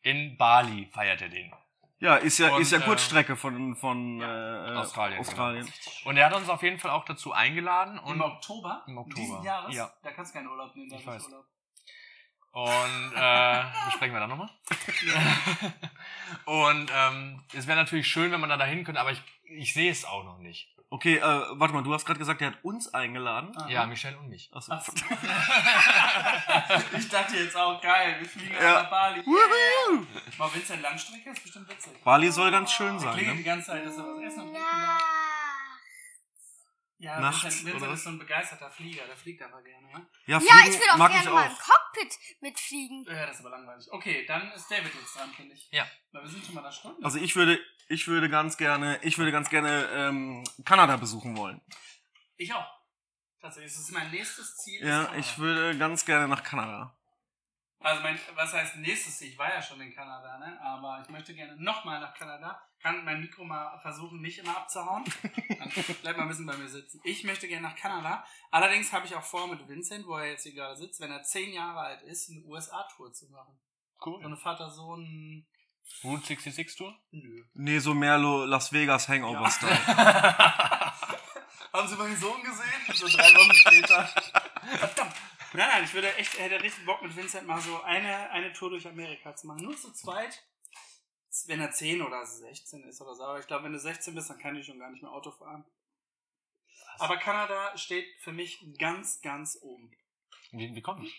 In 0.02 0.36
Bali 0.36 0.86
feiert 0.92 1.22
er 1.22 1.28
den. 1.28 1.52
Ja, 2.00 2.16
ist 2.16 2.38
ja, 2.38 2.52
Und, 2.52 2.62
ist 2.62 2.72
ja 2.72 2.78
äh, 2.78 2.82
Kurzstrecke 2.82 3.36
von, 3.36 3.76
von 3.76 4.18
Ja, 4.18 4.74
äh, 4.74 4.76
Australien, 4.76 5.20
Australien. 5.20 5.72
Und 6.04 6.16
er 6.16 6.26
hat 6.26 6.34
uns 6.34 6.48
auf 6.48 6.60
jeden 6.64 6.76
Fall 6.80 6.90
auch 6.90 7.04
dazu 7.04 7.32
eingeladen 7.32 7.96
und, 8.00 8.14
Im 8.16 8.22
Oktober? 8.22 8.82
Im 8.88 8.98
Oktober, 8.98 9.20
Diesen 9.20 9.42
Jahres? 9.44 9.72
ja. 9.76 9.92
Da 10.02 10.10
kannst 10.10 10.34
du 10.34 10.38
keinen 10.38 10.48
Urlaub 10.48 10.74
nehmen. 10.74 10.90
da 10.90 10.96
Ich 10.96 11.06
weiß. 11.06 11.26
Urlaub. 11.26 11.46
und 12.50 13.12
äh, 13.14 13.64
besprechen 13.86 14.14
wir 14.14 14.18
dann 14.20 14.30
nochmal. 14.30 14.50
und 16.46 16.90
ähm, 16.92 17.44
es 17.54 17.68
wäre 17.68 17.78
natürlich 17.78 18.08
schön, 18.08 18.32
wenn 18.32 18.40
man 18.40 18.50
da 18.50 18.56
dahin 18.56 18.82
könnte, 18.82 19.00
aber 19.00 19.12
ich, 19.12 19.22
ich 19.44 19.72
sehe 19.72 19.92
es 19.92 20.04
auch 20.04 20.24
noch 20.24 20.38
nicht. 20.38 20.74
Okay, 20.92 21.16
äh, 21.16 21.22
warte 21.22 21.72
mal, 21.72 21.82
du 21.82 21.94
hast 21.94 22.04
gerade 22.04 22.18
gesagt, 22.18 22.42
der 22.42 22.48
hat 22.48 22.58
uns 22.62 22.92
eingeladen. 22.92 23.56
Aha. 23.56 23.66
Ja, 23.66 23.86
Michelle 23.86 24.18
und 24.18 24.28
mich. 24.28 24.50
Achso. 24.52 24.72
Ach 24.72 24.84
so. 24.84 24.92
ich 26.98 27.08
dachte 27.08 27.34
jetzt 27.34 27.56
auch 27.56 27.80
geil, 27.80 28.16
wir 28.20 28.28
fliegen 28.28 28.54
Ja. 28.60 28.82
nach 28.82 28.90
Bali. 28.90 29.24
Woohoo! 29.24 30.04
Mal 30.36 30.52
Vincent 30.52 30.82
Langstrecke 30.82 31.30
ist 31.30 31.42
bestimmt 31.42 31.66
witzig. 31.70 31.92
Bali 32.04 32.30
soll 32.30 32.50
ganz 32.50 32.72
schön 32.72 32.98
sein, 32.98 33.18
die 33.18 33.24
ne? 33.24 33.42
ganze 33.42 33.68
Zeit, 33.68 33.86
dass 33.86 33.96
er 33.96 34.04
was 34.04 34.22
essen 34.22 34.42
und 34.42 34.52
trinken 34.52 34.54
darf. 34.54 35.02
Ja, 37.02 37.18
Nachts, 37.18 37.42
Vincent, 37.42 37.64
Vincent 37.64 37.82
oder? 37.82 37.92
ist 37.94 38.04
so 38.04 38.10
ein 38.10 38.18
begeisterter 38.20 38.70
Flieger, 38.70 39.04
der 39.06 39.16
fliegt 39.16 39.42
aber 39.42 39.60
gerne, 39.60 39.90
ja? 39.90 40.06
Ja, 40.26 40.38
Ja, 40.38 40.68
ich 40.68 40.78
will 40.78 40.88
auch 40.90 41.08
gerne 41.08 41.30
mal 41.30 41.46
im. 41.46 41.52
Cockpit 41.58 42.16
mitfliegen. 42.40 43.04
Ja, 43.08 43.26
das 43.26 43.34
ist 43.34 43.40
aber 43.44 43.50
langweilig. 43.50 43.88
Okay, 43.90 44.24
dann 44.24 44.52
ist 44.52 44.70
David 44.70 44.94
jetzt 44.94 45.16
dran, 45.16 45.32
finde 45.32 45.54
ich. 45.54 45.68
Ja. 45.72 45.84
Weil 46.12 46.22
wir 46.22 46.30
sind 46.30 46.46
schon 46.46 46.54
mal 46.54 46.62
da 46.62 46.70
Stunde. 46.70 47.04
Also 47.04 47.18
ich 47.18 47.34
würde, 47.34 47.58
ich 47.88 48.06
würde 48.06 48.28
ganz 48.28 48.56
gerne, 48.56 49.00
ich 49.02 49.18
würde 49.18 49.32
ganz 49.32 49.50
gerne 49.50 49.88
ähm, 49.92 50.44
Kanada 50.64 50.96
besuchen 50.96 51.36
wollen. 51.36 51.60
ich 52.36 52.54
auch. 52.54 52.70
Tatsächlich, 53.40 53.72
das 53.72 53.82
ist 53.82 53.90
mein 53.90 54.08
nächstes 54.12 54.56
Ziel. 54.58 54.86
Ja, 54.86 55.12
ich 55.16 55.36
würde 55.38 55.76
ganz 55.76 56.04
gerne 56.04 56.28
nach 56.28 56.44
Kanada. 56.44 56.96
Also 57.82 58.02
mein, 58.02 58.18
was 58.34 58.52
heißt 58.52 58.76
nächstes 58.76 59.18
Ziel? 59.18 59.28
Ich 59.28 59.38
war 59.38 59.52
ja 59.52 59.60
schon 59.62 59.80
in 59.80 59.94
Kanada, 59.94 60.38
ne? 60.38 60.58
Aber 60.62 61.00
ich 61.02 61.08
möchte 61.10 61.34
gerne 61.34 61.56
nochmal 61.56 62.00
nach 62.00 62.14
Kanada. 62.14 62.60
Kann 62.80 63.04
mein 63.04 63.20
Mikro 63.20 63.44
mal 63.44 63.78
versuchen, 63.80 64.20
nicht 64.20 64.38
immer 64.38 64.56
abzuhauen. 64.56 65.04
Dann 65.48 65.72
bleib 66.02 66.16
mal 66.16 66.22
ein 66.24 66.28
bisschen 66.28 66.46
bei 66.46 66.56
mir 66.56 66.68
sitzen. 66.68 67.00
Ich 67.04 67.22
möchte 67.24 67.46
gerne 67.48 67.68
nach 67.68 67.76
Kanada. 67.76 68.24
Allerdings 68.50 68.92
habe 68.92 69.06
ich 69.06 69.14
auch 69.14 69.22
vor, 69.22 69.46
mit 69.48 69.66
Vincent, 69.68 70.06
wo 70.06 70.16
er 70.16 70.30
jetzt 70.30 70.42
hier 70.42 70.54
gerade 70.54 70.76
sitzt, 70.76 71.00
wenn 71.00 71.10
er 71.12 71.22
zehn 71.22 71.52
Jahre 71.52 71.78
alt 71.80 72.02
ist, 72.02 72.30
eine 72.30 72.40
USA-Tour 72.44 73.12
zu 73.12 73.28
machen. 73.30 73.58
So 74.00 74.10
Cool. 74.10 74.24
eine 74.24 74.36
Vater-Sohn. 74.36 75.46
Route 76.04 76.26
66 76.26 76.76
Tour? 76.76 76.96
Nö. 77.10 77.44
Nee, 77.54 77.78
so 77.78 77.94
mehr 77.94 78.18
Las 78.18 78.72
Vegas 78.72 79.08
Hangover-Style. 79.08 79.76
Haben 81.72 81.88
Sie 81.88 81.96
meinen 81.96 82.16
Sohn 82.16 82.42
gesehen? 82.42 82.94
So 82.94 83.06
drei 83.08 83.34
Wochen 83.34 83.54
später. 83.54 84.04
Verdammt. 84.76 85.14
Nein, 85.54 85.68
nein, 85.68 85.84
ich 85.84 85.92
würde 85.92 86.14
echt, 86.16 86.38
hätte 86.38 86.62
richtig 86.62 86.86
Bock 86.86 87.02
mit 87.02 87.14
Vincent 87.14 87.46
mal 87.46 87.60
so 87.60 87.82
eine, 87.82 88.30
eine 88.30 88.52
Tour 88.52 88.70
durch 88.70 88.86
Amerika 88.86 89.36
zu 89.36 89.46
machen. 89.46 89.64
Nur 89.64 89.76
zu 89.76 89.92
zweit. 89.92 90.42
Wenn 91.46 91.60
er 91.60 91.70
10 91.70 92.02
oder 92.02 92.24
16 92.24 92.84
ist 92.84 93.00
oder 93.00 93.14
so. 93.14 93.24
Aber 93.24 93.38
ich 93.38 93.46
glaube, 93.46 93.64
wenn 93.64 93.72
du 93.72 93.78
16 93.78 94.14
bist, 94.14 94.30
dann 94.30 94.38
kann 94.38 94.56
ich 94.56 94.66
schon 94.66 94.78
gar 94.78 94.90
nicht 94.90 95.02
mehr 95.02 95.12
Auto 95.12 95.30
fahren. 95.30 95.64
Aber 96.98 97.16
Kanada 97.16 97.76
steht 97.76 98.06
für 98.20 98.32
mich 98.32 98.64
ganz, 98.78 99.20
ganz 99.20 99.58
oben. 99.60 99.96
Wie, 100.52 100.74
wie 100.74 100.82
kommt 100.82 101.06
es? 101.06 101.12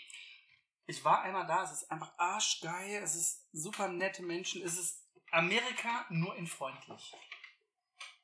Ich 0.86 1.03
war 1.03 1.21
einmal 1.21 1.47
da, 1.47 1.63
es 1.63 1.71
ist 1.71 1.91
einfach 1.91 2.13
arschgeil, 2.17 3.01
es 3.01 3.15
ist 3.15 3.47
super 3.53 3.88
nette 3.88 4.21
Menschen, 4.21 4.61
es 4.61 4.77
ist 4.77 5.07
Amerika 5.31 6.05
nur 6.09 6.36
in 6.36 6.45
freundlich. 6.45 7.13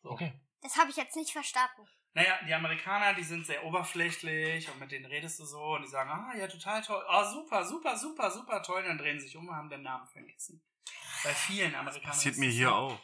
So. 0.02 0.12
Okay. 0.12 0.34
Das 0.62 0.76
habe 0.78 0.92
ich 0.92 0.98
jetzt 0.98 1.16
nicht 1.16 1.32
verstanden. 1.32 1.88
Naja, 2.14 2.40
die 2.48 2.54
Amerikaner, 2.54 3.14
die 3.14 3.24
sind 3.24 3.46
sehr 3.46 3.64
oberflächlich 3.64 4.70
und 4.70 4.80
mit 4.80 4.92
denen 4.92 5.06
redest 5.06 5.40
du 5.40 5.46
so 5.46 5.76
und 5.76 5.84
die 5.84 5.88
sagen, 5.88 6.10
ah 6.10 6.36
ja, 6.36 6.48
total 6.48 6.82
toll, 6.82 7.04
ah 7.08 7.24
super, 7.24 7.64
super, 7.64 7.96
super, 7.96 8.32
super 8.32 8.64
toll, 8.64 8.82
und 8.82 8.88
dann 8.88 8.98
drehen 8.98 9.20
sie 9.20 9.28
sich 9.28 9.38
um 9.38 9.48
und 9.48 9.56
haben 9.56 9.70
den 9.70 9.84
Namen 9.84 10.08
vergessen. 10.08 10.62
Bei 11.24 11.34
vielen 11.34 11.76
Amerikanern. 11.76 12.12
Passiert 12.12 12.36
ist 12.36 12.40
mir 12.40 12.50
hier 12.50 12.70
so. 12.70 12.74
auch. 12.74 13.00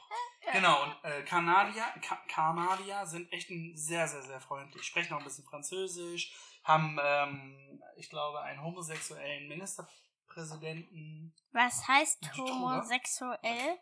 Genau, 0.51 0.84
und 0.84 0.95
äh, 1.03 1.24
Kanadier, 1.24 1.86
Ka 2.01 2.18
Kanadier 2.28 3.06
sind 3.06 3.32
echt 3.32 3.49
ein 3.49 3.76
sehr, 3.76 4.08
sehr, 4.08 4.22
sehr 4.24 4.39
freundlich. 4.39 4.84
Sprechen 4.84 5.14
auch 5.14 5.20
ein 5.20 5.24
bisschen 5.24 5.45
Französisch, 5.45 6.34
haben, 6.64 6.99
ähm, 7.01 7.82
ich 7.97 8.10
glaube, 8.10 8.41
einen 8.41 8.62
homosexuellen 8.64 9.47
Ministerpräsidenten. 9.47 11.34
Was 11.51 11.88
heißt 11.88 12.38
homosexuell? 12.38 13.80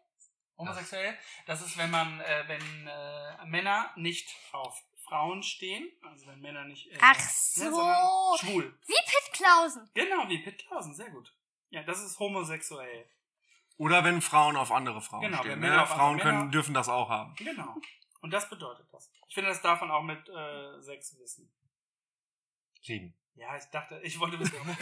Homosexuell, 0.57 1.17
das 1.45 1.61
ist, 1.61 1.77
wenn 1.77 1.89
man, 1.89 2.19
äh, 2.21 2.43
wenn 2.47 2.87
äh, 2.87 3.45
Männer 3.45 3.91
nicht 3.95 4.29
auf 4.51 4.81
Frauen 5.13 5.43
stehen, 5.43 5.87
also 6.01 6.25
wenn 6.25 6.41
Männer 6.41 6.63
nicht. 6.65 6.87
Äh, 6.91 6.97
Ach 6.99 7.15
ne, 7.15 7.23
so. 7.23 7.69
sondern 7.69 8.37
schwul. 8.39 8.79
Wie 8.87 8.93
Pitt 8.93 9.33
Klausen. 9.33 9.87
Genau, 9.93 10.27
wie 10.27 10.39
Pitt 10.39 10.65
Klausen, 10.65 10.95
sehr 10.95 11.11
gut. 11.11 11.31
Ja, 11.69 11.83
das 11.83 12.01
ist 12.01 12.17
homosexuell. 12.17 13.05
Oder 13.77 14.03
wenn 14.03 14.23
Frauen 14.23 14.55
auf 14.57 14.71
andere 14.71 15.01
Frauen 15.01 15.21
Genau, 15.21 15.37
stehen. 15.37 15.51
wenn 15.51 15.59
Ne? 15.59 15.69
Männer 15.69 15.83
auf 15.83 15.89
Frauen 15.89 16.17
können, 16.19 16.37
Männer- 16.39 16.51
dürfen 16.51 16.73
das 16.73 16.89
auch 16.89 17.09
haben. 17.09 17.35
Genau. 17.35 17.75
Und 18.21 18.31
das 18.31 18.49
bedeutet 18.49 18.87
das. 18.91 19.11
Ich 19.27 19.35
finde, 19.35 19.51
das 19.51 19.61
darf 19.61 19.81
man 19.81 19.91
auch 19.91 20.01
mit 20.01 20.27
äh, 20.29 20.81
Sex 20.81 21.15
wissen. 21.19 21.53
Sieben. 22.81 23.15
Ja, 23.35 23.55
ich 23.55 23.65
dachte, 23.65 23.99
ich 24.03 24.19
wollte 24.19 24.39
wissen. 24.39 24.55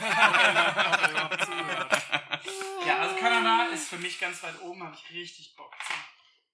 Ja, 2.88 3.00
also 3.00 3.16
Kanada 3.18 3.66
ist 3.74 3.90
für 3.90 3.98
mich 3.98 4.20
ganz 4.20 4.42
weit 4.44 4.60
oben, 4.62 4.82
habe 4.84 4.96
ich 4.96 5.12
richtig 5.14 5.56
Bock 5.56 5.72
zu. 5.86 5.94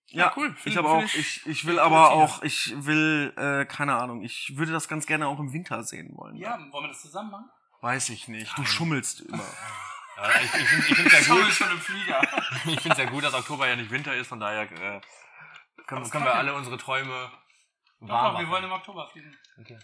Ja, 0.09 0.31
cool. 0.37 0.55
Ich 0.65 0.77
habe 0.77 0.87
auch, 0.89 1.03
ich- 1.03 1.15
ich, 1.17 1.45
ich 1.45 1.65
will 1.65 1.75
ich 1.75 1.81
aber 1.81 2.11
auch, 2.11 2.41
ich 2.41 2.73
will, 2.77 3.33
äh, 3.37 3.65
keine 3.65 3.95
Ahnung, 3.97 4.23
ich 4.23 4.53
würde 4.55 4.71
das 4.71 4.87
ganz 4.87 5.05
gerne 5.05 5.27
auch 5.27 5.39
im 5.39 5.51
Winter 5.53 5.83
sehen 5.83 6.11
wollen. 6.15 6.35
Ja, 6.37 6.57
wollen 6.71 6.85
wir 6.85 6.87
das 6.89 7.01
zusammen 7.01 7.31
machen? 7.31 7.49
Weiß 7.81 8.09
ich 8.09 8.27
nicht. 8.27 8.57
Du 8.57 8.65
schummelst 8.65 9.21
immer. 9.21 9.43
Ja, 10.19 10.29
ich 10.41 10.51
ich 10.51 10.67
finde 10.95 11.03
es 11.05 11.13
ja 11.13 11.19
Schau 11.25 11.35
gut. 11.35 11.47
ich 11.47 11.53
schon 11.53 11.69
im 11.69 11.77
Flieger. 11.79 12.21
Ich 12.65 12.81
finde 12.81 12.89
es 12.93 12.97
ja 12.97 13.05
gut, 13.05 13.23
dass 13.23 13.35
Oktober 13.35 13.67
ja 13.67 13.75
nicht 13.75 13.91
Winter 13.91 14.15
ist, 14.15 14.25
von 14.27 14.39
daher 14.39 14.63
äh, 14.63 14.99
können, 15.85 16.09
können 16.09 16.25
wir 16.25 16.33
alle 16.33 16.55
unsere 16.55 16.75
Träume 16.79 17.29
Doch, 17.99 18.07
doch, 18.07 18.39
wir 18.39 18.47
wollen 18.47 18.63
im 18.63 18.71
Oktober 18.71 19.07
fliegen. 19.07 19.35
Okay. 19.59 19.77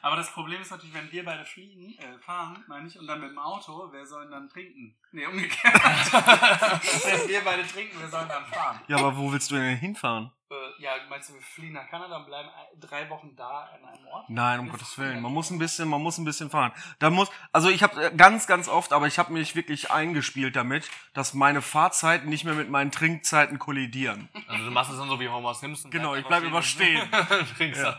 Aber 0.00 0.16
das 0.16 0.32
Problem 0.32 0.62
ist 0.62 0.70
natürlich, 0.70 0.94
wenn 0.94 1.12
wir 1.12 1.22
beide 1.24 1.44
fliegen, 1.44 1.94
äh, 1.98 2.18
fahren, 2.18 2.64
meine 2.66 2.88
ich, 2.88 2.98
und 2.98 3.06
dann 3.06 3.20
mit 3.20 3.30
dem 3.30 3.38
Auto, 3.38 3.88
wer 3.92 4.06
soll 4.06 4.22
denn 4.22 4.30
dann 4.30 4.48
trinken? 4.48 4.96
Nee, 5.12 5.26
umgekehrt. 5.26 5.74
wenn 5.74 7.28
wir 7.28 7.44
beide 7.44 7.66
trinken, 7.66 7.96
wer 8.00 8.08
soll 8.08 8.26
dann 8.26 8.46
fahren? 8.46 8.80
Ja, 8.88 8.96
aber 8.96 9.16
wo 9.16 9.30
willst 9.30 9.50
du 9.50 9.56
denn 9.56 9.76
hinfahren? 9.76 10.32
Äh, 10.52 10.82
ja, 10.82 10.90
meinst 11.08 11.30
du, 11.30 11.34
wir 11.34 11.40
fliegen 11.40 11.72
nach 11.72 11.88
Kanada 11.88 12.18
und 12.18 12.26
bleiben 12.26 12.48
drei 12.78 13.08
Wochen 13.08 13.34
da 13.36 13.70
an 13.74 13.88
einem 13.88 14.06
Ort? 14.06 14.28
Nein, 14.28 14.60
um 14.60 14.66
Wir 14.66 14.72
Gottes 14.72 14.98
Willen. 14.98 15.22
Man 15.22 15.32
muss 15.32 15.50
ein 15.50 15.58
bisschen, 15.58 15.88
man 15.88 16.02
muss 16.02 16.18
ein 16.18 16.26
bisschen 16.26 16.50
fahren. 16.50 16.72
Da 16.98 17.08
muss, 17.08 17.30
also 17.52 17.70
ich 17.70 17.82
habe 17.82 18.12
ganz, 18.16 18.46
ganz 18.46 18.68
oft, 18.68 18.92
aber 18.92 19.06
ich 19.06 19.18
habe 19.18 19.32
mich 19.32 19.56
wirklich 19.56 19.90
eingespielt 19.90 20.54
damit, 20.54 20.90
dass 21.14 21.32
meine 21.32 21.62
Fahrzeiten 21.62 22.28
nicht 22.28 22.44
mehr 22.44 22.52
mit 22.52 22.68
meinen 22.68 22.90
Trinkzeiten 22.90 23.58
kollidieren. 23.58 24.28
Also 24.46 24.66
du 24.66 24.70
machst 24.70 24.90
es 24.90 24.98
dann 24.98 25.08
so 25.08 25.18
wie 25.20 25.28
Homer 25.28 25.54
Simpson. 25.54 25.90
Genau, 25.90 26.14
ich 26.14 26.26
bleib 26.26 26.44
einfach 26.44 26.78
immer 26.78 27.40
und 27.40 27.56
trinkst 27.56 27.80
Ja. 27.80 27.98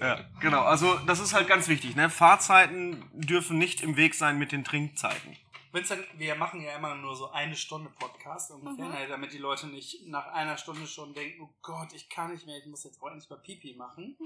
Ja, 0.00 0.20
genau. 0.40 0.62
Also 0.62 0.96
das 1.06 1.20
ist 1.20 1.34
halt 1.34 1.46
ganz 1.46 1.68
wichtig. 1.68 1.94
Ne? 1.94 2.08
Fahrzeiten 2.08 3.04
dürfen 3.12 3.58
nicht 3.58 3.82
im 3.82 3.96
Weg 3.96 4.14
sein 4.14 4.38
mit 4.38 4.52
den 4.52 4.64
Trinkzeiten. 4.64 5.36
Vincent, 5.72 6.06
wir 6.18 6.34
machen 6.34 6.60
ja 6.60 6.76
immer 6.76 6.94
nur 6.94 7.16
so 7.16 7.30
eine 7.30 7.56
Stunde 7.56 7.90
Podcast 7.90 8.50
ungefähr, 8.50 8.84
Mhm. 8.84 8.92
ne, 8.92 9.08
damit 9.08 9.32
die 9.32 9.38
Leute 9.38 9.66
nicht 9.66 10.06
nach 10.06 10.26
einer 10.26 10.58
Stunde 10.58 10.86
schon 10.86 11.14
denken, 11.14 11.42
oh 11.42 11.54
Gott, 11.62 11.92
ich 11.94 12.08
kann 12.10 12.30
nicht 12.32 12.44
mehr, 12.46 12.58
ich 12.58 12.66
muss 12.66 12.84
jetzt 12.84 13.00
auch 13.02 13.06
endlich 13.08 13.28
mal 13.30 13.38
Pipi 13.40 13.74
machen. 13.74 14.16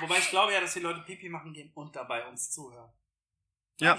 Wobei 0.00 0.18
ich 0.18 0.28
glaube 0.30 0.52
ja, 0.52 0.60
dass 0.60 0.74
die 0.74 0.80
Leute 0.80 1.00
Pipi 1.02 1.28
machen 1.28 1.52
gehen 1.52 1.70
und 1.74 1.94
dabei 1.94 2.26
uns 2.26 2.50
zuhören. 2.50 2.90
Ja. 3.80 3.96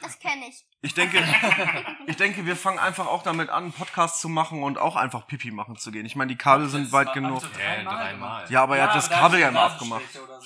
Das 0.00 0.18
kenne 0.18 0.48
ich. 0.48 0.64
Ich 0.80 0.94
denke, 0.94 1.18
ich 2.06 2.16
denke, 2.16 2.46
wir 2.46 2.56
fangen 2.56 2.78
einfach 2.78 3.06
auch 3.06 3.22
damit 3.22 3.50
an, 3.50 3.64
einen 3.64 3.72
Podcast 3.72 4.20
zu 4.20 4.28
machen 4.28 4.62
und 4.62 4.78
auch 4.78 4.96
einfach 4.96 5.26
Pipi 5.26 5.50
machen 5.50 5.76
zu 5.76 5.90
gehen. 5.92 6.06
Ich 6.06 6.16
meine, 6.16 6.30
die 6.30 6.38
Kabel 6.38 6.68
sind 6.68 6.92
weit 6.92 7.12
genug. 7.12 7.42
ich 7.42 7.48
so 7.54 7.58
Ja, 7.60 7.74
dreimal 7.82 7.96
dreimal. 7.96 8.50
Ja, 8.50 8.62
aber 8.62 8.78
er 8.78 8.88
hat 8.88 8.96
das 8.96 9.08
Kabel 9.10 9.40
ja 9.40 9.48
immer 9.48 9.62
abgemacht. 9.62 10.10
So. 10.12 10.20
Ja, 10.20 10.40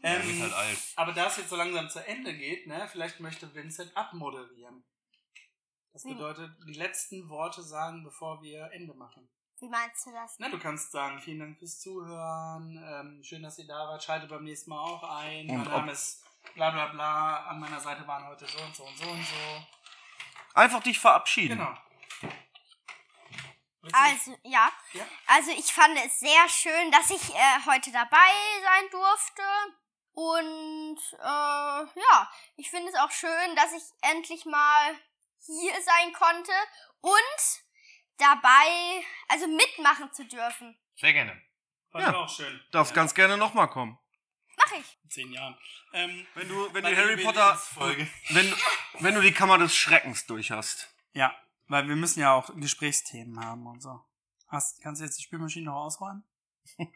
ähm, 0.02 0.22
bist 0.26 0.40
halt 0.42 0.52
alt. 0.54 0.78
aber 0.96 1.12
da 1.12 1.26
es 1.26 1.36
jetzt 1.38 1.50
so 1.50 1.56
langsam 1.56 1.88
zu 1.90 2.06
Ende 2.06 2.34
geht, 2.34 2.66
ne, 2.66 2.88
vielleicht 2.90 3.20
möchte 3.20 3.54
Vincent 3.54 3.94
abmoderieren. 3.96 4.84
Das 5.92 6.04
Wie- 6.04 6.14
bedeutet, 6.14 6.50
die 6.66 6.74
letzten 6.74 7.28
Worte 7.28 7.62
sagen, 7.62 8.04
bevor 8.04 8.42
wir 8.42 8.70
Ende 8.72 8.94
machen. 8.94 9.28
Wie 9.60 9.68
meinst 9.68 10.06
du 10.06 10.12
das? 10.12 10.36
Na, 10.38 10.48
du 10.48 10.58
kannst 10.58 10.92
sagen, 10.92 11.18
vielen 11.20 11.40
Dank 11.40 11.58
fürs 11.58 11.80
Zuhören, 11.80 12.76
ähm, 12.88 13.24
schön, 13.24 13.42
dass 13.42 13.58
ihr 13.58 13.66
da 13.66 13.88
wart, 13.88 14.04
schaltet 14.04 14.28
beim 14.30 14.44
nächsten 14.44 14.70
Mal 14.70 14.78
auch 14.78 15.02
ein. 15.02 15.50
Und 15.50 15.64
mein 15.64 15.70
Name 15.72 15.92
ist 15.92 16.22
bla 16.54 16.70
bla 16.70 16.86
bla, 16.86 17.46
an 17.46 17.58
meiner 17.58 17.80
Seite 17.80 18.06
waren 18.06 18.24
heute 18.28 18.46
so 18.46 18.58
und 18.62 18.76
so 18.76 18.84
und 18.84 18.96
so 18.96 19.08
und 19.08 19.24
so. 19.24 19.66
Einfach 20.54 20.80
dich 20.82 20.98
verabschieden. 21.00 21.58
Genau. 21.58 21.74
Also, 23.92 24.36
ja. 24.42 24.70
Ja? 24.92 25.04
Also, 25.26 25.50
ich 25.52 25.72
fand 25.72 25.96
es 26.04 26.20
sehr 26.20 26.48
schön, 26.48 26.90
dass 26.90 27.10
ich 27.10 27.34
äh, 27.34 27.58
heute 27.66 27.90
dabei 27.90 28.30
sein 28.62 28.90
durfte. 28.90 29.42
Und 30.12 30.98
äh, 31.20 31.20
ja, 32.00 32.30
ich 32.56 32.70
finde 32.70 32.90
es 32.90 32.96
auch 32.96 33.10
schön, 33.10 33.56
dass 33.56 33.72
ich 33.72 33.82
endlich 34.02 34.44
mal 34.46 34.94
hier 35.44 35.72
sein 35.82 36.12
konnte 36.12 36.52
und 37.00 37.62
dabei, 38.18 39.02
also 39.28 39.46
mitmachen 39.46 40.12
zu 40.12 40.26
dürfen. 40.26 40.76
Sehr 40.96 41.12
gerne. 41.12 41.40
Fand 41.90 42.04
Ja. 42.04 42.10
ich 42.10 42.16
auch 42.16 42.28
schön. 42.28 42.60
Darfst 42.72 42.90
Ja, 42.94 43.02
ganz 43.02 43.14
gerne 43.14 43.36
nochmal 43.36 43.68
kommen. 43.68 43.98
Mach 44.56 44.72
ich. 44.72 44.98
in 45.04 45.10
zehn 45.10 45.32
Jahren. 45.32 45.56
Ähm, 45.92 46.26
Wenn 46.34 46.48
du, 46.48 46.74
wenn 46.74 46.84
du 46.84 46.96
Harry 46.96 47.16
Potter, 47.22 47.58
wenn, 48.30 48.50
du- 48.50 48.56
wenn 48.98 49.14
du 49.14 49.20
die 49.22 49.32
Kammer 49.32 49.56
des 49.58 49.74
Schreckens 49.76 50.26
durch 50.26 50.50
hast. 50.50 50.92
ja, 51.12 51.34
weil 51.68 51.86
wir 51.88 51.96
müssen 51.96 52.20
ja 52.20 52.32
auch 52.32 52.50
Gesprächsthemen 52.56 53.44
haben 53.44 53.66
und 53.66 53.80
so. 53.80 54.00
Hast, 54.48 54.80
kannst 54.82 55.00
du 55.00 55.04
jetzt 55.04 55.18
die 55.18 55.22
Spülmaschine 55.22 55.66
noch 55.66 55.76
ausräumen? 55.76 56.24
Von 56.76 56.90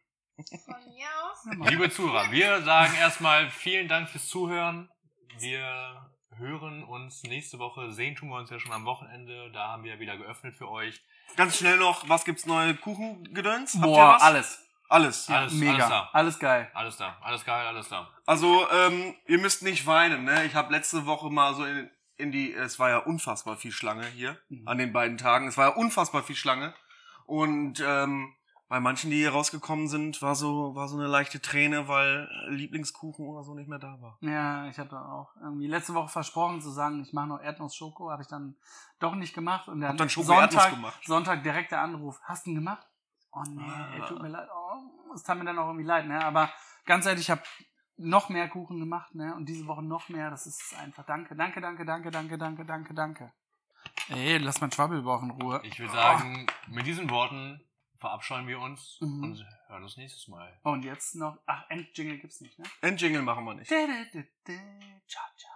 mir 0.88 1.09
aus. 1.24 1.68
Liebe 1.70 1.90
Zuhörer, 1.90 2.30
wir 2.32 2.62
sagen 2.62 2.95
erstmal 2.97 3.51
vielen 3.51 3.86
Dank 3.88 4.09
fürs 4.09 4.26
Zuhören. 4.28 4.90
Wir 5.38 6.12
hören 6.39 6.83
uns 6.85 7.22
nächste 7.24 7.59
Woche. 7.59 7.91
Sehen 7.93 8.14
tun 8.16 8.28
wir 8.30 8.37
uns 8.37 8.51
ja 8.51 8.59
schon 8.59 8.72
am 8.72 8.85
Wochenende. 8.85 9.51
Da 9.53 9.68
haben 9.68 9.85
wir 9.85 9.99
wieder 10.01 10.16
geöffnet 10.16 10.57
für 10.57 10.68
euch. 10.70 11.03
Ganz 11.37 11.59
schnell 11.59 11.78
noch, 11.78 12.09
was 12.09 12.24
gibt's 12.24 12.47
neue 12.47 12.74
Kuchengedöns? 12.74 13.74
Habt 13.74 13.85
ihr 13.85 13.89
Boah, 13.89 14.14
was? 14.14 14.22
alles. 14.22 14.68
Alles. 14.89 15.26
Ja, 15.28 15.37
Alles- 15.39 15.53
mega. 15.55 15.72
alles 15.72 15.89
da. 15.89 16.11
Alles 16.12 16.39
geil. 16.39 16.70
Alles 16.74 16.97
da, 16.99 17.16
alles 17.22 17.45
geil, 17.47 17.66
alles 17.66 17.89
da. 17.89 18.11
Also, 18.26 18.66
ähm, 18.70 19.14
ihr 19.26 19.39
müsst 19.39 19.62
nicht 19.62 19.87
weinen, 19.87 20.24
ne? 20.24 20.45
Ich 20.45 20.55
habe 20.55 20.70
letzte 20.72 21.07
Woche 21.07 21.30
mal 21.30 21.55
so 21.55 21.64
in, 21.64 21.91
in 22.18 22.30
die, 22.30 22.53
es 22.53 22.78
war 22.78 22.91
ja 22.91 22.99
unfassbar 22.99 23.57
viel 23.57 23.72
Schlange 23.72 24.07
hier 24.09 24.37
Mhm. 24.51 24.68
an 24.68 24.76
den 24.78 24.93
beiden 24.93 25.16
Tagen. 25.16 25.49
Es 25.49 25.57
war 25.57 25.70
ja 25.70 25.74
unfassbar 25.76 26.22
viel 26.22 26.37
Schlange. 26.37 26.74
Und 27.24 27.83
ähm, 27.87 28.35
bei 28.73 28.81
manchen, 28.81 29.11
die 29.11 29.18
hier 29.18 29.33
rausgekommen 29.33 29.87
sind, 29.87 30.23
war 30.23 30.35
so, 30.35 30.75
war 30.75 30.89
so 30.89 30.97
eine 30.97 31.07
leichte 31.07 31.43
Träne, 31.43 31.89
weil 31.89 32.27
Lieblingskuchen 32.49 33.27
oder 33.27 33.43
so 33.43 33.53
nicht 33.53 33.68
mehr 33.68 33.79
da 33.79 34.01
war. 34.01 34.16
Ja, 34.23 34.66
ich 34.66 34.79
hatte 34.79 34.99
auch 34.99 35.29
irgendwie 35.43 35.66
letzte 35.66 35.93
Woche 35.93 36.09
versprochen 36.09 36.62
zu 36.62 36.70
sagen, 36.70 37.03
ich 37.03 37.12
mache 37.12 37.27
noch 37.27 37.43
Erdnuss-Schoko, 37.43 38.11
habe 38.11 38.23
ich 38.23 38.29
dann 38.29 38.57
doch 38.99 39.14
nicht 39.14 39.35
gemacht. 39.35 39.68
Und 39.68 39.83
dann, 39.83 39.91
Hab 39.91 39.99
dann 39.99 40.09
Schoko-Erdnuss 40.09 40.53
Sonntag, 40.62 40.70
gemacht. 40.75 41.01
Sonntag 41.05 41.43
direkt 41.43 41.70
der 41.73 41.83
Anruf. 41.83 42.18
Hast 42.23 42.47
du 42.47 42.51
ihn 42.51 42.55
gemacht? 42.57 42.87
Oh 43.33 43.43
nee, 43.47 43.62
Ah. 43.62 44.07
tut 44.07 44.23
mir 44.23 44.29
leid. 44.29 44.49
Oh, 44.51 45.12
es 45.14 45.23
tat 45.23 45.37
mir 45.37 45.45
dann 45.45 45.59
auch 45.59 45.66
irgendwie 45.66 45.85
leid, 45.85 46.09
ne? 46.09 46.25
Aber 46.25 46.51
ganz 46.87 47.05
ehrlich, 47.05 47.25
ich 47.25 47.31
habe 47.31 47.43
noch 47.99 48.31
mehr 48.31 48.49
Kuchen 48.49 48.81
gemacht, 48.81 49.14
ne? 49.14 49.35
Und 49.35 49.51
diese 49.51 49.66
Woche 49.66 49.83
noch 49.83 50.09
mehr. 50.09 50.31
Das 50.31 50.47
ist 50.47 50.75
einfach 50.83 51.05
danke, 51.05 51.37
danke, 51.37 51.61
danke, 51.61 51.85
danke, 51.85 52.11
danke, 52.11 52.39
danke, 52.39 52.64
danke, 52.64 52.95
danke. 52.95 53.33
Ey, 54.09 54.39
lass 54.39 54.62
mein 54.62 54.73
Schwabbelbauch 54.73 55.23
in 55.25 55.31
Ruhe. 55.33 55.61
Ich 55.62 55.79
würde 55.79 55.93
sagen, 55.93 56.47
mit 56.68 56.87
diesen 56.87 57.11
Worten 57.11 57.61
verabscheuen 58.03 58.47
wir 58.49 58.59
uns 58.61 58.99
Mhm. 59.01 59.23
und 59.23 59.47
hören 59.69 59.83
uns 59.85 59.97
nächstes 59.97 60.29
Mal. 60.29 60.53
Und 60.65 60.85
jetzt 60.85 61.15
noch. 61.15 61.39
Ach, 61.47 61.65
Endjingle 61.71 62.19
gibt's 62.19 62.41
nicht, 62.41 62.59
ne? 62.59 62.65
Endjingle 62.81 63.23
machen 63.23 63.45
wir 63.45 63.55
nicht. 63.55 63.69
Ciao, 63.69 65.27
ciao. 65.37 65.52